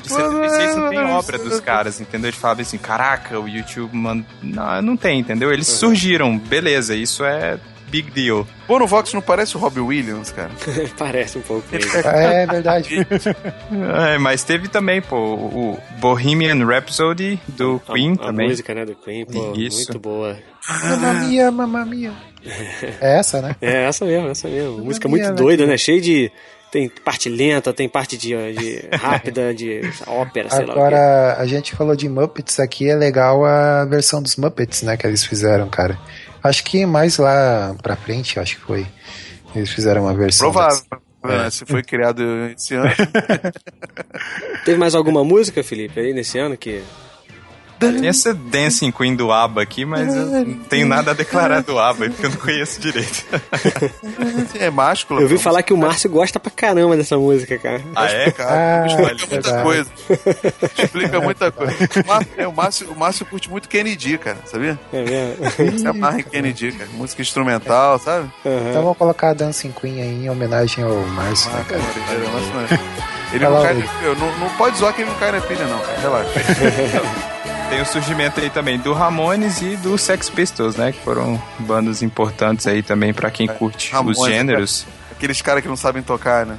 De 0.08 0.14
76 0.14 0.76
não 0.76 0.90
tem 0.90 1.00
obra 1.00 1.38
dos 1.38 1.60
caras, 1.60 2.00
entendeu? 2.00 2.30
Eles 2.30 2.40
falavam 2.40 2.62
assim, 2.62 2.78
caraca, 2.78 3.40
o 3.40 3.48
YouTube, 3.48 3.96
mano. 3.96 4.26
Não, 4.42 4.82
não 4.82 4.98
tem, 4.98 5.20
entendeu? 5.20 5.52
Eles 5.52 5.68
surgiram, 5.68 6.38
beleza, 6.38 6.96
isso 6.96 7.24
é 7.26 7.60
big 7.90 8.12
deal. 8.12 8.48
Pô, 8.66 8.80
no 8.80 8.88
Vox 8.88 9.14
não 9.14 9.22
parece 9.22 9.56
o 9.56 9.60
Robbie 9.60 9.80
Williams, 9.80 10.32
cara? 10.32 10.52
parece 10.98 11.38
um 11.38 11.42
pouco. 11.42 11.68
É, 12.06 12.44
é 12.44 12.48
verdade. 12.48 12.96
é, 14.12 14.18
mas 14.18 14.44
teve 14.44 14.68
também, 14.68 15.02
pô, 15.02 15.18
o 15.18 15.80
Bohemian 16.00 16.66
Rhapsody 16.66 17.40
do 17.48 17.82
a, 17.88 17.94
Queen 17.94 18.14
a 18.14 18.26
também. 18.28 18.48
A 18.48 18.50
música, 18.50 18.74
né, 18.74 18.86
do 18.86 18.96
Queen, 18.96 19.26
pô, 19.26 19.54
Isso. 19.56 19.78
muito 19.78 20.00
boa. 20.00 20.38
Mamma 20.84 21.14
mia, 21.14 21.52
mamma 21.52 21.86
mia. 21.86 22.12
É 23.02 23.18
essa, 23.18 23.42
né? 23.42 23.56
É 23.62 23.86
essa 23.86 24.06
mesmo, 24.06 24.28
essa 24.30 24.48
mesmo. 24.48 24.78
Música 24.80 25.08
muito 25.08 25.34
doida, 25.34 25.66
né? 25.66 25.78
Cheia 25.78 26.00
de 26.00 26.32
tem 26.72 26.89
parte 26.89 27.30
lenta, 27.30 27.73
tem 27.73 27.88
parte 27.88 28.18
de, 28.18 28.30
de 28.53 28.88
rápida, 28.95 29.53
de 29.53 29.81
ópera, 30.06 30.49
sei 30.49 30.64
Agora, 30.64 30.76
lá. 30.76 30.88
Agora, 30.88 31.35
a 31.39 31.45
gente 31.45 31.76
falou 31.76 31.95
de 31.95 32.10
Muppets 32.10 32.60
aqui, 32.60 32.89
é 32.89 32.95
legal 32.95 33.45
a 33.45 33.85
versão 33.85 34.22
dos 34.22 34.35
Muppets, 34.35 34.81
né, 34.84 34.98
que 34.98 35.07
eles 35.07 35.23
fizeram, 35.23 35.69
cara. 35.69 35.98
Acho 36.44 36.64
que 36.64 36.85
mais 36.85 37.18
lá 37.18 37.76
pra 37.81 37.95
frente, 37.95 38.39
acho 38.39 38.56
que 38.56 38.61
foi. 38.61 38.85
Eles 39.56 39.72
fizeram 39.72 40.03
uma 40.03 40.14
versão. 40.14 40.52
Provável. 40.52 40.81
É. 41.23 41.49
Se 41.49 41.65
foi 41.65 41.84
criado 41.84 42.22
esse 42.56 42.76
ano. 42.76 42.89
Teve 44.64 44.77
mais 44.77 44.95
alguma 44.95 45.23
música, 45.23 45.64
Felipe, 45.64 45.99
aí 45.99 46.14
nesse 46.14 46.38
ano 46.38 46.56
que 46.56 46.84
tem 47.80 48.08
essa 48.08 48.34
Dancing 48.34 48.91
Queen 48.91 49.16
do 49.16 49.32
ABBA 49.32 49.62
aqui, 49.62 49.86
mas 49.86 50.16
eu 50.16 50.26
não 50.26 50.54
tenho 50.56 50.88
nada 50.88 51.12
a 51.12 51.14
declarar 51.14 51.62
do 51.62 51.78
ABBA, 51.78 52.10
porque 52.10 52.26
eu 52.26 52.30
não 52.30 52.38
conheço 52.38 52.80
direito. 52.80 53.26
É 54.60 54.70
másculo. 54.70 55.20
Eu 55.20 55.24
ouvi 55.24 55.38
falar 55.38 55.62
que 55.62 55.74
o 55.74 55.78
Márcio 55.78 56.10
gosta 56.10 56.40
pra 56.40 56.49
caramba 56.49 56.95
dessa 56.95 57.18
música, 57.18 57.58
cara. 57.58 57.82
Ah, 57.95 58.06
é? 58.06 58.32
Cara, 58.32 58.84
ah, 58.84 58.88
explica 58.88 59.28
muita 59.28 59.64
coisa. 59.64 59.90
explica 60.78 61.22
muita 61.22 61.52
coisa. 61.52 61.78
O 62.48 62.52
Márcio, 62.52 62.91
o 62.91 62.95
Márcio 62.95 63.26
curte 63.26 63.49
muito 63.49 63.68
Kennedy, 63.68 64.18
cara, 64.18 64.38
sabia? 64.45 64.80
É 64.91 65.04
mesmo? 65.04 65.78
Você 65.78 65.88
amarra 65.88 66.20
em 66.20 66.24
Kennedy, 66.24 66.72
cara. 66.72 66.90
Música 66.94 67.22
instrumental, 67.22 67.99
sabe? 67.99 68.30
Uhum. 68.45 68.70
Então 68.70 68.82
vamos 68.84 68.98
colocar 68.98 69.30
a 69.30 69.34
Dancing 69.34 69.72
Queen 69.72 70.02
aí 70.02 70.26
em 70.26 70.30
homenagem 70.30 70.84
ao 70.84 70.95
Márcio. 71.08 71.52
Ah, 71.54 71.58
né, 71.58 71.66
cara? 71.68 71.82
Ele 73.34 73.44
não, 73.44 73.62
cai, 73.62 73.74
não, 74.18 74.40
não 74.40 74.49
pode 74.58 74.78
zoar 74.78 74.94
que 74.94 75.02
ele 75.02 75.10
não 75.10 75.18
cai 75.18 75.32
na 75.32 75.41
pilha, 75.41 75.66
não, 75.66 75.80
cara. 75.80 75.99
Relaxa. 75.99 77.48
Tem 77.69 77.81
o 77.81 77.85
surgimento 77.85 78.39
aí 78.39 78.49
também 78.49 78.80
do 78.80 78.94
Ramones 78.94 79.61
e 79.61 79.76
do 79.77 79.98
Sex 79.98 80.30
Pistols, 80.30 80.76
né? 80.76 80.91
Que 80.94 80.99
foram 80.99 81.41
bandas 81.60 82.02
importantes 82.02 82.65
aí 82.65 82.81
também 82.81 83.14
para 83.14 83.30
quem 83.30 83.49
é, 83.49 83.53
curte 83.53 83.91
Ramones, 83.91 84.19
os 84.19 84.26
gêneros. 84.26 84.85
Aqueles 85.11 85.41
caras 85.41 85.61
que 85.61 85.68
não 85.68 85.76
sabem 85.76 86.02
tocar, 86.02 86.45
né? 86.45 86.57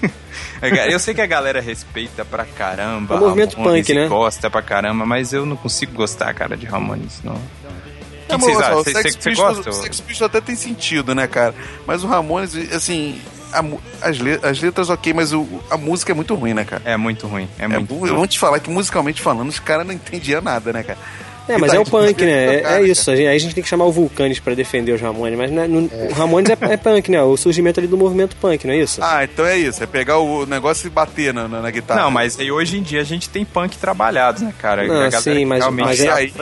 eu 0.88 0.98
sei 0.98 1.12
que 1.14 1.20
a 1.20 1.26
galera 1.26 1.60
respeita 1.60 2.24
pra 2.24 2.44
caramba. 2.44 3.16
O 3.16 3.20
movimento 3.20 3.56
Ramones 3.56 3.86
punk, 3.86 3.94
né? 3.94 4.08
Gosta 4.08 4.48
pra 4.48 4.62
caramba, 4.62 5.04
mas 5.04 5.32
eu 5.32 5.44
não 5.44 5.56
consigo 5.56 5.92
gostar, 5.92 6.32
cara, 6.32 6.56
de 6.56 6.64
Ramones, 6.64 7.20
não. 7.22 7.34
É, 7.34 8.36
que, 8.38 8.38
que 8.38 8.38
vocês 8.38 8.58
acham? 8.58 8.78
O 8.78 9.72
Sex 9.72 10.00
Pistols 10.00 10.22
até 10.22 10.40
tem 10.40 10.56
sentido, 10.56 11.14
né, 11.14 11.26
cara? 11.26 11.54
Mas 11.86 12.02
o 12.02 12.06
Ramones, 12.06 12.54
assim, 12.72 13.20
a, 13.52 14.08
as, 14.08 14.18
le, 14.18 14.38
as 14.42 14.60
letras 14.60 14.90
ok, 14.90 15.12
mas 15.12 15.32
o, 15.32 15.46
a 15.70 15.76
música 15.76 16.12
é 16.12 16.14
muito 16.14 16.34
ruim, 16.34 16.54
né, 16.54 16.64
cara? 16.64 16.82
É 16.84 16.96
muito 16.96 17.26
ruim. 17.26 17.48
É, 17.58 17.64
é 17.64 17.68
muito 17.68 17.94
ruim. 17.94 18.10
Vamos 18.10 18.28
te 18.28 18.38
falar 18.38 18.60
que 18.60 18.70
musicalmente 18.70 19.20
falando, 19.20 19.48
os 19.48 19.58
caras 19.58 19.86
não 19.86 19.94
entendiam 19.94 20.40
nada, 20.40 20.72
né, 20.72 20.82
cara? 20.82 20.98
É, 21.48 21.58
mas 21.58 21.74
é 21.74 21.78
o 21.78 21.84
punk, 21.84 22.24
né? 22.24 22.56
É, 22.56 22.62
é 22.74 22.82
isso. 22.82 23.10
Aí 23.10 23.26
a 23.26 23.38
gente 23.38 23.54
tem 23.54 23.62
que 23.62 23.68
chamar 23.68 23.84
o 23.84 23.92
Vulcanes 23.92 24.38
para 24.38 24.54
defender 24.54 24.92
os 24.92 25.00
Ramones, 25.00 25.36
mas 25.36 25.50
né, 25.50 25.66
no, 25.66 25.90
é. 25.92 26.08
o 26.10 26.12
Ramones 26.12 26.50
é, 26.50 26.56
é, 26.60 26.76
punk, 26.76 27.10
né? 27.10 27.20
O 27.22 27.36
surgimento 27.36 27.80
ali 27.80 27.88
do 27.88 27.96
movimento 27.96 28.36
punk, 28.36 28.66
não 28.66 28.74
é 28.74 28.78
isso? 28.78 29.00
Ah, 29.02 29.24
então 29.24 29.44
é 29.44 29.58
isso. 29.58 29.82
É 29.82 29.86
pegar 29.86 30.18
o 30.18 30.46
negócio 30.46 30.86
e 30.86 30.90
bater 30.90 31.34
na, 31.34 31.48
na, 31.48 31.60
na 31.60 31.70
guitarra. 31.70 32.02
Não, 32.02 32.10
mas 32.10 32.38
aí 32.38 32.50
hoje 32.50 32.78
em 32.78 32.82
dia 32.82 33.00
a 33.00 33.04
gente 33.04 33.28
tem 33.28 33.44
punk 33.44 33.76
trabalhado, 33.76 34.44
né, 34.44 34.54
cara? 34.58 34.86
Não, 34.86 35.10
sim, 35.20 35.44
mas, 35.44 35.66
mas 35.68 36.00
é, 36.00 36.10
aí, 36.10 36.32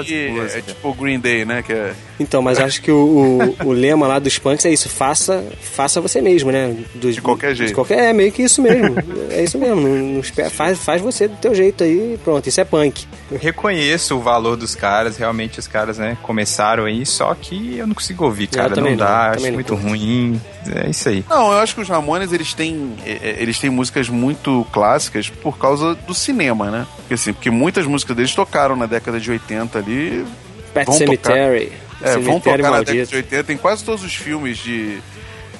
é 0.54 0.60
tipo 0.60 0.88
o 0.88 0.94
Green 0.94 1.18
Day, 1.18 1.44
né? 1.44 1.62
Que 1.62 1.72
é... 1.72 1.94
Então, 2.20 2.42
mas 2.42 2.60
acho 2.60 2.82
que 2.82 2.92
o, 2.92 3.54
o, 3.62 3.68
o, 3.68 3.72
lema 3.72 4.06
lá 4.06 4.18
dos 4.18 4.38
punks 4.38 4.66
é 4.66 4.70
isso. 4.70 4.90
Faça, 4.90 5.42
faça 5.58 6.02
você 6.02 6.20
mesmo, 6.20 6.52
né? 6.52 6.76
Dos, 6.94 7.14
de 7.14 7.22
qualquer 7.22 7.54
jeito. 7.54 7.70
De 7.70 7.74
qualquer, 7.74 8.10
é 8.10 8.12
meio 8.12 8.30
que 8.30 8.42
isso 8.42 8.60
mesmo. 8.60 8.94
é 9.30 9.42
isso 9.42 9.56
mesmo. 9.56 9.80
Não, 9.80 9.96
não, 9.96 10.22
faz, 10.50 10.78
faz 10.78 11.00
você 11.00 11.26
do 11.26 11.36
teu 11.36 11.54
jeito 11.54 11.82
aí 11.82 12.20
pronto. 12.22 12.46
Isso 12.46 12.60
é 12.60 12.64
punk. 12.64 13.06
reconheço 13.40 14.16
o 14.16 14.20
valor 14.20 14.58
dos 14.58 14.74
caras. 14.74 15.16
Realmente 15.16 15.58
os 15.58 15.66
caras, 15.66 15.96
né, 15.96 16.18
começaram 16.22 16.84
aí, 16.84 17.06
só 17.06 17.34
que 17.34 17.78
eu 17.78 17.86
não 17.86 17.94
consigo 17.94 18.26
ouvir, 18.26 18.48
cara. 18.48 18.76
Não, 18.76 18.90
não 18.90 18.96
dá, 18.96 19.32
não, 19.38 19.44
acho 19.44 19.52
muito 19.54 19.74
ruim. 19.74 20.38
É 20.74 20.90
isso 20.90 21.08
aí. 21.08 21.24
Não, 21.26 21.52
eu 21.52 21.58
acho 21.58 21.74
que 21.74 21.80
os 21.80 21.88
Ramones, 21.88 22.34
eles 22.34 22.52
têm, 22.52 22.96
é, 23.06 23.12
é, 23.12 23.36
eles 23.38 23.58
têm 23.58 23.70
músicas 23.70 24.10
muito 24.10 24.66
clássicas 24.70 25.30
por 25.30 25.56
causa 25.56 25.94
do 25.94 26.12
cinema, 26.12 26.70
né? 26.70 26.86
Porque, 26.96 27.14
assim, 27.14 27.32
porque 27.32 27.50
muitas 27.50 27.86
músicas 27.86 28.14
deles 28.14 28.34
tocaram 28.34 28.76
na 28.76 28.84
década 28.84 29.18
de 29.18 29.30
80 29.30 29.78
ali. 29.78 30.26
Pet 30.74 30.92
Cemetery. 30.92 31.66
Tocar, 31.66 31.89
é, 32.02 32.18
vão 32.18 32.40
tocar 32.40 32.62
maldito. 32.62 32.70
na 32.70 32.78
década 32.80 33.06
de 33.06 33.16
80 33.16 33.52
em 33.52 33.56
quase 33.56 33.84
todos 33.84 34.04
os 34.04 34.14
filmes 34.14 34.58
de, 34.58 34.98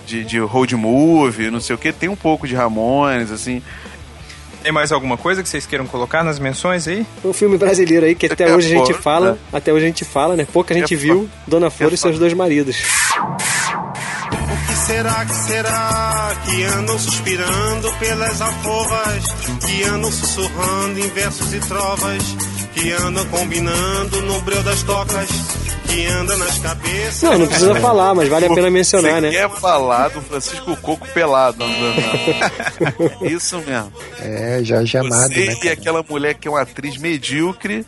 de, 0.07 0.25
de 0.25 0.39
road 0.39 0.75
movie, 0.77 1.51
não 1.51 1.61
sei 1.61 1.75
o 1.75 1.79
que, 1.79 1.93
tem 1.93 2.09
um 2.09 2.17
pouco 2.17 2.47
de 2.47 2.55
Ramones, 2.55 3.31
assim. 3.31 3.62
Tem 4.62 4.73
mais 4.73 4.93
alguma 4.93 5.17
coisa 5.17 5.43
que 5.43 5.49
vocês 5.49 5.65
queiram 5.65 5.87
colocar 5.87 6.23
nas 6.23 6.39
menções 6.39 6.87
aí? 6.87 7.07
Um 7.25 7.33
filme 7.33 7.57
brasileiro 7.57 8.05
aí 8.05 8.15
que 8.15 8.27
até 8.27 8.49
é 8.49 8.55
hoje 8.55 8.75
a 8.75 8.79
gente 8.79 8.93
fala, 8.93 9.33
né? 9.33 9.39
até 9.53 9.73
hoje 9.73 9.85
a 9.85 9.89
gente 9.89 10.05
fala, 10.05 10.37
né? 10.37 10.47
Pouca 10.53 10.75
gente 10.75 10.95
é 10.95 10.97
viu 10.97 11.29
Dona 11.47 11.71
Flor 11.71 11.93
é 11.93 11.95
e 11.95 11.97
seus 11.97 12.19
dois 12.19 12.35
maridos. 12.35 12.77
O 14.33 14.67
que 14.67 14.77
será 14.77 15.25
que 15.25 15.35
será 15.35 16.37
que 16.45 16.62
andam 16.65 16.99
suspirando 16.99 17.91
pelas 17.95 18.41
alcovas, 18.43 19.25
que 19.67 19.83
andam 19.85 20.12
sussurrando 20.12 20.99
em 20.99 21.09
versos 21.09 21.55
e 21.55 21.61
trovas, 21.61 22.23
que 22.75 22.93
andam 22.93 23.25
combinando 23.27 24.21
no 24.23 24.43
breu 24.43 24.62
das 24.62 24.83
tocas? 24.83 25.29
Que 25.91 26.07
anda 26.07 26.37
nas 26.37 26.59
cabeças. 26.59 27.23
Não, 27.23 27.39
não 27.39 27.47
precisa 27.47 27.75
falar, 27.77 28.15
mas 28.15 28.29
vale 28.29 28.47
a 28.47 28.55
pena 28.55 28.71
mencionar, 28.71 29.15
Você 29.15 29.21
né? 29.21 29.31
quer 29.31 29.51
falar 29.51 30.09
do 30.09 30.21
Francisco 30.23 30.77
Coco 30.77 31.07
pelado 31.09 31.65
andando. 31.65 33.27
Isso 33.27 33.59
mesmo. 33.59 33.93
É, 34.21 34.61
já 34.62 34.85
chamado, 34.87 35.33
Você 35.33 35.47
né, 35.47 35.57
e 35.65 35.69
aquela 35.69 36.05
mulher 36.09 36.35
que 36.35 36.47
é 36.47 36.51
uma 36.51 36.62
atriz 36.62 36.97
medíocre 36.97 37.85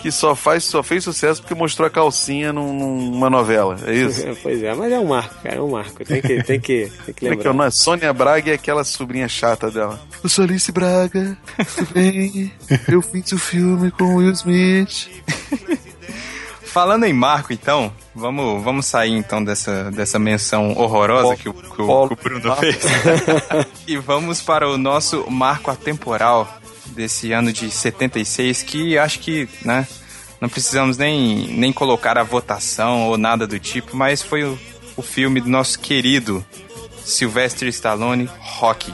que 0.00 0.10
só 0.10 0.34
faz 0.34 0.64
só 0.64 0.82
fez 0.82 1.02
sucesso 1.02 1.40
porque 1.40 1.54
mostrou 1.54 1.86
a 1.86 1.90
calcinha 1.90 2.52
num, 2.52 2.74
numa 3.10 3.30
novela, 3.30 3.78
é 3.86 3.94
isso? 3.94 4.22
pois 4.42 4.62
é, 4.62 4.74
mas 4.74 4.92
é 4.92 4.98
um 4.98 5.06
marco, 5.06 5.34
cara, 5.42 5.56
é 5.56 5.60
um 5.62 5.70
marco. 5.70 6.04
Tem 6.04 6.20
que, 6.20 6.42
tem 6.42 6.60
que, 6.60 6.92
tem 7.06 7.14
que 7.14 7.24
lembrar. 7.24 7.28
Como 7.28 7.32
é 7.32 7.36
que 7.36 7.46
é 7.46 7.50
o 7.50 7.54
nome? 7.54 7.70
Sônia 7.70 8.12
Braga 8.12 8.50
e 8.50 8.52
aquela 8.52 8.84
sobrinha 8.84 9.28
chata 9.28 9.70
dela. 9.70 9.98
Eu 10.22 10.28
sou 10.28 10.44
Alice 10.44 10.70
Braga, 10.70 11.38
tudo 11.74 11.94
bem? 11.94 12.52
Eu 12.86 13.00
fiz 13.00 13.32
o 13.32 13.38
filme 13.38 13.90
com 13.92 14.16
Will 14.16 14.32
Smith. 14.32 15.08
Falando 16.74 17.04
em 17.04 17.12
marco, 17.12 17.52
então, 17.52 17.92
vamos, 18.12 18.60
vamos 18.64 18.86
sair 18.86 19.12
então 19.12 19.44
dessa, 19.44 19.92
dessa 19.92 20.18
menção 20.18 20.76
horrorosa 20.76 21.36
que 21.36 21.48
o, 21.48 21.54
que 21.54 21.80
o, 21.80 22.08
que 22.08 22.14
o 22.14 22.16
Bruno 22.16 22.56
fez. 22.56 22.78
e 23.86 23.96
vamos 23.96 24.42
para 24.42 24.68
o 24.68 24.76
nosso 24.76 25.30
marco 25.30 25.70
atemporal 25.70 26.52
desse 26.86 27.30
ano 27.30 27.52
de 27.52 27.70
76, 27.70 28.64
que 28.64 28.98
acho 28.98 29.20
que, 29.20 29.48
né, 29.64 29.86
não 30.40 30.48
precisamos 30.48 30.98
nem, 30.98 31.46
nem 31.46 31.72
colocar 31.72 32.18
a 32.18 32.24
votação 32.24 33.06
ou 33.06 33.16
nada 33.16 33.46
do 33.46 33.60
tipo, 33.60 33.96
mas 33.96 34.20
foi 34.20 34.42
o, 34.42 34.58
o 34.96 35.02
filme 35.02 35.40
do 35.40 35.48
nosso 35.48 35.78
querido 35.78 36.44
Sylvester 37.04 37.68
Stallone, 37.68 38.28
Rocky. 38.40 38.92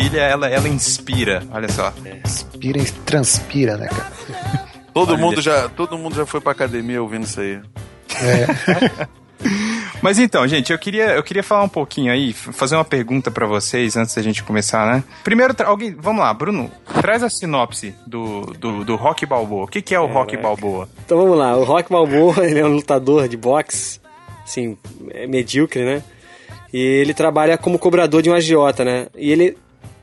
Trilha, 0.00 0.20
ela, 0.20 0.48
ela 0.48 0.68
inspira, 0.68 1.42
olha 1.52 1.68
só. 1.68 1.92
Inspira 2.24 2.78
e 2.78 2.84
transpira, 2.84 3.76
né, 3.76 3.88
cara? 3.88 4.70
Todo 4.94 5.16
mundo, 5.16 5.40
já, 5.40 5.68
todo 5.68 5.96
mundo 5.96 6.16
já 6.16 6.26
foi 6.26 6.40
pra 6.40 6.50
academia 6.50 7.00
ouvindo 7.00 7.22
isso 7.22 7.40
aí. 7.40 7.60
É. 8.20 9.06
Mas 10.02 10.18
então, 10.18 10.46
gente, 10.48 10.72
eu 10.72 10.78
queria, 10.78 11.12
eu 11.12 11.22
queria 11.22 11.44
falar 11.44 11.62
um 11.62 11.68
pouquinho 11.68 12.12
aí, 12.12 12.32
fazer 12.32 12.74
uma 12.74 12.84
pergunta 12.84 13.30
para 13.30 13.46
vocês 13.46 13.96
antes 13.96 14.16
da 14.16 14.20
gente 14.20 14.42
começar, 14.42 14.92
né? 14.92 15.04
Primeiro, 15.22 15.54
alguém, 15.64 15.94
vamos 15.94 16.22
lá, 16.22 16.34
Bruno, 16.34 16.68
traz 17.00 17.22
a 17.22 17.30
sinopse 17.30 17.94
do, 18.04 18.46
do, 18.58 18.84
do 18.84 18.96
Rock 18.96 19.24
Balboa. 19.24 19.64
O 19.64 19.68
que, 19.68 19.80
que 19.80 19.94
é 19.94 20.00
o 20.00 20.08
é, 20.08 20.12
Rock 20.12 20.36
Balboa? 20.36 20.88
Então 21.06 21.18
vamos 21.18 21.38
lá, 21.38 21.56
o 21.56 21.62
Rock 21.62 21.88
Balboa 21.88 22.34
ele 22.44 22.58
é 22.58 22.64
um 22.64 22.74
lutador 22.74 23.28
de 23.28 23.36
boxe, 23.36 24.00
assim, 24.44 24.76
é 25.12 25.28
medíocre, 25.28 25.84
né? 25.84 26.02
E 26.72 26.78
ele 26.78 27.14
trabalha 27.14 27.56
como 27.56 27.78
cobrador 27.78 28.22
de 28.22 28.28
um 28.28 28.34
agiota, 28.34 28.84
né? 28.84 29.06
E 29.16 29.30
ele, 29.30 29.56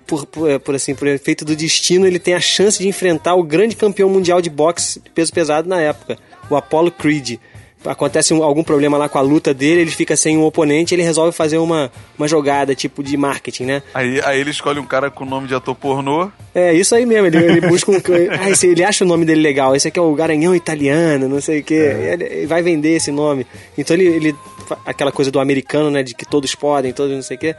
por, 0.08 0.26
por, 0.26 0.50
é, 0.50 0.58
por, 0.58 0.74
assim, 0.74 0.96
por 0.96 1.08
efeito 1.08 1.44
do 1.44 1.56
destino, 1.56 2.08
ele 2.08 2.18
tem 2.18 2.34
a 2.34 2.40
chance 2.40 2.80
de 2.80 2.88
enfrentar 2.88 3.36
o 3.36 3.44
grande 3.44 3.76
campeão 3.76 4.10
mundial 4.10 4.42
de 4.42 4.50
boxe 4.50 5.02
peso 5.14 5.34
pesado 5.34 5.68
na 5.68 5.82
época, 5.82 6.18
o 6.50 6.56
Apollo 6.56 6.92
Creed. 6.92 7.38
Acontece 7.86 8.34
um, 8.34 8.44
algum 8.44 8.64
problema 8.64 8.98
lá 8.98 9.08
com 9.08 9.20
a 9.20 9.22
luta 9.22 9.54
dele, 9.54 9.82
ele 9.82 9.92
fica 9.92 10.16
sem 10.16 10.36
um 10.36 10.44
oponente, 10.44 10.96
ele 10.96 11.04
resolve 11.04 11.32
fazer 11.32 11.60
uma, 11.60 11.92
uma 12.18 12.28
jogada 12.28 12.74
tipo 12.74 13.04
de 13.04 13.16
marketing, 13.16 13.66
né? 13.66 13.84
Aí, 13.94 14.20
aí 14.26 14.40
ele 14.42 14.50
escolhe 14.50 14.80
um 14.80 14.86
cara 14.86 15.12
com 15.12 15.24
o 15.24 15.28
nome 15.28 15.48
de 15.48 15.54
ator 15.54 15.76
pornô. 15.76 16.30
É, 16.56 16.74
isso 16.74 16.96
aí 16.96 17.06
mesmo, 17.06 17.28
ele, 17.28 17.38
ele 17.38 17.62
busca 17.62 17.92
um. 17.92 17.96
ah, 18.42 18.50
esse, 18.50 18.68
ele 18.68 18.84
acha 18.84 19.06
o 19.06 19.08
nome 19.08 19.26
dele 19.26 19.42
legal, 19.42 19.76
esse 19.76 19.88
aqui 19.88 20.00
é 20.00 20.02
o 20.02 20.14
Garanhão 20.16 20.56
Italiano, 20.56 21.30
não 21.30 21.40
sei 21.40 21.60
o 21.60 21.64
quê. 21.64 21.76
É. 21.76 22.14
Ele, 22.14 22.24
ele 22.24 22.48
vai 22.48 22.64
vender 22.64 22.96
esse 22.96 23.12
nome. 23.12 23.46
Então 23.78 23.96
ele, 23.96 24.08
ele 24.08 24.36
aquela 24.86 25.12
coisa 25.12 25.32
do 25.32 25.40
americano, 25.40 25.90
né? 25.92 26.04
De 26.04 26.14
que 26.14 26.26
todos 26.26 26.56
podem, 26.56 26.94
todos 26.94 27.16
não 27.16 27.22
sei 27.22 27.38
o 27.38 27.40
quê. 27.40 27.56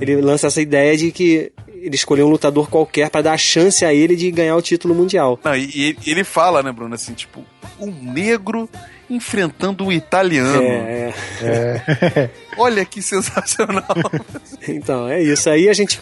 Ele 0.00 0.20
lança 0.20 0.46
essa 0.46 0.60
ideia 0.60 0.96
de 0.96 1.10
que 1.10 1.52
ele 1.80 1.94
escolheu 1.94 2.26
um 2.26 2.30
lutador 2.30 2.68
qualquer 2.68 3.10
para 3.10 3.22
dar 3.22 3.32
a 3.32 3.38
chance 3.38 3.84
a 3.84 3.94
ele 3.94 4.16
de 4.16 4.30
ganhar 4.30 4.56
o 4.56 4.62
título 4.62 4.94
mundial. 4.94 5.38
Não, 5.42 5.56
e, 5.56 5.96
e 6.04 6.10
ele 6.10 6.24
fala, 6.24 6.62
né, 6.62 6.72
Bruno, 6.72 6.94
assim, 6.94 7.14
tipo, 7.14 7.44
um 7.80 7.90
negro 7.90 8.68
enfrentando 9.10 9.84
um 9.84 9.92
italiano. 9.92 10.62
É, 10.62 11.14
é. 11.42 12.30
Olha 12.58 12.84
que 12.84 13.00
sensacional. 13.00 13.84
então, 14.68 15.08
é 15.08 15.22
isso. 15.22 15.48
Aí 15.48 15.68
a 15.68 15.72
gente, 15.72 16.00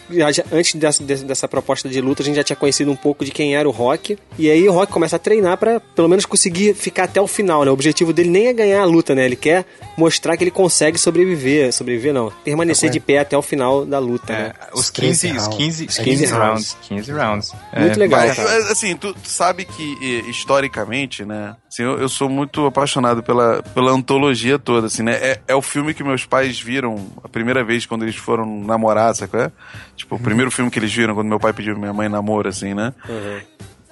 antes 0.51 0.73
dessa, 0.75 1.03
dessa 1.03 1.47
proposta 1.47 1.87
de 1.87 2.01
luta, 2.01 2.23
a 2.23 2.25
gente 2.25 2.35
já 2.35 2.43
tinha 2.43 2.55
conhecido 2.55 2.91
um 2.91 2.95
pouco 2.95 3.23
de 3.23 3.31
quem 3.31 3.55
era 3.55 3.67
o 3.69 3.71
Rock. 3.71 4.17
E 4.39 4.49
aí 4.49 4.67
o 4.67 4.71
Rock 4.71 4.91
começa 4.91 5.17
a 5.17 5.19
treinar 5.19 5.57
para 5.57 5.79
pelo 5.79 6.09
menos 6.09 6.25
conseguir 6.25 6.73
ficar 6.73 7.03
até 7.03 7.21
o 7.21 7.27
final, 7.27 7.63
né? 7.63 7.69
O 7.69 7.73
objetivo 7.73 8.11
dele 8.11 8.29
nem 8.29 8.47
é 8.47 8.53
ganhar 8.53 8.81
a 8.81 8.85
luta, 8.85 9.13
né? 9.13 9.25
Ele 9.25 9.35
quer 9.35 9.65
mostrar 9.95 10.35
que 10.35 10.43
ele 10.43 10.51
consegue 10.51 10.97
sobreviver. 10.97 11.71
Sobreviver 11.71 12.13
não. 12.13 12.31
Permanecer 12.43 12.89
é, 12.89 12.91
de 12.91 12.99
pé 12.99 13.19
até 13.19 13.37
o 13.37 13.41
final 13.43 13.85
da 13.85 13.99
luta, 13.99 14.33
é, 14.33 14.37
né? 14.37 14.53
Os 14.73 14.89
15, 14.89 15.31
os 15.33 15.47
15, 15.47 15.87
15, 15.87 16.03
15 16.03 16.25
rounds. 16.25 16.77
15 16.87 17.11
rounds. 17.11 17.53
Muito 17.77 17.93
é, 17.93 17.99
legal. 17.99 18.19
Mas, 18.25 18.39
assim, 18.71 18.95
tu 18.95 19.15
sabe 19.23 19.63
que 19.63 20.23
historicamente, 20.27 21.23
né? 21.23 21.55
Assim, 21.77 21.83
eu, 21.83 21.99
eu 21.99 22.09
sou 22.09 22.27
muito 22.27 22.65
apaixonado 22.65 23.21
pela, 23.21 23.61
pela 23.61 23.91
antologia 23.91 24.57
toda, 24.57 24.87
assim, 24.87 25.03
né? 25.03 25.13
É, 25.13 25.39
é 25.49 25.55
o 25.55 25.61
filme 25.61 25.93
que 25.93 26.03
meus 26.03 26.25
pais 26.25 26.59
viram 26.59 27.07
a 27.23 27.29
primeira 27.29 27.63
vez 27.63 27.85
quando 27.85 28.01
eles 28.01 28.15
foram 28.15 28.63
namorar, 28.63 29.13
sabe? 29.13 29.37
É? 29.37 29.51
Tipo, 29.95 30.15
o 30.15 30.19
primeiro 30.19 30.49
filme 30.49 30.71
que 30.71 30.79
eles 30.79 30.91
viram 30.91 31.13
quando 31.13 31.27
meu 31.27 31.39
pai 31.39 31.53
pediu 31.53 31.77
minha 31.77 31.93
mãe 31.93 32.09
namoro, 32.09 32.49
assim, 32.49 32.73
né? 32.73 32.95
Uhum. 33.07 33.39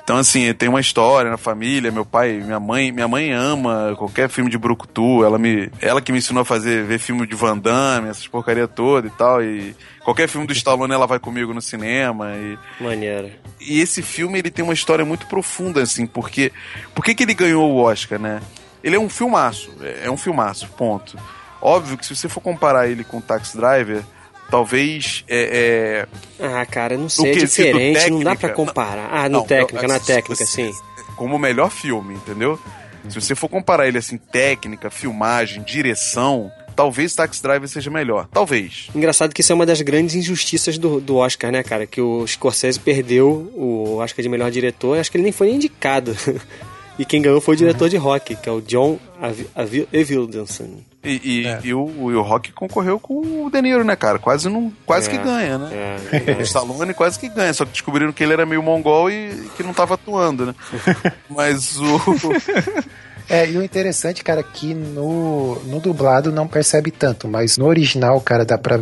Então, 0.04 0.18
assim, 0.18 0.52
tem 0.54 0.68
uma 0.68 0.82
história 0.82 1.30
na 1.30 1.38
família, 1.38 1.92
meu 1.92 2.06
pai, 2.06 2.42
minha 2.44 2.60
mãe, 2.60 2.92
minha 2.92 3.08
mãe 3.08 3.32
ama 3.32 3.96
qualquer 3.96 4.30
filme 4.30 4.50
de 4.50 4.58
Brucutu, 4.58 5.24
ela 5.24 5.38
me, 5.38 5.70
ela 5.80 6.02
que 6.02 6.12
me 6.12 6.18
ensinou 6.18 6.42
a 6.42 6.46
fazer, 6.46 6.84
ver 6.86 6.98
filme 6.98 7.28
de 7.28 7.36
Van 7.36 7.58
Damme, 7.58 8.10
essas 8.10 8.28
porcaria 8.28 8.68
toda 8.68 9.08
e 9.08 9.12
tal, 9.12 9.44
e 9.44 9.76
qualquer 10.06 10.30
filme 10.30 10.46
do 10.46 10.54
Stallone 10.54 10.94
ela 10.94 11.08
vai 11.08 11.20
comigo 11.20 11.52
no 11.54 11.62
cinema 11.62 12.34
e... 12.38 12.58
Maneiro. 12.80 13.32
E 13.60 13.82
esse 13.82 14.04
filme, 14.04 14.38
ele 14.38 14.52
tem 14.52 14.64
uma 14.64 14.74
história 14.74 15.04
muito 15.04 15.26
profunda, 15.26 15.82
assim, 15.82 16.06
porque, 16.06 16.54
por 16.94 17.04
que 17.04 17.16
que 17.16 17.24
ele 17.24 17.34
ganhou 17.34 17.70
o 17.70 17.78
Oscar, 17.78 18.20
né? 18.20 18.40
Ele 18.84 18.96
é 18.96 19.00
um 19.00 19.10
filmaço, 19.10 19.74
é 20.04 20.10
um 20.10 20.16
filmaço, 20.16 20.70
ponto. 20.78 21.18
Óbvio 21.60 21.98
que 21.98 22.06
se 22.06 22.16
você 22.16 22.30
for 22.30 22.40
comparar 22.40 22.88
ele 22.88 23.04
com 23.04 23.20
Taxi 23.20 23.58
Driver, 23.58 24.04
talvez 24.52 25.26
é, 25.28 26.06
é... 26.40 26.46
Ah, 26.46 26.64
cara, 26.68 26.96
não 26.96 27.10
sei, 27.10 27.32
é 27.32 27.36
diferente, 27.36 27.96
técnica, 27.96 28.10
não 28.12 28.20
dá 28.20 28.36
para 28.36 28.50
comparar. 28.50 29.10
Ah, 29.12 29.28
no 29.28 29.40
não, 29.40 29.46
técnica, 29.46 29.84
eu, 29.84 29.90
na 29.90 30.00
técnica, 30.00 30.46
sim. 30.46 30.72
Como 31.16 31.36
o 31.36 31.40
melhor 31.40 31.72
filme, 31.72 32.14
entendeu? 32.14 32.60
Se 33.10 33.20
você 33.20 33.34
for 33.34 33.50
comparar 33.50 33.88
ele 33.88 33.98
assim, 33.98 34.18
técnica, 34.18 34.92
filmagem, 34.92 35.64
direção, 35.64 36.52
talvez 36.76 37.16
Taxi 37.16 37.42
Driver 37.42 37.68
seja 37.68 37.90
melhor. 37.90 38.28
Talvez. 38.32 38.90
Engraçado 38.94 39.34
que 39.34 39.42
isso 39.42 39.52
é 39.52 39.56
uma 39.56 39.66
das 39.66 39.82
grandes 39.82 40.16
injustiças 40.16 40.78
do, 40.78 41.00
do 41.00 41.18
Oscar, 41.18 41.52
né, 41.52 41.64
cara? 41.64 41.86
Que 41.86 42.02
o 42.02 42.26
Scorsese 42.28 42.80
perdeu 42.80 43.52
o 43.56 43.98
Oscar 43.98 44.22
de 44.22 44.30
melhor 44.30 44.52
diretor. 44.52 44.98
Acho 44.98 45.12
que 45.12 45.18
ele 45.18 45.24
nem 45.24 45.34
foi 45.34 45.52
indicado. 45.52 46.16
E 46.98 47.04
quem 47.04 47.22
ganhou 47.22 47.42
foi 47.42 47.56
o 47.56 47.58
diretor 47.58 47.90
de 47.90 47.98
rock, 47.98 48.36
que 48.38 48.48
é 48.48 48.52
o 48.52 48.62
John 48.62 48.98
Avildsen. 49.22 50.86
E, 51.04 51.22
e, 51.24 51.46
é. 51.46 51.60
e, 51.64 51.74
o, 51.74 52.12
e 52.12 52.16
o 52.16 52.22
Rock 52.22 52.52
concorreu 52.52 53.00
com 53.00 53.46
o 53.46 53.50
De 53.52 53.62
Niro, 53.62 53.84
né, 53.84 53.96
cara? 53.96 54.18
Quase, 54.18 54.50
não, 54.50 54.74
quase 54.86 55.10
é, 55.10 55.12
que 55.12 55.18
ganha, 55.18 55.58
né? 55.58 55.70
É, 56.12 56.32
é. 56.32 56.36
o 56.38 56.42
Stallone 56.42 56.94
quase 56.94 57.20
que 57.20 57.30
ganha, 57.30 57.54
só 57.54 57.64
que 57.66 57.72
descobriram 57.72 58.12
que 58.12 58.24
ele 58.24 58.34
era 58.34 58.46
meio 58.46 58.64
mongol 58.64 59.12
e 59.12 59.50
que 59.56 59.62
não 59.62 59.74
tava 59.74 59.94
atuando, 59.94 60.48
né? 60.48 60.56
Mas 61.30 61.78
o. 61.78 62.02
É, 63.30 63.50
e 63.50 63.58
o 63.58 63.64
interessante, 63.64 64.24
cara, 64.24 64.42
é 64.42 64.44
que 64.44 64.74
no, 64.74 65.56
no 65.66 65.80
dublado 65.80 66.32
não 66.32 66.48
percebe 66.48 66.92
tanto, 66.92 67.28
mas 67.28 67.58
no 67.58 67.66
original, 67.66 68.20
cara, 68.22 68.46
dá 68.46 68.58
pra 68.58 68.80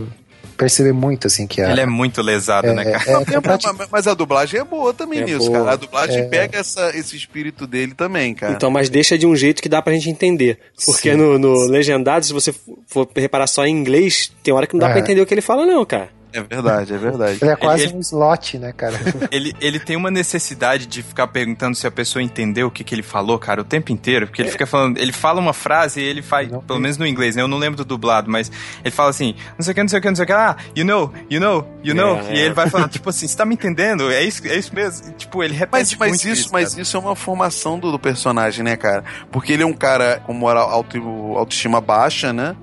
perceber 0.58 0.94
muito, 0.94 1.28
assim, 1.28 1.48
que 1.48 1.62
a... 1.62 1.72
Ele 1.72 1.82
é 1.82 1.86
muito 1.86 2.22
lesado, 2.22 2.68
é, 2.68 2.74
né, 2.74 2.84
cara? 2.86 3.04
É, 3.08 3.36
é, 3.36 3.42
mas, 3.46 3.90
mas, 3.92 4.08
a 4.08 4.14
dublagem 4.14 4.60
é 4.60 4.64
boa 4.64 4.94
também 4.94 5.20
é 5.20 5.26
nisso, 5.26 5.50
boa. 5.50 5.60
cara. 5.60 5.72
A 5.72 5.76
dublagem 5.76 6.22
é. 6.22 6.26
pega 6.26 6.60
essa, 6.60 6.96
esse 6.96 7.16
espírito 7.16 7.66
dele 7.66 7.94
também, 7.94 8.34
cara. 8.34 8.54
Então, 8.54 8.70
mas 8.70 8.90
deixa 8.90 9.18
de 9.18 9.26
um 9.26 9.36
jeito 9.36 9.62
que 9.62 9.70
dá 9.70 9.82
pra 9.82 9.94
gente 9.94 10.10
entender. 10.10 10.60
Porque 10.86 11.14
no, 11.16 11.38
no, 11.40 11.68
legendado, 11.68 12.26
se 12.26 12.34
você 12.34 12.54
for 12.88 13.08
reparar 13.16 13.48
só 13.48 13.66
em 13.66 13.72
inglês, 13.72 14.32
tem 14.44 14.54
hora 14.54 14.68
que 14.68 14.74
não 14.74 14.80
dá 14.80 14.90
pra 14.90 15.00
entender 15.00 15.22
o 15.22 15.26
que 15.26 15.34
ele 15.34 15.42
fala, 15.42 15.66
não, 15.66 15.84
cara. 15.86 16.10
É 16.34 16.42
verdade, 16.42 16.94
é 16.94 16.98
verdade. 16.98 17.38
Ele 17.40 17.52
é 17.52 17.56
quase 17.56 17.84
ele, 17.84 17.94
um 17.94 18.00
slot, 18.00 18.58
né, 18.58 18.74
cara? 18.74 19.00
ele, 19.32 19.54
ele 19.62 19.80
tem 19.80 19.96
uma 19.96 20.10
necessidade 20.10 20.88
de 20.88 21.04
ficar 21.04 21.28
perguntando 21.28 21.76
se 21.76 21.86
a 21.86 21.92
pessoa 21.92 22.24
entendeu 22.24 22.68
o 22.68 22.72
que, 22.72 22.84
que 22.84 22.96
ele 22.96 23.04
falou, 23.04 23.38
cara, 23.38 23.62
o 23.62 23.64
tempo 23.64 23.92
inteiro. 23.92 24.26
Porque 24.26 24.42
ele 24.42 24.50
fica 24.50 24.66
falando, 24.66 24.98
ele 24.98 25.12
fala 25.12 25.40
uma 25.40 25.54
frase 25.54 26.02
e 26.02 26.04
ele 26.04 26.24
faz, 26.24 26.50
não, 26.50 26.60
pelo 26.60 26.80
menos 26.80 26.98
no 26.98 27.06
inglês, 27.06 27.36
né? 27.36 27.44
Eu 27.44 27.48
não 27.48 27.60
lembro 27.60 27.78
do 27.78 27.86
dublado, 27.86 28.32
mas 28.32 28.52
ele 28.84 28.90
fala 28.90 29.12
assim, 29.12 29.36
não 29.56 29.64
sei 29.64 29.74
o 29.74 29.76
que, 29.76 29.82
não 29.82 29.90
sei 29.90 30.00
o 30.00 30.02
que, 30.02 30.08
não 30.08 30.16
sei 30.16 30.24
o 30.24 30.28
que, 30.28 30.34
ah, 30.34 30.58
you 30.76 30.84
know, 30.84 31.14
you 31.30 31.40
know, 31.40 31.68
you 31.84 31.94
know. 31.94 32.18
É, 32.18 32.34
e 32.34 32.40
ele 32.40 32.54
vai 32.56 32.68
falando, 32.68 32.90
tipo 32.90 33.08
assim, 33.12 33.28
você 33.28 33.38
tá 33.38 33.46
me 33.46 33.54
entendendo? 33.54 34.12
É 34.12 34.24
isso, 34.24 34.42
é 34.48 34.58
isso 34.58 34.74
mesmo. 34.74 35.14
Tipo, 35.14 35.44
ele 35.44 35.54
repete 35.54 35.96
mas, 36.00 36.12
mas 36.12 36.26
isso, 36.26 36.34
isso 36.34 36.50
Mas 36.52 36.76
isso 36.76 36.98
é 36.98 37.00
uma 37.00 37.16
formação 37.16 37.78
do, 37.78 37.92
do 37.92 38.00
personagem, 38.00 38.64
né, 38.64 38.76
cara? 38.76 39.04
Porque 39.32 39.54
ele 39.54 39.62
é 39.62 39.66
um 39.68 39.74
cara 39.74 40.20
com 40.26 40.34
moral, 40.34 40.68
auto, 40.68 40.98
autoestima 41.38 41.80
baixa, 41.80 42.34
né? 42.34 42.56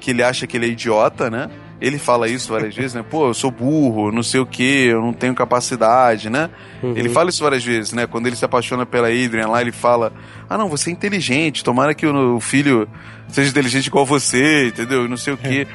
Que 0.00 0.10
ele 0.10 0.22
acha 0.22 0.46
que 0.46 0.56
ele 0.56 0.64
é 0.64 0.68
idiota, 0.70 1.28
né? 1.28 1.50
Ele 1.80 1.98
fala 1.98 2.28
isso 2.28 2.52
várias 2.52 2.74
vezes, 2.74 2.94
né? 2.94 3.02
Pô, 3.02 3.28
eu 3.28 3.34
sou 3.34 3.50
burro, 3.50 4.12
não 4.12 4.22
sei 4.22 4.38
o 4.38 4.46
que, 4.46 4.86
eu 4.86 5.00
não 5.00 5.12
tenho 5.12 5.34
capacidade, 5.34 6.28
né? 6.28 6.50
Uhum. 6.82 6.94
Ele 6.96 7.08
fala 7.08 7.30
isso 7.30 7.42
várias 7.42 7.64
vezes, 7.64 7.92
né? 7.92 8.06
Quando 8.06 8.26
ele 8.26 8.36
se 8.36 8.44
apaixona 8.44 8.84
pela 8.84 9.08
Adrian 9.08 9.48
lá, 9.48 9.60
ele 9.62 9.72
fala: 9.72 10.12
Ah, 10.48 10.58
não, 10.58 10.68
você 10.68 10.90
é 10.90 10.92
inteligente, 10.92 11.64
tomara 11.64 11.94
que 11.94 12.06
o 12.06 12.38
filho 12.40 12.86
seja 13.28 13.50
inteligente 13.50 13.86
igual 13.86 14.04
você, 14.04 14.68
entendeu? 14.68 15.08
Não 15.08 15.16
sei 15.16 15.32
o 15.32 15.36
que. 15.38 15.66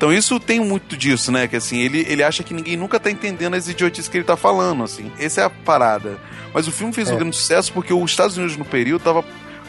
Então 0.00 0.10
isso 0.10 0.40
tem 0.40 0.58
muito 0.60 0.96
disso, 0.96 1.30
né? 1.30 1.46
Que 1.46 1.56
assim, 1.56 1.78
ele, 1.78 2.06
ele 2.08 2.22
acha 2.22 2.42
que 2.42 2.54
ninguém 2.54 2.74
nunca 2.74 2.98
tá 2.98 3.10
entendendo 3.10 3.52
as 3.52 3.68
idiotices 3.68 4.08
que 4.08 4.16
ele 4.16 4.24
tá 4.24 4.34
falando, 4.34 4.82
assim. 4.82 5.12
Essa 5.18 5.42
é 5.42 5.44
a 5.44 5.50
parada. 5.50 6.18
Mas 6.54 6.66
o 6.66 6.72
filme 6.72 6.90
fez 6.90 7.10
é. 7.10 7.14
um 7.14 7.18
grande 7.18 7.36
sucesso 7.36 7.70
porque 7.70 7.92
os 7.92 8.10
Estados 8.10 8.34
Unidos 8.38 8.56
no 8.56 8.64
período 8.64 9.02
tava 9.02 9.22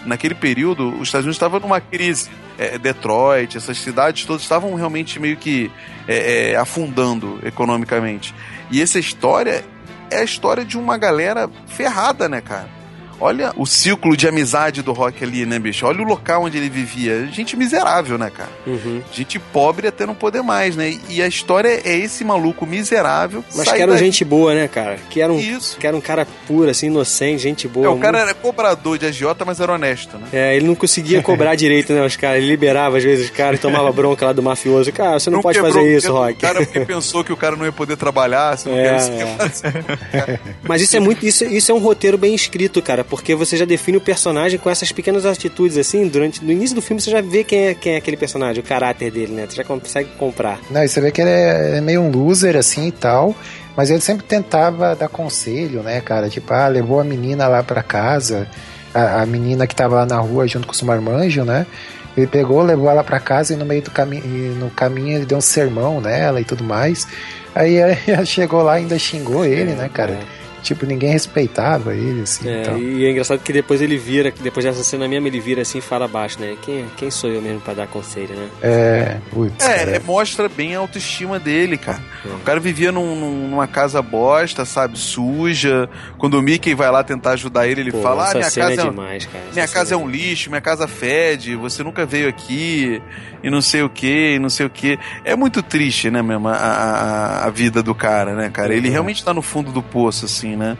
naquele 0.05 0.35
período, 0.35 0.89
os 0.95 1.07
Estados 1.07 1.25
Unidos 1.25 1.35
estavam 1.35 1.59
numa 1.59 1.79
crise. 1.81 2.29
É, 2.57 2.77
Detroit, 2.77 3.57
essas 3.57 3.77
cidades 3.77 4.25
todas 4.25 4.43
estavam 4.43 4.75
realmente 4.75 5.19
meio 5.19 5.37
que 5.37 5.71
é, 6.07 6.51
é, 6.51 6.55
afundando 6.55 7.39
economicamente. 7.43 8.35
E 8.69 8.81
essa 8.81 8.99
história 8.99 9.63
é 10.09 10.17
a 10.17 10.23
história 10.23 10.63
de 10.63 10.77
uma 10.77 10.97
galera 10.97 11.49
ferrada, 11.67 12.29
né, 12.29 12.41
cara? 12.41 12.80
Olha 13.21 13.53
o 13.55 13.67
ciclo 13.67 14.17
de 14.17 14.27
amizade 14.27 14.81
do 14.81 14.91
Rock 14.93 15.23
ali, 15.23 15.45
né, 15.45 15.59
bicho? 15.59 15.85
Olha 15.85 16.01
o 16.01 16.03
local 16.03 16.43
onde 16.43 16.57
ele 16.57 16.69
vivia. 16.69 17.27
Gente 17.27 17.55
miserável, 17.55 18.17
né, 18.17 18.31
cara? 18.35 18.49
Uhum. 18.65 19.01
Gente 19.11 19.37
pobre 19.37 19.87
até 19.87 20.07
não 20.07 20.15
poder 20.15 20.41
mais, 20.41 20.75
né? 20.75 20.97
E 21.07 21.21
a 21.21 21.27
história 21.27 21.81
é 21.85 21.95
esse 21.97 22.23
maluco 22.23 22.65
miserável. 22.65 23.43
Mas 23.55 23.71
que 23.71 23.81
era 23.81 23.95
gente 23.95 24.25
boa, 24.25 24.55
né, 24.55 24.67
cara? 24.67 24.97
Que 25.09 25.21
era 25.21 25.31
um, 25.31 25.39
Isso. 25.39 25.77
Que 25.77 25.85
era 25.85 25.95
um 25.95 26.01
cara 26.01 26.25
puro, 26.47 26.69
assim, 26.69 26.87
inocente, 26.87 27.43
gente 27.43 27.67
boa. 27.67 27.85
É, 27.85 27.89
o 27.89 27.97
cara 27.97 28.19
era 28.19 28.33
cobrador 28.33 28.97
de 28.97 29.05
agiota, 29.05 29.45
mas 29.45 29.59
era 29.59 29.71
honesto, 29.71 30.17
né? 30.17 30.27
É, 30.33 30.55
ele 30.55 30.65
não 30.65 30.75
conseguia 30.75 31.21
cobrar 31.23 31.53
direito, 31.53 31.93
né, 31.93 32.03
os 32.03 32.15
caras. 32.15 32.37
Ele 32.37 32.47
liberava, 32.47 32.97
às 32.97 33.03
vezes, 33.03 33.25
os 33.25 33.31
caras 33.31 33.59
e 33.59 33.61
tomava 33.61 33.91
bronca 33.93 34.25
lá 34.25 34.33
do 34.33 34.41
mafioso. 34.41 34.91
Cara, 34.91 35.19
você 35.19 35.29
não, 35.29 35.37
não 35.37 35.43
pode 35.43 35.59
fazer 35.59 35.95
isso, 35.95 36.11
Rock. 36.11 36.33
O 36.33 36.37
cara 36.37 36.65
porque 36.65 36.79
pensou 36.85 37.23
que 37.23 37.31
o 37.31 37.37
cara 37.37 37.55
não 37.55 37.65
ia 37.65 37.71
poder 37.71 37.97
trabalhar, 37.97 38.57
se 38.57 38.67
não 38.67 38.75
é, 38.75 38.95
é. 38.95 40.39
Mas 40.63 40.81
isso 40.81 40.97
é 40.97 40.99
muito. 40.99 41.25
Isso, 41.25 41.45
isso 41.45 41.71
é 41.71 41.75
um 41.75 41.79
roteiro 41.79 42.17
bem 42.17 42.33
escrito, 42.33 42.81
cara, 42.81 43.03
porque 43.11 43.35
você 43.35 43.57
já 43.57 43.65
define 43.65 43.97
o 43.97 44.01
personagem 44.01 44.57
com 44.57 44.69
essas 44.69 44.89
pequenas 44.89 45.25
atitudes, 45.25 45.77
assim, 45.77 46.07
durante 46.07 46.41
no 46.41 46.49
início 46.49 46.73
do 46.73 46.81
filme 46.81 47.01
você 47.01 47.11
já 47.11 47.19
vê 47.19 47.43
quem 47.43 47.67
é, 47.67 47.73
quem 47.73 47.95
é 47.95 47.97
aquele 47.97 48.15
personagem, 48.15 48.63
o 48.63 48.65
caráter 48.65 49.11
dele, 49.11 49.33
né? 49.33 49.45
Você 49.49 49.57
já 49.57 49.65
consegue 49.65 50.11
comprar. 50.17 50.61
Não, 50.69 50.81
e 50.81 50.87
você 50.87 51.01
vê 51.01 51.11
que 51.11 51.19
ele 51.19 51.29
é, 51.29 51.79
é 51.79 51.81
meio 51.81 51.99
um 51.99 52.09
loser, 52.09 52.55
assim, 52.55 52.87
e 52.87 52.91
tal, 52.93 53.35
mas 53.75 53.89
ele 53.89 53.99
sempre 53.99 54.25
tentava 54.25 54.95
dar 54.95 55.09
conselho, 55.09 55.83
né, 55.83 55.99
cara? 55.99 56.29
Tipo, 56.29 56.53
ah, 56.53 56.69
levou 56.69 57.01
a 57.01 57.03
menina 57.03 57.49
lá 57.49 57.61
pra 57.61 57.83
casa, 57.83 58.47
a, 58.93 59.23
a 59.23 59.25
menina 59.25 59.67
que 59.67 59.75
tava 59.75 59.95
lá 59.97 60.05
na 60.05 60.17
rua 60.17 60.47
junto 60.47 60.65
com 60.65 60.71
os 60.71 60.81
marmanjos, 60.81 61.45
né? 61.45 61.67
Ele 62.15 62.27
pegou, 62.27 62.61
levou 62.63 62.89
ela 62.89 63.03
para 63.03 63.19
casa 63.19 63.53
e 63.53 63.57
no 63.57 63.65
meio 63.65 63.81
do 63.81 63.91
caminho, 63.91 64.55
no 64.55 64.69
caminho 64.69 65.17
ele 65.17 65.25
deu 65.25 65.37
um 65.37 65.41
sermão 65.41 65.99
nela 65.99 66.39
e 66.39 66.45
tudo 66.45 66.63
mais. 66.63 67.05
Aí 67.53 67.75
ela 67.75 68.23
chegou 68.23 68.61
lá 68.61 68.79
e 68.79 68.83
ainda 68.83 68.97
xingou 68.97 69.43
ele, 69.43 69.73
né, 69.73 69.89
cara? 69.93 70.13
É. 70.13 70.40
Tipo, 70.61 70.85
ninguém 70.85 71.11
respeitava 71.11 71.95
ele, 71.95 72.21
assim. 72.21 72.47
É, 72.47 72.61
então. 72.61 72.77
e 72.77 73.05
é 73.05 73.11
engraçado 73.11 73.39
que 73.39 73.51
depois 73.51 73.81
ele 73.81 73.97
vira, 73.97 74.31
depois 74.41 74.63
dessa 74.63 74.83
cena 74.83 75.07
mesmo, 75.07 75.27
ele 75.27 75.39
vira 75.39 75.63
assim 75.63 75.79
e 75.79 75.81
fala 75.81 76.05
abaixo, 76.05 76.39
né? 76.39 76.55
Quem, 76.61 76.85
quem 76.95 77.09
sou 77.09 77.29
eu 77.29 77.41
mesmo 77.41 77.59
para 77.61 77.73
dar 77.73 77.87
conselho, 77.87 78.35
né? 78.35 78.49
É, 78.61 79.17
putz. 79.31 79.65
É, 79.65 79.95
é, 79.95 79.99
mostra 79.99 80.47
bem 80.47 80.75
a 80.75 80.79
autoestima 80.79 81.39
dele, 81.39 81.77
cara. 81.77 82.01
É. 82.23 82.27
O 82.29 82.39
cara 82.39 82.59
vivia 82.59 82.91
num, 82.91 83.47
numa 83.49 83.67
casa 83.67 84.01
bosta, 84.01 84.63
sabe, 84.63 84.99
suja. 84.99 85.89
Quando 86.17 86.35
o 86.35 86.41
Mickey 86.41 86.75
vai 86.75 86.91
lá 86.91 87.03
tentar 87.03 87.31
ajudar 87.31 87.67
ele, 87.67 87.81
ele 87.81 87.91
Pô, 87.91 88.01
fala: 88.01 88.29
Ah, 88.29 88.33
minha 88.35 88.51
casa 88.51 88.73
é, 88.73 88.75
demais, 88.75 89.25
cara. 89.25 89.45
Minha 89.51 89.67
casa 89.67 89.93
é, 89.93 89.95
é 89.95 89.97
um 89.97 90.07
lixo, 90.07 90.49
minha 90.49 90.61
casa 90.61 90.87
fede, 90.87 91.55
você 91.55 91.83
nunca 91.83 92.05
veio 92.05 92.29
aqui, 92.29 93.01
e 93.43 93.49
não 93.49 93.61
sei 93.61 93.81
o 93.81 93.89
que, 93.89 94.35
e 94.35 94.39
não 94.39 94.49
sei 94.49 94.67
o 94.67 94.69
que. 94.69 94.99
É 95.25 95.35
muito 95.35 95.63
triste, 95.63 96.11
né, 96.11 96.21
mesmo, 96.21 96.47
a, 96.47 96.53
a, 96.53 97.45
a 97.45 97.49
vida 97.49 97.81
do 97.81 97.95
cara, 97.95 98.35
né, 98.35 98.49
cara? 98.51 98.75
Ele 98.75 98.87
uhum. 98.87 98.93
realmente 98.93 99.25
tá 99.25 99.33
no 99.33 99.41
fundo 99.41 99.71
do 99.71 99.81
poço, 99.81 100.25
assim 100.25 100.50
assim, 100.51 100.55
né? 100.55 100.77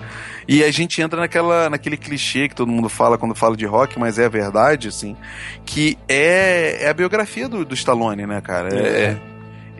E 0.47 0.63
a 0.63 0.71
gente 0.71 1.01
entra 1.01 1.19
naquela, 1.19 1.69
naquele 1.69 1.97
clichê 1.97 2.47
que 2.49 2.55
todo 2.55 2.71
mundo 2.71 2.89
fala 2.89 3.17
quando 3.17 3.35
fala 3.35 3.55
de 3.55 3.65
rock, 3.65 3.97
mas 3.99 4.19
é 4.19 4.25
a 4.25 4.29
verdade, 4.29 4.87
assim, 4.87 5.15
que 5.65 5.97
é, 6.07 6.85
é 6.85 6.89
a 6.89 6.93
biografia 6.93 7.47
do, 7.47 7.63
do 7.63 7.73
Stallone, 7.73 8.25
né, 8.25 8.41
cara? 8.41 8.73
É, 8.73 9.01
é 9.03 9.17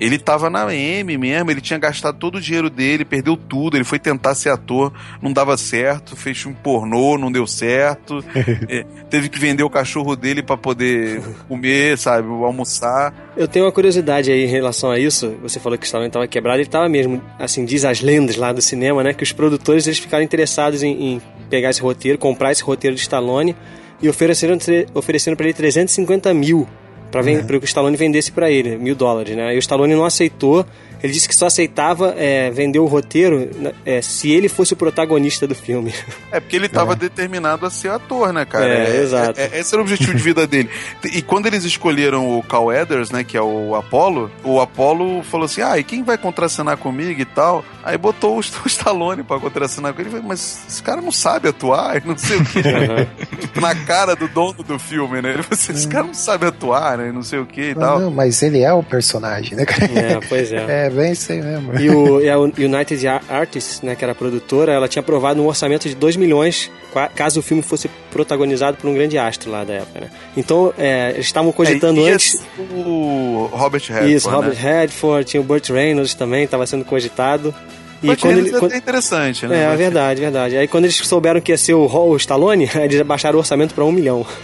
ele 0.01 0.17
tava 0.17 0.49
na 0.49 0.73
M 0.73 1.15
mesmo, 1.15 1.51
ele 1.51 1.61
tinha 1.61 1.77
gastado 1.77 2.17
todo 2.17 2.39
o 2.39 2.41
dinheiro 2.41 2.71
dele, 2.71 3.05
perdeu 3.05 3.37
tudo, 3.37 3.77
ele 3.77 3.83
foi 3.83 3.99
tentar 3.99 4.33
ser 4.33 4.49
ator, 4.49 4.91
não 5.21 5.31
dava 5.31 5.55
certo, 5.55 6.15
fez 6.15 6.43
um 6.43 6.53
pornô, 6.53 7.19
não 7.19 7.31
deu 7.31 7.45
certo, 7.45 8.25
é, 8.67 8.83
teve 9.11 9.29
que 9.29 9.37
vender 9.37 9.61
o 9.61 9.69
cachorro 9.69 10.15
dele 10.15 10.41
para 10.41 10.57
poder 10.57 11.21
comer, 11.47 11.99
sabe, 11.99 12.27
almoçar. 12.27 13.13
Eu 13.37 13.47
tenho 13.47 13.63
uma 13.63 13.71
curiosidade 13.71 14.31
aí 14.31 14.43
em 14.43 14.47
relação 14.47 14.89
a 14.89 14.97
isso, 14.97 15.37
você 15.39 15.59
falou 15.59 15.77
que 15.77 15.83
o 15.83 15.85
Stallone 15.85 16.09
tava 16.09 16.27
quebrado, 16.27 16.59
ele 16.59 16.69
tava 16.69 16.89
mesmo, 16.89 17.21
assim, 17.37 17.63
diz 17.63 17.85
as 17.85 18.01
lendas 18.01 18.37
lá 18.37 18.51
do 18.51 18.61
cinema, 18.61 19.03
né, 19.03 19.13
que 19.13 19.21
os 19.21 19.31
produtores 19.31 19.85
eles 19.85 19.99
ficaram 19.99 20.23
interessados 20.23 20.81
em, 20.81 21.13
em 21.13 21.21
pegar 21.47 21.69
esse 21.69 21.81
roteiro, 21.81 22.17
comprar 22.17 22.51
esse 22.51 22.63
roteiro 22.63 22.95
de 22.95 23.03
Stallone 23.03 23.55
e 24.01 24.09
ofereceram, 24.09 24.57
ofereceram 24.95 25.37
para 25.37 25.45
ele 25.45 25.53
350 25.53 26.33
mil 26.33 26.67
para 27.11 27.21
uhum. 27.21 27.59
que 27.59 27.65
o 27.65 27.65
Stallone 27.65 27.97
vendesse 27.97 28.31
para 28.31 28.49
ele, 28.49 28.77
mil 28.77 28.95
dólares, 28.95 29.35
né? 29.35 29.53
E 29.53 29.57
o 29.57 29.59
Stallone 29.59 29.93
não 29.93 30.05
aceitou. 30.05 30.65
Ele 31.03 31.13
disse 31.13 31.27
que 31.27 31.35
só 31.35 31.47
aceitava 31.47 32.13
é, 32.17 32.51
vender 32.51 32.79
o 32.79 32.85
roteiro 32.85 33.49
é, 33.85 34.01
se 34.01 34.31
ele 34.31 34.47
fosse 34.47 34.73
o 34.73 34.75
protagonista 34.75 35.47
do 35.47 35.55
filme. 35.55 35.93
É 36.31 36.39
porque 36.39 36.55
ele 36.55 36.67
estava 36.67 36.93
é. 36.93 36.95
determinado 36.95 37.65
a 37.65 37.69
ser 37.69 37.89
ator, 37.89 38.31
né, 38.31 38.45
cara? 38.45 38.65
É, 38.65 38.97
é 38.97 39.01
exato. 39.01 39.39
É, 39.39 39.59
esse 39.59 39.73
era 39.73 39.81
o 39.81 39.85
objetivo 39.85 40.13
de 40.13 40.21
vida 40.21 40.45
dele. 40.47 40.69
E 41.03 41.21
quando 41.21 41.47
eles 41.47 41.63
escolheram 41.63 42.37
o 42.37 42.43
Cal 42.43 42.71
Eders, 42.71 43.11
né, 43.11 43.23
que 43.23 43.35
é 43.35 43.41
o 43.41 43.75
Apollo, 43.75 44.31
o 44.43 44.59
Apollo 44.59 45.23
falou 45.23 45.45
assim: 45.45 45.61
ah, 45.61 45.77
e 45.77 45.83
quem 45.83 46.03
vai 46.03 46.17
contracenar 46.17 46.77
comigo 46.77 47.19
e 47.19 47.25
tal? 47.25 47.65
Aí 47.83 47.97
botou 47.97 48.37
o, 48.37 48.41
Stallone 48.65 49.23
pra 49.23 49.39
contracenar 49.39 49.93
com 49.93 50.01
ele. 50.01 50.09
Falei, 50.09 50.25
mas 50.27 50.63
esse 50.67 50.83
cara 50.83 51.01
não 51.01 51.11
sabe 51.11 51.47
atuar, 51.47 52.01
não 52.05 52.17
sei 52.17 52.37
o 52.37 52.45
quê. 52.45 52.59
Uhum. 52.59 53.37
tipo, 53.37 53.61
na 53.61 53.75
cara 53.75 54.15
do 54.15 54.27
dono 54.27 54.63
do 54.63 54.77
filme, 54.77 55.21
né? 55.21 55.33
Ele 55.33 55.43
falou 55.43 55.59
assim: 55.59 55.73
esse 55.73 55.87
cara 55.87 56.05
não 56.05 56.13
sabe 56.13 56.45
atuar, 56.45 56.97
né? 56.97 57.11
Não 57.11 57.23
sei 57.23 57.39
o 57.39 57.45
que 57.45 57.71
e 57.71 57.75
tal. 57.75 57.99
Não, 57.99 58.11
mas 58.11 58.41
ele 58.41 58.61
é 58.61 58.71
o 58.71 58.83
personagem, 58.83 59.55
né, 59.55 59.65
cara? 59.65 59.85
É, 59.85 60.19
pois 60.27 60.51
é. 60.51 60.61
É, 60.71 60.89
isso 61.11 61.31
aí 61.31 61.41
mesmo. 61.41 61.79
E, 61.79 61.89
o, 61.89 62.21
e 62.21 62.29
a 62.29 62.37
United 62.39 63.07
Artists, 63.29 63.81
né, 63.81 63.95
que 63.95 64.03
era 64.03 64.11
a 64.11 64.15
produtora, 64.15 64.71
ela 64.71 64.87
tinha 64.87 65.01
aprovado 65.01 65.41
um 65.41 65.47
orçamento 65.47 65.87
de 65.87 65.95
2 65.95 66.15
milhões 66.15 66.69
caso 67.15 67.39
o 67.39 67.43
filme 67.43 67.63
fosse 67.63 67.89
protagonizado 68.11 68.77
por 68.77 68.89
um 68.89 68.93
grande 68.93 69.17
astro 69.17 69.49
lá 69.49 69.63
da 69.63 69.75
época, 69.75 70.01
né? 70.01 70.09
Então, 70.35 70.73
é, 70.77 71.11
eles 71.11 71.25
estavam 71.25 71.51
cogitando 71.51 72.05
é, 72.05 72.11
antes... 72.11 72.35
o 72.57 73.49
Robert 73.51 73.81
Redford, 73.87 74.13
Isso, 74.13 74.29
Robert 74.29 74.55
né? 74.55 74.79
Redford, 74.81 75.25
tinha 75.25 75.39
o 75.39 75.43
Burt 75.43 75.69
Reynolds 75.69 76.13
também, 76.13 76.43
estava 76.43 76.65
sendo 76.67 76.83
cogitado. 76.83 77.55
E 78.03 78.15
quando 78.15 78.39
ele, 78.39 78.49
é 78.49 78.59
quando... 78.59 78.73
é 78.73 78.77
interessante, 78.77 79.47
né? 79.47 79.63
É, 79.63 79.73
é 79.73 79.75
verdade, 79.75 80.19
verdade. 80.19 80.57
Aí 80.57 80.67
quando 80.67 80.85
eles 80.85 80.97
souberam 80.97 81.39
que 81.39 81.51
ia 81.51 81.57
ser 81.57 81.75
o, 81.75 81.85
o 81.85 82.17
Stallone, 82.17 82.69
eles 82.75 83.01
baixaram 83.03 83.37
o 83.37 83.39
orçamento 83.39 83.73
para 83.73 83.85
um 83.85 83.91
milhão. 83.91 84.25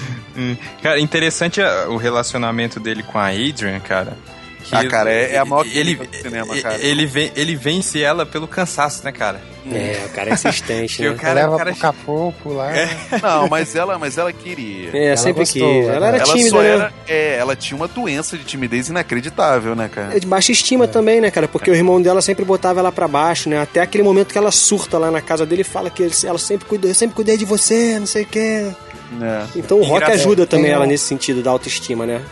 cara, 0.82 1.00
interessante 1.00 1.60
o 1.88 1.96
relacionamento 1.96 2.78
dele 2.80 3.02
com 3.02 3.18
a 3.18 3.28
Adrian, 3.28 3.80
cara. 3.80 4.16
ah, 4.72 4.84
cara, 4.84 5.10
é, 5.10 5.34
é 5.34 5.38
a 5.38 5.44
maior 5.44 5.66
ele, 5.66 5.96
do 5.96 6.16
cinema, 6.16 6.60
cara. 6.60 6.78
Ele, 6.80 7.06
vem, 7.06 7.32
ele 7.34 7.56
vence 7.56 8.00
ela 8.00 8.24
pelo 8.24 8.46
cansaço, 8.46 9.04
né, 9.04 9.12
cara? 9.12 9.40
É, 9.72 10.06
o 10.06 10.08
cara 10.10 10.30
é 10.30 10.32
insistente, 10.32 11.02
né? 11.02 11.10
O 11.10 11.16
cara, 11.16 11.34
leva 11.34 11.54
o 11.54 11.58
cara... 11.58 11.72
pro 11.72 11.80
capô, 11.80 12.32
lá. 12.46 12.76
É. 12.76 12.88
Não, 13.22 13.48
mas 13.48 13.74
ela, 13.74 13.98
mas 13.98 14.16
ela 14.16 14.32
queria. 14.32 14.90
É, 14.92 15.06
ela 15.08 15.16
sempre 15.16 15.40
gostou, 15.40 15.68
quis. 15.68 15.88
Ela 15.88 16.06
era 16.08 16.16
ela 16.18 16.34
tímida, 16.34 16.58
né? 16.58 16.68
Era, 16.68 16.92
é, 17.08 17.36
ela 17.36 17.56
tinha 17.56 17.76
uma 17.76 17.88
doença 17.88 18.38
de 18.38 18.44
timidez 18.44 18.88
inacreditável, 18.88 19.74
né, 19.74 19.88
cara? 19.88 20.16
É 20.16 20.20
de 20.20 20.26
baixa 20.26 20.52
estima 20.52 20.84
é. 20.84 20.88
também, 20.88 21.20
né, 21.20 21.30
cara? 21.30 21.46
Porque 21.46 21.70
o 21.70 21.74
irmão 21.74 22.00
dela 22.00 22.22
sempre 22.22 22.44
botava 22.44 22.80
ela 22.80 22.92
para 22.92 23.06
baixo, 23.06 23.48
né? 23.48 23.60
Até 23.60 23.80
aquele 23.80 24.04
momento 24.04 24.32
que 24.32 24.38
ela 24.38 24.50
surta 24.50 24.98
lá 24.98 25.10
na 25.10 25.20
casa 25.20 25.44
dele 25.44 25.62
e 25.62 25.64
fala 25.64 25.90
que 25.90 26.08
ela 26.24 26.38
sempre 26.38 26.66
cuidou, 26.66 26.90
eu 26.90 26.94
sempre 26.94 27.16
cuidei 27.16 27.36
de 27.36 27.44
você, 27.44 27.98
não 27.98 28.06
sei 28.06 28.22
o 28.22 28.26
quê. 28.26 28.70
É. 29.20 29.44
Então 29.56 29.78
o 29.78 29.84
rock 29.84 30.04
ajuda 30.04 30.46
também 30.46 30.70
ela 30.70 30.86
nesse 30.86 31.04
sentido 31.04 31.42
da 31.42 31.50
autoestima, 31.50 32.06
né? 32.06 32.22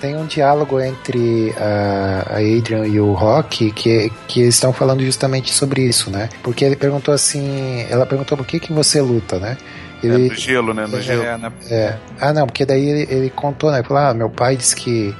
Tem 0.00 0.14
um 0.14 0.26
diálogo 0.26 0.78
entre 0.78 1.54
a, 1.56 2.34
a 2.34 2.36
Adrian 2.36 2.86
e 2.86 3.00
o 3.00 3.12
Rock 3.14 3.70
que, 3.70 4.12
que 4.28 4.42
estão 4.42 4.70
falando 4.70 5.02
justamente 5.02 5.52
sobre 5.52 5.82
isso, 5.82 6.10
né? 6.10 6.28
Porque 6.42 6.64
ele 6.64 6.76
perguntou 6.76 7.14
assim, 7.14 7.86
ela 7.88 8.04
perguntou 8.04 8.36
por 8.36 8.46
que 8.46 8.60
que 8.60 8.74
você 8.74 9.00
luta, 9.00 9.38
né? 9.38 9.56
Ele, 10.02 10.26
é, 10.26 10.28
no 10.28 10.34
gelo, 10.34 10.74
né? 10.74 10.86
No 10.86 10.98
é, 10.98 11.00
gelo. 11.00 11.22
É, 11.22 11.38
é. 11.70 11.98
Ah, 12.20 12.32
não, 12.32 12.46
porque 12.46 12.66
daí 12.66 12.86
ele, 12.86 13.06
ele 13.10 13.30
contou, 13.30 13.70
né? 13.70 13.78
Ele 13.78 13.88
falou, 13.88 14.02
ah, 14.02 14.12
meu 14.12 14.28
pai 14.28 14.54
disse 14.56 14.76
que 14.76 15.14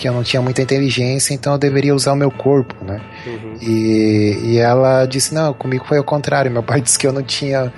que 0.00 0.08
eu 0.08 0.14
não 0.14 0.22
tinha 0.22 0.40
muita 0.40 0.62
inteligência, 0.62 1.34
então 1.34 1.52
eu 1.52 1.58
deveria 1.58 1.94
usar 1.94 2.14
o 2.14 2.16
meu 2.16 2.30
corpo, 2.30 2.74
né? 2.82 3.02
Uhum. 3.26 3.56
E, 3.60 4.40
e 4.44 4.58
ela 4.58 5.04
disse, 5.04 5.34
não, 5.34 5.52
comigo 5.52 5.84
foi 5.86 5.98
ao 5.98 6.04
contrário, 6.04 6.50
meu 6.50 6.62
pai 6.62 6.80
disse 6.80 6.98
que 6.98 7.06
eu 7.06 7.12
não 7.12 7.22
tinha 7.22 7.70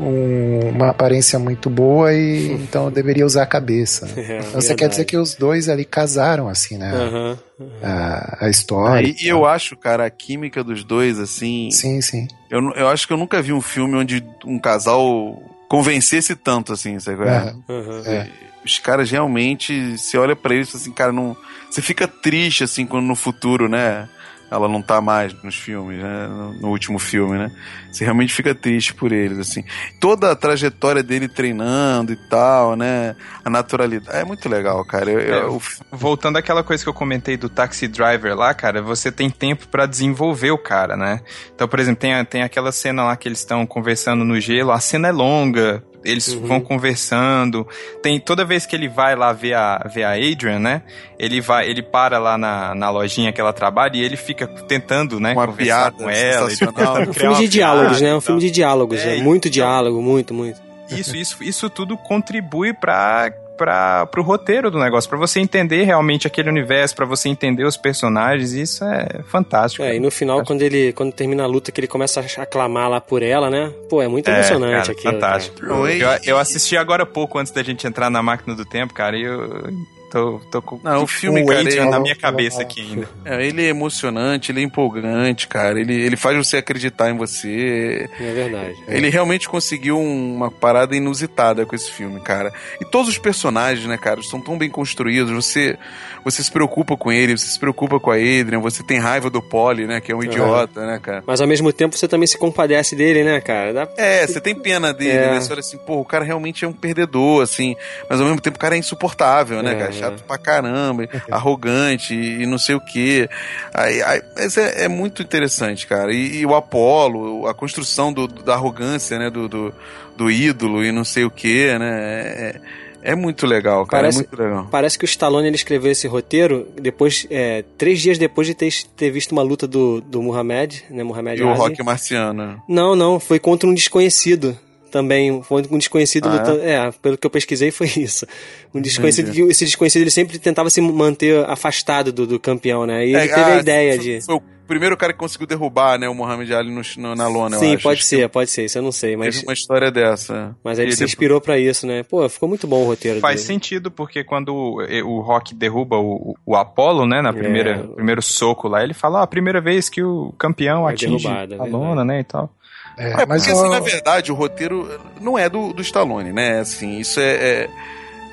um, 0.00 0.70
uma 0.70 0.90
aparência 0.90 1.38
muito 1.38 1.68
boa 1.68 2.12
e 2.12 2.52
então 2.62 2.86
eu 2.86 2.90
deveria 2.90 3.26
usar 3.26 3.42
a 3.42 3.46
cabeça. 3.46 4.08
É, 4.30 4.38
então 4.38 4.60
você 4.60 4.74
quer 4.74 4.88
dizer 4.88 5.06
que 5.06 5.16
os 5.16 5.34
dois 5.34 5.68
ali 5.68 5.84
casaram, 5.84 6.46
assim, 6.46 6.76
né? 6.76 6.92
Uhum, 6.92 7.38
uhum. 7.58 7.70
A, 7.82 8.44
a, 8.46 8.50
história. 8.50 9.12
e 9.20 9.26
eu 9.26 9.44
acho, 9.44 9.76
cara, 9.76 10.06
a 10.06 10.10
química 10.10 10.62
dos 10.62 10.84
dois, 10.84 11.18
assim. 11.18 11.68
Sim, 11.72 12.00
sim. 12.00 12.28
Eu, 12.48 12.60
eu 12.74 12.88
acho 12.88 13.08
que 13.08 13.12
eu 13.12 13.16
nunca 13.16 13.42
vi 13.42 13.52
um 13.52 13.60
filme 13.60 13.96
onde 13.96 14.22
um 14.44 14.58
casal 14.58 15.42
convencesse 15.68 16.36
tanto, 16.36 16.72
assim, 16.72 16.98
sabe? 17.00 17.24
É, 17.24 17.54
uhum. 17.68 18.02
é. 18.06 18.28
Os 18.64 18.78
caras 18.78 19.10
realmente, 19.10 19.96
você 19.96 20.18
olha 20.18 20.36
para 20.36 20.54
eles 20.54 20.74
assim, 20.74 20.92
cara, 20.92 21.12
não. 21.12 21.36
Você 21.70 21.80
fica 21.80 22.06
triste, 22.06 22.62
assim, 22.62 22.86
quando 22.86 23.06
no 23.06 23.16
futuro, 23.16 23.68
né? 23.68 24.08
Ela 24.50 24.68
não 24.68 24.82
tá 24.82 25.00
mais 25.00 25.32
nos 25.42 25.54
filmes, 25.56 26.02
né? 26.02 26.28
No, 26.60 26.70
último 26.70 26.98
filme, 26.98 27.38
né? 27.38 27.52
Você 27.90 28.04
realmente 28.04 28.32
fica 28.32 28.54
triste 28.54 28.92
por 28.92 29.12
eles, 29.12 29.38
assim. 29.38 29.64
Toda 30.00 30.32
a 30.32 30.36
trajetória 30.36 31.02
dele 31.02 31.28
treinando 31.28 32.12
e 32.12 32.16
tal, 32.16 32.74
né? 32.74 33.14
A 33.44 33.50
naturalidade. 33.50 34.18
É 34.18 34.24
muito 34.24 34.48
legal, 34.48 34.84
cara. 34.84 35.10
Eu, 35.10 35.20
é, 35.20 35.42
eu... 35.42 35.62
Voltando 35.92 36.36
àquela 36.36 36.64
coisa 36.64 36.82
que 36.82 36.88
eu 36.88 36.94
comentei 36.94 37.36
do 37.36 37.48
Taxi 37.48 37.86
Driver 37.86 38.36
lá, 38.36 38.52
cara, 38.52 38.82
você 38.82 39.12
tem 39.12 39.30
tempo 39.30 39.68
para 39.68 39.86
desenvolver 39.86 40.50
o 40.50 40.58
cara, 40.58 40.96
né? 40.96 41.20
Então, 41.54 41.68
por 41.68 41.78
exemplo, 41.78 42.00
tem, 42.00 42.24
tem 42.24 42.42
aquela 42.42 42.72
cena 42.72 43.04
lá 43.04 43.16
que 43.16 43.28
eles 43.28 43.38
estão 43.38 43.64
conversando 43.64 44.24
no 44.24 44.40
gelo, 44.40 44.72
a 44.72 44.80
cena 44.80 45.08
é 45.08 45.12
longa, 45.12 45.84
eles 46.04 46.28
uhum. 46.28 46.46
vão 46.46 46.60
conversando. 46.60 47.66
Tem 48.02 48.18
toda 48.18 48.44
vez 48.44 48.66
que 48.66 48.74
ele 48.74 48.88
vai 48.88 49.14
lá 49.14 49.32
ver 49.32 49.54
a, 49.54 49.86
ver 49.92 50.04
a 50.04 50.12
Adrian, 50.12 50.58
né? 50.58 50.82
Ele 51.18 51.40
vai, 51.40 51.68
ele 51.68 51.82
para 51.82 52.18
lá 52.18 52.38
na, 52.38 52.74
na 52.74 52.90
lojinha 52.90 53.32
que 53.32 53.40
ela 53.40 53.52
trabalha 53.52 53.96
e 53.96 54.02
ele 54.02 54.16
fica 54.16 54.46
tentando, 54.46 55.20
né, 55.20 55.32
uma 55.32 55.46
conversar 55.46 55.92
com 55.92 56.08
ela. 56.08 56.48
É 56.50 57.08
um 57.08 57.12
filme 57.12 57.36
de 57.36 57.48
diálogos, 57.48 58.00
né? 58.00 58.14
Um 58.14 58.20
filme 58.20 58.40
de 58.40 58.50
diálogos, 58.50 59.00
é, 59.00 59.18
é 59.18 59.22
muito 59.22 59.48
então, 59.48 59.52
diálogo, 59.52 60.02
muito, 60.02 60.32
muito. 60.32 60.60
Isso, 60.90 61.16
isso, 61.16 61.42
isso 61.42 61.70
tudo 61.70 61.96
contribui 61.96 62.72
para 62.72 63.30
para 63.60 64.08
o 64.16 64.22
roteiro 64.22 64.70
do 64.70 64.78
negócio, 64.78 65.08
para 65.10 65.18
você 65.18 65.38
entender 65.38 65.84
realmente 65.84 66.26
aquele 66.26 66.48
universo, 66.48 66.96
para 66.96 67.04
você 67.04 67.28
entender 67.28 67.64
os 67.64 67.76
personagens, 67.76 68.52
isso 68.52 68.82
é 68.84 69.22
fantástico. 69.26 69.82
É, 69.82 69.96
e 69.96 70.00
no 70.00 70.10
final, 70.10 70.42
quando 70.44 70.62
ele 70.62 70.94
quando 70.94 71.12
termina 71.12 71.42
a 71.42 71.46
luta, 71.46 71.70
que 71.70 71.78
ele 71.78 71.86
começa 71.86 72.20
a 72.20 72.42
aclamar 72.42 72.88
lá 72.88 73.00
por 73.02 73.22
ela, 73.22 73.50
né? 73.50 73.70
Pô, 73.90 74.00
é 74.00 74.08
muito 74.08 74.30
é, 74.30 74.34
emocionante 74.34 74.90
aqui. 74.90 75.02
Fantástico. 75.02 75.62
Eu, 75.62 75.86
eu 76.24 76.38
assisti 76.38 76.74
agora 76.74 77.02
há 77.02 77.06
pouco 77.06 77.38
antes 77.38 77.52
da 77.52 77.62
gente 77.62 77.86
entrar 77.86 78.08
na 78.08 78.22
máquina 78.22 78.56
do 78.56 78.64
tempo, 78.64 78.94
cara, 78.94 79.18
e 79.18 79.24
eu 79.24 79.68
Tô, 80.10 80.40
tô 80.50 80.60
com 80.60 80.80
não, 80.82 81.04
o 81.04 81.06
filme, 81.06 81.46
cara, 81.46 81.60
ele, 81.60 81.84
na 81.84 82.00
minha 82.00 82.16
cabeça 82.16 82.62
aqui 82.62 82.80
ainda. 82.80 83.08
É, 83.24 83.46
ele 83.46 83.64
é 83.64 83.68
emocionante, 83.68 84.50
ele 84.50 84.60
é 84.60 84.64
empolgante, 84.64 85.46
cara. 85.46 85.80
Ele, 85.80 85.94
ele 85.94 86.16
faz 86.16 86.36
você 86.36 86.56
acreditar 86.56 87.10
em 87.10 87.16
você. 87.16 88.08
É 88.18 88.32
verdade. 88.32 88.76
É. 88.88 88.96
Ele 88.96 89.08
realmente 89.08 89.48
conseguiu 89.48 90.00
uma 90.00 90.50
parada 90.50 90.96
inusitada 90.96 91.64
com 91.64 91.76
esse 91.76 91.92
filme, 91.92 92.20
cara. 92.20 92.52
E 92.80 92.84
todos 92.84 93.08
os 93.08 93.18
personagens, 93.18 93.86
né, 93.86 93.96
cara, 93.96 94.20
são 94.22 94.40
tão 94.40 94.58
bem 94.58 94.68
construídos. 94.68 95.32
Você 95.32 95.78
você 96.24 96.42
se 96.42 96.50
preocupa 96.50 96.96
com 96.96 97.10
ele, 97.10 97.36
você 97.36 97.46
se 97.46 97.58
preocupa 97.58 97.98
com 97.98 98.10
a 98.10 98.14
Adrian, 98.14 98.60
você 98.60 98.82
tem 98.82 98.98
raiva 98.98 99.30
do 99.30 99.40
Polly, 99.40 99.86
né? 99.86 100.00
Que 100.00 100.12
é 100.12 100.14
um 100.14 100.22
idiota, 100.22 100.86
né, 100.86 100.98
cara? 101.02 101.22
Mas 101.26 101.40
ao 101.40 101.46
mesmo 101.46 101.72
tempo 101.72 101.96
você 101.96 102.06
também 102.06 102.26
se 102.26 102.36
compadece 102.36 102.94
dele, 102.94 103.24
né, 103.24 103.40
cara? 103.40 103.72
Dá... 103.72 103.88
É, 103.96 104.26
você 104.26 104.40
tem 104.40 104.54
pena 104.54 104.92
dele, 104.92 105.16
é. 105.16 105.30
né? 105.32 105.40
Você 105.40 105.52
olha 105.52 105.60
assim, 105.60 105.78
pô, 105.78 106.00
o 106.00 106.04
cara 106.04 106.24
realmente 106.24 106.64
é 106.64 106.68
um 106.68 106.72
perdedor, 106.72 107.42
assim, 107.42 107.74
mas 108.08 108.20
ao 108.20 108.26
mesmo 108.26 108.40
tempo 108.40 108.56
o 108.56 108.60
cara 108.60 108.74
é 108.74 108.78
insuportável, 108.78 109.62
né, 109.62 109.72
é, 109.72 109.74
cara? 109.76 109.92
Chato 110.00 110.20
é. 110.20 110.26
pra 110.26 110.38
caramba, 110.38 111.08
arrogante 111.30 112.14
e, 112.14 112.46
não 112.46 112.58
sei 112.58 112.74
o 112.74 112.80
quê. 112.80 113.28
Aí, 113.72 114.02
aí, 114.02 114.22
mas 114.36 114.56
é, 114.56 114.84
é 114.84 114.88
muito 114.88 115.22
interessante, 115.22 115.86
cara. 115.86 116.12
E, 116.12 116.38
e, 116.38 116.46
o 116.46 116.54
Apolo, 116.54 117.46
a 117.46 117.54
construção 117.54 118.12
do, 118.12 118.26
da 118.26 118.54
arrogância, 118.54 119.18
né, 119.18 119.30
do, 119.30 119.48
do, 119.48 119.74
do 120.16 120.30
ídolo 120.30 120.84
e 120.84 120.92
não 120.92 121.04
sei 121.04 121.24
o 121.24 121.30
quê, 121.30 121.76
né? 121.78 121.90
É, 121.90 122.60
é 123.02 123.14
muito 123.14 123.46
legal, 123.46 123.86
cara. 123.86 124.02
Parece, 124.02 124.18
é 124.18 124.22
muito 124.22 124.42
legal. 124.42 124.68
Parece 124.70 124.98
que 124.98 125.04
o 125.04 125.06
Stallone 125.06 125.46
ele 125.46 125.56
escreveu 125.56 125.90
esse 125.90 126.06
roteiro 126.06 126.68
depois, 126.80 127.26
é, 127.30 127.64
três 127.78 128.00
dias 128.00 128.18
depois 128.18 128.46
de 128.46 128.54
ter, 128.54 128.70
ter 128.96 129.10
visto 129.10 129.32
uma 129.32 129.42
luta 129.42 129.66
do, 129.66 130.00
do 130.00 130.22
Muhammad, 130.22 130.80
né? 130.90 131.02
Muhammad 131.02 131.38
e 131.38 131.42
o 131.42 131.52
Rock 131.54 131.82
Marciano. 131.82 132.62
Não, 132.68 132.94
não, 132.94 133.18
foi 133.18 133.38
contra 133.38 133.68
um 133.68 133.74
desconhecido 133.74 134.56
também 134.90 135.42
foi 135.42 135.62
um 135.70 135.78
desconhecido 135.78 136.28
ah, 136.28 136.32
lutando. 136.32 136.60
É? 136.62 136.72
é? 136.72 136.92
pelo 136.92 137.16
que 137.16 137.26
eu 137.26 137.30
pesquisei 137.30 137.70
foi 137.70 137.86
isso. 137.96 138.26
Um 138.74 138.80
desconhecido 138.80 139.32
que 139.32 139.40
esse 139.42 139.64
desconhecido 139.64 140.02
ele 140.02 140.10
sempre 140.10 140.38
tentava 140.38 140.68
se 140.70 140.80
manter 140.80 141.44
afastado 141.48 142.12
do, 142.12 142.26
do 142.26 142.38
campeão, 142.38 142.86
né? 142.86 143.06
E 143.06 143.10
ele 143.10 143.16
é, 143.16 143.28
teve 143.28 143.40
ah, 143.40 143.56
a 143.56 143.58
ideia 143.58 143.94
foi, 143.94 144.04
de. 144.04 144.20
Foi 144.24 144.34
o 144.36 144.42
primeiro 144.70 144.96
cara 144.96 145.12
que 145.12 145.18
conseguiu 145.18 145.48
derrubar, 145.48 145.98
né, 145.98 146.08
o 146.08 146.14
Muhammad 146.14 146.48
Ali 146.52 146.70
no, 146.70 146.80
no, 146.96 147.16
na 147.16 147.26
lona, 147.26 147.58
Sim, 147.58 147.74
acho. 147.74 147.82
pode 147.82 147.98
acho 147.98 148.06
ser, 148.06 148.28
pode 148.28 148.50
ser, 148.50 148.66
isso 148.66 148.78
eu 148.78 148.82
não 148.82 148.92
sei, 148.92 149.16
mas 149.16 149.34
teve 149.34 149.48
uma 149.48 149.52
história 149.52 149.90
dessa. 149.90 150.56
Mas 150.62 150.78
aí 150.78 150.86
ele, 150.86 150.94
se 150.94 151.02
inspirou 151.02 151.40
para 151.40 151.58
isso, 151.58 151.88
né? 151.88 152.04
Pô, 152.04 152.28
ficou 152.28 152.48
muito 152.48 152.68
bom 152.68 152.82
o 152.82 152.86
roteiro. 152.86 153.18
Faz 153.18 153.40
dele. 153.40 153.46
sentido 153.48 153.90
porque 153.90 154.22
quando 154.22 154.54
o 154.54 155.20
Rock 155.22 155.56
derruba 155.56 155.98
o, 155.98 156.36
o 156.46 156.54
Apollo, 156.54 157.04
né, 157.04 157.20
na 157.20 157.32
primeira 157.32 157.70
é. 157.70 157.82
primeiro 157.82 158.22
soco 158.22 158.68
lá, 158.68 158.84
ele 158.84 158.94
fala, 158.94 159.18
ó, 159.18 159.20
oh, 159.22 159.24
a 159.24 159.26
primeira 159.26 159.60
vez 159.60 159.88
que 159.88 160.04
o 160.04 160.32
campeão 160.38 160.88
é 160.88 160.92
atinge 160.92 161.26
a 161.26 161.64
lona, 161.64 162.04
né, 162.04 162.20
e 162.20 162.24
tal. 162.24 162.54
É, 163.00 163.22
é 163.22 163.26
mas 163.26 163.46
porque, 163.46 163.58
assim, 163.58 163.70
na 163.70 163.80
verdade, 163.80 164.30
o 164.30 164.34
roteiro 164.34 165.00
não 165.18 165.38
é 165.38 165.48
do, 165.48 165.72
do 165.72 165.80
Stallone, 165.80 166.32
né? 166.32 166.60
Assim, 166.60 166.98
isso 166.98 167.18
é, 167.18 167.32
é, 167.32 167.68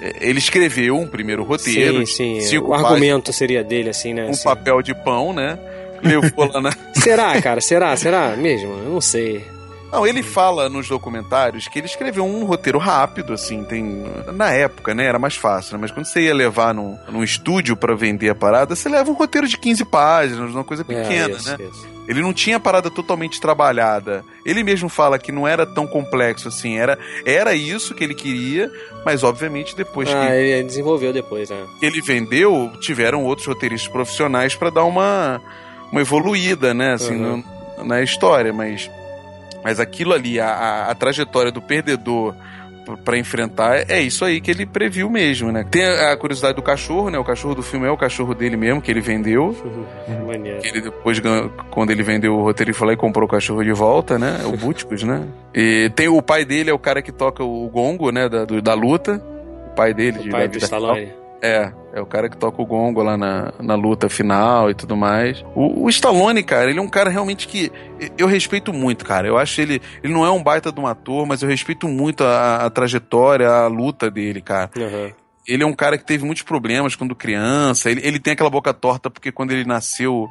é 0.01 0.15
ele 0.19 0.39
escreveu 0.39 0.97
um 0.97 1.07
primeiro 1.07 1.43
roteiro. 1.43 2.05
Sim, 2.05 2.41
sim. 2.41 2.57
O 2.57 2.73
argumento 2.73 3.31
seria 3.31 3.63
dele, 3.63 3.89
assim, 3.89 4.13
né? 4.13 4.25
Um 4.25 4.31
assim. 4.31 4.43
papel 4.43 4.81
de 4.81 4.93
pão, 4.93 5.31
né? 5.31 5.57
Levou 6.03 6.51
lá 6.51 6.59
na... 6.59 6.71
será, 6.93 7.41
cara? 7.41 7.61
Será? 7.61 7.95
Será 7.95 8.35
mesmo? 8.35 8.73
Eu 8.73 8.89
não 8.89 9.01
sei. 9.01 9.41
Não, 9.89 10.05
ele 10.05 10.21
fala 10.21 10.67
nos 10.67 10.89
documentários 10.89 11.69
que 11.69 11.79
ele 11.79 11.87
escreveu 11.87 12.25
um 12.25 12.43
roteiro 12.43 12.77
rápido, 12.77 13.31
assim, 13.31 13.63
tem. 13.63 14.03
Na 14.33 14.51
época, 14.51 14.93
né? 14.93 15.05
Era 15.05 15.17
mais 15.17 15.37
fácil, 15.37 15.75
né? 15.75 15.79
Mas 15.81 15.91
quando 15.91 16.05
você 16.05 16.23
ia 16.23 16.33
levar 16.33 16.73
num, 16.73 16.97
num 17.09 17.23
estúdio 17.23 17.77
para 17.77 17.95
vender 17.95 18.29
a 18.29 18.35
parada, 18.35 18.75
você 18.75 18.89
leva 18.89 19.09
um 19.09 19.13
roteiro 19.13 19.47
de 19.47 19.57
15 19.57 19.85
páginas, 19.85 20.51
uma 20.51 20.63
coisa 20.65 20.83
é, 20.83 20.85
pequena, 20.85 21.33
é, 21.33 21.37
isso, 21.37 21.49
né? 21.49 21.57
Isso. 21.71 21.96
Ele 22.07 22.21
não 22.21 22.33
tinha 22.33 22.57
a 22.57 22.59
parada 22.59 22.89
totalmente 22.89 23.41
trabalhada. 23.41 24.23
Ele 24.45 24.63
mesmo 24.63 24.87
fala 24.87 25.19
que 25.19 25.31
não 25.31 25.47
era 25.47 25.65
tão 25.65 25.85
complexo 25.85 26.47
assim. 26.47 26.77
Era, 26.77 26.97
era 27.25 27.53
isso 27.53 27.93
que 27.93 28.03
ele 28.03 28.15
queria, 28.15 28.71
mas 29.03 29.23
obviamente 29.23 29.75
depois 29.75 30.09
ah, 30.09 30.27
que. 30.27 30.33
ele 30.33 30.63
desenvolveu 30.63 31.11
depois, 31.11 31.49
né? 31.49 31.65
Ele 31.81 32.01
vendeu, 32.01 32.71
tiveram 32.79 33.23
outros 33.25 33.47
roteiristas 33.47 33.91
profissionais 33.91 34.55
para 34.55 34.69
dar 34.69 34.85
uma, 34.85 35.41
uma 35.91 36.01
evoluída, 36.01 36.73
né? 36.73 36.93
Assim, 36.93 37.15
uhum. 37.15 37.43
no, 37.77 37.85
na 37.85 38.01
história, 38.01 38.53
mas 38.53 38.89
mas 39.63 39.81
aquilo 39.81 40.13
ali, 40.13 40.39
a, 40.39 40.47
a, 40.47 40.91
a 40.91 40.95
trajetória 40.95 41.51
do 41.51 41.61
perdedor 41.61 42.33
para 42.95 43.17
enfrentar, 43.17 43.89
é 43.89 43.99
isso 43.99 44.23
aí 44.23 44.39
que 44.39 44.51
ele 44.51 44.65
previu 44.65 45.09
mesmo, 45.09 45.51
né? 45.51 45.65
Tem 45.69 45.83
a 45.83 46.15
curiosidade 46.15 46.55
do 46.55 46.61
cachorro, 46.61 47.09
né? 47.09 47.17
O 47.17 47.23
cachorro 47.23 47.55
do 47.55 47.63
filme 47.63 47.87
é 47.87 47.91
o 47.91 47.97
cachorro 47.97 48.33
dele 48.33 48.55
mesmo, 48.55 48.81
que 48.81 48.91
ele 48.91 49.01
vendeu. 49.01 49.55
Maneiro. 50.25 50.61
Que 50.61 50.67
ele 50.67 50.81
depois, 50.81 51.21
quando 51.71 51.91
ele 51.91 52.03
vendeu 52.03 52.33
o 52.35 52.43
roteiro, 52.43 52.71
ele 52.71 52.77
foi 52.77 52.87
lá 52.87 52.93
e 52.93 52.97
comprou 52.97 53.27
o 53.27 53.31
cachorro 53.31 53.63
de 53.63 53.73
volta, 53.73 54.17
né? 54.17 54.41
O 54.45 54.55
Búticos, 54.57 55.03
né? 55.03 55.27
E 55.53 55.91
tem 55.95 56.07
o 56.07 56.21
pai 56.21 56.45
dele, 56.45 56.69
é 56.69 56.73
o 56.73 56.79
cara 56.79 57.01
que 57.01 57.11
toca 57.11 57.43
o 57.43 57.67
gongo, 57.69 58.11
né? 58.11 58.29
Da, 58.29 58.45
do, 58.45 58.61
da 58.61 58.73
luta. 58.73 59.21
O 59.71 59.75
pai 59.75 59.93
dele. 59.93 60.19
O 60.19 60.23
de, 60.23 60.29
pai 60.29 60.47
do 60.47 60.57
Stallone. 60.57 61.26
É, 61.41 61.71
é 61.93 62.01
o 62.01 62.05
cara 62.05 62.29
que 62.29 62.37
toca 62.37 62.61
o 62.61 62.65
gongo 62.65 63.03
lá 63.03 63.15
na, 63.15 63.53
na 63.59 63.75
luta 63.75 64.09
final 64.09 64.69
e 64.71 64.73
tudo 64.73 64.97
mais. 64.97 65.43
O, 65.55 65.85
o 65.85 65.89
Stallone, 65.89 66.43
cara, 66.43 66.69
ele 66.69 66.79
é 66.79 66.81
um 66.81 66.89
cara 66.89 67.09
realmente 67.09 67.47
que 67.47 67.71
eu 68.17 68.27
respeito 68.27 68.73
muito, 68.73 69.05
cara. 69.05 69.27
Eu 69.27 69.37
acho 69.37 69.61
ele. 69.61 69.81
Ele 70.03 70.13
não 70.13 70.25
é 70.25 70.31
um 70.31 70.41
baita 70.41 70.71
de 70.71 70.79
um 70.79 70.87
ator, 70.87 71.25
mas 71.27 71.41
eu 71.41 71.49
respeito 71.49 71.87
muito 71.87 72.23
a, 72.23 72.65
a 72.65 72.69
trajetória, 72.69 73.49
a 73.49 73.67
luta 73.67 74.09
dele, 74.09 74.41
cara. 74.41 74.71
Uhum. 74.75 75.11
Ele 75.47 75.63
é 75.63 75.65
um 75.65 75.73
cara 75.73 75.97
que 75.97 76.03
teve 76.03 76.25
muitos 76.25 76.43
problemas 76.43 76.95
quando 76.95 77.15
criança. 77.15 77.89
Ele, 77.89 78.01
ele 78.03 78.19
tem 78.19 78.33
aquela 78.33 78.49
boca 78.49 78.73
torta 78.73 79.09
porque 79.09 79.31
quando 79.31 79.51
ele 79.51 79.63
nasceu, 79.63 80.27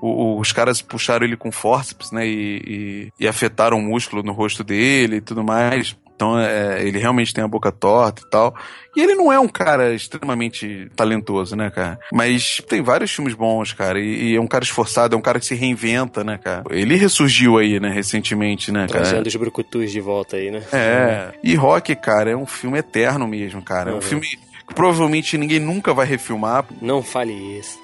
o, 0.00 0.38
os 0.38 0.52
caras 0.52 0.80
puxaram 0.80 1.26
ele 1.26 1.36
com 1.36 1.50
fórceps, 1.50 2.12
né? 2.12 2.26
E, 2.26 3.10
e, 3.18 3.24
e 3.24 3.28
afetaram 3.28 3.78
o 3.78 3.82
músculo 3.82 4.22
no 4.22 4.32
rosto 4.32 4.62
dele 4.62 5.16
e 5.16 5.20
tudo 5.20 5.42
mais. 5.42 5.96
Então 6.20 6.38
é, 6.38 6.86
ele 6.86 6.98
realmente 6.98 7.32
tem 7.32 7.42
a 7.42 7.48
boca 7.48 7.72
torta 7.72 8.20
e 8.20 8.28
tal. 8.28 8.54
E 8.94 9.00
ele 9.00 9.14
não 9.14 9.32
é 9.32 9.40
um 9.40 9.48
cara 9.48 9.94
extremamente 9.94 10.90
talentoso, 10.94 11.56
né, 11.56 11.70
cara? 11.70 11.98
Mas 12.12 12.60
tem 12.68 12.82
vários 12.82 13.10
filmes 13.10 13.32
bons, 13.32 13.72
cara. 13.72 13.98
E, 13.98 14.32
e, 14.32 14.36
é 14.36 14.40
um 14.40 14.46
cara 14.46 14.62
esforçado, 14.62 15.14
é 15.14 15.18
um 15.18 15.22
cara 15.22 15.40
que 15.40 15.46
se 15.46 15.54
reinventa, 15.54 16.22
né, 16.22 16.36
cara? 16.36 16.64
Ele 16.68 16.94
ressurgiu 16.94 17.56
aí, 17.56 17.80
né, 17.80 17.88
recentemente, 17.88 18.70
né, 18.70 18.80
cara? 18.80 19.04
Trazendo 19.04 19.26
os 19.26 19.36
brucutus 19.36 19.90
de 19.90 20.00
volta 20.00 20.36
aí, 20.36 20.50
né? 20.50 20.62
É. 20.74 21.30
E 21.42 21.54
Rock, 21.54 21.96
cara, 21.96 22.32
é 22.32 22.36
um 22.36 22.46
filme 22.46 22.78
eterno 22.78 23.26
mesmo, 23.26 23.62
cara. 23.62 23.88
É 23.88 23.92
um 23.94 23.96
uhum. 23.96 24.02
filme 24.02 24.26
provavelmente 24.74 25.36
ninguém 25.36 25.60
nunca 25.60 25.92
vai 25.92 26.06
refilmar. 26.06 26.64
Não 26.80 27.02
fale 27.02 27.32
isso. 27.32 27.78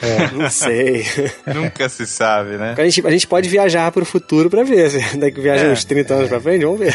É. 0.00 0.30
Não 0.36 0.50
sei. 0.50 1.04
Nunca 1.54 1.88
se 1.88 2.06
sabe, 2.06 2.56
né? 2.56 2.74
A 2.76 2.84
gente, 2.84 3.06
a 3.06 3.10
gente 3.10 3.26
pode 3.26 3.48
viajar 3.48 3.90
para 3.90 4.02
o 4.02 4.06
futuro 4.06 4.48
para 4.48 4.62
ver. 4.62 4.90
Daqui 5.18 5.40
viaja 5.40 5.66
é, 5.66 5.72
uns 5.72 5.84
30 5.84 6.14
anos 6.14 6.26
é. 6.26 6.28
para 6.28 6.40
frente, 6.40 6.64
vamos 6.64 6.80
ver. 6.80 6.94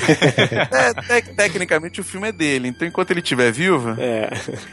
É, 1.10 1.22
tecnicamente 1.22 2.00
o 2.00 2.04
filme 2.04 2.30
é 2.30 2.32
dele, 2.32 2.70
então 2.70 2.88
enquanto 2.88 3.12
ele 3.12 3.20
estiver 3.20 3.52
vivo, 3.52 3.96
é. 4.00 4.30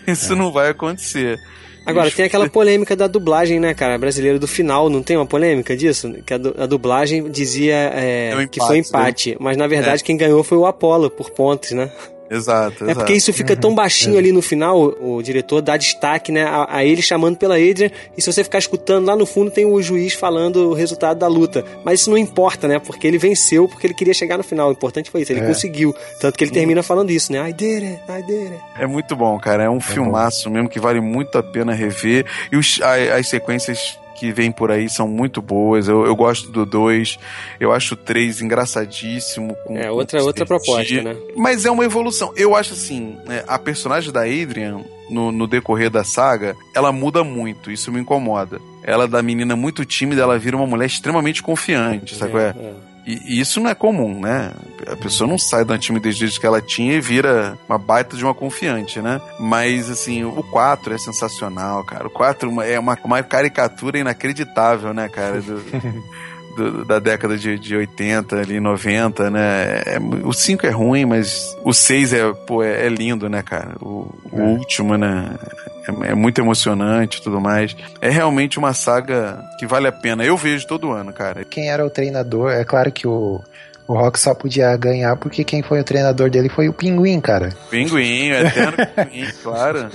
isso 0.06 0.34
não 0.36 0.52
vai 0.52 0.70
acontecer. 0.70 1.38
Agora, 1.84 2.10
tem 2.10 2.24
aquela 2.24 2.48
polêmica 2.48 2.94
da 2.94 3.06
dublagem, 3.06 3.58
né, 3.58 3.74
cara, 3.74 3.98
brasileira 3.98 4.38
do 4.38 4.46
final, 4.46 4.88
não 4.88 5.02
tem 5.02 5.16
uma 5.16 5.26
polêmica 5.26 5.76
disso? 5.76 6.12
Que 6.24 6.34
a, 6.34 6.38
du 6.38 6.54
a 6.56 6.66
dublagem 6.66 7.28
dizia 7.30 7.74
é, 7.74 8.30
é 8.30 8.32
empate, 8.34 8.48
que 8.48 8.60
foi 8.60 8.78
empate, 8.78 9.30
né? 9.30 9.36
mas 9.40 9.56
na 9.56 9.66
verdade 9.66 10.02
é. 10.02 10.04
quem 10.04 10.16
ganhou 10.16 10.44
foi 10.44 10.58
o 10.58 10.66
Apollo, 10.66 11.10
por 11.10 11.30
pontos, 11.30 11.72
né? 11.72 11.90
Exato, 12.32 12.88
É 12.88 12.94
porque 12.94 13.12
isso 13.12 13.30
fica 13.32 13.54
tão 13.54 13.74
baixinho 13.74 14.16
ali 14.16 14.32
no 14.32 14.40
final, 14.40 14.94
o 15.00 15.22
diretor 15.22 15.60
dá 15.60 15.76
destaque, 15.76 16.32
né, 16.32 16.44
a, 16.44 16.66
a, 16.76 16.84
ele 16.84 17.02
chamando 17.02 17.36
pela 17.36 17.56
Adrian, 17.56 17.90
e 18.16 18.22
se 18.22 18.32
você 18.32 18.42
ficar 18.42 18.58
escutando 18.58 19.06
lá 19.06 19.14
no 19.14 19.26
fundo 19.26 19.50
tem 19.50 19.66
o 19.66 19.82
juiz 19.82 20.14
falando 20.14 20.70
o 20.70 20.72
resultado 20.72 21.18
da 21.18 21.28
luta. 21.28 21.62
Mas 21.84 22.00
isso 22.00 22.10
não 22.10 22.16
importa, 22.16 22.66
né, 22.66 22.78
porque 22.78 23.06
ele 23.06 23.18
venceu, 23.18 23.68
porque 23.68 23.86
ele 23.86 23.94
queria 23.94 24.14
chegar 24.14 24.38
no 24.38 24.44
final. 24.44 24.70
O 24.70 24.72
importante 24.72 25.10
foi 25.10 25.22
isso, 25.22 25.32
ele 25.32 25.40
é. 25.40 25.46
conseguiu. 25.46 25.94
Tanto 26.20 26.38
que 26.38 26.44
ele 26.44 26.50
termina 26.50 26.82
falando 26.82 27.10
isso, 27.10 27.30
né, 27.30 27.50
I 27.50 27.52
did 27.52 27.82
it, 27.82 28.00
I 28.08 28.22
did 28.22 28.52
it. 28.52 28.62
É 28.78 28.86
muito 28.86 29.14
bom, 29.14 29.38
cara, 29.38 29.64
é 29.64 29.68
um 29.70 29.76
é 29.76 29.80
filmaço 29.80 30.48
bom. 30.48 30.54
mesmo 30.54 30.68
que 30.70 30.80
vale 30.80 31.00
muito 31.00 31.36
a 31.36 31.42
pena 31.42 31.74
rever. 31.74 32.24
E 32.50 32.56
os, 32.56 32.80
as, 32.80 33.10
as 33.10 33.28
sequências 33.28 33.98
que 34.16 34.32
vem 34.32 34.50
por 34.52 34.70
aí 34.70 34.88
são 34.88 35.08
muito 35.08 35.42
boas. 35.42 35.88
Eu, 35.88 36.06
eu 36.06 36.14
gosto 36.14 36.50
do 36.50 36.64
2. 36.64 37.18
Eu 37.58 37.72
acho 37.72 37.94
o 37.94 37.96
3 37.96 38.42
engraçadíssimo. 38.42 39.56
Com, 39.64 39.76
é, 39.76 39.90
outra, 39.90 40.20
com 40.20 40.26
outra 40.26 40.46
proposta, 40.46 41.02
né? 41.02 41.16
Mas 41.36 41.64
é 41.64 41.70
uma 41.70 41.84
evolução. 41.84 42.32
Eu 42.36 42.54
acho 42.54 42.72
assim, 42.72 43.18
né, 43.26 43.44
a 43.46 43.58
personagem 43.58 44.12
da 44.12 44.22
Adrian, 44.22 44.84
no, 45.10 45.30
no, 45.32 45.46
decorrer 45.46 45.90
da 45.90 46.04
saga, 46.04 46.56
ela 46.74 46.92
muda 46.92 47.22
muito. 47.22 47.70
Isso 47.70 47.92
me 47.92 48.00
incomoda. 48.00 48.60
Ela, 48.82 49.06
da 49.06 49.22
menina 49.22 49.54
muito 49.54 49.84
tímida, 49.84 50.22
ela 50.22 50.38
vira 50.38 50.56
uma 50.56 50.66
mulher 50.66 50.86
extremamente 50.86 51.42
confiante, 51.42 52.14
sabe? 52.14 52.36
É, 52.36 52.40
é? 52.40 52.48
é. 52.48 52.91
E, 53.04 53.36
e, 53.36 53.40
isso 53.40 53.60
não 53.60 53.70
é 53.70 53.74
comum, 53.74 54.20
né? 54.20 54.52
A 54.86 54.96
pessoa 54.96 55.28
não 55.28 55.38
sai 55.38 55.64
da 55.64 55.78
timidez 55.78 56.38
que 56.38 56.46
ela 56.46 56.60
tinha 56.60 56.94
e 56.94 57.00
vira 57.00 57.58
uma 57.68 57.78
baita 57.78 58.16
de 58.16 58.24
uma 58.24 58.34
confiante, 58.34 59.00
né? 59.00 59.20
Mas, 59.40 59.90
assim, 59.90 60.24
o 60.24 60.42
4 60.42 60.94
é 60.94 60.98
sensacional, 60.98 61.84
cara. 61.84 62.06
O 62.06 62.10
4 62.10 62.62
é 62.62 62.78
uma, 62.78 62.96
uma 63.04 63.22
caricatura 63.22 63.98
inacreditável, 63.98 64.94
né, 64.94 65.08
cara? 65.08 65.40
Do, 65.42 65.62
do, 66.56 66.84
da 66.84 66.98
década 66.98 67.36
de, 67.36 67.58
de 67.58 67.76
80, 67.76 68.36
ali, 68.36 68.60
90, 68.60 69.30
né? 69.30 69.82
É, 69.86 69.98
o 70.24 70.32
5 70.32 70.66
é 70.66 70.70
ruim, 70.70 71.04
mas 71.04 71.56
o 71.64 71.72
6 71.72 72.12
é, 72.12 72.32
pô, 72.46 72.62
é, 72.62 72.86
é, 72.86 72.88
lindo, 72.88 73.28
né, 73.28 73.42
cara? 73.42 73.76
O, 73.80 74.14
o 74.30 74.40
é. 74.40 74.42
último, 74.42 74.96
né? 74.96 75.36
É, 75.88 76.10
é, 76.10 76.14
muito 76.14 76.40
emocionante 76.40 77.18
e 77.18 77.22
tudo 77.22 77.40
mais. 77.40 77.76
É 78.00 78.10
realmente 78.10 78.58
uma 78.58 78.72
saga 78.72 79.42
que 79.58 79.66
vale 79.66 79.86
a 79.86 79.92
pena. 79.92 80.24
Eu 80.24 80.36
vejo 80.36 80.66
todo 80.66 80.92
ano, 80.92 81.12
cara. 81.12 81.44
Quem 81.44 81.70
era 81.70 81.84
o 81.84 81.90
treinador, 81.90 82.50
é 82.50 82.64
claro 82.64 82.92
que 82.92 83.06
o 83.06 83.40
o 83.88 83.94
Rock 83.94 84.18
só 84.18 84.34
podia 84.34 84.76
ganhar 84.76 85.16
porque 85.16 85.44
quem 85.44 85.62
foi 85.62 85.80
o 85.80 85.84
treinador 85.84 86.30
dele 86.30 86.48
foi 86.48 86.68
o 86.68 86.72
Pinguim, 86.72 87.20
cara. 87.20 87.50
Pinguim, 87.70 88.30
o 88.30 88.34
eterno 88.34 88.76
Pinguim, 88.94 89.26
claro. 89.42 89.88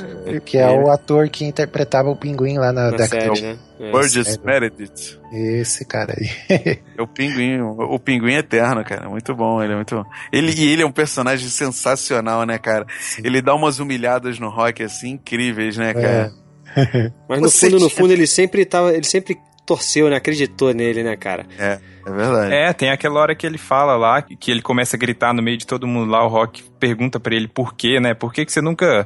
Que 0.46 0.58
é 0.58 0.70
o 0.70 0.92
ator 0.92 1.30
que 1.30 1.46
interpretava 1.46 2.10
o 2.10 2.16
Pinguim 2.16 2.58
lá 2.58 2.72
na, 2.72 2.92
na 2.92 2.98
década. 2.98 3.36
Série, 3.36 3.42
né? 3.42 3.58
É. 3.80 3.92
Burgess 3.92 4.38
Meredith. 4.44 5.20
Esse 5.32 5.86
cara 5.86 6.16
aí. 6.18 6.30
é 6.98 7.02
o 7.02 7.08
Pinguim, 7.08 7.62
o 7.62 8.00
Pinguim 8.00 8.34
eterno, 8.34 8.84
cara. 8.84 9.10
Muito 9.10 9.34
bom, 9.34 9.64
ele 9.64 9.74
é 9.74 9.76
muito 9.76 9.96
bom. 9.96 10.04
Ele, 10.32 10.52
e 10.52 10.72
ele 10.72 10.82
é 10.82 10.86
um 10.86 10.92
personagem 10.92 11.48
sensacional, 11.48 12.44
né, 12.46 12.58
cara? 12.58 12.86
Sim. 13.00 13.22
Ele 13.24 13.42
dá 13.42 13.56
umas 13.56 13.80
humilhadas 13.80 14.40
no 14.40 14.50
Rock, 14.50 14.84
assim, 14.84 15.12
incríveis, 15.12 15.78
né, 15.78 15.94
cara? 15.94 16.34
É. 16.34 16.48
Mas 17.28 17.42
no 17.42 17.50
fundo, 17.50 17.80
no 17.80 17.90
fundo, 17.90 18.14
ele 18.14 18.28
sempre 18.28 18.66
tava. 18.66 18.94
Ele 18.94 19.06
sempre 19.06 19.38
torceu, 19.68 20.10
né? 20.10 20.16
Acreditou 20.16 20.74
nele, 20.74 21.04
né, 21.04 21.16
cara? 21.16 21.46
É. 21.60 21.80
É 22.08 22.12
verdade. 22.12 22.54
É, 22.54 22.74
tem 22.74 22.90
aquela 22.90 23.20
hora 23.20 23.36
que 23.36 23.46
ele 23.46 23.58
fala 23.58 23.98
lá, 23.98 24.22
que 24.22 24.50
ele 24.50 24.62
começa 24.62 24.96
a 24.96 25.00
gritar 25.00 25.34
no 25.34 25.44
meio 25.44 25.58
de 25.58 25.68
todo 25.68 25.86
mundo 25.86 26.10
lá, 26.10 26.24
o 26.24 26.30
Rock 26.30 26.64
pergunta 26.80 27.20
para 27.20 27.36
ele 27.36 27.50
por 27.50 27.76
quê, 27.76 28.00
né? 28.00 28.14
Por 28.14 28.32
que, 28.32 28.46
que 28.46 28.52
você 28.52 28.62
nunca 28.62 29.06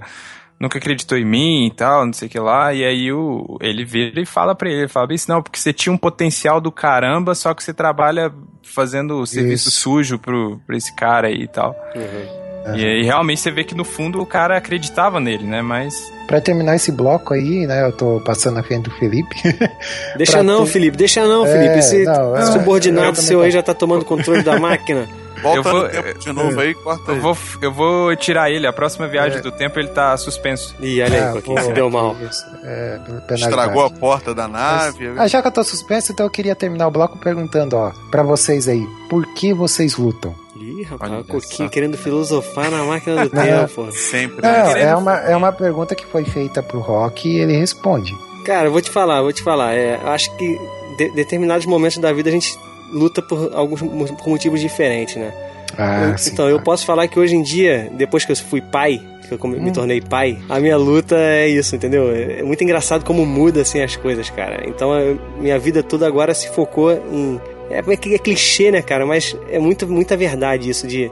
nunca 0.59 0.77
acreditou 0.77 1.17
em 1.17 1.25
mim 1.25 1.65
e 1.65 1.71
tal, 1.71 2.05
não 2.05 2.13
sei 2.13 2.27
o 2.27 2.31
que 2.31 2.39
lá. 2.39 2.71
E 2.71 2.85
aí 2.85 3.11
o, 3.11 3.57
ele 3.59 3.83
vira 3.83 4.21
e 4.21 4.25
fala 4.27 4.53
pra 4.53 4.69
ele, 4.69 4.81
ele 4.81 4.88
fala 4.88 5.11
isso, 5.11 5.27
não, 5.27 5.41
porque 5.41 5.59
você 5.59 5.73
tinha 5.73 5.91
um 5.91 5.97
potencial 5.97 6.61
do 6.61 6.71
caramba, 6.71 7.33
só 7.33 7.55
que 7.55 7.63
você 7.63 7.73
trabalha 7.73 8.31
fazendo 8.61 9.25
serviço 9.25 9.69
isso. 9.69 9.79
sujo 9.81 10.19
pro, 10.19 10.61
pra 10.67 10.77
esse 10.77 10.95
cara 10.95 11.29
aí 11.29 11.41
e 11.41 11.47
tal. 11.47 11.75
Uhum. 11.95 12.40
E 12.75 12.85
aí 12.85 13.03
realmente 13.03 13.41
você 13.41 13.51
vê 13.51 13.63
que 13.63 13.75
no 13.75 13.83
fundo 13.83 14.21
o 14.21 14.25
cara 14.25 14.57
acreditava 14.57 15.19
nele, 15.19 15.45
né? 15.45 15.61
Mas. 15.61 16.11
Pra 16.27 16.39
terminar 16.39 16.75
esse 16.75 16.91
bloco 16.91 17.33
aí, 17.33 17.65
né? 17.65 17.85
Eu 17.85 17.91
tô 17.91 18.21
passando 18.23 18.55
na 18.55 18.63
frente 18.63 18.83
do 18.83 18.91
Felipe. 18.91 19.35
Deixa 20.15 20.43
não, 20.43 20.63
ter... 20.65 20.71
Felipe, 20.71 20.97
deixa 20.97 21.27
não, 21.27 21.45
é, 21.45 21.51
Felipe. 21.51 21.79
Esse 21.79 22.03
não, 22.03 22.38
é, 22.38 22.45
subordinado 22.45 23.17
seu 23.17 23.41
aí 23.41 23.51
já 23.51 23.61
tá 23.61 23.73
tomando 23.73 24.05
controle 24.05 24.43
da 24.43 24.59
máquina. 24.59 25.07
Volta 25.41 25.57
eu 25.57 25.63
vou, 25.63 26.13
de 26.19 26.33
novo 26.33 26.59
aí, 26.59 26.73
corta 26.75 27.11
eu 27.11 27.21
Vou, 27.21 27.38
eu 27.61 27.73
vou 27.73 28.15
tirar 28.15 28.51
ele. 28.51 28.67
A 28.67 28.73
próxima 28.73 29.07
viagem 29.07 29.39
é. 29.39 29.41
do 29.41 29.51
tempo 29.51 29.79
ele 29.79 29.88
tá 29.88 30.15
suspenso. 30.15 30.75
Ih, 30.79 31.01
olha 31.01 31.17
aí, 31.17 31.23
ah, 31.23 31.31
Coquinho, 31.33 31.63
se 31.63 31.73
deu 31.73 31.89
mal. 31.89 32.15
É, 32.63 32.99
Estragou 33.31 33.83
a 33.83 33.89
porta 33.89 34.35
da 34.35 34.47
nave. 34.47 35.09
Mas, 35.09 35.19
ah, 35.19 35.27
já 35.27 35.41
que 35.41 35.47
eu 35.47 35.51
tô 35.51 35.63
suspenso, 35.63 36.11
então 36.11 36.25
eu 36.25 36.29
queria 36.29 36.55
terminar 36.55 36.88
o 36.88 36.91
bloco 36.91 37.17
perguntando, 37.17 37.75
ó, 37.75 37.91
pra 38.11 38.21
vocês 38.21 38.67
aí, 38.67 38.85
por 39.09 39.25
que 39.33 39.53
vocês 39.53 39.97
lutam? 39.97 40.35
Ih, 40.61 40.83
rapaz, 40.83 41.11
o 41.11 41.23
Coquinho 41.23 41.69
querendo 41.69 41.97
filosofar 41.97 42.69
na 42.69 42.83
máquina 42.83 43.25
do 43.25 43.29
tempo. 43.33 43.91
Sempre. 43.91 44.41
Não, 44.41 44.75
é, 44.75 44.95
uma, 44.95 45.17
é 45.17 45.35
uma 45.35 45.51
pergunta 45.51 45.95
que 45.95 46.05
foi 46.05 46.23
feita 46.23 46.61
pro 46.61 46.79
Rock 46.79 47.27
e 47.27 47.39
ele 47.39 47.57
responde. 47.57 48.13
Cara, 48.45 48.67
eu 48.67 48.71
vou 48.71 48.81
te 48.81 48.91
falar, 48.91 49.21
vou 49.21 49.33
te 49.33 49.41
falar. 49.41 49.73
É, 49.73 49.95
acho 50.05 50.35
que 50.38 50.59
de, 50.97 51.09
determinados 51.15 51.65
momentos 51.65 51.97
da 51.97 52.13
vida 52.13 52.29
a 52.29 52.33
gente 52.33 52.57
luta 52.91 53.21
por 53.21 53.51
alguns 53.53 53.81
por 53.81 54.27
motivos 54.27 54.59
diferentes, 54.59 55.15
né? 55.15 55.33
Ah, 55.77 56.09
eu, 56.09 56.17
sim, 56.17 56.31
então, 56.31 56.49
eu 56.49 56.61
posso 56.61 56.85
falar 56.85 57.07
que 57.07 57.17
hoje 57.17 57.35
em 57.35 57.41
dia, 57.41 57.89
depois 57.93 58.25
que 58.25 58.31
eu 58.31 58.35
fui 58.35 58.61
pai, 58.61 59.01
que 59.27 59.33
eu 59.33 59.49
me 59.49 59.69
hum. 59.69 59.73
tornei 59.73 60.01
pai, 60.01 60.38
a 60.49 60.59
minha 60.59 60.77
luta 60.77 61.15
é 61.17 61.47
isso, 61.47 61.75
entendeu? 61.75 62.13
É 62.13 62.43
muito 62.43 62.61
engraçado 62.63 63.05
como 63.05 63.25
muda 63.25 63.61
assim 63.61 63.81
as 63.81 63.95
coisas, 63.95 64.29
cara. 64.29 64.67
Então, 64.67 64.93
eu, 64.93 65.19
minha 65.39 65.57
vida 65.57 65.81
toda 65.81 66.05
agora 66.05 66.33
se 66.33 66.49
focou 66.49 66.91
em 66.91 67.39
é, 67.72 67.80
é, 67.80 68.15
é 68.15 68.18
clichê, 68.18 68.72
né, 68.72 68.81
cara? 68.81 69.06
Mas 69.06 69.35
é 69.49 69.60
muito, 69.60 69.88
muita 69.88 70.15
verdade 70.18 70.69
isso 70.69 70.88
de. 70.88 71.11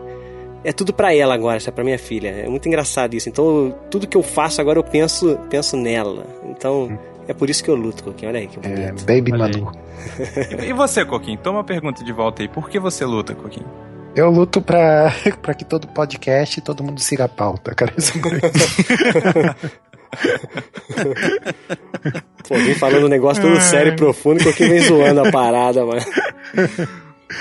É 0.64 0.74
tudo 0.74 0.94
para 0.94 1.14
ela 1.16 1.34
agora, 1.34 1.58
é 1.66 1.72
para 1.72 1.84
minha 1.84 1.98
filha. 1.98 2.30
É 2.30 2.50
muito 2.50 2.68
engraçado 2.68 3.14
isso. 3.14 3.30
Então, 3.30 3.74
tudo 3.90 4.06
que 4.06 4.18
eu 4.18 4.24
faço 4.24 4.60
agora 4.60 4.78
eu 4.78 4.84
penso, 4.84 5.40
penso 5.50 5.78
nela. 5.78 6.26
Então, 6.50 7.00
é 7.28 7.34
por 7.34 7.50
isso 7.50 7.64
que 7.64 7.70
eu 7.70 7.76
luto, 7.76 8.04
Coquinho. 8.04 8.30
Olha 8.30 8.40
aí 8.40 8.48
que 8.48 8.60
bonito. 8.60 9.10
É, 9.10 9.16
baby 9.16 9.32
Manu. 9.32 9.72
e 10.68 10.74
você, 10.74 11.06
Coquinho? 11.06 11.38
Toma 11.38 11.60
uma 11.60 11.64
pergunta 11.64 12.04
de 12.04 12.12
volta 12.12 12.42
aí. 12.42 12.50
Por 12.50 12.70
que 12.70 12.78
você 12.78 13.06
luta, 13.06 13.34
Coquinho? 13.34 13.68
Eu 14.16 14.30
luto 14.30 14.62
pra, 14.62 15.14
pra 15.42 15.54
que 15.54 15.64
todo 15.64 15.88
podcast 15.88 16.60
todo 16.62 16.84
mundo 16.84 17.00
siga 17.00 17.26
a 17.26 17.30
pauta, 17.30 17.74
cara. 17.74 17.94
Pô, 22.48 22.56
vem 22.56 22.76
falando 22.76 23.06
um 23.06 23.10
negócio 23.10 23.44
todo 23.44 23.62
sério 23.62 23.94
e 23.94 23.96
profundo, 23.96 24.54
que 24.54 24.68
vem 24.68 24.82
zoando 24.82 25.22
a 25.22 25.32
parada, 25.32 25.86
mano. 25.86 26.02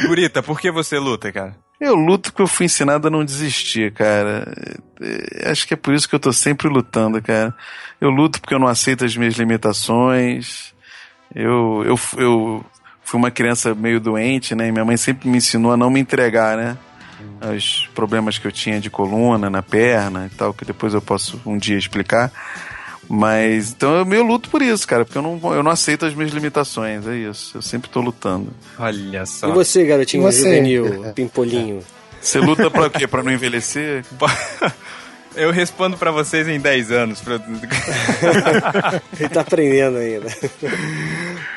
Gurita, 0.06 0.42
por 0.42 0.60
que 0.60 0.70
você 0.70 0.98
luta, 0.98 1.32
cara? 1.32 1.56
Eu 1.80 1.94
luto 1.94 2.30
porque 2.30 2.42
eu 2.42 2.46
fui 2.46 2.66
ensinado 2.66 3.06
a 3.06 3.10
não 3.10 3.24
desistir, 3.24 3.92
cara. 3.92 4.52
É, 5.00 5.50
acho 5.50 5.66
que 5.66 5.74
é 5.74 5.76
por 5.76 5.94
isso 5.94 6.08
que 6.08 6.14
eu 6.14 6.20
tô 6.20 6.32
sempre 6.32 6.68
lutando, 6.68 7.22
cara. 7.22 7.54
Eu 8.00 8.10
luto 8.10 8.40
porque 8.40 8.54
eu 8.54 8.58
não 8.58 8.66
aceito 8.66 9.04
as 9.04 9.16
minhas 9.16 9.34
limitações. 9.34 10.74
Eu, 11.34 11.84
eu, 11.84 11.98
eu 12.16 12.64
fui 13.02 13.18
uma 13.18 13.30
criança 13.30 13.74
meio 13.74 14.00
doente, 14.00 14.56
né? 14.56 14.68
E 14.68 14.72
minha 14.72 14.84
mãe 14.84 14.96
sempre 14.96 15.28
me 15.28 15.38
ensinou 15.38 15.72
a 15.72 15.76
não 15.76 15.88
me 15.88 16.00
entregar, 16.00 16.56
né? 16.56 16.76
Os 17.54 17.88
problemas 17.94 18.38
que 18.38 18.46
eu 18.46 18.52
tinha 18.52 18.80
de 18.80 18.90
coluna, 18.90 19.48
na 19.48 19.62
perna 19.62 20.28
e 20.32 20.36
tal, 20.36 20.52
que 20.52 20.64
depois 20.64 20.94
eu 20.94 21.02
posso 21.02 21.40
um 21.44 21.56
dia 21.56 21.78
explicar. 21.78 22.32
Mas 23.08 23.70
então 23.72 23.96
eu 23.96 24.04
meio 24.04 24.22
luto 24.22 24.50
por 24.50 24.60
isso, 24.60 24.86
cara, 24.86 25.04
porque 25.04 25.16
eu 25.16 25.22
não, 25.22 25.54
eu 25.54 25.62
não 25.62 25.70
aceito 25.70 26.04
as 26.04 26.14
minhas 26.14 26.30
limitações, 26.30 27.06
é 27.06 27.16
isso. 27.16 27.56
Eu 27.56 27.62
sempre 27.62 27.88
tô 27.88 28.00
lutando. 28.00 28.52
Olha 28.78 29.24
só. 29.24 29.48
E 29.48 29.52
você, 29.52 29.84
garotinho 29.84 30.22
você? 30.22 30.42
juvenil, 30.42 31.06
é. 31.06 31.12
pimpolinho? 31.12 31.82
Você 32.20 32.38
luta 32.38 32.70
pra 32.70 32.90
quê? 32.90 33.06
Pra 33.06 33.22
não 33.22 33.32
envelhecer? 33.32 34.04
Eu 35.36 35.52
respondo 35.52 35.96
para 35.96 36.10
vocês 36.10 36.48
em 36.48 36.58
10 36.58 36.90
anos. 36.90 37.22
Ele 39.20 39.28
tá 39.28 39.42
aprendendo 39.42 39.98
ainda. 39.98 40.26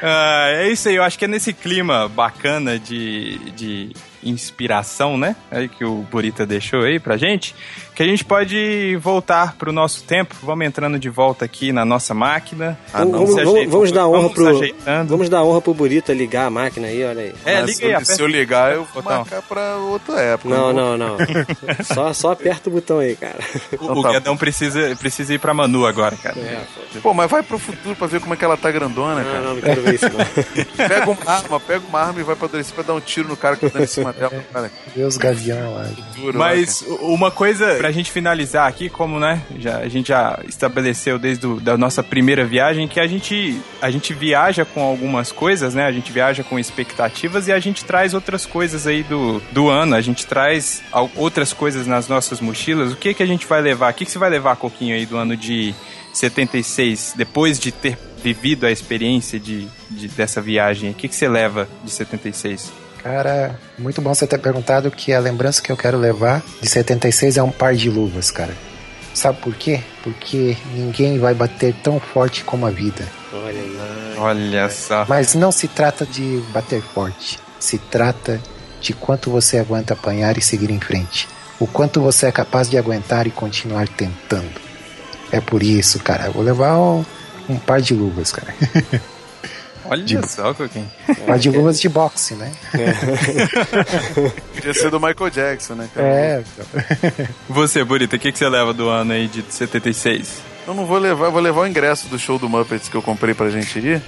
Ah, 0.03 0.49
é 0.49 0.69
isso 0.69 0.87
aí, 0.87 0.95
eu 0.95 1.03
acho 1.03 1.17
que 1.17 1.25
é 1.25 1.27
nesse 1.27 1.51
clima 1.51 2.07
bacana 2.07 2.77
de, 2.77 3.39
de 3.51 3.95
inspiração, 4.23 5.17
né? 5.17 5.35
Aí 5.49 5.67
que 5.67 5.83
o 5.83 6.05
Burita 6.09 6.45
deixou 6.45 6.81
aí 6.81 6.99
pra 6.99 7.17
gente 7.17 7.55
que 8.01 8.03
a 8.03 8.07
gente 8.07 8.23
pode 8.23 8.97
voltar 9.01 9.55
para 9.55 9.69
o 9.69 9.73
nosso 9.73 10.03
tempo. 10.03 10.35
Vamos 10.41 10.65
entrando 10.65 10.97
de 10.97 11.09
volta 11.09 11.45
aqui 11.45 11.71
na 11.71 11.85
nossa 11.85 12.13
máquina. 12.13 12.77
Ah, 12.93 13.05
vamos, 13.05 13.35
vamos, 13.35 13.69
vamos, 13.69 13.91
dar 13.91 14.07
honra 14.07 14.29
pro 14.29 14.59
vamos 15.05 15.29
dar 15.29 15.43
honra 15.43 15.61
pro 15.61 15.73
Burita 15.73 16.13
ligar 16.13 16.47
a 16.47 16.49
máquina 16.49 16.87
aí, 16.87 17.03
olha 17.03 17.21
aí. 17.21 17.33
É, 17.45 17.61
liga 17.61 17.97
aí, 17.97 18.05
se, 18.05 18.15
se 18.15 18.21
eu 18.21 18.27
ligar, 18.27 18.73
eu 18.73 18.85
vou 18.85 19.03
marcar 19.03 19.41
para 19.41 19.75
outra 19.75 20.19
época. 20.19 20.49
Não, 20.49 20.73
não, 20.73 20.97
não. 20.97 21.17
só, 21.83 22.13
só 22.13 22.31
aperta 22.31 22.69
o 22.69 22.73
botão 22.73 22.99
aí, 22.99 23.15
cara. 23.15 23.39
O, 23.79 23.91
o 23.91 24.01
tá 24.01 24.11
Guedão 24.13 24.37
precisa, 24.37 24.95
precisa 24.95 25.33
ir 25.33 25.39
para 25.39 25.53
Manu 25.53 25.85
agora, 25.85 26.15
cara. 26.15 26.39
É, 26.39 26.61
pô. 27.01 27.13
mas 27.13 27.29
vai 27.29 27.43
pro 27.43 27.59
futuro 27.59 27.95
para 27.95 28.07
ver 28.07 28.21
como 28.21 28.33
é 28.33 28.37
que 28.37 28.45
ela 28.45 28.57
tá 28.57 28.71
grandona, 28.71 29.23
cara. 29.23 29.41
Não, 29.41 29.43
não, 29.43 29.55
não 29.55 29.61
quero 29.61 29.81
ver 29.81 29.95
isso 29.95 30.05
não. 30.05 30.25
pega 30.87 31.09
uma 31.09 31.31
arma, 31.31 31.59
pega 31.59 31.87
uma 31.87 31.99
arma 31.99 32.19
e 32.19 32.23
vai 32.23 32.35
pra 32.35 32.47
Doreci 32.47 32.73
pra 32.73 32.83
dar 32.83 32.93
um 32.93 32.99
tiro 32.99 33.27
no 33.27 33.37
cara 33.37 33.55
que 33.55 33.69
tá 33.69 33.81
em 33.81 33.87
cima 33.87 34.10
dela. 34.11 34.43
Cara. 34.51 34.71
Deus 34.95 35.17
gavião 35.17 35.73
lá. 35.73 35.87
Mas 36.33 36.83
uma 37.01 37.31
coisa 37.31 37.75
pra 37.75 37.91
gente 37.91 38.11
finalizar 38.11 38.67
aqui, 38.67 38.89
como 38.89 39.19
né, 39.19 39.41
já, 39.57 39.77
a 39.77 39.87
gente 39.87 40.09
já 40.09 40.39
estabeleceu 40.47 41.17
desde 41.17 41.45
a 41.47 41.71
da 41.71 41.77
nossa 41.77 42.03
primeira 42.03 42.45
viagem, 42.45 42.87
que 42.87 42.99
a 42.99 43.07
gente, 43.07 43.61
a 43.81 43.89
gente 43.89 44.13
viaja 44.13 44.65
com 44.65 44.81
algumas 44.81 45.31
coisas, 45.31 45.73
né? 45.73 45.85
A 45.85 45.91
gente 45.91 46.11
viaja 46.11 46.43
com 46.43 46.59
expectativas 46.59 47.47
e 47.47 47.51
a 47.51 47.59
gente 47.59 47.85
traz 47.85 48.13
outras 48.13 48.45
coisas 48.45 48.85
aí 48.85 49.03
do, 49.03 49.41
do 49.51 49.69
ano, 49.69 49.95
a 49.95 50.01
gente 50.01 50.25
traz 50.25 50.83
outras 51.15 51.53
coisas 51.53 51.87
nas 51.87 52.07
nossas 52.07 52.41
mochilas. 52.41 52.91
O 52.91 52.95
que 52.95 53.13
que 53.13 53.23
a 53.23 53.25
gente 53.25 53.45
vai 53.45 53.61
levar? 53.61 53.91
O 53.91 53.93
que, 53.93 54.05
que 54.05 54.11
você 54.11 54.19
vai 54.19 54.29
levar, 54.29 54.55
Coquinho, 54.55 54.95
aí 54.95 55.05
do 55.05 55.17
ano 55.17 55.37
de 55.37 55.73
76, 56.13 57.13
depois 57.15 57.59
de 57.59 57.71
ter 57.71 57.97
vivido 58.21 58.65
a 58.65 58.71
experiência 58.71 59.39
de, 59.39 59.67
de 59.89 60.07
dessa 60.09 60.41
viagem? 60.41 60.91
O 60.91 60.93
que, 60.93 61.07
que 61.07 61.15
você 61.15 61.27
leva 61.27 61.67
de 61.83 61.91
76? 61.91 62.71
Cara, 63.03 63.59
muito 63.77 64.01
bom 64.01 64.13
você 64.13 64.27
ter 64.27 64.37
perguntado 64.37 64.91
que 64.91 65.11
a 65.11 65.19
lembrança 65.19 65.61
que 65.61 65.71
eu 65.71 65.77
quero 65.77 65.97
levar 65.97 66.43
de 66.61 66.69
76 66.69 67.37
é 67.37 67.43
um 67.43 67.51
par 67.51 67.75
de 67.75 67.89
luvas, 67.89 68.29
cara. 68.29 68.53
Sabe 69.13 69.39
por 69.41 69.53
quê? 69.55 69.81
Porque 70.03 70.55
ninguém 70.73 71.19
vai 71.19 71.33
bater 71.33 71.73
tão 71.83 71.99
forte 71.99 72.43
como 72.43 72.65
a 72.65 72.69
vida. 72.69 73.05
Olha 73.33 73.59
aí. 73.59 74.15
Olha 74.17 74.69
só. 74.69 75.05
Mas 75.07 75.33
não 75.33 75.51
se 75.51 75.67
trata 75.67 76.05
de 76.05 76.41
bater 76.53 76.81
forte. 76.81 77.39
Se 77.59 77.77
trata 77.77 78.39
de 78.79 78.93
quanto 78.93 79.29
você 79.29 79.57
aguenta 79.57 79.93
apanhar 79.93 80.37
e 80.37 80.41
seguir 80.41 80.71
em 80.71 80.79
frente. 80.79 81.27
O 81.59 81.67
quanto 81.67 82.01
você 82.01 82.27
é 82.27 82.31
capaz 82.31 82.69
de 82.69 82.77
aguentar 82.77 83.27
e 83.27 83.31
continuar 83.31 83.87
tentando. 83.87 84.61
É 85.31 85.41
por 85.41 85.61
isso, 85.61 85.99
cara. 85.99 86.25
Eu 86.25 86.33
vou 86.33 86.43
levar 86.43 86.77
um, 86.77 87.05
um 87.49 87.57
par 87.57 87.81
de 87.81 87.93
luvas, 87.93 88.31
cara. 88.31 88.53
Olha 89.85 90.03
de, 90.03 90.27
só, 90.29 90.53
Coquinho. 90.53 90.89
Mas 91.27 91.41
de 91.41 91.49
luvas 91.49 91.79
de 91.79 91.89
boxe, 91.89 92.35
né? 92.35 92.51
É. 92.73 94.29
Podia 94.55 94.73
ser 94.73 94.89
do 94.89 94.99
Michael 94.99 95.29
Jackson, 95.29 95.75
né? 95.75 95.89
Cara? 95.93 96.07
É. 96.07 96.43
Você, 97.49 97.83
Burita, 97.83 98.15
o 98.15 98.19
que, 98.19 98.31
que 98.31 98.37
você 98.37 98.47
leva 98.47 98.73
do 98.73 98.89
ano 98.89 99.13
aí 99.13 99.27
de 99.27 99.43
76? 99.49 100.51
Eu 100.67 100.75
não 100.75 100.85
vou 100.85 100.99
levar, 100.99 101.29
vou 101.29 101.41
levar 101.41 101.61
o 101.61 101.67
ingresso 101.67 102.07
do 102.07 102.19
show 102.19 102.37
do 102.37 102.47
Muppets 102.47 102.87
que 102.87 102.95
eu 102.95 103.01
comprei 103.01 103.33
pra 103.33 103.49
gente 103.49 103.79
ir. 103.79 104.01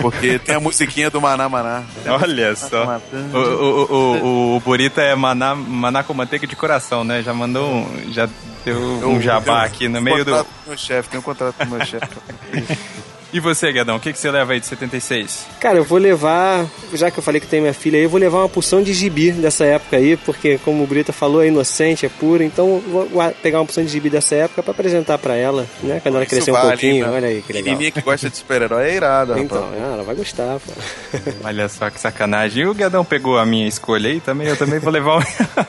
Porque 0.00 0.38
tem 0.40 0.54
a 0.54 0.60
musiquinha 0.60 1.10
do 1.10 1.20
Maná 1.20 1.48
Maná. 1.48 1.82
Olha 2.06 2.56
só. 2.56 3.00
O, 3.32 3.38
o, 3.38 3.92
o, 3.92 4.56
o, 4.56 4.60
Burita 4.60 5.02
é 5.02 5.14
Maná, 5.14 5.54
Maná 5.54 6.02
com 6.02 6.14
manteiga 6.14 6.46
de 6.46 6.56
coração, 6.56 7.04
né? 7.04 7.22
Já 7.22 7.34
mandou 7.34 7.70
um. 7.70 8.12
Já 8.12 8.28
deu 8.64 8.78
um 9.08 9.20
jabá 9.20 9.64
aqui 9.64 9.88
no 9.88 10.00
meio 10.00 10.24
do. 10.24 10.46
Meu 10.66 10.76
chefe, 10.76 11.10
tem 11.10 11.20
um 11.20 11.22
contrato 11.22 11.54
com 11.56 11.64
o 11.64 11.68
meu 11.68 11.84
chefe. 11.84 12.08
E 13.34 13.40
você, 13.40 13.72
Guedão, 13.72 13.96
o 13.96 14.00
que, 14.00 14.12
que 14.12 14.18
você 14.20 14.30
leva 14.30 14.52
aí 14.52 14.60
de 14.60 14.66
76? 14.66 15.48
Cara, 15.58 15.78
eu 15.78 15.82
vou 15.82 15.98
levar, 15.98 16.64
já 16.92 17.10
que 17.10 17.18
eu 17.18 17.22
falei 17.22 17.40
que 17.40 17.48
tem 17.48 17.60
minha 17.60 17.74
filha 17.74 17.98
aí, 17.98 18.04
eu 18.04 18.08
vou 18.08 18.20
levar 18.20 18.38
uma 18.38 18.48
porção 18.48 18.80
de 18.80 18.92
gibi 18.92 19.32
dessa 19.32 19.64
época 19.64 19.96
aí, 19.96 20.16
porque 20.16 20.56
como 20.58 20.84
o 20.84 20.86
Brita 20.86 21.12
falou, 21.12 21.42
é 21.42 21.48
inocente, 21.48 22.06
é 22.06 22.08
pura, 22.08 22.44
então 22.44 22.80
vou 22.86 23.08
pegar 23.42 23.58
uma 23.58 23.64
porção 23.64 23.82
de 23.82 23.90
gibi 23.90 24.08
dessa 24.08 24.36
época 24.36 24.62
para 24.62 24.70
apresentar 24.70 25.18
para 25.18 25.34
ela, 25.34 25.66
né? 25.82 25.98
Quando 26.00 26.14
ela 26.14 26.26
crescer 26.26 26.52
vale, 26.52 26.66
um 26.66 26.70
pouquinho, 26.70 27.06
né? 27.06 27.12
olha 27.12 27.26
aí 27.26 27.42
que 27.42 27.52
legal. 27.52 27.72
Menininha 27.72 27.90
que 27.90 28.00
gosta 28.02 28.30
de 28.30 28.36
super-herói 28.36 28.90
é 28.90 28.94
irada, 28.94 29.36
Então, 29.40 29.68
ah, 29.82 29.94
ela 29.94 30.04
vai 30.04 30.14
gostar, 30.14 30.60
pô. 30.60 30.72
Olha 31.42 31.68
só 31.68 31.90
que 31.90 31.98
sacanagem. 31.98 32.62
E 32.62 32.66
o 32.68 32.74
Guedão 32.74 33.04
pegou 33.04 33.36
a 33.36 33.44
minha 33.44 33.66
escolha 33.66 34.10
aí 34.10 34.20
também, 34.20 34.46
eu 34.46 34.56
também 34.56 34.78
vou 34.78 34.92
levar 34.92 35.18
um... 35.18 35.22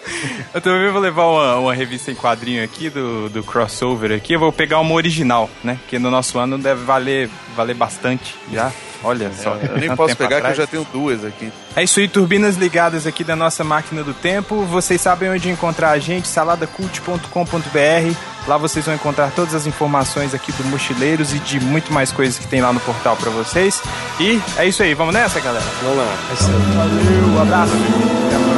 eu 0.53 0.61
também 0.61 0.91
vou 0.91 1.01
levar 1.01 1.25
uma, 1.25 1.55
uma 1.57 1.73
revista 1.73 2.11
em 2.11 2.15
quadrinho 2.15 2.63
aqui 2.63 2.91
do, 2.91 3.27
do 3.27 3.43
crossover 3.43 4.11
aqui, 4.11 4.33
eu 4.33 4.39
vou 4.39 4.51
pegar 4.51 4.79
uma 4.79 4.93
original, 4.93 5.49
né? 5.63 5.79
Que 5.87 5.97
no 5.97 6.11
nosso 6.11 6.37
ano 6.37 6.59
deve 6.59 6.83
valer 6.83 7.27
valer 7.55 7.75
bastante 7.75 8.35
já. 8.51 8.71
Olha 9.03 9.31
só. 9.33 9.55
É, 9.55 9.69
eu 9.71 9.77
nem 9.77 9.95
posso 9.95 10.15
pegar 10.15 10.37
atrás. 10.37 10.55
que 10.55 10.61
eu 10.61 10.65
já 10.65 10.71
tenho 10.71 10.87
duas 10.91 11.23
aqui. 11.23 11.51
É 11.75 11.83
isso 11.83 11.99
aí, 11.99 12.07
turbinas 12.07 12.55
ligadas 12.55 13.05
aqui 13.05 13.23
da 13.23 13.35
nossa 13.35 13.63
máquina 13.63 14.03
do 14.03 14.13
tempo. 14.13 14.63
Vocês 14.65 14.99
sabem 15.01 15.29
onde 15.29 15.49
encontrar 15.49 15.91
a 15.91 15.99
gente, 15.99 16.27
saladacult.com.br. 16.27 18.15
Lá 18.47 18.57
vocês 18.57 18.85
vão 18.85 18.93
encontrar 18.93 19.31
todas 19.31 19.55
as 19.55 19.65
informações 19.65 20.33
aqui 20.33 20.51
do 20.51 20.63
Mochileiros 20.65 21.33
e 21.33 21.39
de 21.39 21.59
muito 21.59 21.91
mais 21.91 22.11
coisas 22.11 22.37
que 22.37 22.47
tem 22.47 22.61
lá 22.61 22.71
no 22.71 22.79
portal 22.79 23.15
para 23.15 23.31
vocês. 23.31 23.81
E 24.19 24.39
é 24.57 24.67
isso 24.67 24.83
aí, 24.83 24.93
vamos 24.93 25.13
nessa, 25.13 25.39
galera? 25.39 25.65
Vamos 25.81 25.97
lá. 25.97 26.17
É 26.29 26.33
isso 26.33 26.49
aí. 26.49 26.75
Valeu, 26.75 27.27
um 27.35 27.41
abraço. 27.41 28.54